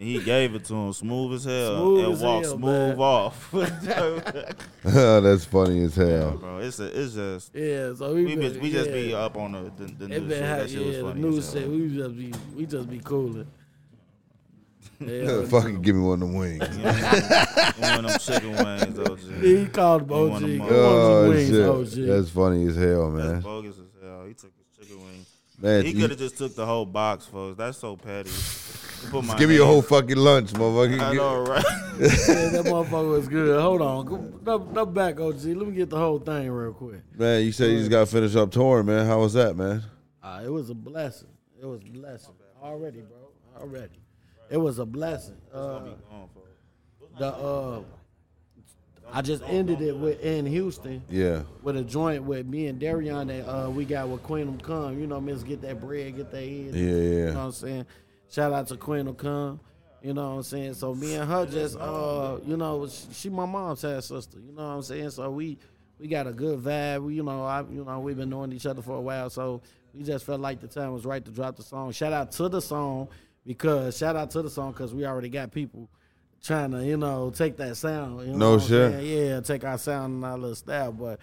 And 0.00 0.06
he 0.08 0.20
gave 0.22 0.54
it 0.54 0.64
to 0.66 0.74
him 0.76 0.92
smooth 0.92 1.34
as 1.34 1.44
hell 1.44 1.76
Smooth 1.76 2.04
and 2.04 2.12
as 2.14 2.22
walked 2.22 2.46
hell, 2.46 2.56
smooth 2.56 2.98
man. 2.98 2.98
off. 3.00 3.50
that's 4.84 5.44
funny 5.44 5.82
as 5.82 5.96
hell. 5.96 6.36
bro, 6.36 6.58
it's 6.58 6.78
a, 6.78 6.84
it's 7.02 7.14
just 7.14 7.52
Yeah, 7.52 7.94
so 7.94 8.14
we, 8.14 8.24
we, 8.24 8.36
been, 8.36 8.40
just, 8.48 8.60
we 8.60 8.70
just 8.70 8.92
be 8.92 9.12
up 9.12 9.36
on 9.36 9.50
the 9.50 9.72
the, 9.76 9.92
the 9.92 10.08
news 10.08 10.20
been 10.20 10.28
shit. 10.30 10.38
That 10.40 10.70
shit 10.70 10.86
was 10.86 10.94
yeah, 10.96 11.02
the 11.02 11.08
funny. 11.08 11.20
news 11.20 11.38
as 11.38 11.52
shit. 11.52 11.62
hell. 11.62 11.70
We 11.72 11.88
just 11.96 12.16
be, 12.16 12.32
we 12.54 12.66
just 12.66 12.88
be 12.90 12.98
cooling. 13.00 13.46
Yeah, 15.00 15.44
Fucking 15.46 15.82
give 15.82 15.94
me 15.96 16.02
one 16.02 16.22
of 16.22 16.30
the 16.30 16.36
wings. 16.38 16.60
One 17.78 18.04
of 18.04 18.10
them 18.10 18.18
chicken 18.20 18.50
wings, 18.52 18.98
OG. 18.98 19.42
he 19.42 19.66
called 19.66 20.02
him 20.02 20.08
You 20.10 20.16
OG. 20.32 20.40
them 20.40 20.50
Give 20.50 20.60
all. 20.62 20.68
him 20.68 20.72
one 20.72 20.76
of 20.76 21.10
Oh 21.24 21.28
wings, 21.28 21.48
shit, 21.50 21.68
OG. 22.02 22.06
that's 22.08 22.30
funny 22.30 22.66
as 22.66 22.76
hell, 22.76 23.10
That's 23.12 23.26
man. 23.32 23.40
bogus 23.40 23.76
as 23.78 24.02
hell. 24.02 24.24
He 24.26 24.34
took 24.34 24.52
his 24.56 24.78
chicken 24.88 25.04
wings. 25.04 25.26
Man, 25.60 25.84
He 25.84 25.92
could 25.94 26.10
have 26.10 26.18
just 26.18 26.38
took 26.38 26.54
the 26.54 26.64
whole 26.66 26.86
box, 26.86 27.26
folks. 27.26 27.56
That's 27.58 27.78
so 27.78 27.96
petty. 27.96 28.30
Put 29.10 29.38
give 29.38 29.48
me 29.48 29.58
a 29.58 29.64
whole 29.64 29.82
fucking 29.82 30.16
lunch, 30.16 30.52
motherfucker. 30.52 31.00
I 31.00 31.14
know, 31.14 31.42
right? 31.44 31.64
yeah, 32.00 32.48
that 32.50 32.64
motherfucker 32.64 33.10
was 33.10 33.28
good. 33.28 33.60
Hold 33.60 33.80
on. 33.80 34.04
Go, 34.44 34.52
up, 34.54 34.76
up 34.76 34.92
back, 34.94 35.20
OG. 35.20 35.44
Let 35.44 35.68
me 35.68 35.72
get 35.74 35.88
the 35.90 35.96
whole 35.98 36.18
thing 36.18 36.50
real 36.50 36.72
quick. 36.72 37.00
Man, 37.16 37.44
you 37.44 37.52
said 37.52 37.70
you 37.70 37.78
just 37.78 37.90
got 37.90 38.00
to 38.00 38.06
finish 38.06 38.34
up 38.34 38.50
touring, 38.50 38.86
man. 38.86 39.06
How 39.06 39.20
was 39.20 39.32
that, 39.34 39.56
man? 39.56 39.82
Uh, 40.22 40.42
it 40.44 40.48
was 40.48 40.70
a 40.70 40.74
blessing. 40.74 41.28
It 41.60 41.64
was 41.66 41.80
a 41.82 41.90
blessing. 41.90 42.34
Already, 42.60 43.00
bro. 43.00 43.62
Already. 43.62 44.00
It 44.50 44.56
was 44.56 44.78
a 44.78 44.86
blessing. 44.86 45.36
Uh, 45.52 45.80
the 47.18 47.26
uh, 47.26 47.80
I 49.10 49.22
just 49.22 49.42
ended 49.46 49.80
it 49.80 49.96
with 49.96 50.20
in 50.20 50.44
Houston 50.46 51.02
Yeah. 51.08 51.42
with 51.62 51.76
a 51.76 51.82
joint 51.82 52.24
with 52.24 52.46
me 52.46 52.66
and 52.66 52.78
Darrion 52.80 53.28
that 53.28 53.48
uh, 53.50 53.70
we 53.70 53.84
got 53.86 54.08
with 54.08 54.22
Queendom 54.22 54.58
Come. 54.60 54.98
You 55.00 55.06
know, 55.06 55.20
miss 55.20 55.42
get 55.42 55.62
that 55.62 55.80
bread, 55.80 56.16
get 56.16 56.30
that 56.30 56.36
head. 56.42 56.74
Yeah, 56.74 56.80
You 56.80 57.18
yeah. 57.18 57.24
know 57.30 57.34
what 57.34 57.40
I'm 57.46 57.52
saying? 57.52 57.86
Shout 58.30 58.52
out 58.52 58.68
to 58.68 58.76
Queendom 58.76 59.14
Come. 59.16 59.60
You 60.02 60.12
know 60.14 60.28
what 60.30 60.36
I'm 60.36 60.42
saying? 60.44 60.74
So 60.74 60.94
me 60.94 61.14
and 61.14 61.28
her 61.28 61.46
just 61.46 61.76
uh, 61.78 62.38
you 62.46 62.56
know, 62.56 62.86
she, 62.86 63.06
she 63.12 63.28
my 63.30 63.46
mom's 63.46 63.82
half 63.82 64.04
sister. 64.04 64.38
You 64.38 64.52
know 64.52 64.62
what 64.68 64.74
I'm 64.74 64.82
saying? 64.82 65.10
So 65.10 65.30
we 65.30 65.58
we 65.98 66.06
got 66.06 66.26
a 66.26 66.32
good 66.32 66.60
vibe. 66.60 67.02
We, 67.04 67.14
you 67.14 67.22
know, 67.24 67.44
I 67.44 67.62
you 67.62 67.84
know, 67.84 67.98
we've 68.00 68.16
been 68.16 68.30
knowing 68.30 68.52
each 68.52 68.66
other 68.66 68.82
for 68.82 68.96
a 68.96 69.00
while, 69.00 69.28
so 69.30 69.60
we 69.94 70.04
just 70.04 70.24
felt 70.24 70.40
like 70.40 70.60
the 70.60 70.68
time 70.68 70.92
was 70.92 71.04
right 71.04 71.24
to 71.24 71.30
drop 71.32 71.56
the 71.56 71.62
song. 71.64 71.90
Shout 71.92 72.12
out 72.12 72.30
to 72.32 72.48
the 72.48 72.60
song 72.60 73.08
because 73.46 73.96
shout 73.96 74.16
out 74.16 74.30
to 74.32 74.42
the 74.42 74.50
song 74.50 74.72
because 74.72 74.94
we 74.94 75.04
already 75.06 75.28
got 75.28 75.50
people 75.52 75.88
trying 76.42 76.70
to, 76.70 76.84
you 76.84 76.96
know, 76.96 77.30
take 77.30 77.56
that 77.56 77.76
sound. 77.76 78.20
You 78.26 78.32
know 78.32 78.38
No 78.38 78.50
what 78.52 78.62
shit. 78.62 78.92
saying? 78.92 79.06
Yeah, 79.06 79.40
take 79.40 79.64
our 79.64 79.78
sound 79.78 80.14
and 80.14 80.24
our 80.24 80.38
little 80.38 80.54
style. 80.54 80.92
But 80.92 81.18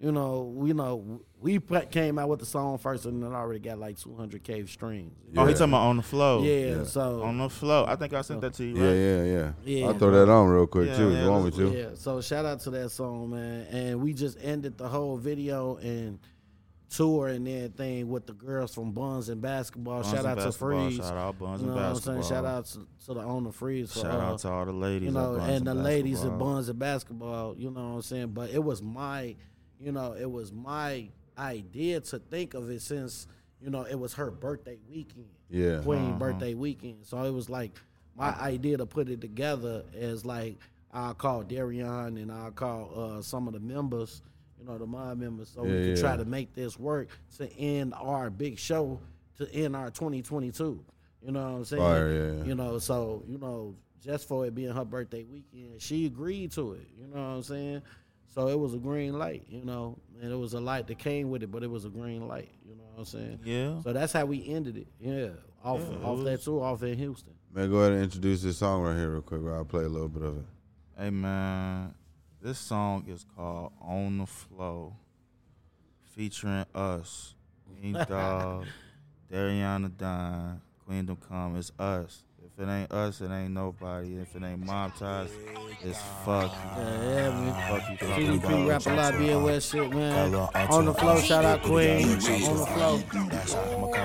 you 0.00 0.12
know, 0.12 0.42
we 0.54 0.72
know 0.72 1.20
we 1.40 1.58
came 1.90 2.20
out 2.20 2.28
with 2.28 2.38
the 2.38 2.46
song 2.46 2.78
first, 2.78 3.04
and 3.06 3.20
it 3.22 3.26
already 3.26 3.58
got 3.58 3.78
like 3.78 3.96
200k 3.96 4.68
streams. 4.68 5.12
Oh, 5.36 5.44
he 5.46 5.54
talking 5.54 5.70
about 5.70 5.86
on 5.88 5.96
the 5.96 6.02
flow. 6.04 6.42
Yeah, 6.44 6.84
so 6.84 7.22
On 7.22 7.36
the 7.38 7.48
flow. 7.48 7.84
I 7.86 7.96
think 7.96 8.12
I 8.14 8.20
sent 8.20 8.40
that 8.42 8.54
to 8.54 8.64
you, 8.64 8.76
Yeah, 8.76 8.86
right? 8.86 8.94
yeah, 8.94 9.22
yeah. 9.24 9.52
Yeah. 9.80 9.86
I'll 9.88 9.94
throw 9.98 10.12
that 10.12 10.28
on 10.30 10.48
real 10.48 10.68
quick 10.68 10.88
Yeah, 10.88 10.96
too. 10.96 11.10
yeah, 11.12 11.24
you 11.24 11.30
want 11.30 11.44
me 11.46 11.50
to? 11.50 11.76
yeah. 11.76 11.86
So 11.94 12.20
shout 12.20 12.44
out 12.44 12.60
to 12.60 12.70
that 12.70 12.90
song, 12.90 13.30
man. 13.30 13.66
And 13.72 14.00
we 14.00 14.12
just 14.12 14.38
ended 14.40 14.78
the 14.78 14.86
whole 14.88 15.16
video 15.16 15.76
and 15.78 16.20
tour 16.90 17.28
and 17.28 17.46
everything 17.46 18.08
with 18.08 18.26
the 18.26 18.32
girls 18.32 18.74
from 18.74 18.92
Buns 18.92 19.28
and 19.28 19.40
Basketball. 19.40 20.02
Buns 20.02 20.06
shout 20.06 20.18
and 20.20 20.26
out 20.28 20.36
Basketball. 20.36 20.70
to 20.70 20.88
Freeze. 20.88 20.96
Shout 20.96 21.16
out 21.16 21.38
Buns 21.38 21.60
you 21.62 21.68
and 21.68 21.76
know 21.76 21.82
what 21.82 21.90
I'm 21.90 22.00
saying? 22.00 22.18
Basketball. 22.18 22.42
Shout 22.42 22.44
out 22.44 22.64
to, 22.66 23.04
to 23.06 23.14
the 23.14 23.22
owner 23.22 23.52
Freeze. 23.52 23.92
For, 23.92 23.98
Shout 24.00 24.20
uh, 24.20 24.24
out 24.24 24.38
to 24.40 24.48
all 24.48 24.64
the 24.64 24.72
ladies. 24.72 25.06
you 25.06 25.12
know, 25.12 25.34
at 25.34 25.38
Buns 25.38 25.52
and 25.52 25.66
the 25.66 25.74
ladies 25.74 26.24
at 26.24 26.38
Buns 26.38 26.68
and 26.68 26.78
Basketball, 26.78 27.56
you 27.56 27.70
know 27.70 27.80
what 27.80 27.94
I'm 27.96 28.02
saying? 28.02 28.28
But 28.28 28.50
it 28.50 28.62
was 28.62 28.82
my, 28.82 29.36
you 29.80 29.92
know, 29.92 30.14
it 30.18 30.30
was 30.30 30.52
my 30.52 31.08
idea 31.38 32.00
to 32.00 32.18
think 32.18 32.54
of 32.54 32.70
it 32.70 32.82
since, 32.82 33.26
you 33.60 33.70
know, 33.70 33.82
it 33.82 33.98
was 33.98 34.14
her 34.14 34.30
birthday 34.30 34.78
weekend. 34.90 35.28
Yeah. 35.50 35.80
Queen 35.82 36.18
birthday 36.18 36.54
weekend. 36.54 37.06
So 37.06 37.22
it 37.22 37.32
was 37.32 37.48
like 37.48 37.72
my 38.16 38.34
idea 38.40 38.76
to 38.78 38.86
put 38.86 39.08
it 39.08 39.20
together 39.20 39.84
as 39.98 40.24
like 40.24 40.56
I'll 40.92 41.14
call 41.14 41.44
Darrion 41.44 42.20
and 42.20 42.32
I'll 42.32 42.50
call 42.50 42.90
uh, 43.18 43.22
some 43.22 43.46
of 43.46 43.52
the 43.54 43.60
members, 43.60 44.22
you 44.58 44.64
know, 44.66 44.78
the 44.78 44.86
mob 44.86 45.18
members, 45.18 45.50
so 45.54 45.62
we 45.62 45.68
Yeah, 45.70 45.78
could 45.80 45.88
yeah. 45.96 46.02
try 46.02 46.16
to 46.16 46.24
make 46.24 46.54
this 46.54 46.78
work 46.78 47.08
to 47.36 47.52
end 47.56 47.94
our 47.94 48.30
big 48.30 48.58
show 48.58 48.98
to 49.38 49.52
end 49.54 49.76
our 49.76 49.90
2022. 49.90 50.84
You 51.22 51.32
know 51.32 51.40
what 51.42 51.56
I'm 51.58 51.64
saying? 51.64 51.82
Fire, 51.82 52.12
yeah, 52.12 52.38
yeah. 52.38 52.44
You 52.44 52.54
know, 52.54 52.78
so 52.78 53.22
you 53.26 53.38
know, 53.38 53.74
just 54.00 54.28
for 54.28 54.46
it 54.46 54.54
being 54.54 54.72
her 54.72 54.84
birthday 54.84 55.24
weekend, 55.24 55.80
she 55.82 56.06
agreed 56.06 56.52
to 56.52 56.72
it. 56.74 56.88
You 56.98 57.06
know 57.08 57.16
what 57.16 57.36
I'm 57.36 57.42
saying? 57.42 57.82
So 58.34 58.48
it 58.48 58.58
was 58.58 58.74
a 58.74 58.78
green 58.78 59.18
light, 59.18 59.44
you 59.48 59.64
know, 59.64 59.98
and 60.20 60.30
it 60.30 60.36
was 60.36 60.52
a 60.54 60.60
light 60.60 60.86
that 60.88 60.98
came 60.98 61.30
with 61.30 61.42
it, 61.42 61.50
but 61.50 61.62
it 61.62 61.70
was 61.70 61.84
a 61.84 61.88
green 61.88 62.28
light. 62.28 62.50
You 62.64 62.76
know 62.76 62.84
what 62.94 63.00
I'm 63.00 63.04
saying? 63.06 63.40
Yeah. 63.44 63.80
So 63.82 63.92
that's 63.92 64.12
how 64.12 64.26
we 64.26 64.46
ended 64.48 64.76
it. 64.76 64.86
Yeah, 65.00 65.30
off 65.64 65.80
Yeah, 65.80 65.96
it 65.96 66.04
off 66.04 66.18
that 66.24 66.30
was- 66.32 66.44
tour, 66.44 66.62
off 66.62 66.82
in 66.82 66.96
Houston. 66.98 67.32
Man, 67.52 67.70
go 67.70 67.78
ahead 67.78 67.92
and 67.94 68.02
introduce 68.02 68.42
this 68.42 68.58
song 68.58 68.82
right 68.82 68.94
here 68.96 69.10
real 69.10 69.22
quick. 69.22 69.40
I'll 69.46 69.64
play 69.64 69.84
a 69.84 69.88
little 69.88 70.08
bit 70.08 70.22
of 70.22 70.36
it. 70.36 70.44
Hey 70.96 71.10
man, 71.10 71.94
this 72.48 72.58
song 72.58 73.04
is 73.06 73.26
called 73.36 73.72
"On 73.82 74.16
the 74.16 74.26
Flow," 74.26 74.94
featuring 76.16 76.64
us, 76.74 77.34
Ink 77.82 77.98
Dawg, 78.08 78.64
Dariana 79.30 79.94
Dine, 79.94 80.62
Queendom 80.86 81.18
Come. 81.28 81.56
It's 81.56 81.70
us. 81.78 82.24
If 82.42 82.58
it 82.58 82.70
ain't 82.70 82.90
us, 82.90 83.20
it 83.20 83.30
ain't 83.30 83.50
nobody. 83.50 84.16
If 84.16 84.34
it 84.34 84.42
ain't 84.42 84.64
Mob 84.64 84.96
Ties, 84.96 85.30
it's 85.84 86.00
fuck 86.24 86.50
you. 86.50 86.82
Yeah, 86.82 87.02
yeah, 87.02 87.30
man. 87.30 87.80
Fuck 87.80 87.90
you 87.90 88.08
talking 88.08 88.26
TDP 88.26 88.44
about. 88.44 88.68
rap 88.68 88.86
a 88.86 88.94
lot, 88.94 89.18
being 89.18 89.42
West 89.42 89.70
shit, 89.70 89.90
man. 89.90 90.34
On 90.34 90.84
the 90.86 90.94
flow, 90.94 91.20
shout 91.20 91.44
out 91.44 91.62
Queen. 91.62 92.08
On 92.08 92.18
the 92.18 92.66
flow. 92.72 92.98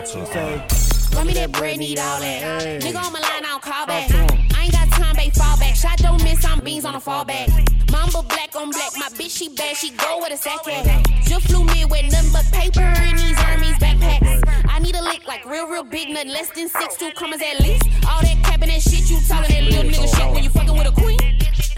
She 0.04 0.26
say, 0.34 0.68
Run 1.16 1.28
me 1.28 1.34
that 1.36 1.52
bread, 1.54 1.78
need 1.78 1.98
all 1.98 2.20
that. 2.20 2.62
Hey. 2.62 2.80
Nigga 2.80 3.06
on 3.06 3.14
my 3.14 3.20
line, 3.20 3.46
I 3.46 3.48
don't 3.48 3.62
call 3.62 3.88
back. 3.88 4.12
I 4.12 4.64
ain't 4.64 4.74
got 4.74 4.92
time, 4.92 5.16
babe, 5.16 5.32
fall 5.32 5.58
back. 5.58 5.76
Shot 5.76 5.98
don't 6.00 6.22
miss, 6.22 6.44
I'm 6.46 6.60
beans 6.60 6.84
on 6.84 6.96
a 6.96 7.00
fallback. 7.00 7.83
Mamba 8.14 8.28
black 8.28 8.56
on 8.56 8.70
black, 8.70 8.92
my 8.98 9.10
bitch, 9.18 9.38
she 9.38 9.50
bad, 9.50 9.76
she 9.76 9.90
go 9.92 10.20
with 10.20 10.34
a 10.34 10.38
sack 10.38 10.68
at. 10.68 10.86
Just 11.24 11.48
flew 11.48 11.64
me 11.66 11.86
with 11.86 12.12
nothing 12.12 12.32
but 12.32 12.46
paper 12.52 12.82
in 12.82 13.16
these 13.16 13.38
Hermes 13.40 13.78
backpacks. 13.78 14.44
I 14.70 14.80
need 14.80 14.96
a 14.96 15.02
lick 15.02 15.28
like 15.28 15.46
real, 15.46 15.68
real 15.68 15.84
big, 15.84 16.10
nothing 16.10 16.30
less 16.30 16.50
than 16.50 16.70
six, 16.70 16.98
two 16.98 17.12
commas 17.16 17.42
at 17.42 17.60
least. 17.62 17.84
All 18.08 18.22
that 18.22 18.38
cabinet 18.44 18.82
shit, 18.82 19.10
you 19.10 19.20
talking 19.28 19.56
that 19.56 19.64
little 19.64 19.84
nigga 19.84 20.16
shit 20.16 20.32
when 20.32 20.44
you 20.44 20.50
fucking 20.50 20.78
with 20.78 20.88
a 20.88 20.92
queen. 20.92 21.20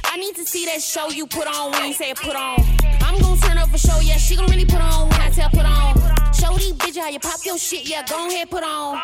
I 0.03 0.17
need 0.17 0.35
to 0.35 0.45
see 0.45 0.65
that 0.65 0.81
show 0.81 1.09
you 1.09 1.27
put 1.27 1.47
on 1.47 1.71
when 1.71 1.87
you 1.87 1.93
say 1.93 2.13
put 2.13 2.35
on. 2.35 2.59
I'm 3.01 3.19
gonna 3.21 3.39
turn 3.39 3.57
up 3.57 3.69
for 3.69 3.77
show, 3.77 3.99
yeah, 4.01 4.17
she 4.17 4.35
gon' 4.35 4.49
really 4.49 4.65
put 4.65 4.81
on 4.81 5.09
when 5.09 5.21
I 5.21 5.29
tell 5.29 5.49
put 5.49 5.65
on. 5.65 5.95
Show 6.33 6.57
these 6.57 6.73
bitches 6.73 7.01
how 7.01 7.09
you 7.09 7.19
pop 7.19 7.39
your 7.45 7.57
shit, 7.57 7.87
yeah, 7.87 8.03
go 8.09 8.27
ahead, 8.27 8.49
put 8.49 8.63
on. 8.63 8.99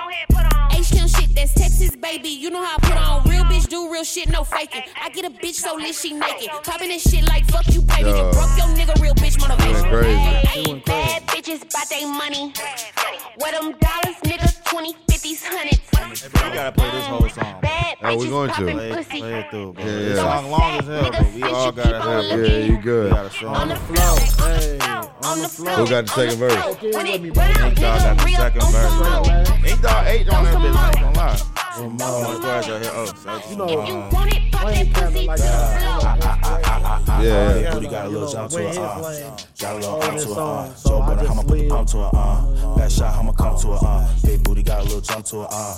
Shit, 0.84 1.11
that's 1.34 1.54
Texas, 1.54 1.96
baby. 1.96 2.30
You 2.30 2.50
know 2.50 2.64
how 2.64 2.78
I 2.78 2.80
put 2.80 2.98
on. 2.98 3.30
Real 3.30 3.44
bitch 3.46 3.68
do 3.68 3.92
real 3.92 4.04
shit, 4.04 4.30
no 4.30 4.44
faking. 4.44 4.84
I 5.02 5.10
get 5.10 5.26
a 5.26 5.30
bitch 5.30 5.56
so 5.56 5.76
lit, 5.76 5.96
she 5.96 6.14
naked. 6.14 6.50
Popping 6.64 6.90
this 6.90 7.10
shit 7.10 7.28
like 7.28 7.46
fuck 7.46 7.68
you, 7.74 7.82
baby. 7.82 8.10
You 8.10 8.16
Yo. 8.16 8.32
broke 8.32 8.56
your 8.58 8.68
nigga, 8.76 9.02
real 9.02 9.16
bitch 9.16 9.40
motivation. 9.40 9.90
Crazy. 9.90 10.48
Crazy. 10.48 10.84
bad 10.86 11.28
bitches 11.28 11.62
bout 11.72 11.90
they 11.90 12.06
money. 12.06 12.54
Where 13.38 13.52
them 13.52 13.72
dollars, 13.80 14.18
nigga, 14.24 14.61
20, 14.72 14.94
50s, 14.94 15.44
hundreds. 15.44 16.22
Hey, 16.22 16.30
bro, 16.30 16.48
you 16.48 16.54
gotta 16.54 16.72
play 16.72 16.92
this 16.92 17.06
whole 17.06 17.28
song. 17.30 17.60
Bad 17.62 17.98
Oh, 18.04 18.16
we 18.18 18.26
bitches 18.26 18.30
going 18.30 18.48
to. 18.50 18.54
popping 18.56 18.76
Play, 18.78 18.92
pussy. 18.94 19.20
play 19.20 19.40
it 19.40 19.50
through, 19.52 19.74
bro. 19.74 19.84
Yeah, 19.84 19.92
This 19.92 20.18
yeah. 20.18 20.24
song 20.42 20.52
long 20.52 20.80
as 20.80 20.86
hell, 20.88 21.12
but 21.12 21.34
we 21.34 21.44
all 21.44 21.72
gotta 21.74 22.02
have 22.02 22.24
Yeah, 22.26 22.36
it. 22.38 22.66
you 22.68 22.76
We 22.78 22.82
good. 22.82 23.12
gotta 23.12 23.30
show 23.30 23.48
on 23.50 23.68
the 23.68 23.74
them. 23.76 23.84
flow. 23.96 24.16
Hey, 24.48 24.80
on 25.24 25.40
the 25.42 25.50
flow. 25.50 25.72
Who 25.76 25.88
got 25.90 26.06
the 26.06 26.12
second 26.14 26.38
verse? 26.40 26.54
When 26.96 27.08
it 27.08 27.22
Ink 27.22 27.36
run 27.38 27.52
out, 27.52 27.62
Ink 27.68 27.76
Dawg 27.80 28.00
got 28.00 28.18
the 28.18 28.24
nigga, 28.24 28.38
second 28.38 28.62
real 28.62 28.66
on 28.66 28.72
verse. 28.72 28.90
some 28.90 29.58
more. 29.60 29.68
Ink 29.72 29.82
Dawg 29.82 30.08
eight 30.08 30.30
on 30.30 30.44
that 30.46 30.56
bitch, 30.56 30.76
I 30.76 30.88
ain't 30.88 30.96
gonna 31.02 31.18
lie. 31.18 31.36
Some 31.36 31.98
Oh, 32.02 32.22
more. 32.22 32.28
let's 32.34 32.40
go 32.40 32.50
ahead, 32.50 32.70
right 32.72 32.82
here. 32.82 32.92
Oh, 32.96 33.06
so 33.06 33.50
You 33.52 33.56
know, 33.58 33.68
You 33.70 33.94
want 34.16 34.34
it, 34.34 34.52
pop 34.52 34.68
that 34.68 34.94
pussy 34.94 35.28
to 35.28 35.32
the 35.32 35.38
floor. 35.38 37.22
Yeah, 37.22 37.56
yeah. 37.60 37.74
Booty 37.74 37.88
got 37.88 38.06
a 38.06 38.10
little 38.10 38.28
jump 38.32 38.50
to 38.52 38.56
Wayne 38.58 38.68
it, 38.70 38.78
uh. 38.78 39.38
Got 39.60 39.72
a 39.72 39.76
little 39.76 39.90
Oh, 39.96 40.02
arm 40.02 40.16
to 40.16 40.22
it, 40.22 40.22
song, 40.22 40.68
uh. 40.70 40.74
so 40.76 40.90
Joe 40.90 41.00
Budden, 41.00 41.28
I'ma 41.28 41.42
put 41.44 41.48
the 41.52 41.58
slid. 41.58 41.70
pump 41.70 41.88
to 41.90 41.98
it, 42.00 42.10
uh. 42.14 42.76
Back 42.76 42.90
shot, 42.92 43.16
I'ma 43.16 43.32
come 43.34 43.58
to 43.60 43.74
it, 43.74 43.80
uh. 43.84 44.08
Big 44.26 44.44
booty 44.44 44.61
got 44.64 44.82
a 44.82 44.84
little 44.84 45.02
jump 45.02 45.26
to 45.26 45.42
it, 45.44 45.48
uh. 45.52 45.78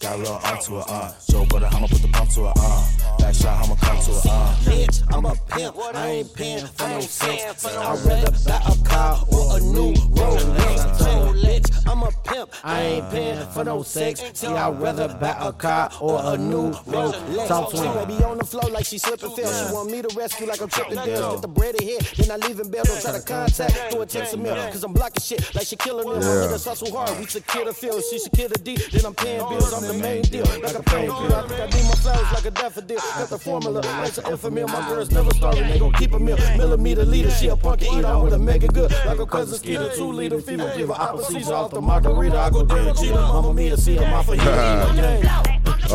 Got 0.00 0.14
a 0.14 0.18
little 0.18 0.34
arm 0.44 0.58
to 0.64 0.78
it, 0.78 0.84
uh. 0.88 1.12
Joe 1.28 1.46
Budden, 1.46 1.68
I'ma 1.74 1.86
put 1.86 2.02
the 2.02 2.08
pump 2.08 2.30
to 2.30 2.46
it, 2.46 2.52
uh. 2.56 3.18
Back 3.18 3.34
shot, 3.34 3.64
I'ma 3.64 3.74
come 3.76 3.96
to 4.04 4.10
it, 4.10 4.26
uh. 4.26 4.54
bitch, 4.64 5.14
I'm 5.14 5.24
a 5.24 5.34
pimp. 5.48 5.76
I 5.94 6.08
ain't 6.08 6.34
paying 6.34 6.66
for 6.66 6.88
no 6.88 7.00
sex. 7.00 7.64
I'd 7.64 7.98
rather 8.06 8.30
buy 8.46 8.60
a 8.66 8.88
car 8.88 9.24
or 9.32 9.56
a 9.56 9.60
new 9.60 9.92
Rolex. 9.94 10.98
Rolex, 10.98 11.86
I'm 11.90 12.02
a 12.02 12.10
pimp. 12.24 12.50
I 12.64 12.82
ain't 12.82 13.10
paying 13.10 13.46
for 13.48 13.64
no 13.64 13.82
sex. 13.82 14.22
See, 14.34 14.46
I'd 14.46 14.80
rather 14.80 15.08
buy 15.08 15.36
a 15.40 15.52
car 15.52 15.90
or 16.00 16.20
a 16.22 16.36
new 16.38 16.70
Rolex. 16.72 17.48
Talk 17.48 17.70
to 17.70 17.76
She 17.76 17.82
him. 17.82 17.94
baby 18.08 18.24
on 18.24 18.38
the 18.38 18.44
floor 18.44 18.70
like 18.70 18.84
she 18.86 18.98
slipping 18.98 19.30
fell. 19.30 19.68
She 19.68 19.72
want 19.74 19.90
me 19.90 20.02
to 20.02 20.08
rescue 20.16 20.46
like 20.46 20.60
I'm 20.60 20.68
tripping 20.68 21.02
deals. 21.04 21.34
Get 21.34 21.42
the 21.42 21.48
bread 21.48 21.80
ahead, 21.80 22.02
then 22.16 22.30
I 22.30 22.36
leave 22.46 22.60
in 22.60 22.70
bed. 22.70 22.84
Don't 22.84 23.00
try 23.00 23.12
to 23.12 23.22
contact, 23.24 23.90
do 23.92 24.02
a 24.02 24.06
text 24.06 24.34
a 24.34 24.36
mail. 24.36 24.54
Cause 24.70 24.84
I'm 24.84 24.92
blocking 24.92 25.22
shit 25.22 25.54
like 25.54 25.66
she 25.66 25.76
killing 25.76 26.08
them. 26.08 26.20
Yeah. 26.22 26.28
Yeah. 26.28 26.48
Niggas 26.48 26.64
hustle 26.68 26.92
hard, 26.96 27.18
we 27.18 27.26
secure 27.26 27.64
the 27.64 27.72
field. 27.74 28.02
She 28.10 28.17
secure 28.18 28.48
the 28.48 28.58
D, 28.58 28.76
then 28.92 29.06
I'm 29.06 29.14
paying 29.14 29.38
bills. 29.48 29.72
I'm 29.72 29.86
the 29.86 29.94
main 29.94 30.22
deal. 30.22 30.44
Like 30.62 30.74
a 30.74 30.82
pain 30.82 31.06
pill. 31.06 31.34
I 31.34 31.42
think 31.46 31.60
I 31.60 31.66
need 31.66 31.84
my 31.84 31.94
flowers 32.02 32.32
like 32.32 32.44
a 32.44 32.50
daffodil. 32.50 32.96
Got 32.96 33.28
the 33.28 33.38
formula, 33.38 33.80
like 33.80 34.16
an 34.18 34.24
Enfamil. 34.24 34.68
My 34.68 34.88
girls 34.88 35.10
never 35.10 35.30
starving, 35.32 35.68
they 35.68 35.78
gon' 35.78 35.92
keep 35.92 36.12
a 36.12 36.18
meal. 36.18 36.36
Millimeter 36.56 37.04
leader, 37.04 37.30
she 37.30 37.48
a 37.48 37.56
punk 37.56 37.82
and 37.82 37.98
eat 37.98 38.04
on 38.04 38.24
with 38.24 38.34
a 38.34 38.38
mega 38.38 38.68
good. 38.68 38.90
Like 39.06 39.18
a 39.18 39.26
cousin 39.26 39.58
skeeter, 39.58 39.90
two 39.94 40.12
liter 40.12 40.40
fever, 40.40 40.72
give 40.76 40.88
her 40.88 40.94
apple 40.94 41.22
season 41.22 41.54
off 41.60 41.70
the 41.70 41.80
margarita. 41.80 42.38
I 42.38 42.50
go 42.50 42.64
down 42.64 42.94
cheetah. 42.96 43.14
Mama 43.14 43.54
mia, 43.54 43.76
see 43.76 43.96
him 43.96 44.12
off 44.12 44.28
of 44.28 44.36
you. 44.36 44.42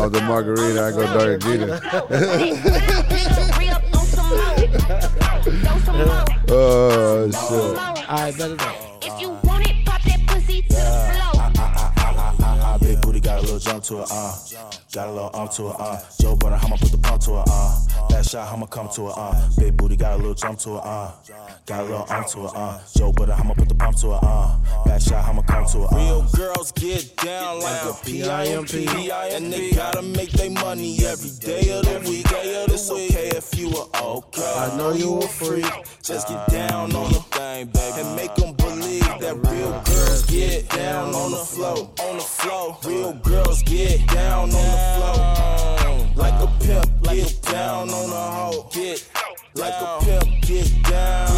Off 0.02 0.10
the 0.10 0.20
margarita, 0.22 0.82
I 0.82 0.90
go 0.90 1.18
Dirty 1.18 1.44
Jeter. 1.44 1.80
Real 3.58 3.74
on 3.94 4.06
some 4.06 4.28
more. 4.28 4.68
Throw 5.42 5.78
some 5.78 5.96
more. 5.98 6.24
Oh, 6.48 7.30
shit. 7.30 8.08
All 8.08 8.16
right, 8.16 8.36
better 8.36 8.56
go. 8.56 9.53
Little 13.44 13.58
jump 13.58 13.84
to 13.84 14.00
it, 14.02 14.08
uh. 14.10 14.34
Got 14.92 15.08
a 15.08 15.12
little 15.12 15.30
arm 15.34 15.48
to 15.48 15.68
it, 15.68 15.76
uh. 15.78 15.98
Joe 16.20 16.36
Budden, 16.36 16.58
I'ma 16.62 16.76
put 16.76 16.90
the 16.90 16.98
pump 16.98 17.22
to 17.22 17.32
it, 17.38 17.44
uh. 17.48 18.08
Back 18.08 18.24
shot, 18.24 18.52
I'ma 18.52 18.66
come 18.66 18.88
to 18.90 19.08
it, 19.08 19.14
uh. 19.16 19.48
Big 19.58 19.76
booty 19.76 19.96
got 19.96 20.14
a 20.14 20.16
little 20.16 20.34
jump 20.34 20.58
to 20.60 20.76
it, 20.76 20.82
uh. 20.84 21.12
Got 21.66 21.80
a 21.80 21.84
little 21.84 22.06
arm 22.08 22.24
to 22.30 22.44
it, 22.46 22.52
uh. 22.54 22.78
Joe 22.96 23.12
Budden, 23.12 23.34
I'ma 23.38 23.54
put 23.54 23.68
the 23.68 23.74
pump 23.74 23.96
to 23.98 24.12
it, 24.12 24.20
uh. 24.22 24.84
Back 24.84 25.00
shot, 25.00 25.24
I'ma 25.24 25.42
come 25.42 25.66
to 25.66 25.84
it, 25.84 25.92
uh. 25.92 25.96
Real 25.96 26.22
girls 26.34 26.72
get 26.72 27.16
down 27.16 27.60
like 27.60 27.82
a 27.84 27.94
P.I.M.P. 28.04 29.10
And 29.34 29.52
they 29.52 29.70
gotta 29.72 30.02
make 30.02 30.30
their 30.30 30.50
money 30.50 30.98
every 31.04 31.30
day 31.40 31.70
of 31.76 31.84
the 31.84 32.08
week. 32.08 32.26
It's 32.30 32.90
okay 32.90 33.28
if 33.34 33.58
you 33.58 33.68
are 33.68 34.02
okay. 34.02 34.54
I 34.56 34.76
know 34.76 34.92
you 34.92 35.18
a 35.18 35.28
freak. 35.28 35.64
Just 36.02 36.28
get 36.28 36.48
down 36.48 36.94
on 36.94 37.12
the 37.12 37.20
thing, 37.30 37.66
baby. 37.66 38.00
And 38.00 38.16
make 38.16 38.34
them 38.34 38.54
believe 38.74 39.00
that 39.20 39.36
real 39.50 39.70
girls 39.84 40.22
get 40.26 40.68
down 40.68 41.14
on 41.14 41.30
the 41.30 41.36
floor. 41.36 41.90
On 42.00 42.16
the 42.16 42.22
floor. 42.22 42.76
Real 42.84 43.12
girls 43.14 43.62
get 43.62 44.06
down 44.08 44.42
on 44.42 44.50
the 44.50 44.78
floor. 44.94 46.12
Like 46.16 46.40
a 46.40 46.46
pimp, 46.60 47.02
get 47.02 47.42
down 47.42 47.90
on 47.90 48.10
the 48.10 48.16
hoe. 48.16 48.68
Get 48.72 49.08
like 49.54 49.74
a 49.74 49.98
pimp, 50.04 50.42
get 50.42 50.82
down. 50.84 51.30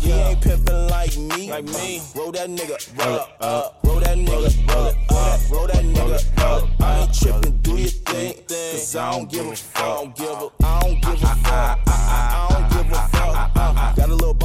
He 0.00 0.10
ain't 0.10 0.40
pimpin' 0.40 0.90
like 0.90 1.16
me. 1.16 1.50
Like 1.50 1.64
me. 1.64 2.00
Roll 2.14 2.32
that 2.32 2.48
nigga, 2.48 2.76
roll 2.98 3.16
it 3.16 3.28
up. 3.40 3.80
Roll 3.84 4.00
that 4.00 4.18
nigga, 4.18 4.74
roll 4.74 5.18
up. 5.18 5.50
Roll 5.50 5.66
that 5.66 5.84
nigga 5.84 6.18
up. 6.42 6.68
I 6.80 7.00
ain't 7.00 7.14
trippin', 7.14 7.58
do 7.62 7.76
your 7.76 7.88
thing. 7.88 8.34
Cause 8.48 8.96
I 8.96 9.12
don't 9.12 9.30
give 9.30 9.46
a 9.46 9.56
fuck. 9.56 9.82
I 9.82 9.94
don't 9.94 10.16
give 10.16 10.28
a, 10.28 10.50
I 10.64 10.80
don't 10.80 11.02
give 11.02 11.22
a 11.22 11.26
fuck. 11.26 11.44
I, 11.46 11.78
I, 11.86 11.90
I 11.90 12.38
don't 12.38 12.48
give 12.48 12.51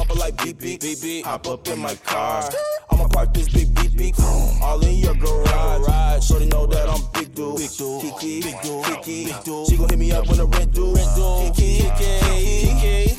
bumper 0.08 0.20
like 0.20 0.36
beep 0.42 0.58
beep 0.58 0.80
beep 0.80 1.00
beep. 1.00 1.24
Hop 1.24 1.46
up 1.46 1.66
in 1.68 1.78
my 1.78 1.94
car. 1.94 2.48
I'ma 2.90 3.08
park 3.08 3.34
this 3.34 3.48
big 3.48 3.74
beep 3.74 3.96
beep. 3.96 4.14
All 4.62 4.84
in 4.84 4.96
your 4.96 5.14
garage. 5.14 6.24
Shorty 6.24 6.46
know 6.46 6.66
that 6.66 6.88
I'm 6.88 7.00
big 7.12 7.34
dude. 7.34 7.56
Big 7.56 7.70
dude. 7.70 8.02
Kiki. 8.02 8.42
Big 8.42 8.60
dude. 8.62 8.84
Kiki. 8.84 9.24
Big 9.26 9.44
dude. 9.44 9.68
She 9.68 9.76
gon' 9.76 9.88
hit 9.88 9.98
me 9.98 10.12
up 10.12 10.26
when 10.28 10.38
the 10.38 10.46
rent 10.46 10.72
due. 10.72 10.94
Rent 10.94 11.14
due. 11.14 11.52
Kiki. 11.54 11.90
Kiki. 11.98 12.70
Kiki. 12.70 13.14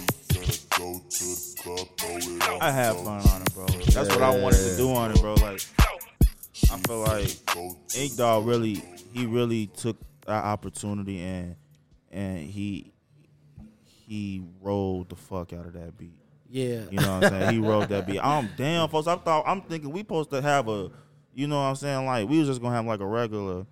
I 2.61 2.71
have 2.71 2.97
fun 2.97 3.21
on 3.21 3.41
it, 3.41 3.53
bro. 3.53 3.65
That's 3.65 4.09
what 4.09 4.21
I 4.21 4.37
wanted 4.37 4.57
to 4.57 4.77
do 4.77 4.91
on 4.93 5.11
it, 5.11 5.21
bro. 5.21 5.33
Like, 5.35 5.61
I 6.71 6.77
feel 6.87 6.99
like 6.99 7.29
Ink 7.97 8.15
Dawg 8.15 8.45
really, 8.45 8.83
he 9.13 9.25
really 9.25 9.67
took 9.67 9.97
that 10.25 10.43
opportunity 10.43 11.21
and 11.21 11.55
and 12.11 12.39
he 12.39 12.91
he 13.85 14.43
rolled 14.61 15.09
the 15.09 15.15
fuck 15.15 15.53
out 15.53 15.65
of 15.67 15.73
that 15.73 15.97
beat. 15.97 16.19
Yeah. 16.49 16.81
You 16.89 16.99
know 16.99 17.19
what 17.19 17.25
I'm 17.25 17.29
saying? 17.29 17.53
He 17.53 17.59
wrote 17.59 17.89
that 17.89 18.07
beat. 18.07 18.19
I'm 18.19 18.49
damn, 18.57 18.89
folks. 18.89 19.07
I 19.07 19.15
thought 19.15 19.43
I'm 19.47 19.61
thinking 19.61 19.91
we 19.91 20.01
supposed 20.01 20.31
to 20.31 20.41
have 20.41 20.67
a, 20.67 20.89
you 21.33 21.47
know 21.47 21.57
what 21.57 21.67
I'm 21.67 21.75
saying? 21.75 22.05
Like 22.05 22.27
we 22.27 22.39
was 22.39 22.47
just 22.47 22.61
gonna 22.61 22.75
have 22.75 22.85
like 22.85 22.99
a 22.99 23.05
regular, 23.05 23.65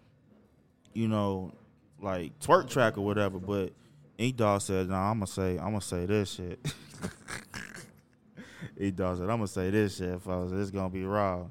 you 0.94 1.08
know, 1.08 1.54
like 2.00 2.38
twerk 2.40 2.70
track 2.70 2.98
or 2.98 3.02
whatever. 3.02 3.40
But 3.40 3.74
Ink 4.18 4.38
Dawg 4.38 4.62
said, 4.62 4.90
"No, 4.90 4.96
I'm 4.96 5.18
gonna 5.18 5.28
say, 5.28 5.58
I'm 5.58 5.72
gonna 5.72 5.82
say 5.82 6.06
this 6.06 6.32
shit." 6.32 6.60
Ink 8.80 8.96
Dawg 8.96 9.18
said, 9.18 9.24
"I'm 9.24 9.38
gonna 9.38 9.48
say 9.48 9.70
this 9.72 9.98
shit, 9.98 10.22
folks. 10.22 10.52
It's 10.54 10.72
gonna 10.72 10.90
be 10.90 11.04
raw." 11.04 11.46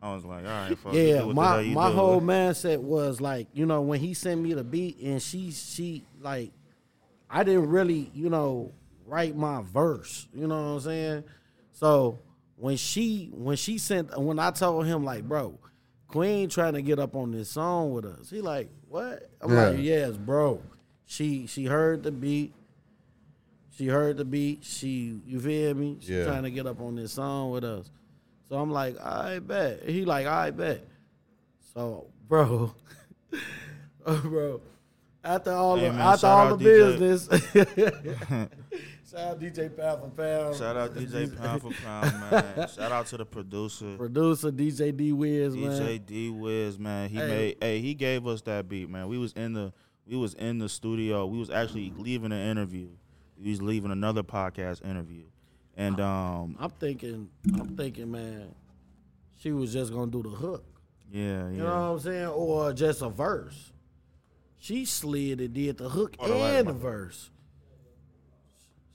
I 0.00 0.14
was 0.14 0.24
like, 0.24 0.44
"All 0.44 0.50
right, 0.50 0.78
folks. 0.78 0.96
Yeah, 0.96 1.18
do 1.18 1.26
what 1.28 1.28
the 1.28 1.34
my 1.34 1.62
my 1.62 1.88
do." 1.88 1.96
whole 1.96 2.20
mindset 2.20 2.78
was 2.78 3.20
like, 3.20 3.48
you 3.52 3.66
know, 3.66 3.82
when 3.82 4.00
he 4.00 4.14
sent 4.14 4.40
me 4.40 4.54
the 4.54 4.64
beat 4.64 4.98
and 5.00 5.20
she 5.22 5.50
she 5.52 6.04
like 6.20 6.52
I 7.30 7.44
didn't 7.44 7.68
really, 7.68 8.10
you 8.12 8.28
know, 8.28 8.72
write 9.06 9.36
my 9.36 9.62
verse. 9.62 10.28
You 10.34 10.46
know 10.46 10.54
what 10.54 10.68
I'm 10.74 10.80
saying? 10.80 11.24
So 11.72 12.18
when 12.56 12.76
she 12.76 13.30
when 13.32 13.56
she 13.56 13.78
sent 13.78 14.16
when 14.20 14.38
I 14.38 14.50
told 14.50 14.86
him 14.86 15.04
like, 15.04 15.24
bro, 15.24 15.58
Queen 16.08 16.48
trying 16.48 16.74
to 16.74 16.82
get 16.82 16.98
up 16.98 17.16
on 17.16 17.32
this 17.32 17.48
song 17.50 17.92
with 17.92 18.04
us. 18.04 18.28
He 18.30 18.40
like, 18.40 18.68
what? 18.88 19.30
I'm 19.40 19.54
like, 19.54 19.72
Yeah. 19.74 19.78
yes, 20.06 20.16
bro. 20.16 20.60
She 21.06 21.46
she 21.46 21.64
heard 21.66 22.02
the 22.02 22.10
beat. 22.12 22.54
She 23.76 23.86
heard 23.88 24.18
the 24.18 24.24
beat. 24.24 24.64
She, 24.64 25.18
you 25.26 25.40
feel 25.40 25.74
me? 25.74 25.96
She 26.00 26.14
Yeah. 26.14 26.24
trying 26.26 26.42
to 26.42 26.50
get 26.50 26.66
up 26.66 26.80
on 26.80 26.94
this 26.94 27.12
song 27.12 27.50
with 27.50 27.64
us. 27.64 27.90
So 28.48 28.56
I'm 28.56 28.70
like, 28.70 29.00
I 29.00 29.38
bet. 29.38 29.88
He 29.88 30.04
like, 30.04 30.26
I 30.26 30.50
bet. 30.50 30.86
So, 31.74 32.06
bro, 32.28 32.74
oh, 34.06 34.20
bro, 34.24 34.60
after 35.24 35.52
all 35.52 35.76
Hey, 35.76 35.86
the 35.86 35.92
man, 35.92 36.00
after 36.02 36.26
all 36.26 36.54
the 36.56 36.62
DJ. 36.64 36.98
business, 36.98 38.48
shout 39.12 39.20
out 39.28 39.40
DJ 39.40 39.76
Pound 39.76 40.00
for 40.02 40.08
Pound. 40.22 40.56
Shout 40.56 40.76
out 40.76 40.94
DJ 40.94 41.36
Pound 41.36 41.62
for 41.62 41.70
Pound, 41.84 42.20
man. 42.30 42.68
Shout 42.68 42.92
out 42.92 43.06
to 43.06 43.16
the 43.18 43.24
producer. 43.26 43.96
producer 43.96 44.50
DJ 44.50 44.96
D 44.96 45.12
Wiz, 45.12 45.54
man. 45.56 45.70
DJ 45.70 46.04
D 46.06 46.30
Wiz, 46.30 46.78
man. 46.78 47.08
He 47.08 47.16
Hey. 47.16 47.26
made 47.28 47.56
hey, 47.60 47.80
he 47.80 47.94
gave 47.94 48.26
us 48.26 48.42
that 48.42 48.68
beat, 48.68 48.88
man. 48.88 49.08
We 49.08 49.18
was 49.18 49.32
in 49.34 49.52
the 49.52 49.72
we 50.06 50.16
was 50.16 50.34
in 50.34 50.58
the 50.58 50.68
studio. 50.68 51.26
We 51.26 51.38
was 51.38 51.50
actually 51.50 51.92
leaving 51.96 52.32
an 52.32 52.40
interview. 52.50 52.88
We 53.40 53.50
was 53.50 53.62
leaving 53.62 53.90
another 53.92 54.22
podcast 54.22 54.84
interview. 54.84 55.24
And 55.76 56.00
um 56.00 56.56
I'm 56.58 56.70
thinking, 56.70 57.28
I'm 57.54 57.76
thinking, 57.76 58.10
man, 58.10 58.54
she 59.38 59.52
was 59.52 59.72
just 59.72 59.92
gonna 59.92 60.10
do 60.10 60.22
the 60.22 60.28
hook. 60.30 60.64
yeah, 61.10 61.20
yeah. 61.44 61.48
You 61.50 61.56
know 61.58 61.64
what 61.64 61.72
I'm 61.96 62.00
saying? 62.00 62.26
Or 62.28 62.72
just 62.72 63.02
a 63.02 63.08
verse. 63.08 63.72
She 64.58 64.84
slid 64.84 65.40
and 65.40 65.52
did 65.52 65.78
the 65.78 65.88
hook 65.88 66.14
Oh, 66.20 66.40
and 66.44 66.68
the 66.68 66.72
verse. 66.72 67.30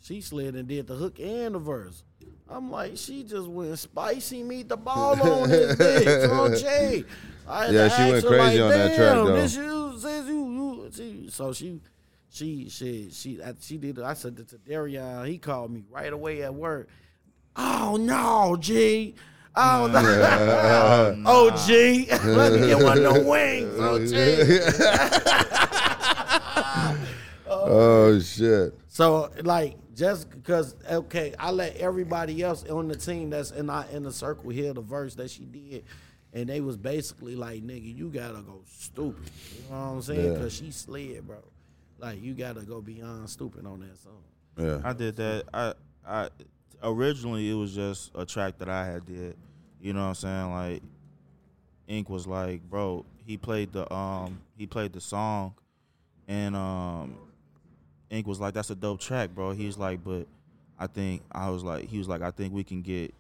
She 0.08 0.22
slid 0.22 0.56
and 0.56 0.70
did 0.70 0.88
the 0.88 0.96
hook 0.96 1.20
and 1.20 1.54
the 1.54 1.60
verse. 1.60 2.02
I'm 2.50 2.72
like, 2.72 2.94
she 2.96 3.26
just 3.26 3.50
went 3.50 3.78
spicy 3.78 4.42
meet 4.42 4.70
the 4.70 4.78
ball 4.78 5.22
on 5.42 5.50
this 5.50 5.76
bitch 5.76 6.32
on 6.32 6.56
Jay. 6.56 7.04
I 7.46 7.68
Yeah, 7.68 7.90
she 7.90 8.12
went 8.14 8.26
crazy 8.26 8.62
like, 8.62 8.62
on 8.62 8.70
that 8.70 8.96
track, 8.96 9.16
"Damn, 9.16 9.26
though." 9.26 9.34
This 9.34 9.56
you 9.58 10.00
says 10.00 10.28
you, 10.28 10.90
you 10.98 11.30
so 11.30 11.52
she 11.52 11.82
she 12.30 12.70
she 12.70 13.10
she 13.12 13.44
I- 13.44 13.56
she 13.60 13.78
did 13.78 14.00
I 14.00 14.14
said 14.14 14.38
to 14.38 14.58
Darrion. 14.60 15.28
He 15.28 15.40
called 15.40 15.72
me 15.72 15.84
right 15.92 16.14
away 16.14 16.42
at 16.42 16.56
work. 16.56 16.88
Oh 17.58 17.98
no, 18.00 18.56
G. 18.58 19.14
Oh 19.58 19.88
no. 19.92 20.00
Oh, 21.26 21.50
oh 21.52 21.66
G. 21.68 22.08
Let 22.24 22.54
me 22.54 22.68
get 22.68 22.82
one 22.82 23.04
of 23.04 23.14
the 23.14 23.24
wings. 23.24 23.76
Oh 23.78 24.00
G. 24.06 24.14
Oh 27.50 28.20
shit. 28.22 28.74
So 28.88 29.32
like 29.44 29.76
just 29.98 30.30
because 30.30 30.76
okay, 30.90 31.34
I 31.40 31.50
let 31.50 31.76
everybody 31.78 32.44
else 32.44 32.64
on 32.70 32.88
the 32.88 32.96
team 32.96 33.32
that's 33.32 33.50
in 33.50 33.70
our 33.70 33.86
in 33.92 34.04
the 34.04 34.14
circle 34.14 34.52
hear 34.52 34.72
the 34.74 34.82
verse 34.82 35.16
that 35.16 35.32
she 35.32 35.44
did, 35.46 35.86
and 36.34 36.48
they 36.48 36.62
was 36.62 36.78
basically 36.78 37.36
like, 37.36 37.64
"Nigga, 37.64 37.96
you 37.98 38.10
gotta 38.10 38.44
go 38.44 38.62
stupid." 38.68 39.32
You 39.56 39.72
know 39.72 39.76
what 39.76 39.76
I'm 39.76 40.02
saying? 40.04 40.24
Yeah. 40.24 40.34
Because 40.34 40.54
she 40.54 40.70
slid, 40.70 41.26
bro. 41.26 41.38
Like 41.98 42.22
you 42.22 42.36
gotta 42.36 42.62
go 42.62 42.80
beyond 42.80 43.28
stupid 43.28 43.66
on 43.66 43.80
that 43.80 43.98
song. 43.98 44.24
Yeah. 44.56 44.82
I 44.84 44.94
did 44.94 45.16
that. 45.16 45.46
I 45.52 45.74
I 46.06 46.30
originally 46.84 47.50
it 47.50 47.56
was 47.56 47.74
just 47.74 48.12
a 48.14 48.24
track 48.24 48.60
that 48.60 48.70
I 48.70 48.86
had 48.86 49.04
did. 49.04 49.36
You 49.82 49.94
know 49.94 50.02
what 50.02 50.10
I'm 50.10 50.16
saying? 50.16 50.52
Like 50.52 50.84
Ink 51.88 52.08
was 52.08 52.28
like, 52.28 52.62
bro, 52.70 53.04
he 53.26 53.36
played 53.36 53.74
the 53.74 53.92
um 53.92 54.42
he 54.56 54.68
played 54.68 54.94
the 54.94 55.02
song 55.02 55.56
and 56.28 56.56
um 56.56 57.18
Ink 58.10 58.28
was 58.28 58.40
like, 58.40 58.54
That's 58.54 58.70
a 58.70 58.76
dope 58.76 59.00
track, 59.00 59.32
bro. 59.32 59.52
He's 59.52 59.78
like, 59.78 60.04
but 60.04 60.28
I 60.80 60.88
think 60.88 61.24
I 61.32 61.50
was 61.50 61.64
like 61.64 61.90
he 61.90 61.98
was 61.98 62.08
like, 62.08 62.22
I 62.22 62.32
think 62.32 62.54
we 62.54 62.64
can 62.64 62.82
get 62.82 63.14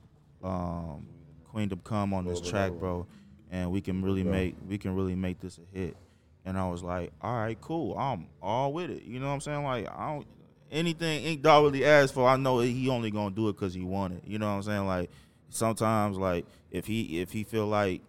um 0.43 1.07
Queendom 1.51 1.81
Come 1.83 2.13
on 2.13 2.25
this 2.25 2.41
track, 2.41 2.71
bro, 2.73 3.07
and 3.51 3.71
we 3.71 3.81
can 3.81 4.03
really 4.03 4.23
make 4.23 4.55
we 4.67 4.77
can 4.77 4.95
really 4.95 5.15
make 5.15 5.39
this 5.39 5.57
a 5.57 5.77
hit. 5.77 5.97
And 6.45 6.57
I 6.57 6.69
was 6.69 6.81
like, 6.81 7.11
all 7.21 7.33
right, 7.33 7.59
cool. 7.59 7.97
I'm 7.97 8.27
all 8.41 8.71
with 8.71 8.89
it. 8.89 9.03
You 9.03 9.19
know 9.19 9.27
what 9.27 9.33
I'm 9.33 9.41
saying? 9.41 9.63
Like, 9.63 9.87
I 9.89 10.13
don't 10.13 10.27
anything 10.71 11.23
Ink 11.23 11.41
Dawg 11.41 11.63
really 11.63 11.85
asked 11.85 12.13
for. 12.13 12.27
I 12.27 12.37
know 12.37 12.59
he 12.59 12.89
only 12.89 13.11
gonna 13.11 13.33
do 13.33 13.49
it 13.49 13.53
because 13.53 13.73
he 13.73 13.83
want 13.83 14.13
it. 14.13 14.23
You 14.25 14.39
know 14.39 14.47
what 14.47 14.53
I'm 14.53 14.63
saying? 14.63 14.87
Like, 14.87 15.09
sometimes 15.49 16.17
like 16.17 16.45
if 16.71 16.85
he 16.85 17.19
if 17.21 17.31
he 17.31 17.43
feel 17.43 17.67
like, 17.67 18.01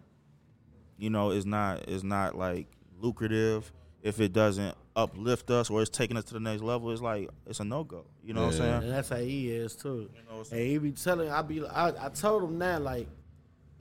you 0.99 1.11
know, 1.11 1.31
it's 1.31 1.47
not 1.47 1.89
it's 1.89 2.05
not 2.05 2.37
like 2.37 2.67
lucrative. 3.01 3.73
If 4.09 4.21
it 4.21 4.33
doesn't 4.33 4.75
uplift 4.97 5.51
us 5.51 5.71
or 5.71 5.81
it's 5.83 5.91
taking 5.91 6.17
us 6.17 6.25
to 6.25 6.35
the 6.35 6.41
next 6.41 6.63
level, 6.63 6.91
it's 6.91 7.01
like 7.03 7.29
it's 7.47 7.61
a 7.61 7.65
no 7.65 7.85
go. 7.85 8.05
You 8.25 8.33
know 8.35 8.43
what 8.47 8.53
I'm 8.55 8.59
saying? 8.59 8.83
And 8.85 8.93
that's 8.93 9.09
how 9.11 9.17
he 9.17 9.51
is 9.51 9.77
too. 9.77 10.11
You 10.15 10.23
know 10.31 10.39
what's- 10.39 10.51
and 10.51 10.61
he 10.61 10.79
be 10.79 10.93
telling, 10.93 11.31
I 11.31 11.43
be, 11.43 11.65
I, 11.67 12.07
I 12.07 12.09
told 12.09 12.43
him 12.45 12.59
that 12.59 12.83
like, 12.83 13.07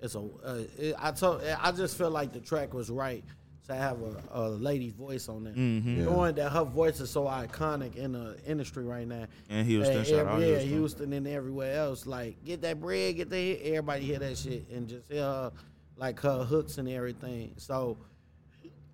it's 0.01 0.15
a, 0.15 0.19
uh, 0.19 0.63
it, 0.77 0.95
I 0.99 1.11
told, 1.11 1.41
I 1.43 1.71
just 1.71 1.97
felt 1.97 2.13
like 2.13 2.33
the 2.33 2.39
track 2.39 2.73
was 2.73 2.89
right 2.89 3.23
to 3.67 3.73
have 3.75 3.97
a, 4.01 4.23
a 4.31 4.49
lady 4.49 4.91
voice 4.91 5.27
on 5.27 5.43
there, 5.43 5.53
Mm-hmm. 5.53 6.05
knowing 6.05 6.35
that 6.35 6.51
her 6.51 6.63
voice 6.63 6.99
is 6.99 7.09
so 7.09 7.23
iconic 7.25 7.95
in 7.95 8.11
the 8.13 8.37
industry 8.45 8.83
right 8.85 9.07
now. 9.07 9.25
And 9.49 9.65
Houston, 9.67 9.97
And 9.97 10.05
shout 10.07 10.27
every- 10.27 10.43
yeah, 10.45 10.59
Houston. 10.59 10.69
Houston 10.69 11.13
and 11.13 11.27
everywhere 11.27 11.73
else. 11.79 12.05
Like, 12.05 12.43
get 12.45 12.61
that 12.61 12.79
bread, 12.79 13.15
get 13.15 13.29
that 13.29 13.35
hit. 13.37 13.61
Everybody 13.63 14.05
hear 14.05 14.19
that 14.19 14.37
shit 14.37 14.69
and 14.69 14.87
just 14.87 15.03
hear 15.09 15.23
her, 15.23 15.51
like 15.97 16.19
her 16.21 16.43
hooks 16.43 16.77
and 16.77 16.87
everything. 16.87 17.53
So, 17.57 17.97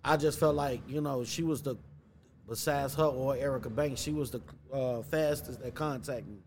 I 0.06 0.18
just 0.18 0.40
felt 0.40 0.56
like 0.56 0.82
you 0.88 1.02
know 1.02 1.24
she 1.24 1.44
was 1.44 1.62
the 1.62 1.76
besides 2.48 2.94
her 2.96 3.04
or 3.06 3.36
Erica 3.36 3.70
Banks, 3.70 4.02
she 4.02 4.12
was 4.12 4.32
the 4.32 4.42
uh, 4.74 5.02
fastest 5.04 5.62
at 5.62 5.74
contacting. 5.76 6.40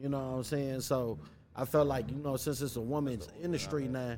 You 0.00 0.08
know 0.08 0.18
what 0.18 0.36
I'm 0.38 0.44
saying? 0.44 0.80
So 0.80 1.18
I 1.54 1.64
felt 1.64 1.86
like 1.86 2.08
you 2.10 2.16
know 2.16 2.36
since 2.36 2.60
it's 2.62 2.76
a 2.76 2.80
woman's 2.80 3.28
industry 3.42 3.86
now, 3.88 4.16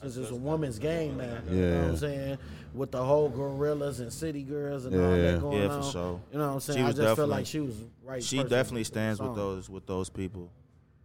since 0.00 0.16
it's 0.16 0.30
a 0.30 0.34
woman's 0.34 0.78
game 0.78 1.16
now. 1.16 1.38
You 1.48 1.56
know 1.56 1.68
what 1.76 1.82
Yeah. 1.84 1.88
I'm 1.90 1.96
saying? 1.96 2.38
With 2.74 2.90
the 2.90 3.02
whole 3.02 3.30
GloRillas 3.30 4.00
and 4.00 4.12
city 4.12 4.42
girls 4.42 4.84
and 4.84 4.94
all 4.94 5.00
Yeah, 5.00 5.16
yeah. 5.16 5.30
that 5.32 5.40
going 5.40 5.58
Yeah, 5.62 5.68
for 5.68 5.74
on. 5.74 5.92
sure. 5.92 6.20
You 6.32 6.38
know 6.38 6.46
what 6.48 6.54
I'm 6.54 6.60
saying? 6.60 6.78
She 6.78 6.84
I 6.84 6.92
just 6.92 7.16
felt 7.16 7.28
like 7.30 7.46
she 7.46 7.60
was 7.60 7.84
right. 8.04 8.22
she 8.22 8.42
definitely 8.42 8.84
stands 8.84 9.20
with 9.20 9.34
those 9.36 9.70
with 9.70 9.86
those 9.86 10.10
people. 10.10 10.50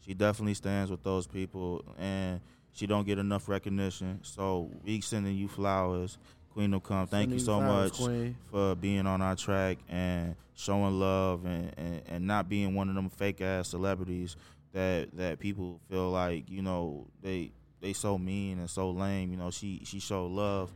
She 0.05 0.13
definitely 0.13 0.55
stands 0.55 0.91
with 0.91 1.01
those 1.03 1.27
people, 1.27 1.85
and 1.97 2.41
she 2.73 2.87
don't 2.87 3.05
get 3.05 3.19
enough 3.19 3.47
recognition. 3.47 4.19
So 4.23 4.69
we 4.83 4.99
sending 4.99 5.37
you 5.37 5.47
flowers, 5.47 6.17
Queendom 6.53 6.81
Come. 6.81 7.07
Thank 7.07 7.31
you 7.31 7.39
so 7.39 7.59
much 7.59 7.93
Queen. 7.93 8.35
for 8.51 8.75
being 8.75 9.07
on 9.07 9.21
our 9.21 9.35
track 9.35 9.79
and 9.89 10.35
showing 10.55 10.99
love 10.99 11.45
and, 11.45 11.73
and, 11.77 12.01
and 12.07 12.27
not 12.27 12.47
being 12.47 12.75
one 12.75 12.89
of 12.89 12.95
them 12.95 13.09
fake 13.09 13.41
ass 13.41 13.69
celebrities 13.69 14.35
that 14.73 15.15
that 15.17 15.39
people 15.39 15.79
feel 15.89 16.09
like 16.09 16.49
you 16.49 16.61
know 16.61 17.07
they 17.21 17.51
they 17.81 17.93
so 17.93 18.17
mean 18.17 18.59
and 18.59 18.69
so 18.69 18.91
lame. 18.91 19.31
You 19.31 19.37
know 19.37 19.51
she 19.51 19.81
she 19.83 19.99
showed 19.99 20.27
love 20.31 20.71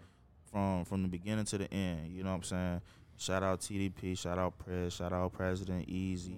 from 0.51 0.85
from 0.85 1.03
the 1.03 1.07
beginning 1.07 1.45
to 1.45 1.57
the 1.57 1.71
end. 1.73 2.11
You 2.11 2.23
know 2.23 2.31
what 2.31 2.37
I'm 2.37 2.43
saying? 2.43 2.81
Shout 3.17 3.43
out 3.43 3.61
TDP, 3.61 4.17
shout 4.17 4.37
out 4.37 4.57
Prez, 4.59 4.93
shout 4.93 5.13
out 5.13 5.33
President 5.33 5.87
Easy. 5.89 6.37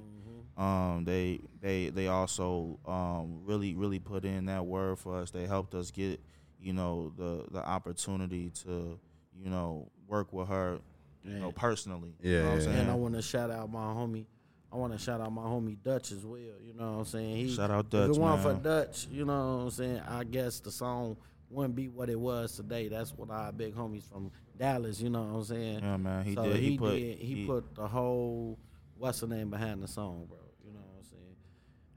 Um, 0.57 1.03
they 1.05 1.39
they 1.61 1.89
they 1.89 2.07
also 2.07 2.77
um, 2.85 3.41
really 3.45 3.75
really 3.75 3.99
put 3.99 4.25
in 4.25 4.45
that 4.45 4.65
word 4.65 4.99
for 4.99 5.15
us. 5.17 5.31
They 5.31 5.45
helped 5.45 5.73
us 5.73 5.91
get 5.91 6.19
you 6.61 6.73
know 6.73 7.13
the 7.17 7.45
the 7.51 7.65
opportunity 7.65 8.51
to 8.65 8.99
you 9.41 9.49
know 9.49 9.89
work 10.07 10.31
with 10.33 10.47
her 10.47 10.79
you 11.23 11.33
know 11.39 11.51
personally. 11.51 12.13
you 12.21 12.31
Yeah, 12.33 12.39
know 12.41 12.45
what 12.49 12.53
I'm 12.55 12.61
saying? 12.61 12.77
And 12.77 12.91
I 12.91 12.93
want 12.95 13.15
to 13.15 13.21
shout 13.21 13.51
out 13.51 13.71
my 13.71 13.79
homie. 13.93 14.25
I 14.71 14.75
want 14.75 14.93
to 14.93 14.99
shout 14.99 15.19
out 15.21 15.31
my 15.33 15.41
homie 15.43 15.77
Dutch 15.83 16.11
as 16.11 16.25
well. 16.25 16.39
You 16.39 16.73
know 16.77 16.91
what 16.91 16.97
I'm 16.99 17.05
saying? 17.05 17.35
He, 17.35 17.53
Shout 17.55 17.71
out 17.71 17.85
If 17.85 17.89
Dutch, 17.91 18.09
it 18.15 18.19
wasn't 18.19 18.57
for. 18.57 18.63
Dutch, 18.63 19.07
you 19.11 19.25
know 19.25 19.33
what 19.57 19.63
I'm 19.63 19.69
saying? 19.71 20.01
I 20.07 20.23
guess 20.23 20.59
the 20.59 20.71
song 20.71 21.17
wouldn't 21.49 21.75
be 21.75 21.87
what 21.87 22.09
it 22.09 22.19
was 22.19 22.55
today. 22.55 22.87
That's 22.87 23.11
what 23.17 23.31
our 23.31 23.51
big 23.51 23.75
homies 23.75 24.07
from 24.07 24.31
Dallas. 24.57 25.01
You 25.01 25.09
know 25.09 25.23
what 25.23 25.37
I'm 25.39 25.43
saying? 25.43 25.79
Yeah, 25.81 25.97
man, 25.97 26.23
he 26.23 26.35
so 26.35 26.43
did- 26.43 26.55
he 26.57 26.69
He 26.71 26.77
put- 26.77 26.91
did. 26.91 27.17
He, 27.17 27.35
he- 27.35 27.45
put 27.47 27.75
the 27.75 27.87
whole 27.87 28.59
what's 28.97 29.19
the 29.21 29.27
name 29.27 29.49
behind 29.49 29.81
the 29.81 29.87
song, 29.87 30.25
bro. 30.29 30.37
You 30.63 30.71
know 30.73 30.79
what 30.79 30.99
I'm 30.99 31.03
saying? 31.05 31.35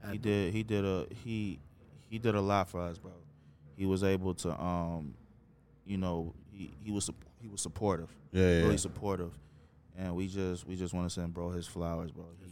I- 0.03 0.11
he 0.13 0.17
did 0.17 0.53
he 0.53 0.63
did 0.63 0.83
a 0.85 1.05
he 1.23 1.59
he 2.09 2.17
did 2.19 2.33
a 2.35 2.41
lot 2.41 2.69
for 2.69 2.81
us, 2.81 2.97
bro. 2.97 3.11
He 3.77 3.85
was 3.85 4.03
able 4.03 4.33
to 4.35 4.59
um 4.61 5.13
you 5.85 5.97
know 5.97 6.33
he 6.51 6.73
he 6.83 6.89
was 6.91 7.05
sup- 7.05 7.23
he 7.43 7.49
was 7.49 7.61
supportive. 7.61 8.09
Yeah, 8.31 8.41
yeah, 8.41 8.57
really 8.59 8.71
yeah. 8.71 8.77
supportive. 8.77 9.37
And 9.97 10.15
we 10.15 10.27
just 10.27 10.65
we 10.65 10.75
just 10.75 10.93
want 10.93 11.07
to 11.07 11.13
send 11.13 11.33
bro 11.33 11.49
his 11.49 11.67
flowers, 11.67 12.11
bro. 12.11 12.25
He 12.39 12.49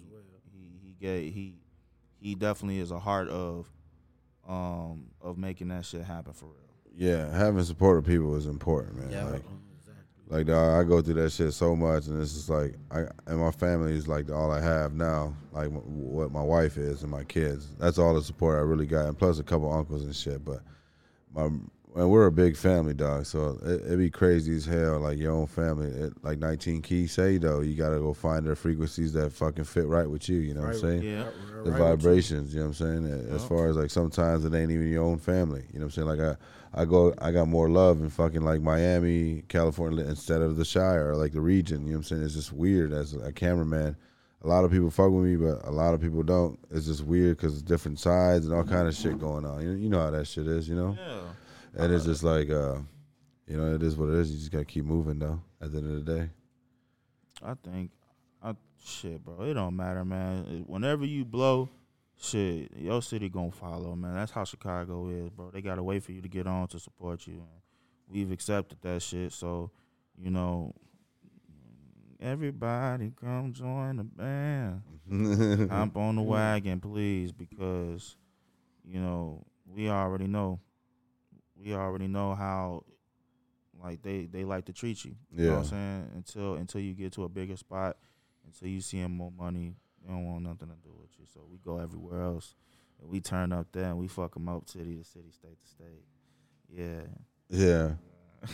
he 0.52 0.88
he 0.88 0.96
gave 1.00 1.34
he 1.34 1.56
he 2.20 2.36
definitely 2.36 2.80
is 2.80 2.92
a 2.92 3.00
heart 3.00 3.30
of 3.30 3.72
um 4.48 5.06
of 5.22 5.38
making 5.38 5.70
that 5.70 5.86
shit 5.86 6.04
happen 6.04 6.34
for 6.34 6.46
real. 6.46 6.56
Yeah, 6.94 7.36
having 7.36 7.64
supportive 7.64 8.06
people 8.06 8.36
is 8.36 8.46
important, 8.46 8.98
man. 8.98 9.10
Yeah, 9.10 9.24
like, 9.24 9.44
exactly. 9.80 10.04
like 10.28 10.48
dog, 10.48 10.86
I 10.86 10.88
go 10.88 11.02
through 11.02 11.16
that 11.16 11.32
shit 11.32 11.54
so 11.54 11.76
much, 11.76 12.08
and 12.08 12.22
it's 12.22 12.34
just 12.34 12.50
like 12.50 12.76
I 12.92 13.06
and 13.28 13.40
my 13.40 13.52
family 13.52 13.94
is 13.94 14.10
like 14.10 14.30
all 14.30 14.52
I 14.52 14.60
have 14.60 14.94
now, 14.94 15.34
like 15.54 15.70
what 15.70 16.32
my 16.32 16.44
wife 16.44 16.78
is 16.78 17.02
and 17.02 17.10
my 17.10 17.24
kids. 17.24 17.70
That's 17.80 17.98
all 17.98 18.14
the 18.14 18.22
support 18.22 18.60
I 18.60 18.62
really 18.62 18.86
got, 18.86 19.06
and 19.06 19.18
plus 19.18 19.40
a 19.40 19.44
couple 19.44 19.72
uncles 19.72 20.04
and 20.04 20.16
shit. 20.16 20.44
But 20.44 20.60
my 21.34 21.50
and 21.96 22.10
we're 22.10 22.26
a 22.26 22.32
big 22.32 22.56
family, 22.56 22.94
dog. 22.94 23.26
So 23.26 23.60
it, 23.64 23.82
it'd 23.86 24.00
be 24.00 24.10
crazy 24.10 24.56
as 24.56 24.66
hell, 24.66 25.00
like 25.00 25.18
your 25.18 25.34
own 25.34 25.48
family. 25.48 25.88
It, 25.88 26.14
like 26.24 26.40
19 26.40 26.82
Keys 26.82 27.12
say 27.12 27.38
though, 27.38 27.62
you 27.62 27.76
gotta 27.76 27.98
go 27.98 28.14
find 28.14 28.46
their 28.46 28.56
frequencies 28.56 29.14
that 29.14 29.34
fucking 29.34 29.66
fit 29.66 29.88
right 29.88 30.10
with 30.10 30.30
you. 30.30 30.38
You 30.38 30.54
know 30.54 30.62
what 30.62 30.76
I'm 30.76 30.80
saying? 30.80 31.04
Yeah. 31.04 31.24
Right, 31.24 31.34
the 31.34 31.54
right 31.54 31.64
with 31.64 31.74
you. 31.74 31.80
vibrations. 31.80 32.54
You 32.54 32.60
know 32.62 32.68
what 32.68 32.82
I'm 32.82 33.04
saying? 33.06 33.30
As 33.34 33.46
far 33.46 33.68
as 33.68 33.76
like 33.76 33.92
sometimes 33.92 34.46
it 34.46 34.54
ain't 34.54 34.72
even 34.72 34.90
your 34.90 35.04
own 35.04 35.18
family. 35.18 35.64
You 35.74 35.80
know 35.80 35.86
what 35.86 35.98
I'm 35.98 36.08
saying? 36.08 36.20
Like 36.20 36.38
I, 36.74 36.82
I 36.82 36.86
go, 36.86 37.14
I 37.18 37.32
got 37.32 37.50
more 37.50 37.70
love 37.70 38.00
in 38.00 38.10
fucking 38.10 38.42
like 38.42 38.62
Miami, 38.62 39.44
California 39.50 40.06
instead 40.06 40.42
of 40.42 40.56
the 40.56 40.66
Chi 40.66 40.96
or 40.96 41.16
like 41.16 41.34
the 41.34 41.42
region. 41.42 41.82
You 41.86 41.94
know 41.94 41.98
what 41.98 41.98
I'm 41.98 42.04
saying? 42.04 42.24
It's 42.24 42.36
just 42.36 42.54
weird. 42.54 42.94
As 42.94 43.14
a 43.14 43.34
cameraman, 43.34 43.98
a 44.44 44.48
lot 44.48 44.64
of 44.64 44.72
people 44.72 44.90
fuck 44.90 45.12
with 45.12 45.26
me, 45.26 45.36
but 45.36 45.66
a 45.68 45.72
lot 45.72 45.94
of 45.94 46.02
people 46.02 46.24
don't. 46.24 46.58
It's 46.72 46.86
just 46.86 47.04
weird 47.04 47.38
because 47.38 47.54
it's 47.54 47.62
different 47.62 48.00
sides 48.00 48.46
and 48.46 48.56
all 48.56 48.64
mm-hmm. 48.64 48.74
kind 48.74 48.88
of 48.88 48.96
shit 48.96 49.20
going 49.20 49.46
on. 49.46 49.62
You, 49.62 49.72
you 49.72 49.90
know 49.90 50.00
how 50.00 50.12
that 50.12 50.26
shit 50.26 50.48
is, 50.48 50.70
you 50.70 50.76
know. 50.76 50.98
Yeah. 50.98 51.20
And 51.76 51.94
it's 51.94 52.06
just 52.06 52.24
like, 52.24 52.50
uh, 52.50 52.78
you 53.48 53.58
know, 53.58 53.74
it 53.74 53.84
is 53.84 53.96
what 53.96 54.10
it 54.10 54.16
is. 54.16 54.32
You 54.32 54.38
just 54.38 54.52
gotta 54.52 54.66
keep 54.66 54.86
moving 54.86 55.20
though. 55.20 55.42
At 55.62 55.72
the 55.72 55.80
end 55.80 55.92
of 55.92 56.06
the 56.06 56.20
day. 56.20 56.30
I 57.44 57.54
think, 57.56 57.92
I 58.44 58.54
shit, 58.84 59.24
bro. 59.24 59.42
It 59.44 59.54
don't 59.54 59.76
matter, 59.76 60.04
man. 60.06 60.64
Whenever 60.68 61.06
you 61.06 61.26
blow, 61.26 61.70
shit, 62.20 62.72
your 62.76 63.02
city 63.02 63.30
gonna 63.30 63.52
follow, 63.52 63.96
man. 63.96 64.16
That's 64.16 64.32
how 64.32 64.44
Chicago 64.44 65.10
is, 65.10 65.30
bro. 65.30 65.52
They 65.52 65.62
gotta 65.62 65.84
wait 65.84 66.04
for 66.04 66.12
you 66.12 66.22
to 66.22 66.30
get 66.30 66.48
on 66.48 66.68
to 66.70 66.80
support 66.80 67.26
you. 67.28 67.34
And 67.34 67.62
we've 68.10 68.32
accepted 68.32 68.80
that 68.82 69.02
shit, 69.02 69.34
so 69.34 69.72
you 70.18 70.32
know. 70.32 70.74
Everybody 72.24 73.12
come 73.20 73.52
join 73.52 73.96
the 73.96 74.04
band. 74.04 74.84
Hop 75.72 75.98
on 75.98 76.18
the 76.18 76.22
wagon, 76.22 76.80
please, 76.80 77.32
because 77.32 78.16
you 78.86 79.00
know 79.00 79.44
we 79.66 79.90
already 79.90 80.28
know. 80.28 80.60
We 81.64 81.74
already 81.74 82.08
know 82.08 82.34
how, 82.36 82.84
like 83.84 84.02
they 84.02 84.26
they 84.26 84.44
like 84.46 84.66
to 84.66 84.74
treat 84.74 85.06
you. 85.06 85.16
You 85.32 85.46
know 85.46 85.52
what 85.54 85.60
I'm 85.60 85.66
saying? 85.66 86.12
Until 86.16 86.56
until 86.56 86.82
you 86.82 86.94
get 86.94 87.14
to 87.14 87.24
a 87.24 87.30
bigger 87.30 87.58
spot, 87.58 87.98
until 88.46 88.68
you 88.68 88.82
see 88.82 89.06
more 89.08 89.32
money, 89.32 89.76
they 90.02 90.12
don't 90.12 90.26
want 90.26 90.44
nothing 90.44 90.70
to 90.70 90.76
do 90.84 90.94
with 91.00 91.10
you. 91.20 91.26
So 91.34 91.42
we 91.50 91.58
go 91.58 91.80
everywhere 91.80 92.22
else, 92.22 92.56
and 93.00 93.10
we 93.10 93.20
turn 93.20 93.52
up 93.52 93.68
there 93.72 93.86
and 93.86 93.98
we 93.98 94.08
fuck 94.08 94.34
them 94.34 94.50
up 94.50 94.70
city 94.70 94.96
to 94.96 95.04
city, 95.04 95.32
state 95.32 95.60
to 95.60 95.68
state. 95.68 96.04
Yeah. 96.70 97.02
Yeah. 97.50 97.92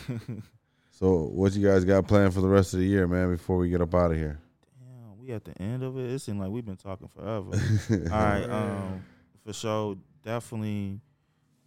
So 0.98 1.30
what 1.32 1.52
you 1.52 1.64
guys 1.64 1.84
got 1.84 2.08
planned 2.08 2.34
for 2.34 2.40
the 2.40 2.48
rest 2.48 2.74
of 2.74 2.80
the 2.80 2.86
year, 2.86 3.06
man? 3.06 3.30
Before 3.30 3.56
we 3.56 3.68
get 3.70 3.80
up 3.80 3.94
out 3.94 4.10
of 4.10 4.16
here. 4.16 4.40
Damn, 4.80 5.16
we 5.16 5.30
at 5.30 5.44
the 5.44 5.56
end 5.62 5.84
of 5.84 5.96
it. 5.96 6.10
It 6.10 6.18
seemed 6.18 6.40
like 6.40 6.50
we've 6.50 6.66
been 6.66 6.74
talking 6.76 7.06
forever. 7.06 7.50
All 8.12 8.18
right, 8.18 8.42
um, 8.42 9.04
for 9.46 9.52
sure, 9.52 9.96
definitely, 10.24 10.98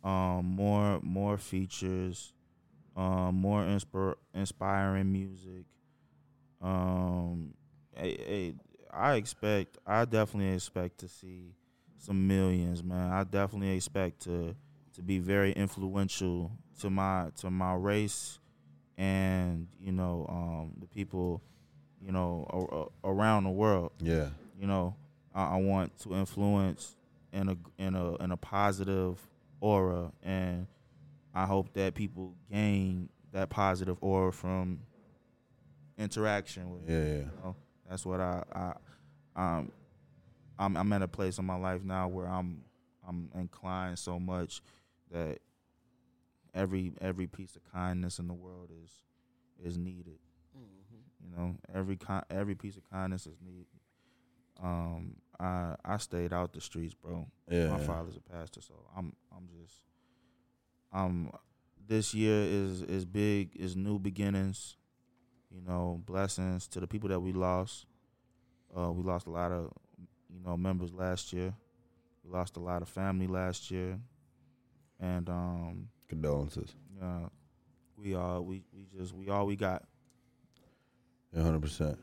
um, 0.04 0.46
more 0.46 1.00
more 1.02 1.38
features, 1.38 2.34
um, 2.96 3.36
more 3.36 3.64
inspir- 3.64 4.16
inspiring 4.34 5.12
music. 5.12 5.66
Um, 6.62 7.54
hey, 7.96 8.54
I 8.94 9.16
expect, 9.16 9.78
I 9.86 10.06
definitely 10.06 10.54
expect 10.54 11.00
to 11.00 11.08
see 11.08 11.56
some 11.98 12.28
millions, 12.28 12.84
man. 12.84 13.12
I 13.12 13.24
definitely 13.24 13.76
expect 13.76 14.22
to 14.24 14.56
to 14.96 15.02
be 15.02 15.20
very 15.20 15.54
influential 15.54 16.52
to 16.82 16.90
my 16.90 17.30
to 17.38 17.50
my 17.50 17.74
race, 17.76 18.40
and 18.98 19.68
you 19.80 19.92
know, 19.92 20.26
um, 20.30 20.74
the 20.80 20.88
people, 20.88 21.42
you 22.02 22.12
know, 22.12 22.46
a- 22.50 23.10
a- 23.10 23.12
around 23.14 23.44
the 23.46 23.50
world 23.52 23.92
Yeah. 24.00 24.30
you 24.60 24.68
know 24.68 24.96
I, 25.34 25.56
I 25.56 25.58
want 25.58 25.98
to 26.02 26.14
influence 26.16 26.96
in 27.32 27.50
a 27.50 27.58
in 27.78 27.96
a 27.96 28.16
in 28.16 28.32
a 28.32 28.38
positive 28.38 29.18
aura 29.62 30.12
and 30.22 30.68
I 31.34 31.46
hope 31.46 31.72
that 31.74 31.96
people 31.96 32.36
gain 32.52 33.08
that 33.32 33.50
positive 33.50 33.98
aura 34.02 34.34
from 34.34 34.82
interaction 35.98 36.70
with 36.72 36.82
me. 36.88 36.94
Yeah, 36.94 37.04
yeah. 37.04 37.18
You 37.20 37.32
know? 37.44 37.56
That's 37.90 38.06
what 38.06 38.20
I, 38.20 38.44
I 38.54 38.74
um 39.36 39.72
I'm 40.60 40.76
I'm 40.76 40.94
at 40.94 41.02
a 41.02 41.08
place 41.08 41.38
in 41.38 41.46
my 41.46 41.56
life 41.56 41.84
now 41.84 42.08
where 42.08 42.28
I'm 42.28 42.64
I'm 43.08 43.30
inclined 43.36 44.00
so 44.00 44.20
much 44.20 44.62
that 45.12 45.40
every 46.54 46.94
every 47.02 47.28
piece 47.28 47.56
of 47.56 47.64
kindness 47.72 48.20
in 48.20 48.28
the 48.28 48.34
world 48.34 48.70
is 48.84 48.92
is 49.64 49.78
needed. 49.78 50.20
You 51.24 51.38
know, 51.38 51.56
every 51.74 51.98
ki- 51.98 52.26
every 52.30 52.56
piece 52.56 52.78
of 52.78 52.90
kindness 52.90 53.28
is 53.28 53.38
needed. 53.46 53.68
Um, 54.62 55.16
I 55.42 55.76
I 55.84 55.98
stayed 55.98 56.32
out 56.34 56.54
the 56.54 56.62
streets, 56.62 56.94
bro. 56.94 57.28
Yeah, 57.50 57.70
My 57.70 57.80
father's 57.80 58.16
a 58.16 58.22
pastor, 58.22 58.62
so 58.62 58.74
I'm 58.96 59.14
I'm 59.36 59.48
just 59.62 59.82
um 60.94 61.32
this 61.88 62.14
year 62.14 62.44
is 62.44 62.82
is 62.84 63.06
big, 63.06 63.56
is 63.56 63.76
new 63.76 64.00
beginnings. 64.00 64.78
You 65.50 65.62
know, 65.62 66.02
blessings 66.06 66.68
to 66.70 66.80
the 66.80 66.88
people 66.88 67.10
that 67.10 67.20
we 67.20 67.34
lost. 67.34 67.86
Uh, 68.78 68.92
we 68.92 69.04
lost 69.04 69.28
a 69.28 69.32
lot 69.32 69.52
of 69.52 69.74
you 70.30 70.40
know 70.46 70.56
members 70.56 70.94
last 70.94 71.34
year. 71.34 71.54
We 72.24 72.32
lost 72.32 72.56
a 72.56 72.60
lot 72.62 72.82
of 72.82 72.88
family 72.88 73.28
last 73.28 73.72
year, 73.72 74.00
and 75.00 75.28
um, 75.28 75.90
Condolences. 76.08 76.74
yeah, 76.98 77.28
we 77.98 78.16
all 78.16 78.44
we 78.46 78.64
we 78.72 78.86
just 78.98 79.14
we 79.14 79.28
all 79.30 79.46
we 79.46 79.56
got. 79.56 79.84
Hundred 81.36 81.62
percent. 81.62 81.98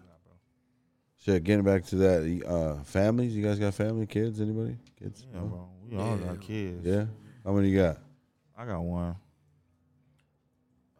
Shit, 1.24 1.43
getting 1.45 1.65
back 1.65 1.85
to 1.86 1.97
that, 1.97 2.43
uh, 2.47 2.82
families. 2.85 3.35
You 3.35 3.43
guys 3.43 3.59
got 3.59 3.74
family, 3.74 4.07
kids? 4.07 4.40
Anybody? 4.40 4.77
Kids? 4.99 5.27
Yeah, 5.32 5.40
No? 5.40 5.47
bro. 5.47 5.69
We 5.90 5.97
all 5.99 6.16
got 6.16 6.40
kids. 6.40 6.86
Yeah. 6.86 7.07
How 7.45 7.53
many 7.53 7.69
you 7.70 7.78
got? 7.78 7.99
I 8.57 8.65
got 8.66 8.81
one. 8.81 9.16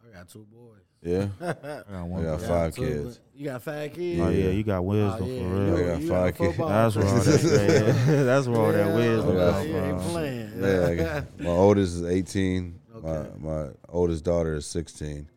I 0.03 0.17
got 0.17 0.27
two 0.27 0.45
boys. 0.51 0.79
Yeah. 1.01 1.27
I 1.41 1.53
got 1.53 1.85
I 1.89 2.23
got 2.23 2.41
five 2.41 2.75
Two- 2.75 2.81
kids. 2.81 3.19
You 3.33 3.45
got 3.45 3.61
five 3.61 3.93
kids? 3.93 4.19
Oh 4.19 4.29
yeah, 4.29 4.49
you 4.49 4.63
got 4.63 4.83
wisdom 4.83 5.23
Oh, 5.23 5.27
yeah, 5.27 5.39
for 5.41 5.47
you 5.47 5.75
real. 5.75 5.75
I 5.77 5.87
got 5.93 6.01
you 6.01 6.09
five 6.09 6.37
got 6.37 6.45
kids. 6.45 6.57
That's 6.57 6.95
where 6.97 7.05
all 7.07 7.19
that. 7.19 8.03
that's 8.25 8.47
where 8.47 8.59
all 8.59 8.71
that 8.73 8.95
wisdom 8.95 9.37
yeah, 9.37 9.51
comes 9.51 10.03
from. 10.03 10.11
playing. 10.11 10.51
Yeah, 10.59 10.95
got, 10.95 11.39
my 11.39 11.49
oldest 11.49 11.95
is 11.95 12.03
eighteen. 12.03 12.79
Okay. 12.95 13.29
My 13.37 13.51
my 13.63 13.69
oldest 13.87 14.25
daughter 14.25 14.55
is 14.55 14.65
sixteen, 14.65 15.29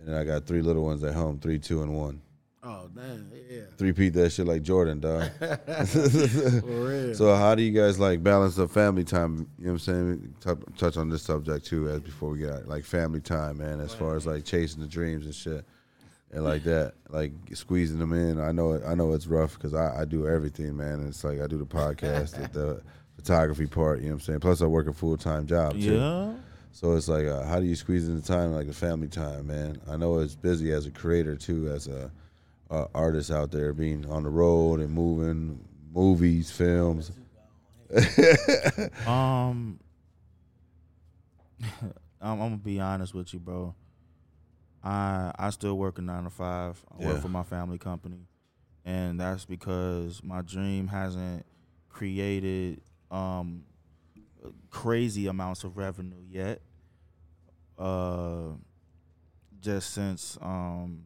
and 0.00 0.08
then 0.08 0.14
I 0.16 0.24
got 0.24 0.46
three 0.46 0.62
little 0.62 0.82
ones 0.84 1.04
at 1.04 1.14
home, 1.14 1.38
three, 1.38 1.60
two, 1.60 1.82
and 1.82 1.94
one. 1.94 2.20
Oh 2.66 2.88
damn, 2.94 3.30
yeah. 3.50 3.60
Three 3.76 3.92
peat 3.92 4.14
that 4.14 4.30
shit 4.30 4.46
like 4.46 4.62
Jordan, 4.62 5.00
dog. 5.00 5.30
For 5.38 6.62
real. 6.62 7.14
So 7.14 7.34
how 7.34 7.54
do 7.54 7.62
you 7.62 7.72
guys 7.72 7.98
like 8.00 8.22
balance 8.22 8.56
the 8.56 8.66
family 8.66 9.04
time? 9.04 9.50
You 9.58 9.66
know 9.66 9.72
what 9.72 9.72
I'm 9.72 9.78
saying? 9.78 10.34
Touch, 10.40 10.58
touch 10.78 10.96
on 10.96 11.10
this 11.10 11.22
subject 11.22 11.66
too, 11.66 11.88
as 11.88 12.00
before 12.00 12.30
we 12.30 12.38
get 12.38 12.50
out, 12.50 12.66
like 12.66 12.84
family 12.84 13.20
time, 13.20 13.58
man. 13.58 13.80
As 13.80 13.94
far 13.94 14.16
as 14.16 14.26
like 14.26 14.44
chasing 14.44 14.80
the 14.80 14.86
dreams 14.86 15.26
and 15.26 15.34
shit, 15.34 15.66
and 16.32 16.42
like 16.42 16.64
that, 16.64 16.94
like 17.10 17.32
squeezing 17.52 17.98
them 17.98 18.12
in. 18.14 18.40
I 18.40 18.50
know, 18.52 18.72
it, 18.72 18.82
I 18.86 18.94
know 18.94 19.12
it's 19.12 19.26
rough 19.26 19.54
because 19.54 19.74
I, 19.74 20.00
I 20.00 20.04
do 20.06 20.26
everything, 20.26 20.76
man. 20.76 21.06
It's 21.06 21.22
like 21.22 21.40
I 21.40 21.46
do 21.46 21.58
the 21.58 21.66
podcast, 21.66 22.32
the, 22.32 22.58
the 22.58 22.82
photography 23.16 23.66
part. 23.66 24.00
You 24.00 24.06
know 24.06 24.14
what 24.14 24.14
I'm 24.14 24.20
saying? 24.20 24.40
Plus 24.40 24.62
I 24.62 24.66
work 24.66 24.88
a 24.88 24.92
full 24.94 25.18
time 25.18 25.46
job 25.46 25.72
too. 25.72 25.96
Yeah. 25.96 26.32
So 26.72 26.94
it's 26.94 27.06
like, 27.06 27.26
uh, 27.26 27.44
how 27.44 27.60
do 27.60 27.66
you 27.66 27.76
squeeze 27.76 28.08
in 28.08 28.16
the 28.16 28.26
time, 28.26 28.52
like 28.52 28.66
the 28.66 28.72
family 28.72 29.06
time, 29.06 29.46
man? 29.46 29.80
I 29.88 29.96
know 29.96 30.18
it's 30.18 30.34
busy 30.34 30.72
as 30.72 30.86
a 30.86 30.90
creator 30.90 31.36
too, 31.36 31.68
as 31.68 31.86
a, 31.86 32.10
a 32.70 32.86
artist 32.94 33.30
out 33.30 33.50
there, 33.50 33.72
being 33.72 34.08
on 34.10 34.22
the 34.24 34.28
road 34.30 34.80
and 34.80 34.92
moving, 34.92 35.64
movies, 35.92 36.50
films. 36.50 37.10
Um, 39.06 39.78
I'm, 41.62 41.90
I'm 42.20 42.38
gonna 42.38 42.56
be 42.56 42.80
honest 42.80 43.14
with 43.14 43.32
you, 43.32 43.38
bro. 43.40 43.74
I 44.82 45.32
I 45.38 45.50
still 45.50 45.76
work 45.78 45.98
a 45.98 46.02
nine 46.02 46.24
to 46.24 46.30
five. 46.30 46.82
I 46.90 47.00
Yeah. 47.00 47.08
work 47.08 47.22
for 47.22 47.28
my 47.28 47.42
family 47.42 47.78
company, 47.78 48.26
and 48.84 49.20
that's 49.20 49.44
because 49.44 50.22
my 50.22 50.42
dream 50.42 50.88
hasn't 50.88 51.44
created 51.88 52.80
um 53.10 53.64
crazy 54.70 55.26
amounts 55.26 55.64
of 55.64 55.76
revenue 55.76 56.22
yet. 56.28 56.60
Uh, 57.78 58.52
just 59.60 59.92
since 59.92 60.38
um, 60.42 61.04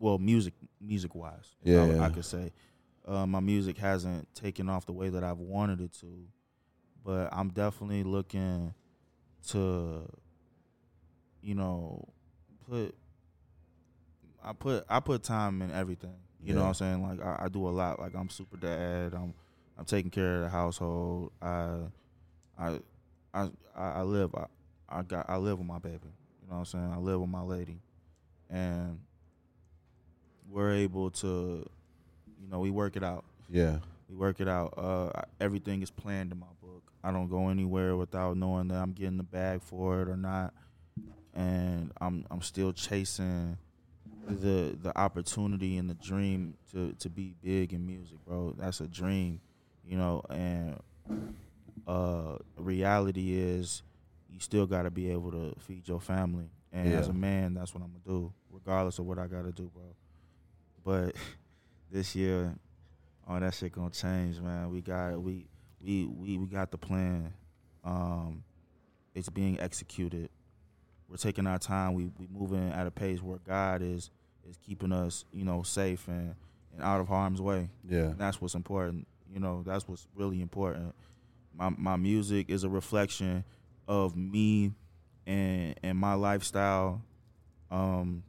well, 0.00 0.18
music 0.18 0.54
music 0.80 1.14
wise, 1.14 1.54
Yeah, 1.62 1.84
I. 1.84 2.06
I 2.06 2.08
could 2.08 2.24
say 2.24 2.52
uh, 3.06 3.26
my 3.26 3.40
music 3.40 3.78
hasn't 3.78 4.32
taken 4.34 4.68
off 4.68 4.86
the 4.86 4.92
way 4.92 5.08
that 5.10 5.22
I've 5.22 5.38
wanted 5.38 5.80
it 5.80 5.92
to, 6.00 6.06
but 7.04 7.28
I'm 7.32 7.50
definitely 7.50 8.02
looking 8.02 8.74
to, 9.48 10.02
you 11.42 11.54
know, 11.54 12.08
put 12.68 12.94
I 14.42 14.52
put 14.52 14.84
I 14.88 15.00
put 15.00 15.22
time 15.22 15.62
in 15.62 15.70
everything. 15.70 16.16
You 16.42 16.54
know 16.54 16.62
what 16.62 16.68
I'm 16.68 16.74
saying? 16.74 17.02
Like 17.02 17.20
I, 17.20 17.44
I 17.44 17.48
do 17.48 17.68
a 17.68 17.70
lot. 17.70 18.00
Like 18.00 18.14
I'm 18.14 18.30
super 18.30 18.56
dad. 18.56 19.12
I'm 19.14 19.34
I'm 19.78 19.84
taking 19.84 20.10
care 20.10 20.36
of 20.36 20.42
the 20.42 20.48
household. 20.48 21.32
I 21.42 21.76
I 22.58 22.78
I 23.34 23.50
I 23.76 24.02
live 24.02 24.34
I, 24.34 24.46
I 24.88 25.02
got 25.02 25.28
I 25.28 25.36
live 25.36 25.58
with 25.58 25.66
my 25.66 25.78
baby. 25.78 25.98
You 26.42 26.48
know 26.48 26.54
what 26.54 26.58
I'm 26.58 26.64
saying? 26.64 26.92
I 26.92 26.96
live 26.98 27.20
with 27.20 27.28
my 27.28 27.42
lady. 27.42 27.80
And 28.48 29.00
we're 30.50 30.72
able 30.72 31.10
to 31.10 31.64
you 32.42 32.48
know, 32.50 32.58
we 32.58 32.70
work 32.70 32.96
it 32.96 33.04
out. 33.04 33.24
Yeah, 33.48 33.78
We 34.08 34.16
work 34.16 34.40
it 34.40 34.48
out. 34.48 34.74
Uh, 34.76 35.22
everything 35.40 35.82
is 35.82 35.90
planned 35.90 36.32
in 36.32 36.38
my 36.38 36.46
book. 36.62 36.82
I 37.04 37.10
don't 37.12 37.28
go 37.28 37.48
anywhere 37.48 37.96
without 37.96 38.36
knowing 38.36 38.68
that 38.68 38.76
I'm 38.76 38.92
getting 38.92 39.16
the 39.16 39.22
bag 39.22 39.62
for 39.62 40.02
it 40.02 40.08
or 40.08 40.16
not, 40.16 40.52
and 41.34 41.92
I'm 42.00 42.24
I'm 42.30 42.42
still 42.42 42.72
chasing 42.72 43.56
the 44.28 44.76
the 44.82 44.96
opportunity 44.98 45.76
and 45.78 45.88
the 45.90 45.94
dream 45.94 46.54
to 46.72 46.92
to 46.98 47.08
be 47.08 47.34
big 47.42 47.72
in 47.72 47.86
music, 47.86 48.18
bro. 48.26 48.54
That's 48.58 48.80
a 48.80 48.88
dream, 48.88 49.40
you 49.84 49.96
know. 49.96 50.22
And 50.30 50.80
uh, 51.86 52.36
reality 52.56 53.34
is, 53.34 53.82
you 54.30 54.40
still 54.40 54.66
got 54.66 54.82
to 54.82 54.90
be 54.90 55.10
able 55.10 55.30
to 55.32 55.54
feed 55.58 55.88
your 55.88 56.00
family. 56.00 56.50
And 56.72 56.92
as 56.94 57.08
a 57.08 57.12
man, 57.12 57.54
that's 57.54 57.74
what 57.74 57.82
I'm 57.82 57.90
gonna 57.90 58.18
do, 58.20 58.32
regardless 58.52 58.98
of 58.98 59.06
what 59.06 59.18
I 59.18 59.26
got 59.26 59.42
to 59.42 59.52
do, 59.52 59.70
bro. 59.74 59.82
But 60.84 61.14
this 61.90 62.14
year, 62.14 62.54
all 63.28 63.40
that 63.40 63.54
shit 63.54 63.72
gonna 63.72 63.90
change, 63.90 64.40
man. 64.40 64.70
We 64.70 64.80
got 64.80 65.20
we 65.20 65.46
we 65.80 66.06
we 66.06 66.38
we 66.38 66.46
got 66.46 66.70
the 66.70 66.78
plan. 66.78 67.32
Um, 67.84 68.42
it's 69.14 69.28
being 69.28 69.58
executed. 69.60 70.30
We're 71.08 71.16
taking 71.16 71.46
our 71.46 71.58
time. 71.58 71.94
We 71.94 72.10
we 72.18 72.28
moving 72.30 72.70
at 72.70 72.86
a 72.86 72.90
pace 72.90 73.22
where 73.22 73.38
God 73.38 73.82
is 73.82 74.10
is 74.48 74.56
keeping 74.56 74.92
us, 74.92 75.24
you 75.32 75.44
know, 75.44 75.62
safe 75.62 76.06
and, 76.08 76.34
and 76.72 76.82
out 76.82 77.00
of 77.00 77.08
harm's 77.08 77.40
way. 77.40 77.68
Yeah. 77.88 77.98
And 77.98 78.18
that's 78.18 78.40
what's 78.40 78.54
important. 78.54 79.06
You 79.32 79.40
know, 79.40 79.62
that's 79.64 79.86
what's 79.88 80.06
really 80.14 80.40
important. 80.40 80.94
My 81.54 81.70
my 81.70 81.96
music 81.96 82.50
is 82.50 82.64
a 82.64 82.68
reflection 82.68 83.44
of 83.86 84.16
me 84.16 84.72
and 85.26 85.74
and 85.82 85.98
my 85.98 86.14
lifestyle. 86.14 87.02
Um 87.70 88.22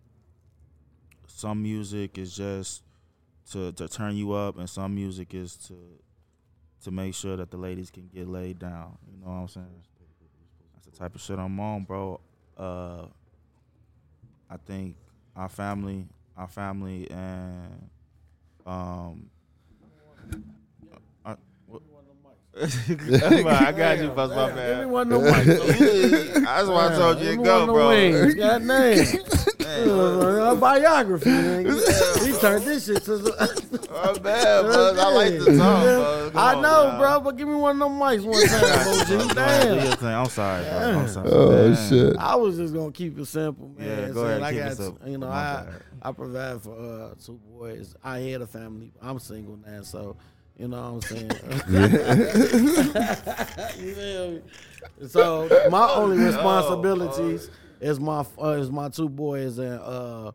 some 1.41 1.63
music 1.63 2.19
is 2.19 2.35
just 2.35 2.83
to 3.51 3.71
to 3.71 3.87
turn 3.87 4.15
you 4.15 4.31
up 4.33 4.59
and 4.59 4.69
some 4.69 4.93
music 4.93 5.33
is 5.33 5.55
to 5.55 5.73
to 6.83 6.91
make 6.91 7.15
sure 7.15 7.35
that 7.35 7.49
the 7.49 7.57
ladies 7.57 7.89
can 7.89 8.07
get 8.13 8.27
laid 8.27 8.59
down. 8.59 8.97
You 9.11 9.25
know 9.25 9.31
what 9.31 9.37
I'm 9.37 9.47
saying? 9.47 9.83
That's 10.75 10.85
the 10.85 10.97
type 11.03 11.15
of 11.15 11.21
shit 11.21 11.39
I'm 11.39 11.59
on, 11.59 11.83
bro. 11.83 12.21
Uh 12.55 13.05
I 14.51 14.57
think 14.57 14.95
our 15.35 15.49
family, 15.49 16.05
our 16.37 16.47
family 16.47 17.09
and 17.09 17.89
um 18.67 19.29
I, 21.25 21.35
I 22.61 23.71
got 23.71 23.97
you, 23.97 24.09
bust 24.09 24.35
my 24.35 24.51
Give 24.51 24.79
me 24.79 24.85
one 24.85 25.11
of 25.11 25.23
them 25.23 25.33
mics. 25.33 26.33
That's 26.43 26.67
why 26.75 26.93
I 26.93 26.95
told 26.95 27.19
you 27.19 27.31
to 27.31 27.37
go, 27.37 27.41
one 27.41 27.61
of 27.61 27.67
them 27.67 27.75
bro. 27.75 27.87
wings. 27.87 28.35
God 28.35 28.67
damn. 28.67 29.37
A 29.79 30.55
biography, 30.55 31.29
nigga. 31.29 32.21
He 32.25 32.31
turned 32.39 32.63
this 32.65 32.85
shit 32.85 33.03
to. 33.05 33.13
Oh, 33.93 34.19
bad, 34.19 34.65
bro. 34.65 34.93
I 34.97 35.13
like 35.13 35.37
the 35.39 35.45
song, 35.57 35.81
bro. 35.83 36.31
I 36.35 36.53
on, 36.55 36.61
know, 36.61 36.91
now. 36.91 36.97
bro, 36.99 37.19
but 37.21 37.37
give 37.37 37.47
me 37.47 37.55
one 37.55 37.81
of 37.81 37.89
them 37.89 37.99
mics 37.99 38.23
one 38.23 38.47
time, 38.47 38.61
Go 39.07 39.19
OG. 39.25 39.35
Damn. 39.35 40.15
I'm 40.15 40.25
sorry, 40.29 40.63
bro. 40.63 40.99
I'm 40.99 41.07
sorry. 41.07 41.29
Oh 41.31 41.73
Damn. 41.73 41.89
shit. 41.89 42.17
I 42.17 42.35
was 42.35 42.57
just 42.57 42.73
gonna 42.73 42.91
keep 42.91 43.17
it 43.17 43.25
simple, 43.25 43.69
man. 43.77 43.87
Yeah, 43.87 44.07
go 44.07 44.13
So, 44.13 44.25
ahead, 44.25 44.41
I 44.41 44.53
got, 44.53 44.71
it 44.71 44.75
simple. 44.77 45.09
you 45.09 45.17
know, 45.17 45.27
My 45.27 45.35
I 45.35 45.63
bad. 45.63 45.81
I 46.03 46.11
provide 46.11 46.61
for 46.61 46.75
uh, 46.75 47.13
two 47.23 47.39
boys. 47.57 47.95
I 48.03 48.19
had 48.19 48.41
a 48.41 48.47
family. 48.47 48.91
I'm 49.01 49.19
single 49.19 49.57
now, 49.65 49.81
so 49.83 50.15
you 50.57 50.67
know 50.67 50.81
what 50.93 50.93
I'm 50.93 51.01
saying. 51.01 51.31
you 53.79 53.93
feel 53.95 54.31
me? 54.31 54.41
So 55.07 55.47
my 55.69 55.89
only 55.91 56.17
responsibilities 56.17 57.49
is 57.81 57.99
my 57.99 58.23
uh, 58.41 58.49
is 58.51 58.71
my 58.71 58.87
two 58.89 59.09
boys 59.09 59.57
and 59.57 59.79
uh, 59.81 60.31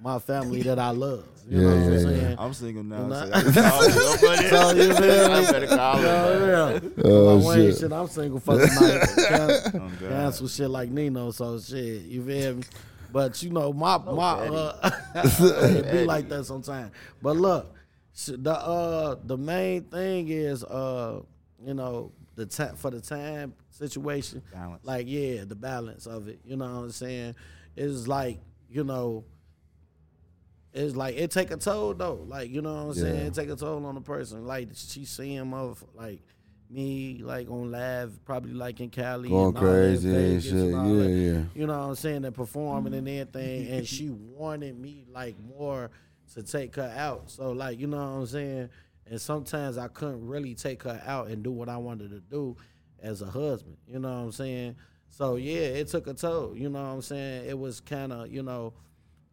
my 0.00 0.18
family 0.18 0.62
that 0.62 0.78
I 0.78 0.90
love. 0.90 1.24
You 1.48 1.60
know 1.60 1.68
Yeah, 1.68 1.74
what 1.74 1.84
I'm 1.86 1.92
yeah, 1.92 1.98
saying? 2.00 2.36
I'm 2.40 2.54
single 2.54 2.82
now. 2.82 3.02
You 3.02 3.08
know- 3.08 3.26
so 3.26 3.32
I 3.32 4.36
can 4.36 4.50
call 4.50 4.74
you. 4.74 4.82
So 4.82 4.82
you 4.82 4.94
feel 4.94 5.28
me? 5.28 5.34
I 5.46 5.52
better 5.52 5.66
call. 5.68 6.02
Yeah, 6.02 6.72
yeah. 6.72 6.80
Oh, 7.04 7.40
my 7.40 7.54
shit. 7.54 7.78
shit. 7.78 7.92
I'm 7.92 8.08
single 8.08 8.40
for 8.40 8.56
the 8.56 8.66
night. 8.66 9.28
Can- 9.72 9.80
Oh, 9.80 10.08
Cancel 10.08 10.48
shit 10.48 10.68
like 10.70 10.90
Nino, 10.90 11.30
so 11.30 11.58
shit. 11.60 12.02
You 12.02 12.24
feel 12.24 12.54
me? 12.56 12.62
But 13.12 13.40
you 13.42 13.50
know, 13.50 13.72
my 13.72 13.98
my 13.98 14.32
uh, 14.48 14.90
it 15.14 15.92
be 15.92 16.04
like 16.04 16.28
that 16.30 16.44
sometimes. 16.44 16.90
But 17.22 17.36
look, 17.36 17.72
the 18.26 18.52
uh 18.52 19.16
the 19.24 19.36
main 19.36 19.84
thing 19.84 20.28
is 20.28 20.64
uh 20.64 21.20
you 21.64 21.74
know 21.74 22.10
the 22.36 22.46
time 22.46 22.76
for 22.76 22.90
the 22.90 23.00
time 23.00 23.54
situation. 23.70 24.42
Balance. 24.52 24.84
Like 24.84 25.06
yeah, 25.08 25.44
the 25.44 25.56
balance 25.56 26.06
of 26.06 26.28
it. 26.28 26.40
You 26.44 26.56
know 26.56 26.66
what 26.66 26.84
I'm 26.84 26.90
saying? 26.92 27.34
It's 27.74 28.06
like 28.06 28.38
you 28.70 28.84
know. 28.84 29.24
It's 30.72 30.94
like 30.94 31.16
it 31.16 31.30
take 31.30 31.50
a 31.50 31.56
toll 31.56 31.94
though. 31.94 32.24
Like 32.26 32.50
you 32.50 32.60
know 32.60 32.74
what 32.74 32.80
I'm 32.80 32.94
saying? 32.94 33.16
Yeah. 33.16 33.26
It 33.26 33.34
take 33.34 33.48
a 33.48 33.56
toll 33.56 33.84
on 33.86 33.94
the 33.94 34.02
person. 34.02 34.46
Like 34.46 34.68
she 34.74 35.06
seeing 35.06 35.52
of 35.54 35.82
like 35.94 36.20
me 36.68 37.20
like 37.22 37.50
on 37.50 37.70
live, 37.70 38.22
probably 38.26 38.52
like 38.52 38.80
in 38.80 38.90
Cali, 38.90 39.30
Going 39.30 39.46
and 39.46 39.56
crazy 39.56 40.14
and 40.14 40.42
shit. 40.42 40.52
and 40.52 40.74
all 40.74 40.86
Yeah, 40.88 41.02
that. 41.02 41.10
yeah. 41.10 41.42
You 41.54 41.66
know 41.66 41.78
what 41.78 41.86
I'm 41.86 41.94
saying? 41.94 42.24
And 42.26 42.34
performing 42.34 42.92
and 42.92 43.06
mm. 43.06 43.20
everything, 43.20 43.68
and 43.68 43.86
she 43.86 44.10
wanted 44.10 44.78
me 44.78 45.06
like 45.10 45.36
more 45.58 45.90
to 46.34 46.42
take 46.42 46.76
her 46.76 46.92
out. 46.96 47.30
So 47.30 47.52
like 47.52 47.78
you 47.80 47.86
know 47.86 47.96
what 47.96 48.20
I'm 48.20 48.26
saying? 48.26 48.68
And 49.08 49.20
sometimes 49.20 49.78
I 49.78 49.88
couldn't 49.88 50.26
really 50.26 50.54
take 50.54 50.82
her 50.82 51.00
out 51.06 51.28
and 51.28 51.42
do 51.42 51.50
what 51.52 51.68
I 51.68 51.76
wanted 51.76 52.10
to 52.10 52.20
do 52.20 52.56
as 53.00 53.22
a 53.22 53.26
husband. 53.26 53.76
You 53.86 54.00
know 54.00 54.08
what 54.08 54.16
I'm 54.24 54.32
saying? 54.32 54.76
So 55.08 55.36
yeah, 55.36 55.58
it 55.60 55.88
took 55.88 56.06
a 56.08 56.14
toll. 56.14 56.56
You 56.56 56.68
know 56.68 56.80
what 56.82 56.88
I'm 56.88 57.02
saying? 57.02 57.48
It 57.48 57.58
was 57.58 57.80
kind 57.80 58.12
of 58.12 58.32
you 58.32 58.42
know 58.42 58.74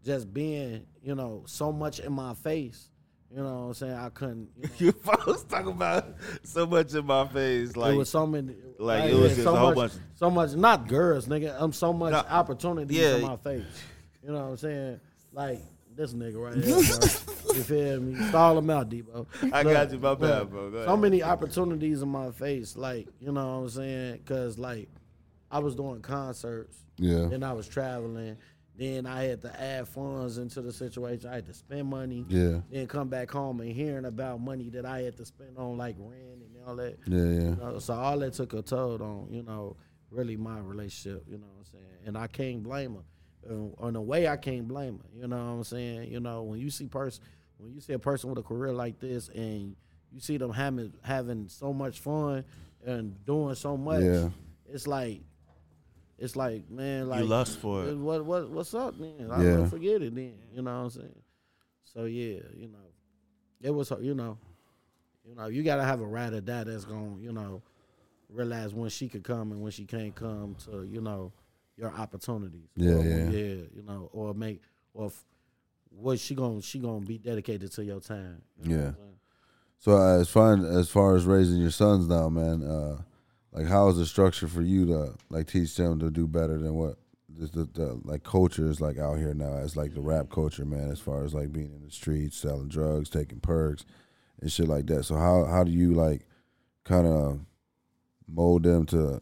just 0.04 0.32
being 0.34 0.86
you 1.02 1.16
know 1.16 1.44
so 1.48 1.72
much 1.72 2.00
in 2.00 2.14
my 2.14 2.34
face. 2.36 2.90
You 3.36 3.42
know 3.42 3.46
what 3.46 3.62
I'm 3.70 3.74
saying? 3.74 3.94
I 3.94 4.10
couldn't. 4.10 4.50
You 4.58 4.62
know, 4.68 4.72
You 4.78 4.92
folks 4.92 5.44
talk 5.46 5.66
about 5.66 6.06
so 6.44 6.68
much 6.68 6.94
in 6.94 7.06
my 7.08 7.28
face, 7.28 7.76
like 7.76 7.96
it 7.96 7.98
was 7.98 8.10
so 8.10 8.28
many, 8.28 8.54
like, 8.78 9.10
it 9.10 9.16
was 9.16 9.32
just 9.32 9.44
so 9.44 9.56
a 9.56 9.58
whole 9.58 9.68
much, 9.70 9.76
bunch- 9.76 9.94
so 10.14 10.30
much, 10.30 10.54
not 10.54 10.88
girls, 10.88 11.26
nigga. 11.28 11.56
I'm 11.58 11.74
so 11.74 11.92
much 11.94 12.12
No, 12.12 12.20
opportunities 12.20 12.96
yeah. 12.96 13.16
in 13.16 13.22
my 13.24 13.38
face. 13.38 13.64
You 14.24 14.34
know 14.34 14.44
what 14.44 14.50
I'm 14.52 14.58
saying? 14.58 15.00
Like 15.32 15.62
this 15.96 16.14
nigga 16.14 16.38
right 16.38 16.56
here, 16.64 16.74
bro. 16.76 17.56
You 17.56 17.64
feel 17.64 18.00
me? 18.02 18.28
Stall 18.30 18.58
him 18.58 18.70
out, 18.70 18.90
Debo. 18.90 19.26
I 19.54 19.62
Look, 19.62 19.74
got 19.74 19.92
you, 19.92 20.00
my 20.00 20.16
bad, 20.16 20.50
bro. 20.50 20.70
Go 20.72 20.78
So 20.84 20.88
ahead. 20.88 21.00
many 21.00 21.22
opportunities 21.24 22.02
in 22.02 22.10
my 22.10 22.32
face, 22.32 22.76
like 22.76 23.08
you 23.20 23.32
know 23.32 23.46
what 23.60 23.64
I'm 23.64 23.70
saying? 23.70 24.20
Cause 24.26 24.58
like 24.58 24.90
I 25.52 25.60
was 25.60 25.76
doing 25.76 26.02
concerts, 26.02 26.78
Yeah. 26.98 27.28
then 27.28 27.44
I 27.44 27.54
was 27.54 27.68
traveling. 27.68 28.38
Then 28.76 29.06
I 29.06 29.26
had 29.26 29.42
to 29.44 29.62
add 29.62 29.88
funds 29.88 30.40
into 30.40 30.60
the 30.64 30.74
situation. 30.74 31.30
I 31.30 31.36
had 31.36 31.46
to 31.46 31.54
spend 31.54 31.88
money. 31.88 32.26
Yeah. 32.28 32.62
Then 32.72 32.88
come 32.88 33.08
back 33.08 33.30
home 33.30 33.60
and 33.62 33.72
hearing 33.72 34.06
about 34.06 34.42
money 34.42 34.72
that 34.72 34.84
I 34.84 35.02
had 35.04 35.16
to 35.18 35.26
spend 35.26 35.60
on 35.60 35.78
like 35.78 35.96
rent 36.00 36.42
and 36.42 36.56
all 36.68 36.76
that. 36.78 36.98
Yeah, 37.06 37.18
yeah. 37.20 37.50
You 37.52 37.56
know, 37.58 37.78
so 37.78 37.94
all 37.94 38.18
that 38.18 38.34
took 38.34 38.54
a 38.54 38.64
toll 38.64 39.04
on, 39.04 39.28
you 39.30 39.44
know, 39.44 39.76
really 40.10 40.38
my 40.38 40.58
relationship, 40.60 41.24
you 41.30 41.38
know 41.38 41.46
what 41.54 41.60
I'm 41.60 41.66
saying? 41.66 42.00
And 42.08 42.18
I 42.18 42.26
can't 42.26 42.64
blame 42.64 42.96
her. 42.96 43.02
Uh, 43.50 43.88
in 43.88 43.96
a 43.96 44.02
way, 44.02 44.28
I 44.28 44.38
can't 44.38 44.68
blame 44.68 45.00
her. 45.00 45.20
You 45.22 45.28
know 45.28 45.36
what 45.38 45.52
I'm 45.52 45.64
saying? 45.64 46.12
You 46.12 46.20
know, 46.20 46.44
when 46.44 46.60
you 46.60 46.70
see 46.70 46.88
person, 46.88 47.24
when 47.58 47.74
you 47.74 47.82
see 47.82 47.94
a 47.94 48.00
person 48.00 48.30
with 48.30 48.40
a 48.40 48.44
career 48.44 48.72
like 48.74 49.00
this, 49.00 49.30
and 49.30 49.76
you 50.12 50.20
see 50.20 50.38
them 50.38 50.52
having 50.54 50.94
having 51.02 51.48
so 51.50 51.74
much 51.74 52.00
fun 52.00 52.46
and 52.86 53.24
doing 53.26 53.56
so 53.56 53.76
much, 53.78 54.04
Yeah. 54.04 54.30
it's 54.68 54.88
like, 54.88 55.22
it's 56.18 56.36
like, 56.36 56.70
man, 56.70 57.10
like 57.10 57.22
you 57.22 57.26
lust 57.28 57.58
for 57.60 57.86
it. 57.86 57.98
What 57.98 58.24
what 58.26 58.50
what's 58.50 58.74
up, 58.74 58.98
man? 59.00 59.30
I 59.32 59.44
Yeah. 59.44 59.58
don't 59.58 59.70
forget 59.70 60.02
it, 60.02 60.16
then. 60.16 60.36
You 60.54 60.62
know 60.62 60.72
what 60.78 60.84
I'm 60.84 60.90
saying? 60.90 61.22
So 61.84 62.06
yeah, 62.06 62.40
you 62.56 62.68
know, 62.70 62.80
it 63.62 63.72
was, 63.72 63.92
you 64.02 64.14
know, 64.14 64.38
you 65.28 65.36
know, 65.36 65.48
you 65.48 65.64
gotta 65.64 65.84
have 65.84 66.02
a 66.02 66.06
ride 66.06 66.34
or 66.34 66.42
die 66.42 66.64
that's 66.64 66.86
gonna, 66.86 67.18
you 67.20 67.32
know, 67.34 67.62
realize 68.30 68.74
when 68.74 68.90
she 68.90 69.08
could 69.10 69.24
come 69.24 69.52
and 69.52 69.62
when 69.62 69.72
she 69.72 69.86
can't 69.86 70.16
come 70.16 70.56
to, 70.66 70.84
you 70.84 71.02
know, 71.02 71.32
your 71.78 71.92
opportunities. 71.94 72.70
Yeah, 72.76 72.94
Or, 72.94 73.04
yeah. 73.04 73.30
yeah. 73.30 73.62
You 73.76 73.84
know, 73.86 74.10
or 74.14 74.34
make 74.34 74.62
or 74.94 75.08
f- 75.08 75.26
what 75.90 76.20
she 76.20 76.36
gonna 76.36 76.62
she 76.62 76.80
gonna 76.80 77.06
be 77.06 77.18
dedicated 77.18 77.72
to 77.74 77.84
your 77.84 78.00
time. 78.00 78.42
you 78.62 78.76
Yeah. 78.78 78.92
So 79.80 79.98
uh, 79.98 80.20
as 80.20 80.30
far 80.30 80.54
as 80.80 80.90
far 80.90 81.16
as 81.16 81.26
raising 81.26 81.60
your 81.60 81.72
sons 81.72 82.08
now, 82.08 82.30
man, 82.30 82.64
uh, 82.64 83.02
like 83.52 83.68
how 83.68 83.90
is 83.90 83.98
the 83.98 84.06
structure 84.06 84.48
for 84.48 84.62
you 84.62 84.86
to 84.88 85.14
like 85.30 85.48
teach 85.48 85.76
them 85.76 86.00
to 86.00 86.10
do 86.10 86.26
better 86.28 86.58
than 86.58 86.74
what 86.76 86.98
the, 87.36 87.48
the, 87.48 87.64
the 87.74 88.02
like 88.04 88.24
culture 88.24 88.70
is 88.70 88.80
like 88.80 88.98
out 88.98 89.18
here 89.18 89.34
now 89.34 89.58
as 89.58 89.76
like 89.76 89.94
the 89.94 90.02
rap 90.02 90.30
culture, 90.30 90.66
man, 90.66 90.90
as 90.90 91.00
far 91.00 91.24
as 91.26 91.34
like 91.34 91.52
being 91.52 91.74
in 91.74 91.84
the 91.84 91.92
streets, 91.92 92.38
selling 92.38 92.70
drugs, 92.70 93.10
taking 93.10 93.40
perks, 93.40 93.86
and 94.40 94.52
shit 94.52 94.68
like 94.68 94.86
that. 94.88 95.04
So 95.04 95.16
how 95.16 95.46
how 95.46 95.64
do 95.64 95.72
you 95.72 95.94
like 95.94 96.28
kind 96.86 97.08
of 97.08 97.40
mold 98.28 98.64
them 98.64 98.86
to 98.88 99.20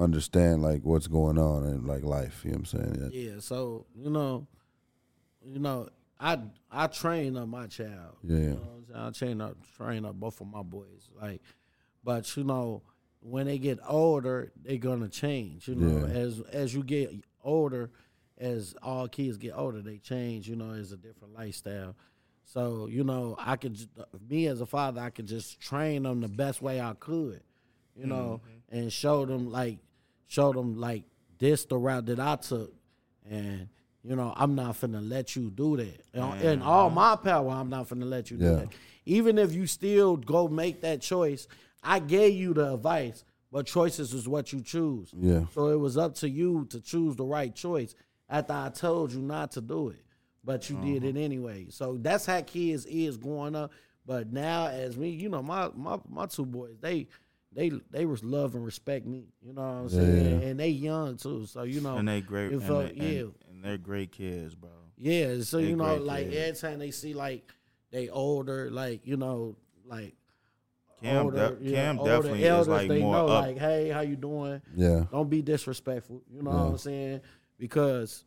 understand 0.00 0.62
like 0.62 0.82
what's 0.82 1.06
going 1.06 1.38
on 1.38 1.64
in 1.64 1.86
like 1.86 2.02
life? 2.02 2.40
You 2.44 2.52
know 2.52 2.58
what 2.58 2.74
I'm 2.74 2.94
saying? 2.94 3.10
Yeah, 3.12 3.40
so 3.40 3.86
you 3.94 4.10
know, 4.10 4.46
you 5.44 5.58
know, 5.58 5.88
I 6.18 6.38
I 6.70 6.86
train 6.86 7.36
up 7.36 7.48
my 7.48 7.66
child. 7.66 8.16
Yeah. 8.22 8.36
You 8.36 8.48
know 8.50 8.82
what 8.88 8.96
I'm 8.96 9.14
saying? 9.14 9.40
I 9.40 9.44
train 9.44 9.50
up 9.50 9.56
train 9.76 10.04
up 10.04 10.14
both 10.14 10.40
of 10.40 10.46
my 10.46 10.62
boys. 10.62 11.10
Like, 11.20 11.42
but 12.04 12.36
you 12.36 12.44
know, 12.44 12.82
when 13.20 13.46
they 13.46 13.58
get 13.58 13.78
older, 13.86 14.52
they're 14.62 14.78
gonna 14.78 15.08
change. 15.08 15.68
You 15.68 15.76
know, 15.76 16.06
Yeah. 16.06 16.12
as 16.12 16.40
as 16.52 16.74
you 16.74 16.82
get 16.82 17.12
older, 17.42 17.90
as 18.38 18.74
all 18.82 19.08
kids 19.08 19.36
get 19.36 19.52
older, 19.56 19.80
they 19.80 19.98
change. 19.98 20.48
You 20.48 20.56
know, 20.56 20.72
it's 20.72 20.92
a 20.92 20.96
different 20.96 21.34
lifestyle. 21.34 21.96
So 22.44 22.86
you 22.86 23.04
know, 23.04 23.36
I 23.38 23.56
could 23.56 23.78
me 24.28 24.46
as 24.46 24.60
a 24.60 24.66
father, 24.66 25.00
I 25.00 25.10
could 25.10 25.26
just 25.26 25.60
train 25.60 26.02
them 26.02 26.20
the 26.20 26.28
best 26.28 26.60
way 26.60 26.80
I 26.80 26.94
could. 26.98 27.42
You 27.96 28.06
know, 28.06 28.40
mm-hmm. 28.42 28.78
and 28.78 28.92
show 28.92 29.26
them 29.26 29.50
like 29.50 29.78
show 30.30 30.52
them 30.52 30.78
like 30.78 31.02
this 31.38 31.64
the 31.64 31.76
route 31.76 32.06
that 32.06 32.20
I 32.20 32.36
took, 32.36 32.72
and 33.28 33.68
you 34.02 34.14
know 34.16 34.32
I'm 34.36 34.54
not 34.54 34.80
finna 34.80 35.06
let 35.06 35.34
you 35.36 35.50
do 35.50 35.76
that. 35.76 36.00
And 36.14 36.40
in 36.40 36.62
all 36.62 36.88
my 36.88 37.16
power, 37.16 37.50
I'm 37.50 37.68
not 37.68 37.88
finna 37.88 38.08
let 38.08 38.30
you 38.30 38.36
do 38.38 38.44
Yeah. 38.44 38.50
that. 38.52 38.68
Even 39.04 39.38
if 39.38 39.52
you 39.52 39.66
still 39.66 40.16
go 40.16 40.46
make 40.46 40.82
that 40.82 41.00
choice, 41.00 41.48
I 41.82 41.98
gave 41.98 42.34
you 42.34 42.54
the 42.54 42.74
advice, 42.74 43.24
but 43.50 43.66
choices 43.66 44.14
is 44.14 44.28
what 44.28 44.52
you 44.52 44.60
choose. 44.60 45.10
Yeah. 45.18 45.46
So 45.52 45.68
it 45.68 45.80
was 45.80 45.96
up 45.96 46.14
to 46.16 46.28
you 46.28 46.66
to 46.70 46.80
choose 46.80 47.16
the 47.16 47.24
right 47.24 47.52
choice 47.54 47.94
after 48.28 48.52
I 48.52 48.68
told 48.68 49.12
you 49.12 49.20
not 49.20 49.50
to 49.52 49.60
do 49.60 49.88
it. 49.88 50.04
but 50.44 50.70
you 50.70 50.76
did 50.76 51.02
mm-hmm. 51.02 51.18
it 51.18 51.22
anyway. 51.22 51.66
So 51.68 51.98
that's 52.00 52.24
how 52.24 52.40
kids 52.40 52.86
is 52.86 53.16
growing 53.18 53.54
up. 53.56 53.72
But 54.06 54.32
now, 54.32 54.68
as 54.68 54.96
me, 54.96 55.10
you 55.10 55.28
know, 55.28 55.42
my 55.42 55.70
my 55.74 55.98
my 56.08 56.26
two 56.26 56.46
boys, 56.46 56.76
they 56.80 57.08
they 57.52 57.70
they 57.90 58.06
was 58.06 58.22
love 58.22 58.54
and 58.54 58.64
respect 58.64 59.06
me. 59.06 59.24
You 59.42 59.52
know 59.52 59.62
what 59.62 59.68
I'm 59.68 59.88
saying? 59.88 60.40
Yeah. 60.40 60.46
And 60.48 60.60
they 60.60 60.68
young 60.68 61.16
too, 61.16 61.46
so 61.46 61.62
you 61.64 61.80
know, 61.80 61.96
and 61.96 62.06
they 62.08 62.20
great. 62.20 62.46
it 62.52 62.54
And, 62.54 62.62
felt- 62.62 62.88
they, 62.96 63.04
yeah. 63.04 63.20
and, 63.20 63.34
and 63.50 63.64
they're 63.64 63.78
great 63.78 64.12
kids, 64.12 64.54
bro. 64.54 64.70
Yeah, 64.96 65.40
so 65.40 65.56
They 65.58 65.68
you 65.68 65.76
know, 65.76 65.96
like 65.96 66.30
kids. 66.30 66.62
every 66.62 66.70
time 66.72 66.78
they 66.78 66.90
see 66.90 67.14
like 67.14 67.50
they 67.90 68.08
older, 68.08 68.70
like 68.70 69.06
you 69.06 69.16
know, 69.16 69.56
like 69.86 70.14
Cam, 71.02 71.24
older, 71.24 71.56
de- 71.56 71.70
yeah, 71.70 71.76
Cam 71.76 71.98
older 71.98 72.16
definitely 72.16 72.46
elders, 72.46 72.66
is 72.66 72.68
like 72.68 72.88
they 72.88 73.00
more 73.00 73.14
know, 73.14 73.28
up. 73.28 73.44
like, 73.46 73.58
hey, 73.58 73.88
how 73.88 74.00
you 74.00 74.16
doing? 74.16 74.60
Yeah. 74.76 75.04
Don't 75.10 75.30
be 75.30 75.40
disrespectful. 75.40 76.22
You 76.30 76.42
know 76.42 76.50
Yeah. 76.50 76.56
what 76.64 76.70
I'm 76.72 76.78
saying? 76.78 77.20
Because 77.58 78.24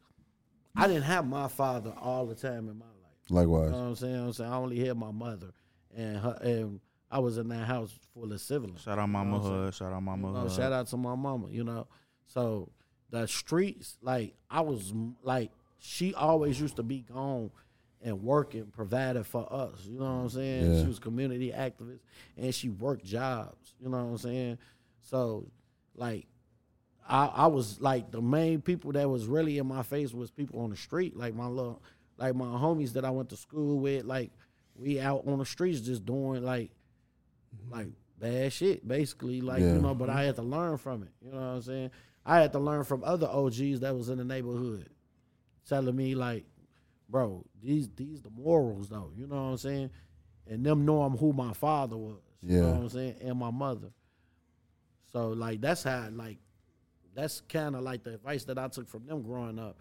I 0.75 0.87
didn't 0.87 1.03
have 1.03 1.27
my 1.27 1.47
father 1.47 1.93
all 2.01 2.25
the 2.25 2.33
time 2.35 2.67
in 2.69 2.77
my 2.79 2.85
life. 2.85 3.29
Likewise. 3.29 3.65
You 3.65 3.71
know 3.71 3.77
what 3.77 3.83
I'm 3.89 3.95
saying? 3.95 4.15
I'm 4.15 4.33
saying 4.33 4.51
I 4.51 4.55
only 4.55 4.79
had 4.85 4.97
my 4.97 5.11
mother, 5.11 5.51
and 5.95 6.17
her, 6.17 6.37
and 6.41 6.79
I 7.13 7.19
was 7.19 7.37
in 7.37 7.47
that 7.49 7.67
house 7.67 7.93
full 8.15 8.33
of 8.33 8.41
siblings. 8.41 8.81
Shout 8.81 8.97
out 8.97 9.07
Mama 9.07 9.25
You 9.25 9.31
know 9.31 9.37
what 9.37 9.45
I'm 9.45 9.51
saying? 9.51 9.65
Hood. 9.65 9.73
Shout 9.75 9.93
out 9.93 10.03
Mama 10.03 10.27
You 10.27 10.33
know, 10.33 10.39
Hood. 10.41 10.51
shout 10.51 10.73
out 10.73 10.87
to 10.87 10.97
my 10.97 11.15
mama, 11.15 11.47
you 11.51 11.63
know. 11.63 11.87
So 12.25 12.69
the 13.11 13.27
streets, 13.27 13.97
like 14.01 14.33
I 14.49 14.61
was 14.61 14.91
like 15.21 15.51
she 15.77 16.15
always 16.15 16.59
used 16.59 16.77
to 16.77 16.83
be 16.83 17.01
gone 17.01 17.51
and 18.01 18.23
working, 18.23 18.65
provided 18.65 19.25
for 19.27 19.47
us. 19.53 19.85
You 19.85 19.99
know 19.99 20.05
what 20.05 20.11
I'm 20.23 20.29
saying? 20.29 20.73
Yeah. 20.73 20.81
She 20.81 20.87
was 20.87 20.97
community 20.97 21.51
activist 21.55 21.99
and 22.35 22.53
she 22.53 22.69
worked 22.69 23.05
jobs. 23.05 23.75
You 23.79 23.89
know 23.89 23.97
what 23.97 24.11
I'm 24.11 24.17
saying? 24.17 24.57
So 25.01 25.45
like 25.95 26.25
I, 27.07 27.27
I 27.27 27.47
was 27.47 27.79
like 27.79 28.09
the 28.11 28.21
main 28.23 28.61
people 28.61 28.93
that 28.93 29.07
was 29.07 29.27
really 29.27 29.59
in 29.59 29.67
my 29.67 29.83
face 29.83 30.13
was 30.13 30.31
people 30.31 30.61
on 30.61 30.71
the 30.71 30.77
street, 30.77 31.15
like 31.15 31.35
my 31.35 31.45
little 31.45 31.79
like 32.17 32.33
my 32.33 32.45
homies 32.45 32.93
that 32.93 33.05
I 33.05 33.11
went 33.11 33.29
to 33.29 33.37
school 33.37 33.79
with, 33.79 34.05
like 34.05 34.31
we 34.75 34.99
out 34.99 35.27
on 35.27 35.37
the 35.37 35.45
streets 35.45 35.79
just 35.81 36.05
doing 36.05 36.41
like 36.43 36.71
like 37.69 37.87
bad 38.19 38.51
shit, 38.53 38.87
basically. 38.87 39.41
Like, 39.41 39.61
Yeah. 39.61 39.73
you 39.73 39.81
know, 39.81 39.93
but 39.95 40.09
I 40.09 40.23
had 40.23 40.35
to 40.35 40.41
learn 40.41 40.77
from 40.77 41.03
it. 41.03 41.09
You 41.21 41.31
know 41.31 41.37
what 41.37 41.43
I'm 41.43 41.61
saying? 41.61 41.91
I 42.25 42.39
had 42.39 42.51
to 42.53 42.59
learn 42.59 42.83
from 42.85 43.03
other 43.03 43.27
OGs 43.27 43.81
that 43.81 43.95
was 43.95 44.09
in 44.09 44.17
the 44.17 44.23
neighborhood 44.23 44.89
telling 45.67 45.95
me 45.95 46.15
like, 46.15 46.45
bro, 47.09 47.45
these 47.61 47.89
these 47.95 48.21
the 48.21 48.29
morals 48.29 48.89
though. 48.89 49.11
You 49.15 49.27
know 49.27 49.35
what 49.35 49.41
I'm 49.51 49.57
saying? 49.57 49.89
And 50.47 50.65
them 50.65 50.85
knowing 50.85 51.17
who 51.17 51.33
my 51.33 51.53
father 51.53 51.97
was. 51.97 52.21
You 52.41 52.59
know 52.61 52.65
Yeah. 52.67 52.71
what 52.73 52.81
I'm 52.81 52.89
saying? 52.89 53.15
And 53.21 53.37
my 53.39 53.51
mother. 53.51 53.89
So 55.11 55.29
like 55.29 55.61
that's 55.61 55.83
how 55.83 56.09
like 56.11 56.39
that's 57.13 57.41
kind 57.41 57.75
of 57.75 57.81
like 57.83 58.03
the 58.03 58.13
advice 58.15 58.45
that 58.45 58.57
I 58.57 58.67
took 58.67 58.87
from 58.87 59.05
them 59.05 59.21
growing 59.21 59.59
up, 59.59 59.77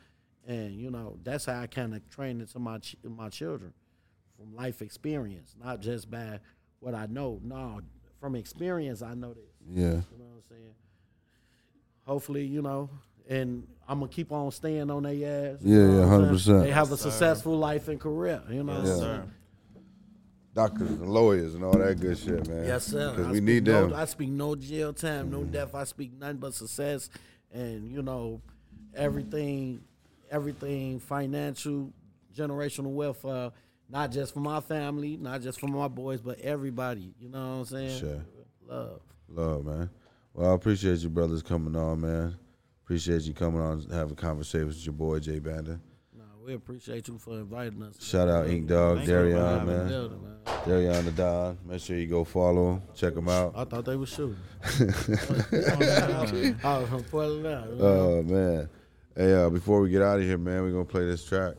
and 0.47 0.73
you 0.74 0.90
know 0.90 1.19
that's 1.23 1.47
how 1.47 1.61
I 1.61 1.66
kind 1.66 1.94
of 1.94 2.07
trained 2.11 2.40
into 2.43 2.59
my 2.59 2.78
ch- 2.78 2.97
my 3.03 3.28
children 3.31 3.73
from 4.36 4.55
life 4.55 4.82
experience, 4.82 5.55
not 5.59 5.81
just 5.81 6.11
by 6.11 6.40
what 6.82 6.94
I 6.94 7.06
know. 7.06 7.40
No, 7.42 7.80
from 8.20 8.34
experience 8.36 9.02
I 9.02 9.14
know 9.14 9.32
this. 9.34 9.44
Yeah. 9.68 9.82
You 9.84 9.90
know 9.90 10.24
what 10.24 10.36
I'm 10.36 10.42
saying? 10.48 10.74
Hopefully, 12.04 12.44
you 12.44 12.60
know, 12.62 12.90
and 13.28 13.66
I'm 13.88 14.00
gonna 14.00 14.10
keep 14.10 14.32
on 14.32 14.50
staying 14.50 14.90
on 14.90 15.04
their 15.04 15.12
ass. 15.54 15.59
you 15.62 15.78
Yeah, 15.78 15.86
know 15.86 15.92
yeah, 15.92 16.06
what 16.06 16.28
I'm 16.28 16.38
saying? 16.38 16.59
100%. 16.59 16.62
They 16.64 16.70
have 16.70 16.92
a 16.92 16.96
successful 16.96 17.56
life 17.56 17.88
and 17.88 18.00
career. 18.00 18.42
You 18.50 18.64
know, 18.64 18.78
Yes, 18.78 18.88
Yeah. 18.88 18.96
sir. 18.96 19.24
Doctors 20.54 20.90
and 20.90 21.09
lawyers 21.09 21.54
and 21.54 21.64
all 21.64 21.78
that 21.78 21.98
good 21.98 22.18
shit, 22.18 22.46
man. 22.46 22.66
Yes, 22.66 22.84
sir. 22.86 23.10
Because 23.10 23.26
I 23.26 23.30
we 23.30 23.36
speak 23.38 23.44
need 23.46 23.64
no, 23.64 23.88
them. 23.88 23.94
I 23.98 24.04
speak 24.04 24.28
no 24.28 24.54
jail 24.54 24.92
time, 24.92 25.30
no 25.30 25.38
mm-hmm. 25.40 25.52
death. 25.52 25.74
I 25.74 25.84
speak 25.84 26.12
nothing 26.18 26.36
but 26.36 26.52
success, 26.52 27.09
and 27.50 27.90
you 27.90 28.02
know, 28.02 28.42
everything, 28.94 29.82
everything 30.30 31.00
financial, 31.00 31.90
generational 32.36 32.92
welfare, 32.92 33.52
not 33.93 34.10
just 34.10 34.32
for 34.32 34.40
my 34.40 34.60
family, 34.60 35.19
not 35.19 35.43
just 35.43 35.60
for 35.60 35.69
my 35.69 35.86
boys, 35.86 36.23
but 36.23 36.40
everybody. 36.40 37.12
You 37.20 37.28
know 37.28 37.39
what 37.39 37.59
I'm 37.59 37.64
saying? 37.66 38.01
Sure. 38.01 38.24
Love. 38.66 39.01
Love, 39.28 39.64
man. 39.66 39.90
Well, 40.32 40.51
I 40.51 40.55
appreciate 40.55 41.01
you 41.01 41.10
brothers 41.10 41.43
coming 41.43 41.77
on, 41.77 42.01
man. 42.01 42.35
Appreciate 42.85 43.23
you 43.23 43.35
coming 43.35 43.60
on 43.60 43.81
and 43.81 43.93
having 43.93 44.14
a 44.14 44.16
conversation 44.16 44.69
with 44.69 44.82
your 44.85 44.94
boy 44.94 45.19
Jay 45.19 45.39
Banda. 45.39 45.78
No, 46.16 46.24
we 46.44 46.55
appreciate 46.55 47.06
you 47.06 47.19
for 47.19 47.35
inviting 47.35 47.82
us. 47.82 48.02
Shout 48.02 48.28
out 48.28 48.48
Ink 48.48 48.66
Dawg, 48.66 48.98
Thank 48.98 49.10
Darrion, 49.10 49.66
man. 49.66 49.89
Man. 49.89 50.36
Darrion 50.64 51.05
Da 51.05 51.10
Don. 51.10 51.59
Make 51.66 51.81
sure 51.81 51.98
you 51.98 52.06
go 52.06 52.24
follow 52.24 52.73
him. 52.73 52.82
Check 52.94 53.14
him 53.14 53.28
out. 53.28 53.52
I 53.55 53.64
thought 53.64 53.85
they 53.85 53.97
were 53.97 54.06
shooting. 54.06 54.39
I 54.64 54.69
was 56.78 56.89
from 56.89 57.05
Portland. 57.10 57.43
now. 57.44 57.64
Oh 57.78 58.23
man. 58.23 58.70
Hey, 59.14 59.35
uh, 59.35 59.51
before 59.51 59.82
we 59.82 59.90
get 59.90 60.01
out 60.01 60.19
of 60.19 60.24
here, 60.24 60.39
man, 60.39 60.62
we're 60.62 60.73
gonna 60.73 60.86
play 60.86 61.05
this 61.05 61.24
track. 61.24 61.56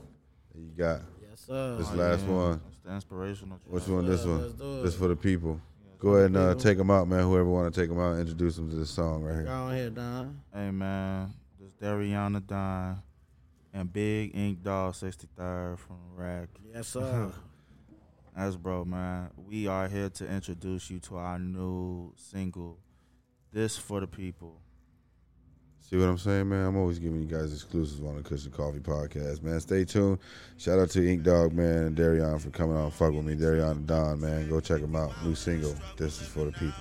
You 0.56 0.72
got 0.76 1.02
sir. 1.46 1.78
this 1.78 1.90
Oh, 1.92 1.96
last 1.96 2.26
yeah. 2.26 2.32
one. 2.34 2.62
It's 2.68 2.80
the 2.84 2.94
inspirational. 2.94 3.58
track. 3.60 3.74
Which 3.74 3.88
one? 3.88 4.06
This 4.08 4.26
one. 4.26 4.42
let's 4.42 4.54
do 4.54 4.80
it. 4.80 4.84
This 4.84 4.96
for 4.96 5.08
the 5.08 5.16
people. 5.16 5.60
Go 6.00 6.16
ahead 6.16 6.26
and 6.28 6.38
uh, 6.38 6.56
take 6.56 6.78
them 6.78 6.92
out, 6.92 7.08
man. 7.08 7.24
Whoever 7.24 7.46
want 7.46 7.74
to 7.74 7.80
take 7.80 7.90
them 7.90 8.00
out, 8.00 8.18
introduce 8.20 8.58
them 8.58 8.70
to 8.70 8.76
this 8.76 8.90
song 8.90 9.24
right 9.24 9.38
Go 9.38 9.42
here. 9.46 9.52
on 9.54 9.76
here, 9.76 9.90
Don. 9.90 10.42
Hey 10.54 10.70
man, 10.72 11.34
this 11.60 11.72
Darrion 11.82 12.34
Da 12.34 12.40
Don 12.40 13.02
and 13.74 13.94
Big 13.94 14.36
Ink 14.36 14.62
Dawg 14.64 14.94
63rd 14.96 15.80
from 15.80 15.96
Rack. 16.16 16.50
Yes, 16.74 16.88
sir. 16.90 17.32
That's 18.36 18.56
bro, 18.58 18.84
man. 18.84 19.30
We 19.48 19.68
are 19.68 19.88
here 19.88 20.10
to 20.10 20.28
introduce 20.28 20.90
you 20.90 21.00
to 21.02 21.16
our 21.18 21.40
new 21.40 22.12
single, 22.18 22.80
This 23.54 23.78
for 23.78 24.00
the 24.02 24.08
People. 24.08 24.60
See 25.90 25.98
what 25.98 26.06
I'm 26.06 26.18
saying, 26.18 26.48
man? 26.48 26.66
I'm 26.66 26.78
always 26.78 26.98
giving 26.98 27.22
you 27.22 27.28
guys 27.28 27.54
exclusives 27.54 28.02
on 28.02 28.16
the 28.16 28.24
Kush 28.24 28.46
and 28.46 28.54
Coffee 28.54 28.80
podcast, 28.80 29.44
man. 29.44 29.60
Stay 29.60 29.84
tuned. 29.84 30.18
Shout 30.58 30.80
out 30.80 30.90
to 30.92 31.08
Ink 31.08 31.24
Dawg, 31.24 31.54
man, 31.54 31.84
and 31.84 31.96
Darrion 31.96 32.40
for 32.40 32.50
coming 32.52 32.78
on 32.78 32.90
fuck 32.90 33.14
with 33.14 33.26
me. 33.26 33.36
Darrion 33.36 33.86
Da 33.86 34.10
Don, 34.10 34.22
man. 34.22 34.50
Go 34.50 34.60
check 34.62 34.80
them 34.82 34.96
out. 34.96 35.12
New 35.26 35.36
single. 35.36 35.76
This 35.98 36.22
is 36.22 36.28
for 36.28 36.46
the 36.46 36.52
people. 36.54 36.74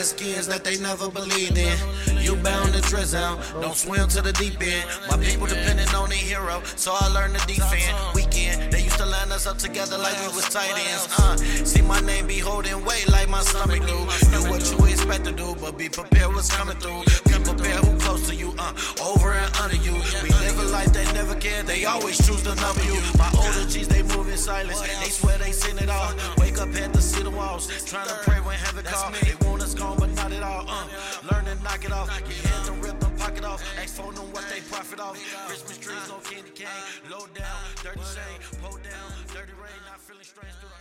Black 0.00 0.04
skins 0.04 0.46
that 0.46 0.64
they 0.64 0.78
never 0.78 1.10
believed 1.10 1.58
in. 1.58 1.76
You 2.18 2.36
bound 2.36 2.72
to 2.72 2.80
drizzle, 2.80 3.38
don't 3.60 3.76
swim 3.76 4.08
to 4.08 4.22
the 4.22 4.32
deep 4.32 4.60
end. 4.62 4.84
My 5.10 5.16
people 5.18 5.46
depending 5.46 5.88
on 5.94 6.08
the 6.08 6.14
hero, 6.16 6.62
so 6.76 6.94
I 6.98 7.08
learned 7.08 7.36
to 7.36 7.46
defend. 7.46 7.96
Weekend, 8.14 8.72
they 8.72 8.82
used 8.82 8.98
to 8.98 9.06
line 9.06 9.30
us 9.32 9.46
up 9.46 9.58
together 9.58 9.98
like 9.98 10.18
we 10.20 10.28
was 10.28 10.48
tight 10.48 10.72
ends. 10.88 11.08
Uh, 11.18 11.36
see 11.36 11.82
my 11.82 12.00
name 12.00 12.26
be 12.26 12.38
holding 12.38 12.82
weight 12.84 13.08
like 13.08 13.28
my 13.28 13.40
stomach 13.40 13.80
do. 13.80 13.98
Do 14.32 14.50
what 14.50 14.62
you 14.70 14.86
expect 14.86 15.24
to 15.24 15.32
do, 15.32 15.54
but 15.60 15.76
be 15.76 15.88
prepared 15.88 16.34
what's 16.34 16.54
coming 16.54 16.76
through. 16.78 17.29
Who 17.30 17.96
close 17.98 18.26
to 18.28 18.34
you, 18.34 18.54
uh, 18.58 18.74
over 19.02 19.32
and 19.32 19.54
under 19.56 19.76
you. 19.76 19.92
We 20.22 20.30
live 20.42 20.58
a 20.58 20.64
life 20.72 20.92
they 20.92 21.04
never 21.12 21.34
care, 21.36 21.62
they 21.62 21.84
always 21.84 22.18
choose 22.26 22.42
to 22.42 22.54
number 22.56 22.82
you. 22.82 22.98
My 23.16 23.30
older 23.38 23.64
G's, 23.70 23.86
they 23.86 24.02
move 24.02 24.28
in 24.28 24.36
silence. 24.36 24.80
They 24.80 25.10
swear 25.10 25.38
they 25.38 25.52
seen 25.52 25.78
it 25.78 25.88
all. 25.88 26.12
Wake 26.38 26.58
up, 26.58 26.68
had 26.74 26.92
to 26.92 27.00
see 27.00 27.22
the 27.22 27.30
walls. 27.30 27.68
Trying 27.84 28.08
to 28.08 28.14
pray 28.26 28.40
when 28.40 28.56
heaven 28.56 28.84
call. 28.84 29.12
They 29.12 29.34
want 29.46 29.62
us 29.62 29.74
gone, 29.74 29.96
but 29.98 30.10
not 30.10 30.32
at 30.32 30.42
all. 30.42 30.64
Uh, 30.68 30.86
learn 31.30 31.44
to 31.44 31.54
knock 31.62 31.84
it 31.84 31.92
off. 31.92 32.08
Get 32.18 32.36
hands 32.50 32.68
and 32.68 32.84
rip 32.84 32.98
them 32.98 33.14
pocket 33.16 33.44
off. 33.44 33.62
Ask 33.78 33.94
for 33.94 34.12
them 34.12 34.26
what 34.32 34.44
they 34.50 34.60
profit 34.60 34.98
off. 34.98 35.16
Christmas 35.46 35.78
trees, 35.78 36.08
no 36.08 36.18
candy 36.18 36.50
cane. 36.50 36.68
Low 37.10 37.26
down, 37.34 37.58
dirty 37.82 38.00
shame. 38.00 38.40
Pull 38.60 38.78
down, 38.82 39.08
dirty 39.32 39.54
rain. 39.54 39.80
Not 39.86 40.00
feeling 40.00 40.24
strange 40.24 40.54
the 40.60 40.79